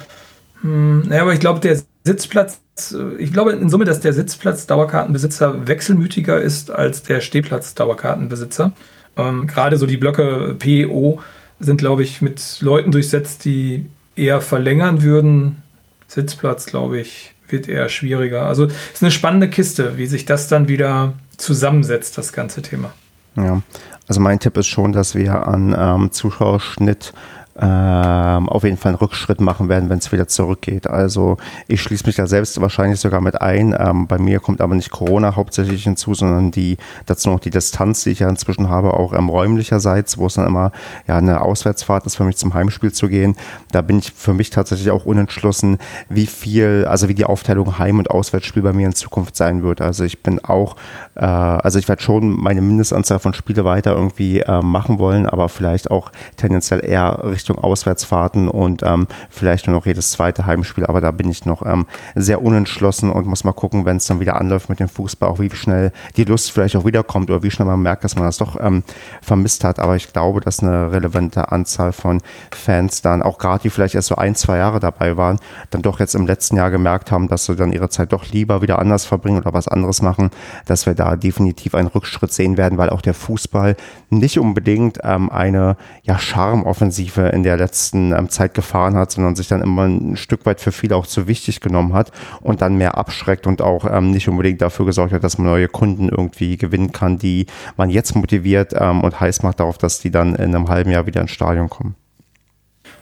Hm, 0.62 1.02
naja, 1.06 1.22
aber 1.22 1.32
ich 1.32 1.40
glaube, 1.40 1.60
der 1.60 1.78
Sitzplatz, 2.04 2.60
äh, 2.92 3.22
ich 3.22 3.32
glaube 3.32 3.52
in 3.52 3.70
Summe, 3.70 3.84
dass 3.84 4.00
der 4.00 4.12
Sitzplatz 4.12 4.66
Dauerkartenbesitzer 4.66 5.68
wechselmütiger 5.68 6.40
ist 6.40 6.72
als 6.72 7.04
der 7.04 7.20
Stehplatz 7.20 7.74
Dauerkartenbesitzer. 7.74 8.72
Ähm, 9.16 9.46
Gerade 9.46 9.76
so 9.76 9.86
die 9.86 9.96
Blöcke 9.96 10.56
PO 10.58 11.20
sind, 11.64 11.78
glaube 11.78 12.02
ich, 12.02 12.22
mit 12.22 12.58
Leuten 12.60 12.90
durchsetzt, 12.90 13.44
die 13.44 13.86
eher 14.16 14.40
verlängern 14.40 15.02
würden. 15.02 15.62
Sitzplatz, 16.08 16.66
glaube 16.66 17.00
ich, 17.00 17.34
wird 17.48 17.68
eher 17.68 17.88
schwieriger. 17.88 18.46
Also 18.46 18.66
es 18.66 18.94
ist 18.94 19.02
eine 19.02 19.10
spannende 19.10 19.48
Kiste, 19.48 19.96
wie 19.96 20.06
sich 20.06 20.24
das 20.24 20.48
dann 20.48 20.68
wieder 20.68 21.14
zusammensetzt, 21.36 22.18
das 22.18 22.32
ganze 22.32 22.62
Thema. 22.62 22.92
Ja, 23.36 23.62
also 24.08 24.20
mein 24.20 24.40
Tipp 24.40 24.56
ist 24.56 24.66
schon, 24.66 24.92
dass 24.92 25.14
wir 25.14 25.46
an 25.46 25.74
ähm, 25.78 26.12
Zuschauerschnitt 26.12 27.12
ähm, 27.60 28.48
auf 28.48 28.64
jeden 28.64 28.78
Fall 28.78 28.90
einen 28.90 28.98
Rückschritt 28.98 29.40
machen 29.40 29.68
werden, 29.68 29.90
wenn 29.90 29.98
es 29.98 30.10
wieder 30.10 30.26
zurückgeht. 30.26 30.86
Also 30.86 31.36
ich 31.68 31.82
schließe 31.82 32.06
mich 32.06 32.16
da 32.16 32.26
selbst 32.26 32.58
wahrscheinlich 32.60 32.98
sogar 33.00 33.20
mit 33.20 33.40
ein. 33.42 33.76
Ähm, 33.78 34.06
bei 34.06 34.18
mir 34.18 34.40
kommt 34.40 34.60
aber 34.62 34.74
nicht 34.74 34.90
Corona 34.90 35.36
hauptsächlich 35.36 35.84
hinzu, 35.84 36.14
sondern 36.14 36.50
die 36.50 36.78
dazu 37.06 37.28
noch 37.30 37.40
die 37.40 37.50
Distanz, 37.50 38.04
die 38.04 38.10
ich 38.10 38.20
ja 38.20 38.28
inzwischen 38.28 38.70
habe, 38.70 38.94
auch 38.94 39.12
ähm, 39.12 39.28
räumlicherseits, 39.28 40.16
wo 40.16 40.26
es 40.26 40.34
dann 40.34 40.46
immer 40.46 40.72
ja 41.06 41.18
eine 41.18 41.42
Auswärtsfahrt 41.42 42.06
ist 42.06 42.16
für 42.16 42.24
mich 42.24 42.36
zum 42.36 42.54
Heimspiel 42.54 42.92
zu 42.92 43.08
gehen. 43.08 43.36
Da 43.70 43.82
bin 43.82 43.98
ich 43.98 44.12
für 44.12 44.32
mich 44.32 44.48
tatsächlich 44.50 44.90
auch 44.90 45.04
unentschlossen, 45.04 45.78
wie 46.08 46.26
viel, 46.26 46.86
also 46.88 47.08
wie 47.08 47.14
die 47.14 47.26
Aufteilung 47.26 47.78
Heim- 47.78 47.98
und 47.98 48.10
Auswärtsspiel 48.10 48.62
bei 48.62 48.72
mir 48.72 48.86
in 48.86 48.94
Zukunft 48.94 49.36
sein 49.36 49.62
wird. 49.62 49.82
Also 49.82 50.04
ich 50.04 50.22
bin 50.22 50.42
auch, 50.42 50.76
äh, 51.16 51.24
also 51.24 51.78
ich 51.78 51.88
werde 51.88 52.02
schon 52.02 52.30
meine 52.30 52.62
Mindestanzahl 52.62 53.18
von 53.18 53.34
Spiele 53.34 53.66
weiter 53.66 53.92
irgendwie 53.92 54.40
äh, 54.40 54.62
machen 54.62 54.98
wollen, 54.98 55.26
aber 55.26 55.50
vielleicht 55.50 55.90
auch 55.90 56.10
tendenziell 56.36 56.82
eher 56.84 57.20
Richtung 57.22 57.41
Richtung 57.42 57.58
Auswärtsfahrten 57.58 58.48
und 58.48 58.82
ähm, 58.84 59.08
vielleicht 59.28 59.66
nur 59.66 59.74
noch 59.74 59.86
jedes 59.86 60.12
zweite 60.12 60.46
Heimspiel. 60.46 60.86
Aber 60.86 61.00
da 61.00 61.10
bin 61.10 61.28
ich 61.28 61.44
noch 61.44 61.66
ähm, 61.66 61.86
sehr 62.14 62.42
unentschlossen 62.42 63.10
und 63.10 63.26
muss 63.26 63.42
mal 63.42 63.52
gucken, 63.52 63.84
wenn 63.84 63.96
es 63.96 64.06
dann 64.06 64.20
wieder 64.20 64.40
anläuft 64.40 64.68
mit 64.68 64.78
dem 64.78 64.88
Fußball, 64.88 65.28
auch 65.28 65.40
wie 65.40 65.50
schnell 65.50 65.92
die 66.16 66.24
Lust 66.24 66.52
vielleicht 66.52 66.76
auch 66.76 66.84
wiederkommt 66.84 67.30
oder 67.30 67.42
wie 67.42 67.50
schnell 67.50 67.66
man 67.66 67.82
merkt, 67.82 68.04
dass 68.04 68.14
man 68.14 68.24
das 68.24 68.36
doch 68.36 68.58
ähm, 68.60 68.84
vermisst 69.20 69.64
hat. 69.64 69.80
Aber 69.80 69.96
ich 69.96 70.12
glaube, 70.12 70.40
dass 70.40 70.60
eine 70.60 70.92
relevante 70.92 71.50
Anzahl 71.50 71.92
von 71.92 72.20
Fans 72.52 73.02
dann, 73.02 73.22
auch 73.22 73.38
gerade 73.38 73.62
die 73.64 73.70
vielleicht 73.70 73.96
erst 73.96 74.08
so 74.08 74.14
ein, 74.14 74.36
zwei 74.36 74.58
Jahre 74.58 74.78
dabei 74.78 75.16
waren, 75.16 75.40
dann 75.70 75.82
doch 75.82 75.98
jetzt 75.98 76.14
im 76.14 76.26
letzten 76.26 76.56
Jahr 76.56 76.70
gemerkt 76.70 77.10
haben, 77.10 77.26
dass 77.26 77.46
sie 77.46 77.56
dann 77.56 77.72
ihre 77.72 77.88
Zeit 77.88 78.12
doch 78.12 78.26
lieber 78.26 78.62
wieder 78.62 78.78
anders 78.78 79.04
verbringen 79.04 79.38
oder 79.38 79.52
was 79.52 79.66
anderes 79.66 80.00
machen, 80.00 80.30
dass 80.66 80.86
wir 80.86 80.94
da 80.94 81.16
definitiv 81.16 81.74
einen 81.74 81.88
Rückschritt 81.88 82.32
sehen 82.32 82.56
werden, 82.56 82.78
weil 82.78 82.90
auch 82.90 83.02
der 83.02 83.14
Fußball 83.14 83.76
nicht 84.10 84.38
unbedingt 84.38 85.00
ähm, 85.02 85.28
eine 85.30 85.76
ja, 86.02 86.18
Charmoffensive 86.18 87.31
in 87.32 87.42
der 87.42 87.56
letzten 87.56 88.12
ähm, 88.12 88.28
Zeit 88.28 88.54
gefahren 88.54 88.94
hat, 88.94 89.10
sondern 89.10 89.34
sich 89.36 89.48
dann 89.48 89.62
immer 89.62 89.84
ein 89.84 90.16
Stück 90.16 90.46
weit 90.46 90.60
für 90.60 90.72
viele 90.72 90.96
auch 90.96 91.06
zu 91.06 91.26
wichtig 91.26 91.60
genommen 91.60 91.94
hat 91.94 92.12
und 92.40 92.62
dann 92.62 92.76
mehr 92.76 92.96
abschreckt 92.96 93.46
und 93.46 93.62
auch 93.62 93.86
ähm, 93.90 94.10
nicht 94.10 94.28
unbedingt 94.28 94.60
dafür 94.60 94.86
gesorgt 94.86 95.12
hat, 95.12 95.24
dass 95.24 95.38
man 95.38 95.46
neue 95.46 95.68
Kunden 95.68 96.08
irgendwie 96.08 96.56
gewinnen 96.56 96.92
kann, 96.92 97.18
die 97.18 97.46
man 97.76 97.90
jetzt 97.90 98.14
motiviert 98.14 98.72
ähm, 98.78 99.02
und 99.02 99.18
heiß 99.20 99.42
macht 99.42 99.60
darauf, 99.60 99.78
dass 99.78 100.00
die 100.00 100.10
dann 100.10 100.34
in 100.34 100.54
einem 100.54 100.68
halben 100.68 100.90
Jahr 100.90 101.06
wieder 101.06 101.20
ins 101.20 101.30
Stadion 101.30 101.68
kommen. 101.68 101.94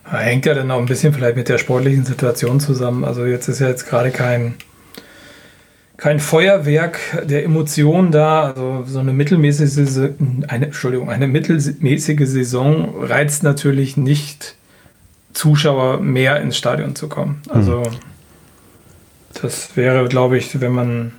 Hängt 0.05 0.47
ja 0.47 0.55
dann 0.55 0.71
auch 0.71 0.79
ein 0.79 0.87
bisschen 0.87 1.13
vielleicht 1.13 1.37
mit 1.37 1.49
der 1.49 1.59
sportlichen 1.59 2.05
Situation 2.05 2.59
zusammen. 2.59 3.05
Also 3.05 3.27
jetzt 3.27 3.49
ist 3.49 3.61
ja 3.61 3.69
jetzt 3.69 3.89
gerade 3.89 4.11
kein 4.11 4.55
kein 6.01 6.19
Feuerwerk 6.19 6.99
der 7.25 7.45
Emotionen 7.45 8.11
da. 8.11 8.45
Also 8.45 8.85
so 8.87 8.99
eine 8.99 9.13
mittelmäßige, 9.13 10.13
eine, 10.49 10.67
Entschuldigung, 10.67 11.11
eine 11.11 11.29
mittelmäßige 11.29 12.27
Saison 12.27 13.05
reizt 13.05 13.43
natürlich 13.43 13.97
nicht 13.97 14.57
Zuschauer 15.35 16.01
mehr 16.01 16.41
ins 16.41 16.57
Stadion 16.57 16.97
zu 16.97 17.09
kommen. 17.09 17.43
Also 17.51 17.81
mhm. 17.81 19.41
das 19.43 19.77
wäre, 19.77 20.09
glaube 20.09 20.39
ich, 20.39 20.61
wenn 20.61 20.73
man 20.73 21.13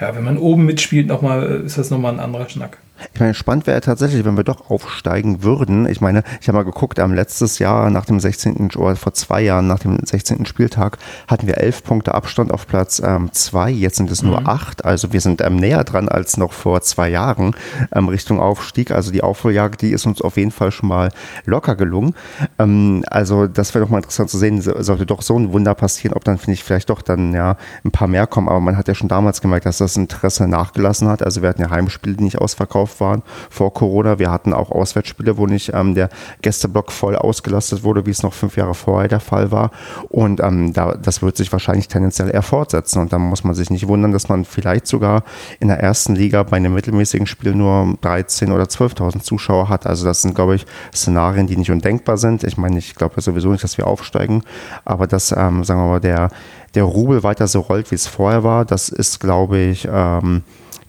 ja, 0.00 0.16
wenn 0.16 0.24
man 0.24 0.38
oben 0.38 0.64
mitspielt, 0.64 1.06
noch 1.06 1.22
mal, 1.22 1.62
ist 1.64 1.78
das 1.78 1.90
nochmal 1.90 2.14
ein 2.14 2.20
anderer 2.20 2.48
Schnack. 2.48 2.78
Ich 3.14 3.20
meine, 3.20 3.34
spannend 3.34 3.66
wäre 3.66 3.80
tatsächlich, 3.80 4.24
wenn 4.24 4.36
wir 4.36 4.44
doch 4.44 4.70
aufsteigen 4.70 5.42
würden. 5.42 5.86
Ich 5.88 6.00
meine, 6.00 6.22
ich 6.40 6.48
habe 6.48 6.58
mal 6.58 6.64
geguckt, 6.64 7.00
am 7.00 7.14
letztes 7.14 7.58
Jahr 7.58 7.90
nach 7.90 8.04
dem 8.04 8.20
16. 8.20 8.70
oder 8.76 8.96
vor 8.96 9.14
zwei 9.14 9.42
Jahren 9.42 9.66
nach 9.66 9.80
dem 9.80 9.98
16. 10.04 10.46
Spieltag 10.46 10.98
hatten 11.28 11.46
wir 11.46 11.58
elf 11.58 11.84
Punkte 11.84 12.14
Abstand 12.14 12.52
auf 12.52 12.66
Platz 12.66 13.02
ähm, 13.04 13.32
zwei. 13.32 13.70
Jetzt 13.70 13.96
sind 13.96 14.10
es 14.10 14.22
nur 14.22 14.40
mhm. 14.40 14.48
acht. 14.48 14.84
Also 14.84 15.12
wir 15.12 15.20
sind 15.20 15.40
ähm, 15.40 15.56
näher 15.56 15.84
dran 15.84 16.08
als 16.08 16.36
noch 16.36 16.52
vor 16.52 16.82
zwei 16.82 17.08
Jahren 17.08 17.54
ähm, 17.94 18.08
Richtung 18.08 18.40
Aufstieg. 18.40 18.90
Also 18.90 19.10
die 19.10 19.22
Aufholjagd, 19.22 19.82
die 19.82 19.92
ist 19.92 20.06
uns 20.06 20.20
auf 20.20 20.36
jeden 20.36 20.50
Fall 20.50 20.70
schon 20.70 20.88
mal 20.88 21.10
locker 21.44 21.76
gelungen. 21.76 22.14
Ähm, 22.58 23.04
also 23.08 23.46
das 23.46 23.74
wäre 23.74 23.84
doch 23.84 23.90
mal 23.90 23.98
interessant 23.98 24.30
zu 24.30 24.38
sehen. 24.38 24.60
Sollte 24.60 25.06
doch 25.06 25.22
so 25.22 25.38
ein 25.38 25.52
Wunder 25.52 25.74
passieren, 25.74 26.14
ob 26.14 26.24
dann 26.24 26.38
finde 26.38 26.54
ich 26.54 26.64
vielleicht 26.64 26.90
doch 26.90 27.02
dann 27.02 27.34
ja 27.34 27.56
ein 27.84 27.90
paar 27.90 28.08
mehr 28.08 28.26
kommen. 28.26 28.48
Aber 28.48 28.60
man 28.60 28.76
hat 28.76 28.88
ja 28.88 28.94
schon 28.94 29.08
damals 29.08 29.40
gemerkt, 29.40 29.66
dass 29.66 29.78
das 29.78 29.96
Interesse 29.96 30.46
nachgelassen 30.48 31.08
hat. 31.08 31.22
Also 31.22 31.42
wir 31.42 31.48
hatten 31.48 31.62
ja 31.62 31.70
Heimspiele, 31.70 32.16
die 32.16 32.24
nicht 32.24 32.38
ausverkauft 32.38 32.91
drauf 32.92 33.00
waren 33.00 33.22
vor 33.50 33.72
Corona. 33.72 34.18
Wir 34.18 34.30
hatten 34.30 34.52
auch 34.52 34.70
Auswärtsspiele, 34.70 35.36
wo 35.36 35.46
nicht 35.46 35.72
ähm, 35.74 35.94
der 35.94 36.08
Gästeblock 36.42 36.92
voll 36.92 37.16
ausgelastet 37.16 37.82
wurde, 37.82 38.06
wie 38.06 38.10
es 38.10 38.22
noch 38.22 38.32
fünf 38.32 38.56
Jahre 38.56 38.74
vorher 38.74 39.08
der 39.08 39.20
Fall 39.20 39.50
war. 39.50 39.70
Und 40.08 40.40
ähm, 40.40 40.72
da, 40.72 40.94
das 40.94 41.22
wird 41.22 41.36
sich 41.36 41.50
wahrscheinlich 41.52 41.88
tendenziell 41.88 42.30
eher 42.30 42.42
fortsetzen. 42.42 43.00
Und 43.00 43.12
da 43.12 43.18
muss 43.18 43.44
man 43.44 43.54
sich 43.54 43.70
nicht 43.70 43.88
wundern, 43.88 44.12
dass 44.12 44.28
man 44.28 44.44
vielleicht 44.44 44.86
sogar 44.86 45.24
in 45.60 45.68
der 45.68 45.80
ersten 45.80 46.14
Liga 46.14 46.42
bei 46.42 46.56
einem 46.56 46.74
mittelmäßigen 46.74 47.26
Spiel 47.26 47.54
nur 47.54 47.96
13.000 48.02 48.54
oder 48.54 48.64
12.000 48.64 49.22
Zuschauer 49.22 49.68
hat. 49.68 49.86
Also 49.86 50.04
das 50.04 50.22
sind, 50.22 50.34
glaube 50.34 50.54
ich, 50.54 50.66
Szenarien, 50.94 51.46
die 51.46 51.56
nicht 51.56 51.70
undenkbar 51.70 52.16
sind. 52.16 52.44
Ich 52.44 52.56
meine, 52.56 52.78
ich 52.78 52.94
glaube 52.94 53.20
sowieso 53.20 53.50
nicht, 53.50 53.64
dass 53.64 53.78
wir 53.78 53.86
aufsteigen, 53.86 54.42
aber 54.84 55.06
dass, 55.06 55.32
ähm, 55.32 55.64
sagen 55.64 55.80
wir 55.80 55.88
mal, 55.88 56.00
der, 56.00 56.30
der 56.74 56.84
Rubel 56.84 57.22
weiter 57.22 57.46
so 57.46 57.60
rollt, 57.60 57.90
wie 57.90 57.94
es 57.94 58.06
vorher 58.06 58.44
war, 58.44 58.64
das 58.64 58.88
ist, 58.88 59.20
glaube 59.20 59.58
ich, 59.58 59.88
ähm, 59.90 60.42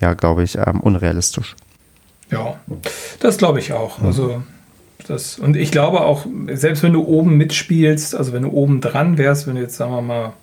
ja, 0.04 0.14
glaube 0.14 0.44
ich, 0.44 0.58
ähm, 0.58 0.82
unrealistisch. 0.82 1.56
Ja, 2.34 2.60
das 3.20 3.38
glaube 3.38 3.60
ich 3.60 3.74
auch. 3.74 4.00
Mhm. 4.00 4.06
Also 4.06 4.44
das, 5.08 5.38
und 5.38 5.58
ich 5.58 5.72
glaube 5.72 6.02
auch, 6.02 6.26
selbst 6.54 6.84
wenn 6.84 6.94
du 6.94 7.04
oben 7.04 7.38
mitspielst, 7.38 8.16
also 8.16 8.34
wenn 8.34 8.44
du 8.44 8.50
oben 8.50 8.82
dran 8.82 9.18
wärst, 9.18 9.48
wenn 9.48 9.56
du 9.56 9.62
jetzt, 9.62 9.76
sagen 9.76 9.92
wir 9.92 10.02
mal, 10.02 10.34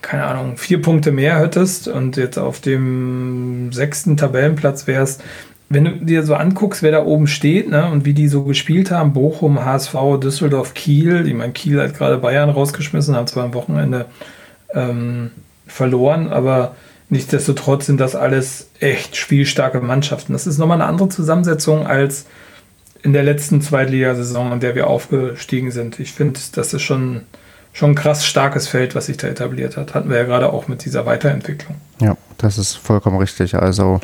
keine 0.00 0.24
Ahnung, 0.24 0.56
vier 0.56 0.80
Punkte 0.80 1.10
mehr 1.12 1.38
hättest 1.38 1.88
und 1.88 2.16
jetzt 2.16 2.38
auf 2.38 2.60
dem 2.60 3.72
sechsten 3.72 4.16
Tabellenplatz 4.16 4.86
wärst, 4.86 5.22
wenn 5.70 5.84
du 5.84 5.90
dir 5.90 6.22
so 6.22 6.34
anguckst, 6.34 6.82
wer 6.82 6.92
da 6.92 7.04
oben 7.04 7.26
steht 7.26 7.68
ne, 7.68 7.90
und 7.90 8.04
wie 8.04 8.14
die 8.14 8.28
so 8.28 8.44
gespielt 8.44 8.90
haben, 8.90 9.12
Bochum, 9.12 9.64
HSV, 9.64 9.94
Düsseldorf, 10.22 10.72
Kiel, 10.72 11.26
ich 11.26 11.34
meine, 11.34 11.52
Kiel 11.52 11.80
hat 11.80 11.94
gerade 11.94 12.16
Bayern 12.16 12.48
rausgeschmissen, 12.48 13.14
haben 13.14 13.26
zwar 13.26 13.44
am 13.44 13.54
Wochenende 13.54 14.06
ähm, 14.72 15.30
verloren, 15.66 16.28
aber 16.28 16.74
Nichtsdestotrotz 17.10 17.86
sind 17.86 18.00
das 18.00 18.14
alles 18.14 18.68
echt 18.80 19.16
spielstarke 19.16 19.80
Mannschaften. 19.80 20.34
Das 20.34 20.46
ist 20.46 20.58
nochmal 20.58 20.80
eine 20.80 20.90
andere 20.90 21.08
Zusammensetzung 21.08 21.86
als 21.86 22.26
in 23.02 23.12
der 23.12 23.22
letzten 23.22 23.62
Zweitligasaison, 23.62 24.52
in 24.52 24.60
der 24.60 24.74
wir 24.74 24.88
aufgestiegen 24.88 25.70
sind. 25.70 26.00
Ich 26.00 26.12
finde, 26.12 26.38
das 26.54 26.74
ist 26.74 26.82
schon, 26.82 27.22
schon 27.72 27.92
ein 27.92 27.94
krass 27.94 28.26
starkes 28.26 28.68
Feld, 28.68 28.94
was 28.94 29.06
sich 29.06 29.16
da 29.16 29.28
etabliert 29.28 29.76
hat. 29.76 29.94
Hatten 29.94 30.10
wir 30.10 30.18
ja 30.18 30.24
gerade 30.24 30.52
auch 30.52 30.68
mit 30.68 30.84
dieser 30.84 31.06
Weiterentwicklung. 31.06 31.76
Ja, 32.00 32.16
das 32.36 32.58
ist 32.58 32.74
vollkommen 32.74 33.16
richtig. 33.16 33.54
Also 33.54 34.00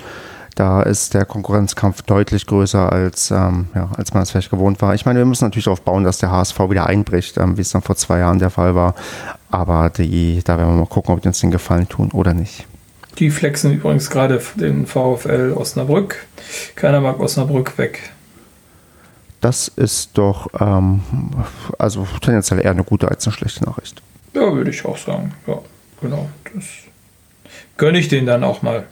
da 0.55 0.83
ist 0.83 1.15
der 1.15 1.25
Konkurrenzkampf 1.27 2.03
deutlich 2.03 2.47
größer, 2.47 2.91
als, 2.91 3.31
ähm, 3.31 3.67
ja, 3.75 3.91
als 3.97 4.15
man 4.15 4.23
es 4.23 4.31
vielleicht 4.31 4.51
gewohnt 4.51 4.81
war. 4.81 4.95
Ich 4.95 5.05
meine, 5.05 5.19
wir 5.19 5.27
müssen 5.27 5.45
natürlich 5.45 5.65
darauf 5.65 5.83
bauen, 5.83 6.05
dass 6.05 6.19
der 6.19 6.31
HSV 6.31 6.59
wieder 6.71 6.87
einbricht, 6.87 7.37
ähm, 7.39 7.57
wie 7.57 7.63
es 7.63 7.71
dann 7.71 7.83
vor 7.83 7.97
zwei 7.97 8.21
Jahren 8.21 8.39
der 8.39 8.51
Fall 8.51 8.75
war. 8.75 8.95
Aber 9.51 9.91
die, 9.91 10.41
da 10.45 10.57
werden 10.57 10.71
wir 10.71 10.81
mal 10.81 10.87
gucken, 10.87 11.13
ob 11.13 11.21
die 11.21 11.29
uns 11.29 11.41
den 11.41 11.51
Gefallen 11.51 11.89
tun 11.89 12.13
oder 12.13 12.33
nicht. 12.33 12.67
Die 13.19 13.31
flexen 13.31 13.73
übrigens 13.73 14.11
gerade 14.11 14.43
den 14.57 14.87
VfL 14.87 15.53
Osnabrück. 15.55 16.27
Keiner 16.75 17.01
mag 17.01 17.21
Osnabrück 17.21 17.79
weg. 17.79 18.11
Das 19.41 19.69
ist 19.69 20.11
doch 20.15 20.49
ähm, 20.59 21.03
also 21.79 22.07
tendenziell 22.21 22.61
eher 22.61 22.71
eine 22.71 22.83
gute 22.83 23.09
als 23.09 23.27
eine 23.27 23.35
schlechte 23.35 23.65
Nachricht. 23.65 24.03
Ja, 24.35 24.53
würde 24.53 24.71
ich 24.71 24.85
auch 24.85 24.97
sagen. 24.97 25.35
Ja, 25.47 25.59
genau. 26.01 26.29
Das 26.55 26.65
gönne 27.77 27.99
ich 27.99 28.09
denen 28.09 28.27
dann 28.27 28.43
auch 28.43 28.63
mal. 28.63 28.87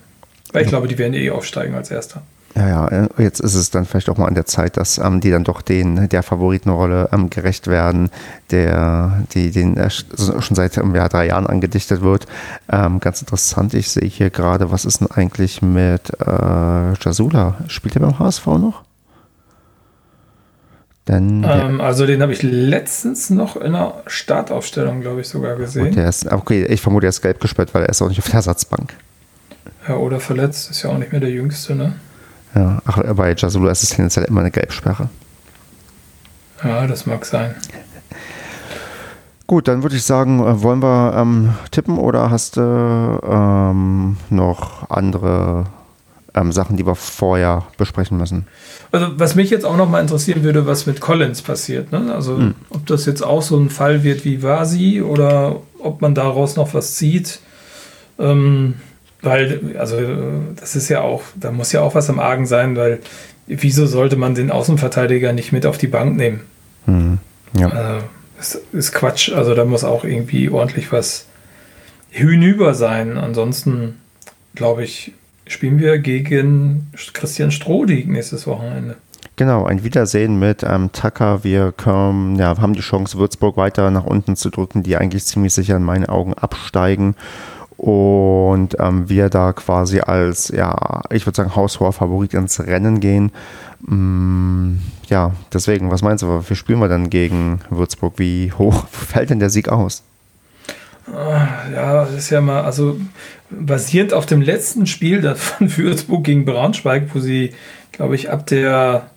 Weil 0.52 0.62
ich 0.62 0.68
glaube, 0.68 0.88
die 0.88 0.98
werden 0.98 1.14
eh 1.14 1.30
aufsteigen 1.30 1.74
als 1.74 1.90
Erster. 1.90 2.22
Ja, 2.54 2.68
ja, 2.68 2.88
äh, 2.88 3.08
jetzt 3.18 3.40
ist 3.40 3.54
es 3.54 3.70
dann 3.70 3.86
vielleicht 3.86 4.10
auch 4.10 4.18
mal 4.18 4.26
an 4.26 4.34
der 4.34 4.44
Zeit, 4.44 4.76
dass 4.76 4.98
ähm, 4.98 5.20
die 5.20 5.30
dann 5.30 5.44
doch 5.44 5.62
den, 5.62 6.08
der 6.08 6.22
Favoritenrolle 6.22 7.08
ähm, 7.12 7.30
gerecht 7.30 7.66
werden, 7.66 8.10
der, 8.50 9.22
die 9.32 9.50
den 9.50 9.76
äh, 9.76 9.88
schon 9.90 10.54
seit 10.54 10.76
ähm, 10.76 10.94
ja, 10.94 11.08
drei 11.08 11.28
Jahren 11.28 11.46
angedichtet 11.46 12.02
wird. 12.02 12.26
Ähm, 12.70 13.00
ganz 13.00 13.20
interessant, 13.22 13.72
ich 13.74 13.90
sehe 13.90 14.08
hier 14.08 14.30
gerade, 14.30 14.70
was 14.70 14.84
ist 14.84 15.00
denn 15.00 15.10
eigentlich 15.10 15.62
mit 15.62 16.10
äh, 16.20 16.92
Jasula? 17.00 17.56
Spielt 17.68 17.96
er 17.96 18.00
beim 18.00 18.18
HSV 18.18 18.46
noch? 18.46 18.82
Denn 21.08 21.44
ähm, 21.48 21.80
also 21.80 22.06
den 22.06 22.22
habe 22.22 22.32
ich 22.32 22.42
letztens 22.42 23.30
noch 23.30 23.56
in 23.56 23.72
der 23.72 24.02
Startaufstellung, 24.06 25.00
glaube 25.00 25.22
ich, 25.22 25.28
sogar 25.28 25.56
gesehen. 25.56 25.94
Der 25.94 26.08
ist, 26.08 26.30
okay, 26.30 26.64
ich 26.66 26.80
vermute, 26.80 27.06
er 27.06 27.10
ist 27.10 27.22
gelb 27.22 27.40
gesperrt, 27.40 27.74
weil 27.74 27.82
er 27.82 27.88
ist 27.88 28.00
auch 28.02 28.08
nicht 28.08 28.20
auf 28.20 28.26
der 28.26 28.34
Ersatzbank. 28.34 28.94
Ja, 29.88 29.96
oder 29.96 30.20
verletzt, 30.20 30.70
ist 30.70 30.82
ja 30.82 30.90
auch 30.90 30.98
nicht 30.98 31.10
mehr 31.10 31.20
der 31.20 31.30
Jüngste, 31.30 31.74
ne? 31.74 31.94
Ja, 32.54 32.82
ach, 32.84 32.98
bei 33.14 33.34
Jasulu 33.34 33.68
ist 33.68 33.82
es 33.82 33.90
tendenziell 33.90 34.26
immer 34.26 34.40
eine 34.40 34.50
Gelbsperre. 34.50 35.08
Ja, 36.62 36.86
das 36.86 37.06
mag 37.06 37.24
sein. 37.24 37.54
Gut, 39.46 39.68
dann 39.68 39.82
würde 39.82 39.96
ich 39.96 40.04
sagen, 40.04 40.40
äh, 40.40 40.62
wollen 40.62 40.82
wir 40.82 41.14
ähm, 41.16 41.54
tippen 41.70 41.98
oder 41.98 42.30
hast 42.30 42.56
du 42.56 43.20
ähm, 43.22 44.16
noch 44.30 44.88
andere 44.88 45.66
ähm, 46.34 46.52
Sachen, 46.52 46.76
die 46.76 46.86
wir 46.86 46.94
vorher 46.94 47.64
besprechen 47.76 48.16
müssen? 48.16 48.46
Also 48.92 49.08
was 49.16 49.34
mich 49.34 49.50
jetzt 49.50 49.66
auch 49.66 49.76
noch 49.76 49.88
mal 49.90 50.00
interessieren 50.00 50.42
würde, 50.42 50.66
was 50.66 50.86
mit 50.86 51.00
Collins 51.00 51.42
passiert. 51.42 51.92
Ne? 51.92 52.14
Also 52.14 52.38
hm. 52.38 52.54
ob 52.70 52.86
das 52.86 53.04
jetzt 53.06 53.22
auch 53.22 53.42
so 53.42 53.58
ein 53.58 53.70
Fall 53.70 54.02
wird 54.04 54.24
wie 54.24 54.42
Vasi 54.42 55.02
oder 55.02 55.56
ob 55.78 56.00
man 56.00 56.14
daraus 56.14 56.56
noch 56.56 56.72
was 56.72 56.94
zieht. 56.94 57.40
Ähm, 58.18 58.74
weil, 59.22 59.76
also, 59.78 59.96
das 60.58 60.74
ist 60.74 60.88
ja 60.88 61.00
auch, 61.00 61.22
da 61.36 61.52
muss 61.52 61.72
ja 61.72 61.80
auch 61.80 61.94
was 61.94 62.10
am 62.10 62.18
Argen 62.18 62.46
sein, 62.46 62.76
weil 62.76 63.00
wieso 63.46 63.86
sollte 63.86 64.16
man 64.16 64.34
den 64.34 64.50
Außenverteidiger 64.50 65.32
nicht 65.32 65.52
mit 65.52 65.64
auf 65.64 65.78
die 65.78 65.86
Bank 65.86 66.16
nehmen? 66.16 66.40
Mhm. 66.86 67.18
Ja. 67.56 67.68
Also, 67.68 68.04
das 68.36 68.60
ist 68.72 68.92
Quatsch. 68.92 69.32
Also, 69.32 69.54
da 69.54 69.64
muss 69.64 69.84
auch 69.84 70.04
irgendwie 70.04 70.50
ordentlich 70.50 70.90
was 70.90 71.26
hinüber 72.10 72.74
sein. 72.74 73.16
Ansonsten, 73.16 74.00
glaube 74.56 74.82
ich, 74.82 75.12
spielen 75.46 75.78
wir 75.78 75.98
gegen 75.98 76.90
Christian 77.12 77.52
Strohdig 77.52 78.08
nächstes 78.08 78.46
Wochenende. 78.48 78.96
Genau, 79.36 79.64
ein 79.64 79.84
Wiedersehen 79.84 80.38
mit 80.38 80.62
ähm, 80.62 80.90
Tucker. 80.92 81.44
Wir 81.44 81.72
können, 81.72 82.36
ja, 82.36 82.58
haben 82.58 82.74
die 82.74 82.80
Chance, 82.80 83.18
Würzburg 83.18 83.56
weiter 83.56 83.90
nach 83.90 84.04
unten 84.04 84.36
zu 84.36 84.50
drücken, 84.50 84.82
die 84.82 84.96
eigentlich 84.96 85.24
ziemlich 85.24 85.54
sicher 85.54 85.76
in 85.76 85.84
meinen 85.84 86.06
Augen 86.06 86.34
absteigen 86.34 87.14
und 87.82 88.76
ähm, 88.78 89.08
wir 89.08 89.28
da 89.28 89.52
quasi 89.52 89.98
als, 89.98 90.50
ja, 90.50 91.02
ich 91.10 91.26
würde 91.26 91.36
sagen, 91.36 91.56
haushoher 91.56 91.92
Favorit 91.92 92.32
ins 92.32 92.60
Rennen 92.60 93.00
gehen. 93.00 93.32
Mm, 93.80 94.74
ja, 95.08 95.32
deswegen, 95.52 95.90
was 95.90 96.00
meinst 96.00 96.22
du, 96.22 96.44
wie 96.48 96.54
spielen 96.54 96.78
wir 96.78 96.86
dann 96.86 97.10
gegen 97.10 97.60
Würzburg? 97.70 98.14
Wie 98.18 98.52
hoch 98.52 98.86
fällt 98.92 99.30
denn 99.30 99.40
der 99.40 99.50
Sieg 99.50 99.68
aus? 99.68 100.04
Ah, 101.12 101.48
ja, 101.74 102.04
das 102.04 102.14
ist 102.14 102.30
ja 102.30 102.40
mal, 102.40 102.62
also 102.62 103.00
basierend 103.50 104.14
auf 104.14 104.26
dem 104.26 104.42
letzten 104.42 104.86
Spiel 104.86 105.34
von 105.34 105.76
Würzburg 105.76 106.22
gegen 106.22 106.44
Braunschweig, 106.44 107.08
wo 107.12 107.18
sie, 107.18 107.50
glaube 107.90 108.14
ich, 108.14 108.30
ab 108.30 108.46
der 108.46 109.10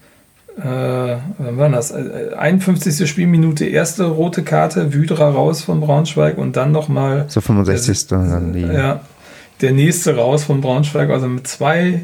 äh, 0.57 1.17
wann 1.37 1.57
war 1.57 1.69
das? 1.69 1.91
51. 1.91 3.01
Äh, 3.01 3.07
Spielminute, 3.07 3.65
erste 3.65 4.05
rote 4.05 4.43
Karte, 4.43 4.93
Wydra 4.93 5.29
raus 5.29 5.61
von 5.61 5.81
Braunschweig 5.81 6.37
und 6.37 6.55
dann 6.55 6.71
nochmal. 6.71 7.25
So 7.27 7.41
65. 7.41 8.07
Der, 8.07 8.17
dann 8.19 8.53
die. 8.53 8.61
Ja, 8.61 9.01
der 9.61 9.73
nächste 9.73 10.15
raus 10.15 10.45
von 10.45 10.61
Braunschweig, 10.61 11.09
also 11.09 11.27
mit 11.27 11.47
zwei, 11.47 12.01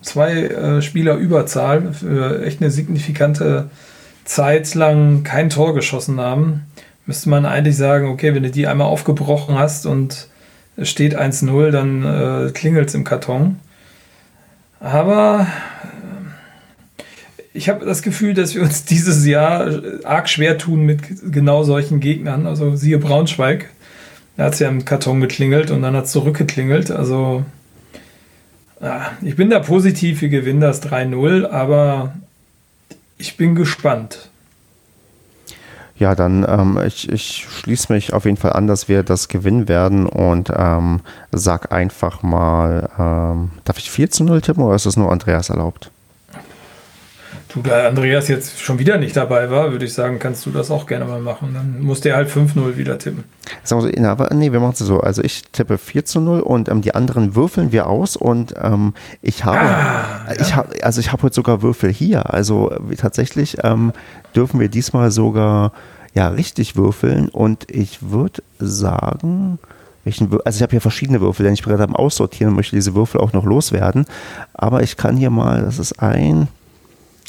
zwei 0.00 0.44
äh, 0.44 0.82
Spieler 0.82 1.16
Überzahl 1.16 1.92
für 1.92 2.42
echt 2.42 2.62
eine 2.62 2.70
signifikante 2.70 3.68
Zeit 4.24 4.74
lang 4.74 5.22
kein 5.22 5.50
Tor 5.50 5.74
geschossen 5.74 6.20
haben. 6.20 6.62
Müsste 7.04 7.28
man 7.28 7.44
eigentlich 7.44 7.76
sagen, 7.76 8.08
okay, 8.08 8.34
wenn 8.34 8.44
du 8.44 8.50
die 8.50 8.66
einmal 8.66 8.86
aufgebrochen 8.86 9.58
hast 9.58 9.86
und 9.86 10.28
es 10.76 10.88
steht 10.88 11.18
1-0, 11.18 11.70
dann 11.70 12.04
äh, 12.04 12.50
klingelt 12.52 12.88
es 12.88 12.94
im 12.94 13.04
Karton. 13.04 13.58
Aber 14.80 15.46
ich 17.54 17.68
habe 17.68 17.84
das 17.84 18.02
Gefühl, 18.02 18.34
dass 18.34 18.54
wir 18.54 18.62
uns 18.62 18.84
dieses 18.86 19.26
Jahr 19.26 19.82
arg 20.04 20.28
schwer 20.28 20.58
tun 20.58 20.84
mit 20.84 21.32
genau 21.32 21.64
solchen 21.64 22.00
Gegnern. 22.00 22.46
Also 22.46 22.76
siehe 22.76 22.98
Braunschweig. 22.98 23.70
Da 24.36 24.44
hat 24.44 24.54
es 24.54 24.60
ja 24.60 24.68
im 24.68 24.84
Karton 24.84 25.20
geklingelt 25.20 25.70
und 25.70 25.82
dann 25.82 25.94
hat 25.94 26.06
es 26.06 26.12
zurückgeklingelt. 26.12 26.90
Also 26.90 27.44
ja, 28.80 29.12
ich 29.20 29.36
bin 29.36 29.50
da 29.50 29.60
positiv, 29.60 30.22
wir 30.22 30.28
gewinnen 30.28 30.60
das 30.60 30.82
3-0, 30.82 31.46
aber 31.46 32.14
ich 33.18 33.36
bin 33.36 33.54
gespannt. 33.54 34.30
Ja, 35.98 36.16
dann 36.16 36.44
ähm, 36.48 36.80
ich, 36.84 37.08
ich 37.12 37.46
schließe 37.48 37.92
mich 37.92 38.12
auf 38.12 38.24
jeden 38.24 38.38
Fall 38.38 38.54
an, 38.54 38.66
dass 38.66 38.88
wir 38.88 39.04
das 39.04 39.28
gewinnen 39.28 39.68
werden 39.68 40.06
und 40.06 40.50
ähm, 40.52 41.00
sag 41.30 41.70
einfach 41.70 42.24
mal, 42.24 42.88
ähm, 42.98 43.50
darf 43.64 43.78
ich 43.78 43.90
4 43.90 44.10
zu 44.10 44.24
0 44.24 44.40
tippen 44.40 44.64
oder 44.64 44.74
ist 44.74 44.86
das 44.86 44.96
nur 44.96 45.12
Andreas 45.12 45.50
erlaubt? 45.50 45.92
Du, 47.52 47.60
da 47.62 47.88
Andreas 47.88 48.28
jetzt 48.28 48.60
schon 48.60 48.78
wieder 48.78 48.98
nicht 48.98 49.16
dabei 49.16 49.50
war, 49.50 49.72
würde 49.72 49.84
ich 49.84 49.92
sagen, 49.92 50.18
kannst 50.18 50.46
du 50.46 50.50
das 50.50 50.70
auch 50.70 50.86
gerne 50.86 51.04
mal 51.04 51.20
machen. 51.20 51.50
Dann 51.52 51.82
muss 51.82 52.00
der 52.00 52.16
halt 52.16 52.30
5-0 52.30 52.76
wieder 52.76 52.98
tippen. 52.98 53.24
Sagen 53.62 53.84
wir 53.84 54.02
so, 54.02 54.08
aber 54.08 54.32
nee, 54.34 54.52
wir 54.52 54.60
machen 54.60 54.72
es 54.72 54.78
so. 54.78 55.00
Also 55.00 55.22
ich 55.22 55.42
tippe 55.52 55.76
4 55.76 56.04
zu 56.04 56.20
0 56.20 56.40
und 56.40 56.68
ähm, 56.68 56.80
die 56.80 56.94
anderen 56.94 57.34
würfeln 57.34 57.72
wir 57.72 57.88
aus 57.88 58.16
und 58.16 58.54
ähm, 58.60 58.94
ich 59.20 59.44
habe, 59.44 59.58
ah, 59.58 60.24
ja. 60.28 60.40
ich 60.40 60.56
habe, 60.56 60.82
also 60.82 61.00
ich 61.00 61.12
habe 61.12 61.22
heute 61.24 61.34
sogar 61.34 61.62
Würfel 61.62 61.92
hier. 61.92 62.32
Also 62.32 62.70
äh, 62.70 62.96
tatsächlich 62.96 63.58
ähm, 63.62 63.92
dürfen 64.34 64.58
wir 64.58 64.68
diesmal 64.68 65.10
sogar 65.10 65.72
ja 66.14 66.28
richtig 66.28 66.76
würfeln 66.76 67.28
und 67.28 67.70
ich 67.70 68.10
würde 68.10 68.42
sagen, 68.58 69.58
welchen, 70.04 70.32
also 70.44 70.56
ich 70.56 70.62
habe 70.62 70.70
hier 70.70 70.80
verschiedene 70.80 71.20
Würfel, 71.20 71.44
denn 71.44 71.54
ich 71.54 71.62
bin 71.62 71.70
gerade 71.70 71.84
am 71.84 71.96
Aussortieren 71.96 72.50
und 72.50 72.56
möchte 72.56 72.76
diese 72.76 72.94
Würfel 72.94 73.20
auch 73.20 73.32
noch 73.32 73.44
loswerden. 73.44 74.06
Aber 74.54 74.82
ich 74.82 74.96
kann 74.96 75.16
hier 75.16 75.30
mal, 75.30 75.62
das 75.62 75.78
ist 75.78 76.00
ein, 76.00 76.48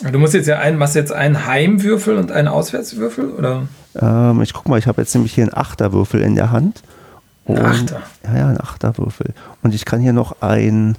Du 0.02 0.20
musst 0.20 0.34
jetzt 0.34 0.48
ja 0.48 0.60
einen, 0.60 0.78
machst 0.78 0.96
jetzt 0.96 1.12
einen 1.12 1.46
Heimwürfel 1.46 2.18
und 2.18 2.32
einen 2.32 2.48
Auswärtswürfel, 2.48 3.30
oder? 3.32 3.68
Ähm, 3.96 4.42
ich 4.42 4.54
guck 4.54 4.68
mal, 4.68 4.80
ich 4.80 4.88
habe 4.88 5.02
jetzt 5.02 5.14
nämlich 5.14 5.34
hier 5.34 5.44
einen 5.44 5.54
Achterwürfel 5.54 6.22
in 6.22 6.36
der 6.36 6.52
Hand. 6.52 6.82
Und, 7.46 7.60
ein 7.60 7.66
Achter? 7.66 8.02
Ja, 8.24 8.38
ja, 8.38 8.48
ein 8.50 8.60
Achterwürfel. 8.60 9.34
Und 9.62 9.74
ich 9.76 9.86
kann 9.86 10.00
hier 10.00 10.14
noch 10.14 10.42
ein, 10.42 10.98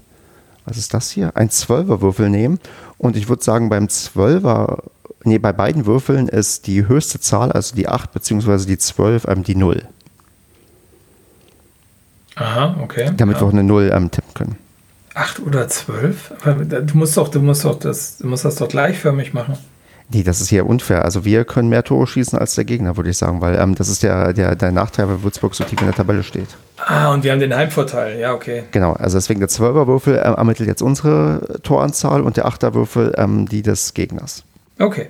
was 0.65 0.77
ist 0.77 0.95
das 0.95 1.11
hier? 1.11 1.37
Ein 1.37 1.51
Zwölferwürfel 1.51 2.31
nehmen. 2.31 2.61
Und 2.99 3.17
ich 3.17 3.29
würde 3.29 3.43
sagen, 3.43 3.69
beim 3.69 3.89
Zwölfer, 3.89 4.85
nee, 5.25 5.39
bei 5.39 5.53
beiden 5.53 5.87
Würfeln 5.87 6.29
ist 6.29 6.67
die 6.67 6.87
höchste 6.87 7.19
Zahl, 7.19 7.51
also 7.51 7.75
die 7.75 7.89
8 7.89 8.13
bzw. 8.13 8.65
die 8.67 8.79
12, 8.79 9.27
ähm, 9.27 9.43
die 9.43 9.57
0. 9.57 9.83
Aha, 12.37 12.77
okay. 12.83 13.11
Damit 13.17 13.37
ja. 13.37 13.43
wir 13.43 13.49
auch 13.49 13.53
eine 13.53 13.65
0 13.65 13.91
ähm, 13.93 14.11
tippen 14.11 14.35
können. 14.35 14.64
Acht 15.15 15.41
oder 15.41 15.69
zwölf? 15.69 16.33
du 16.45 16.97
musst 16.97 17.17
doch, 17.17 17.29
du 17.29 17.41
musst 17.41 17.65
doch 17.65 17.79
das, 17.79 18.19
du 18.19 18.27
musst 18.27 18.45
das 18.45 18.57
doch 18.57 18.69
gleichförmig 18.69 19.33
machen. 19.33 19.57
Nee, 20.11 20.23
das 20.23 20.41
ist 20.41 20.49
hier 20.49 20.67
unfair. 20.67 21.05
Also 21.05 21.25
wir 21.25 21.45
können 21.45 21.69
mehr 21.69 21.83
Tore 21.83 22.07
schießen 22.07 22.39
als 22.39 22.55
der 22.55 22.65
Gegner, 22.65 22.97
würde 22.97 23.11
ich 23.11 23.17
sagen, 23.17 23.41
weil 23.41 23.57
ähm, 23.57 23.75
das 23.75 23.89
ist 23.89 24.03
der, 24.03 24.33
der, 24.33 24.55
der 24.55 24.71
Nachteil, 24.71 25.09
weil 25.09 25.23
Würzburg 25.23 25.55
so 25.55 25.65
tief 25.65 25.81
in 25.81 25.87
der 25.87 25.95
Tabelle 25.95 26.23
steht. 26.23 26.49
Ah, 26.77 27.13
und 27.13 27.25
wir 27.25 27.33
haben 27.33 27.41
den 27.41 27.55
Heimvorteil, 27.55 28.19
ja, 28.19 28.35
okay. 28.35 28.65
Genau, 28.73 28.93
also 28.93 29.17
deswegen 29.17 29.41
der 29.41 29.49
Zwölferwürfel 29.49 30.17
äh, 30.17 30.19
ermittelt 30.19 30.69
jetzt 30.69 30.83
unsere 30.83 31.61
Toranzahl 31.63 32.21
und 32.21 32.37
der 32.37 32.45
Achterwürfel 32.45 33.15
ähm, 33.17 33.49
die 33.49 33.63
des 33.63 33.95
Gegners. 33.95 34.45
Okay. 34.79 35.09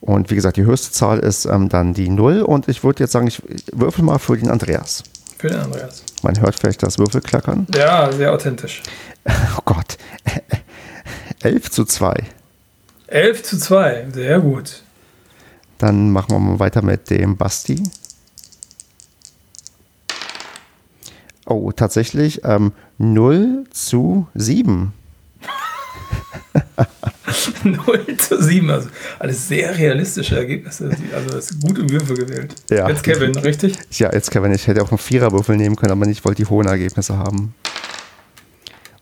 Und 0.00 0.30
wie 0.30 0.34
gesagt, 0.34 0.56
die 0.56 0.64
höchste 0.64 0.92
Zahl 0.92 1.18
ist 1.18 1.44
ähm, 1.44 1.68
dann 1.68 1.94
die 1.94 2.08
Null 2.08 2.42
und 2.42 2.68
ich 2.68 2.82
würde 2.82 3.04
jetzt 3.04 3.12
sagen, 3.12 3.26
ich 3.26 3.42
würfel 3.72 4.02
mal 4.02 4.18
für 4.18 4.36
den 4.36 4.50
Andreas. 4.50 5.04
Für 5.38 5.48
den 5.48 5.60
Andreas. 5.60 6.02
Man 6.22 6.40
hört 6.40 6.54
vielleicht 6.54 6.82
das 6.82 6.98
Würfelklackern. 6.98 7.66
Ja, 7.76 8.10
sehr 8.10 8.32
authentisch. 8.32 8.82
Oh 9.56 9.62
Gott. 9.64 9.98
11 11.42 11.70
zu 11.70 11.84
2. 11.84 12.14
11 13.08 13.42
zu 13.42 13.58
2, 13.58 14.06
sehr 14.12 14.40
gut. 14.40 14.82
Dann 15.78 16.10
machen 16.10 16.30
wir 16.30 16.38
mal 16.38 16.58
weiter 16.58 16.82
mit 16.82 17.10
dem 17.10 17.36
Basti. 17.36 17.82
Oh, 21.44 21.72
tatsächlich 21.72 22.42
ähm, 22.44 22.72
0 22.98 23.64
zu 23.72 24.28
7. 24.34 24.92
0 27.64 28.16
zu 28.18 28.42
7, 28.42 28.70
also 28.70 28.88
alles 29.18 29.48
sehr 29.48 29.76
realistische 29.76 30.36
Ergebnisse. 30.36 30.90
Also 31.14 31.30
das 31.30 31.50
ist 31.50 31.62
gut 31.62 31.78
im 31.78 31.90
Würfel 31.90 32.16
gewählt. 32.16 32.54
Ja. 32.70 32.88
Jetzt 32.88 33.02
Kevin, 33.02 33.36
richtig? 33.36 33.76
Ja, 33.90 34.12
jetzt 34.12 34.30
Kevin, 34.30 34.52
ich 34.52 34.66
hätte 34.66 34.82
auch 34.82 34.90
einen 34.90 34.98
Viererwürfel 34.98 35.56
nehmen 35.56 35.76
können, 35.76 35.92
aber 35.92 36.06
ich 36.06 36.24
wollte 36.24 36.42
die 36.42 36.48
hohen 36.48 36.66
Ergebnisse 36.66 37.18
haben. 37.18 37.54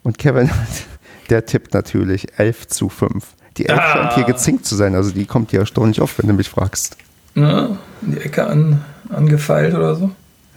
Und 0.02 0.18
Kevin, 0.18 0.50
der 1.30 1.46
tippt 1.46 1.74
natürlich 1.74 2.38
11 2.38 2.68
zu 2.68 2.88
5. 2.88 3.26
Die 3.56 3.66
11 3.66 3.78
Ah. 3.80 3.92
scheint 3.92 4.12
hier 4.14 4.24
gezinkt 4.24 4.64
zu 4.64 4.76
sein, 4.76 4.94
also 4.94 5.10
die 5.10 5.26
kommt 5.26 5.52
dir 5.52 5.60
erstaunlich 5.60 6.00
oft, 6.00 6.18
wenn 6.18 6.28
du 6.28 6.34
mich 6.34 6.48
fragst. 6.48 6.96
Ja, 7.34 7.76
in 8.02 8.12
die 8.12 8.18
Ecke 8.18 8.46
an, 8.46 8.82
angefeilt 9.08 9.74
oder 9.74 9.94
so. 9.96 10.10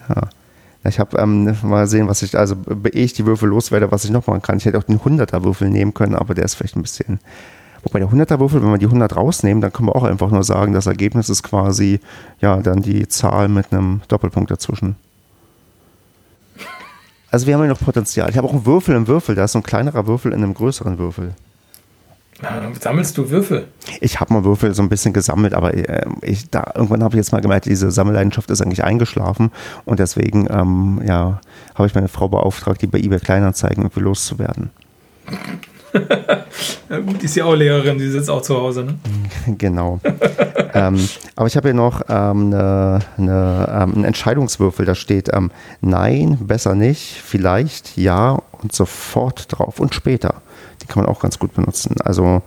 Ja. 0.09 0.21
Ich 0.85 0.99
habe 0.99 1.17
ähm, 1.17 1.55
mal 1.63 1.87
sehen, 1.87 2.09
was 2.09 2.21
ich, 2.23 2.37
also 2.37 2.55
ehe 2.91 3.05
ich 3.05 3.13
die 3.13 3.25
Würfel 3.25 3.47
loswerde, 3.47 3.91
was 3.91 4.03
ich 4.03 4.11
noch 4.11 4.27
machen 4.27 4.41
kann. 4.41 4.57
Ich 4.57 4.65
hätte 4.65 4.77
auch 4.77 4.83
den 4.83 4.99
100er-Würfel 4.99 5.69
nehmen 5.69 5.93
können, 5.93 6.13
aber 6.15 6.33
der 6.33 6.43
ist 6.43 6.55
vielleicht 6.55 6.75
ein 6.75 6.81
bisschen. 6.81 7.19
Wobei 7.83 7.99
der 7.99 8.09
100er-Würfel, 8.09 8.61
wenn 8.61 8.69
wir 8.71 8.77
die 8.77 8.85
100 8.87 9.15
rausnehmen, 9.15 9.61
dann 9.61 9.71
können 9.71 9.87
wir 9.87 9.95
auch 9.95 10.03
einfach 10.03 10.29
nur 10.29 10.43
sagen, 10.43 10.73
das 10.73 10.85
Ergebnis 10.87 11.29
ist 11.29 11.41
quasi, 11.43 12.01
ja, 12.41 12.57
dann 12.57 12.81
die 12.81 13.07
Zahl 13.07 13.47
mit 13.47 13.71
einem 13.71 14.01
Doppelpunkt 14.09 14.51
dazwischen. 14.51 14.95
Also 17.33 17.47
wir 17.47 17.55
haben 17.55 17.63
ja 17.63 17.69
noch 17.69 17.79
Potenzial. 17.79 18.29
Ich 18.29 18.37
habe 18.37 18.47
auch 18.47 18.53
einen 18.53 18.67
Würfel 18.67 18.95
im 18.95 19.07
Würfel, 19.07 19.33
da 19.33 19.45
ist 19.45 19.53
so 19.53 19.59
ein 19.59 19.63
kleinerer 19.63 20.05
Würfel 20.05 20.33
in 20.33 20.43
einem 20.43 20.53
größeren 20.53 20.99
Würfel. 20.99 21.33
Sammelst 22.79 23.17
du 23.17 23.31
Würfel. 23.31 23.69
Ich 24.01 24.19
habe 24.19 24.31
mal 24.31 24.43
Würfel 24.43 24.75
so 24.75 24.83
ein 24.83 24.89
bisschen 24.89 25.13
gesammelt, 25.13 25.55
aber 25.55 25.73
äh, 25.73 26.05
ich, 26.21 26.51
da, 26.51 26.73
irgendwann 26.75 27.01
habe 27.01 27.15
ich 27.15 27.17
jetzt 27.17 27.31
mal 27.31 27.41
gemerkt, 27.41 27.65
diese 27.65 27.89
Sammelleidenschaft 27.89 28.51
ist 28.51 28.61
eigentlich 28.61 28.83
eingeschlafen 28.83 29.51
und 29.83 29.99
deswegen 29.99 30.47
ähm, 30.51 31.01
ja, 31.07 31.41
habe 31.73 31.87
ich 31.87 31.95
meine 31.95 32.07
Frau 32.07 32.27
beauftragt, 32.27 32.83
die 32.83 32.87
bei 32.87 32.99
eBay 32.99 33.17
Kleinanzeigen 33.17 33.83
irgendwie 33.83 34.01
loszuwerden. 34.01 34.69
Ja, 36.89 36.99
gut, 37.05 37.21
die 37.21 37.25
ist 37.25 37.35
ja 37.35 37.45
auch 37.45 37.53
Lehrerin, 37.53 37.97
die 37.97 38.09
sitzt 38.09 38.29
auch 38.29 38.41
zu 38.41 38.55
Hause, 38.55 38.83
ne? 38.85 38.99
Genau. 39.57 39.99
ähm, 40.73 41.07
aber 41.35 41.47
ich 41.47 41.55
habe 41.55 41.69
hier 41.69 41.73
noch 41.73 42.01
ähm, 42.09 42.49
ne, 42.49 42.99
ne, 43.17 43.67
ähm, 43.69 43.93
einen 43.95 44.03
Entscheidungswürfel, 44.05 44.85
da 44.85 44.95
steht 44.95 45.29
ähm, 45.33 45.51
Nein, 45.81 46.37
besser 46.41 46.75
nicht, 46.75 47.21
vielleicht, 47.23 47.97
ja 47.97 48.41
und 48.61 48.73
sofort 48.73 49.51
drauf 49.51 49.79
und 49.79 49.93
später. 49.93 50.41
Die 50.81 50.87
kann 50.87 51.03
man 51.03 51.11
auch 51.13 51.19
ganz 51.19 51.39
gut 51.39 51.53
benutzen. 51.53 51.95
Also 52.03 52.41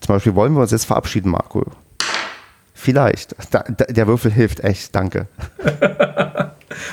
zum 0.00 0.14
Beispiel 0.14 0.34
wollen 0.34 0.54
wir 0.54 0.62
uns 0.62 0.70
jetzt 0.70 0.84
verabschieden, 0.84 1.30
Marco. 1.30 1.64
Vielleicht. 2.74 3.34
Da, 3.50 3.62
da, 3.62 3.84
der 3.84 4.06
Würfel 4.06 4.32
hilft 4.32 4.60
echt, 4.60 4.94
danke. 4.94 5.28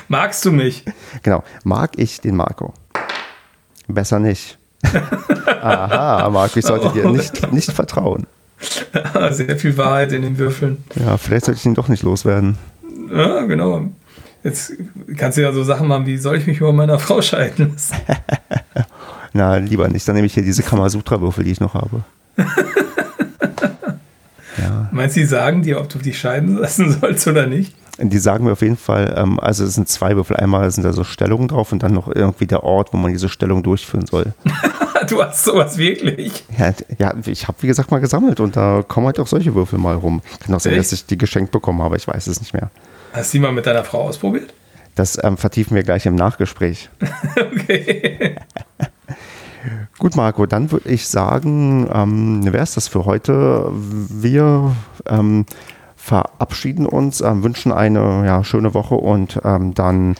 Magst 0.07 0.45
du 0.45 0.51
mich? 0.51 0.85
Genau. 1.23 1.43
Mag 1.63 1.97
ich 1.97 2.21
den 2.21 2.35
Marco? 2.35 2.73
Besser 3.87 4.19
nicht. 4.19 4.59
Aha, 5.61 6.30
Marco, 6.30 6.57
ich 6.60 6.65
sollte 6.65 6.89
dir 6.89 7.10
nicht, 7.10 7.51
nicht 7.51 7.72
vertrauen. 7.72 8.27
Sehr 9.31 9.57
viel 9.57 9.77
Wahrheit 9.77 10.11
in 10.11 10.22
den 10.22 10.38
Würfeln. 10.38 10.84
Ja, 10.95 11.18
vielleicht 11.18 11.45
sollte 11.45 11.60
ich 11.60 11.65
ihn 11.65 11.76
doch 11.76 11.88
nicht 11.88 12.03
loswerden. 12.03 12.57
Ja, 13.11 13.41
genau. 13.45 13.89
Jetzt 14.43 14.73
kannst 15.18 15.38
du 15.38 15.41
ja 15.41 15.51
so 15.51 15.64
Sachen 15.64 15.88
machen 15.88 16.06
wie, 16.06 16.18
soll 16.18 16.38
ich 16.38 16.47
mich 16.47 16.60
über 16.60 16.72
meiner 16.72 16.99
Frau 16.99 17.22
scheiden 17.22 17.73
lassen? 17.73 17.95
Na, 19.34 19.57
lieber 19.57 19.88
nicht. 19.88 20.07
Dann 20.07 20.15
nehme 20.15 20.27
ich 20.27 20.34
hier 20.34 20.43
diese 20.43 20.64
Kamasutra-Würfel, 20.64 21.43
die 21.43 21.51
ich 21.51 21.60
noch 21.60 21.73
habe. 21.73 22.03
ja. 24.57 24.89
Meinst 24.91 25.15
du, 25.15 25.19
die 25.22 25.26
sagen 25.26 25.61
dir, 25.61 25.80
ob 25.80 25.89
du 25.89 25.99
dich 25.99 26.18
scheiden 26.18 26.57
lassen 26.57 26.91
sollst 26.99 27.27
oder 27.27 27.45
nicht? 27.47 27.73
Die 28.01 28.17
sagen 28.17 28.45
mir 28.45 28.53
auf 28.53 28.61
jeden 28.61 28.77
Fall, 28.77 29.13
ähm, 29.17 29.39
also 29.39 29.65
es 29.65 29.76
sind 29.76 29.89
zwei 29.89 30.15
Würfel. 30.15 30.38
Einmal 30.38 30.71
sind 30.71 30.84
da 30.84 30.93
so 30.93 31.03
Stellungen 31.03 31.47
drauf 31.49 31.71
und 31.71 31.84
dann 31.84 31.93
noch 31.93 32.07
irgendwie 32.07 32.47
der 32.47 32.63
Ort, 32.63 32.93
wo 32.93 32.97
man 32.97 33.11
diese 33.11 33.30
Stellung 33.30 33.63
durchführen 33.63 34.05
soll. 34.05 34.34
Du 35.07 35.23
hast 35.23 35.45
sowas 35.45 35.77
wirklich. 35.77 36.43
Ja, 36.57 36.73
ja 36.97 37.13
ich 37.26 37.47
habe 37.47 37.57
wie 37.61 37.67
gesagt 37.67 37.89
mal 37.89 37.99
gesammelt 37.99 38.41
und 38.41 38.57
da 38.57 38.84
kommen 38.85 39.07
halt 39.07 39.17
auch 39.19 39.27
solche 39.27 39.55
Würfel 39.55 39.80
mal 39.80 39.95
rum. 39.95 40.21
Kann 40.41 40.53
auch 40.53 40.59
sein, 40.59 40.73
Echt? 40.73 40.81
dass 40.81 40.91
ich 40.91 41.05
die 41.05 41.17
geschenkt 41.17 41.51
bekommen 41.51 41.81
habe, 41.81 41.95
ich 41.95 42.05
weiß 42.05 42.27
es 42.27 42.41
nicht 42.41 42.53
mehr. 42.53 42.69
Hast 43.13 43.34
du 43.34 43.38
die 43.38 43.41
mal 43.41 43.53
mit 43.53 43.65
deiner 43.65 43.85
Frau 43.85 44.01
ausprobiert? 44.01 44.53
Das 44.95 45.17
ähm, 45.23 45.38
vertiefen 45.38 45.76
wir 45.76 45.84
gleich 45.84 46.05
im 46.05 46.15
Nachgespräch. 46.15 46.89
Okay. 47.38 48.35
Gut, 49.97 50.15
Marco, 50.15 50.45
dann 50.45 50.71
würde 50.71 50.89
ich 50.89 51.07
sagen, 51.07 51.89
ähm, 51.93 52.45
wäre 52.45 52.63
es 52.63 52.76
das 52.76 52.88
für 52.88 53.05
heute. 53.05 53.69
Wir 53.71 54.76
ähm, 55.05 55.45
verabschieden 56.10 56.88
uns, 56.88 57.22
ähm, 57.22 57.44
wünschen 57.44 57.72
eine 57.72 58.26
ja, 58.26 58.44
schöne 58.44 58.73
Woche 58.73 58.95
und 58.95 59.40
ähm, 59.44 59.76
dann 59.76 60.15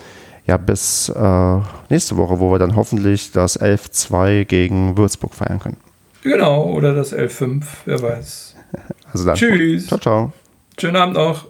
ja 0.46 0.58
bis 0.58 1.10
äh, 1.10 1.58
nächste 1.90 2.16
Woche, 2.16 2.40
wo 2.40 2.52
wir 2.52 2.60
dann 2.60 2.76
hoffentlich 2.76 3.32
das 3.32 3.60
11-2 3.60 4.46
gegen 4.46 4.98
Würzburg 4.98 5.34
feiern 5.34 5.60
können. 5.60 5.78
Genau, 6.22 6.66
oder 6.66 6.94
das 6.94 7.14
L5, 7.14 7.64
wer 7.86 8.02
weiß. 8.02 8.56
Also 9.12 9.26
dann. 9.26 9.34
Tschüss. 9.34 9.88
Ciao, 9.88 10.00
ciao. 10.00 10.34
Schönen 10.78 10.96
Abend 10.96 11.16
noch. 11.16 11.48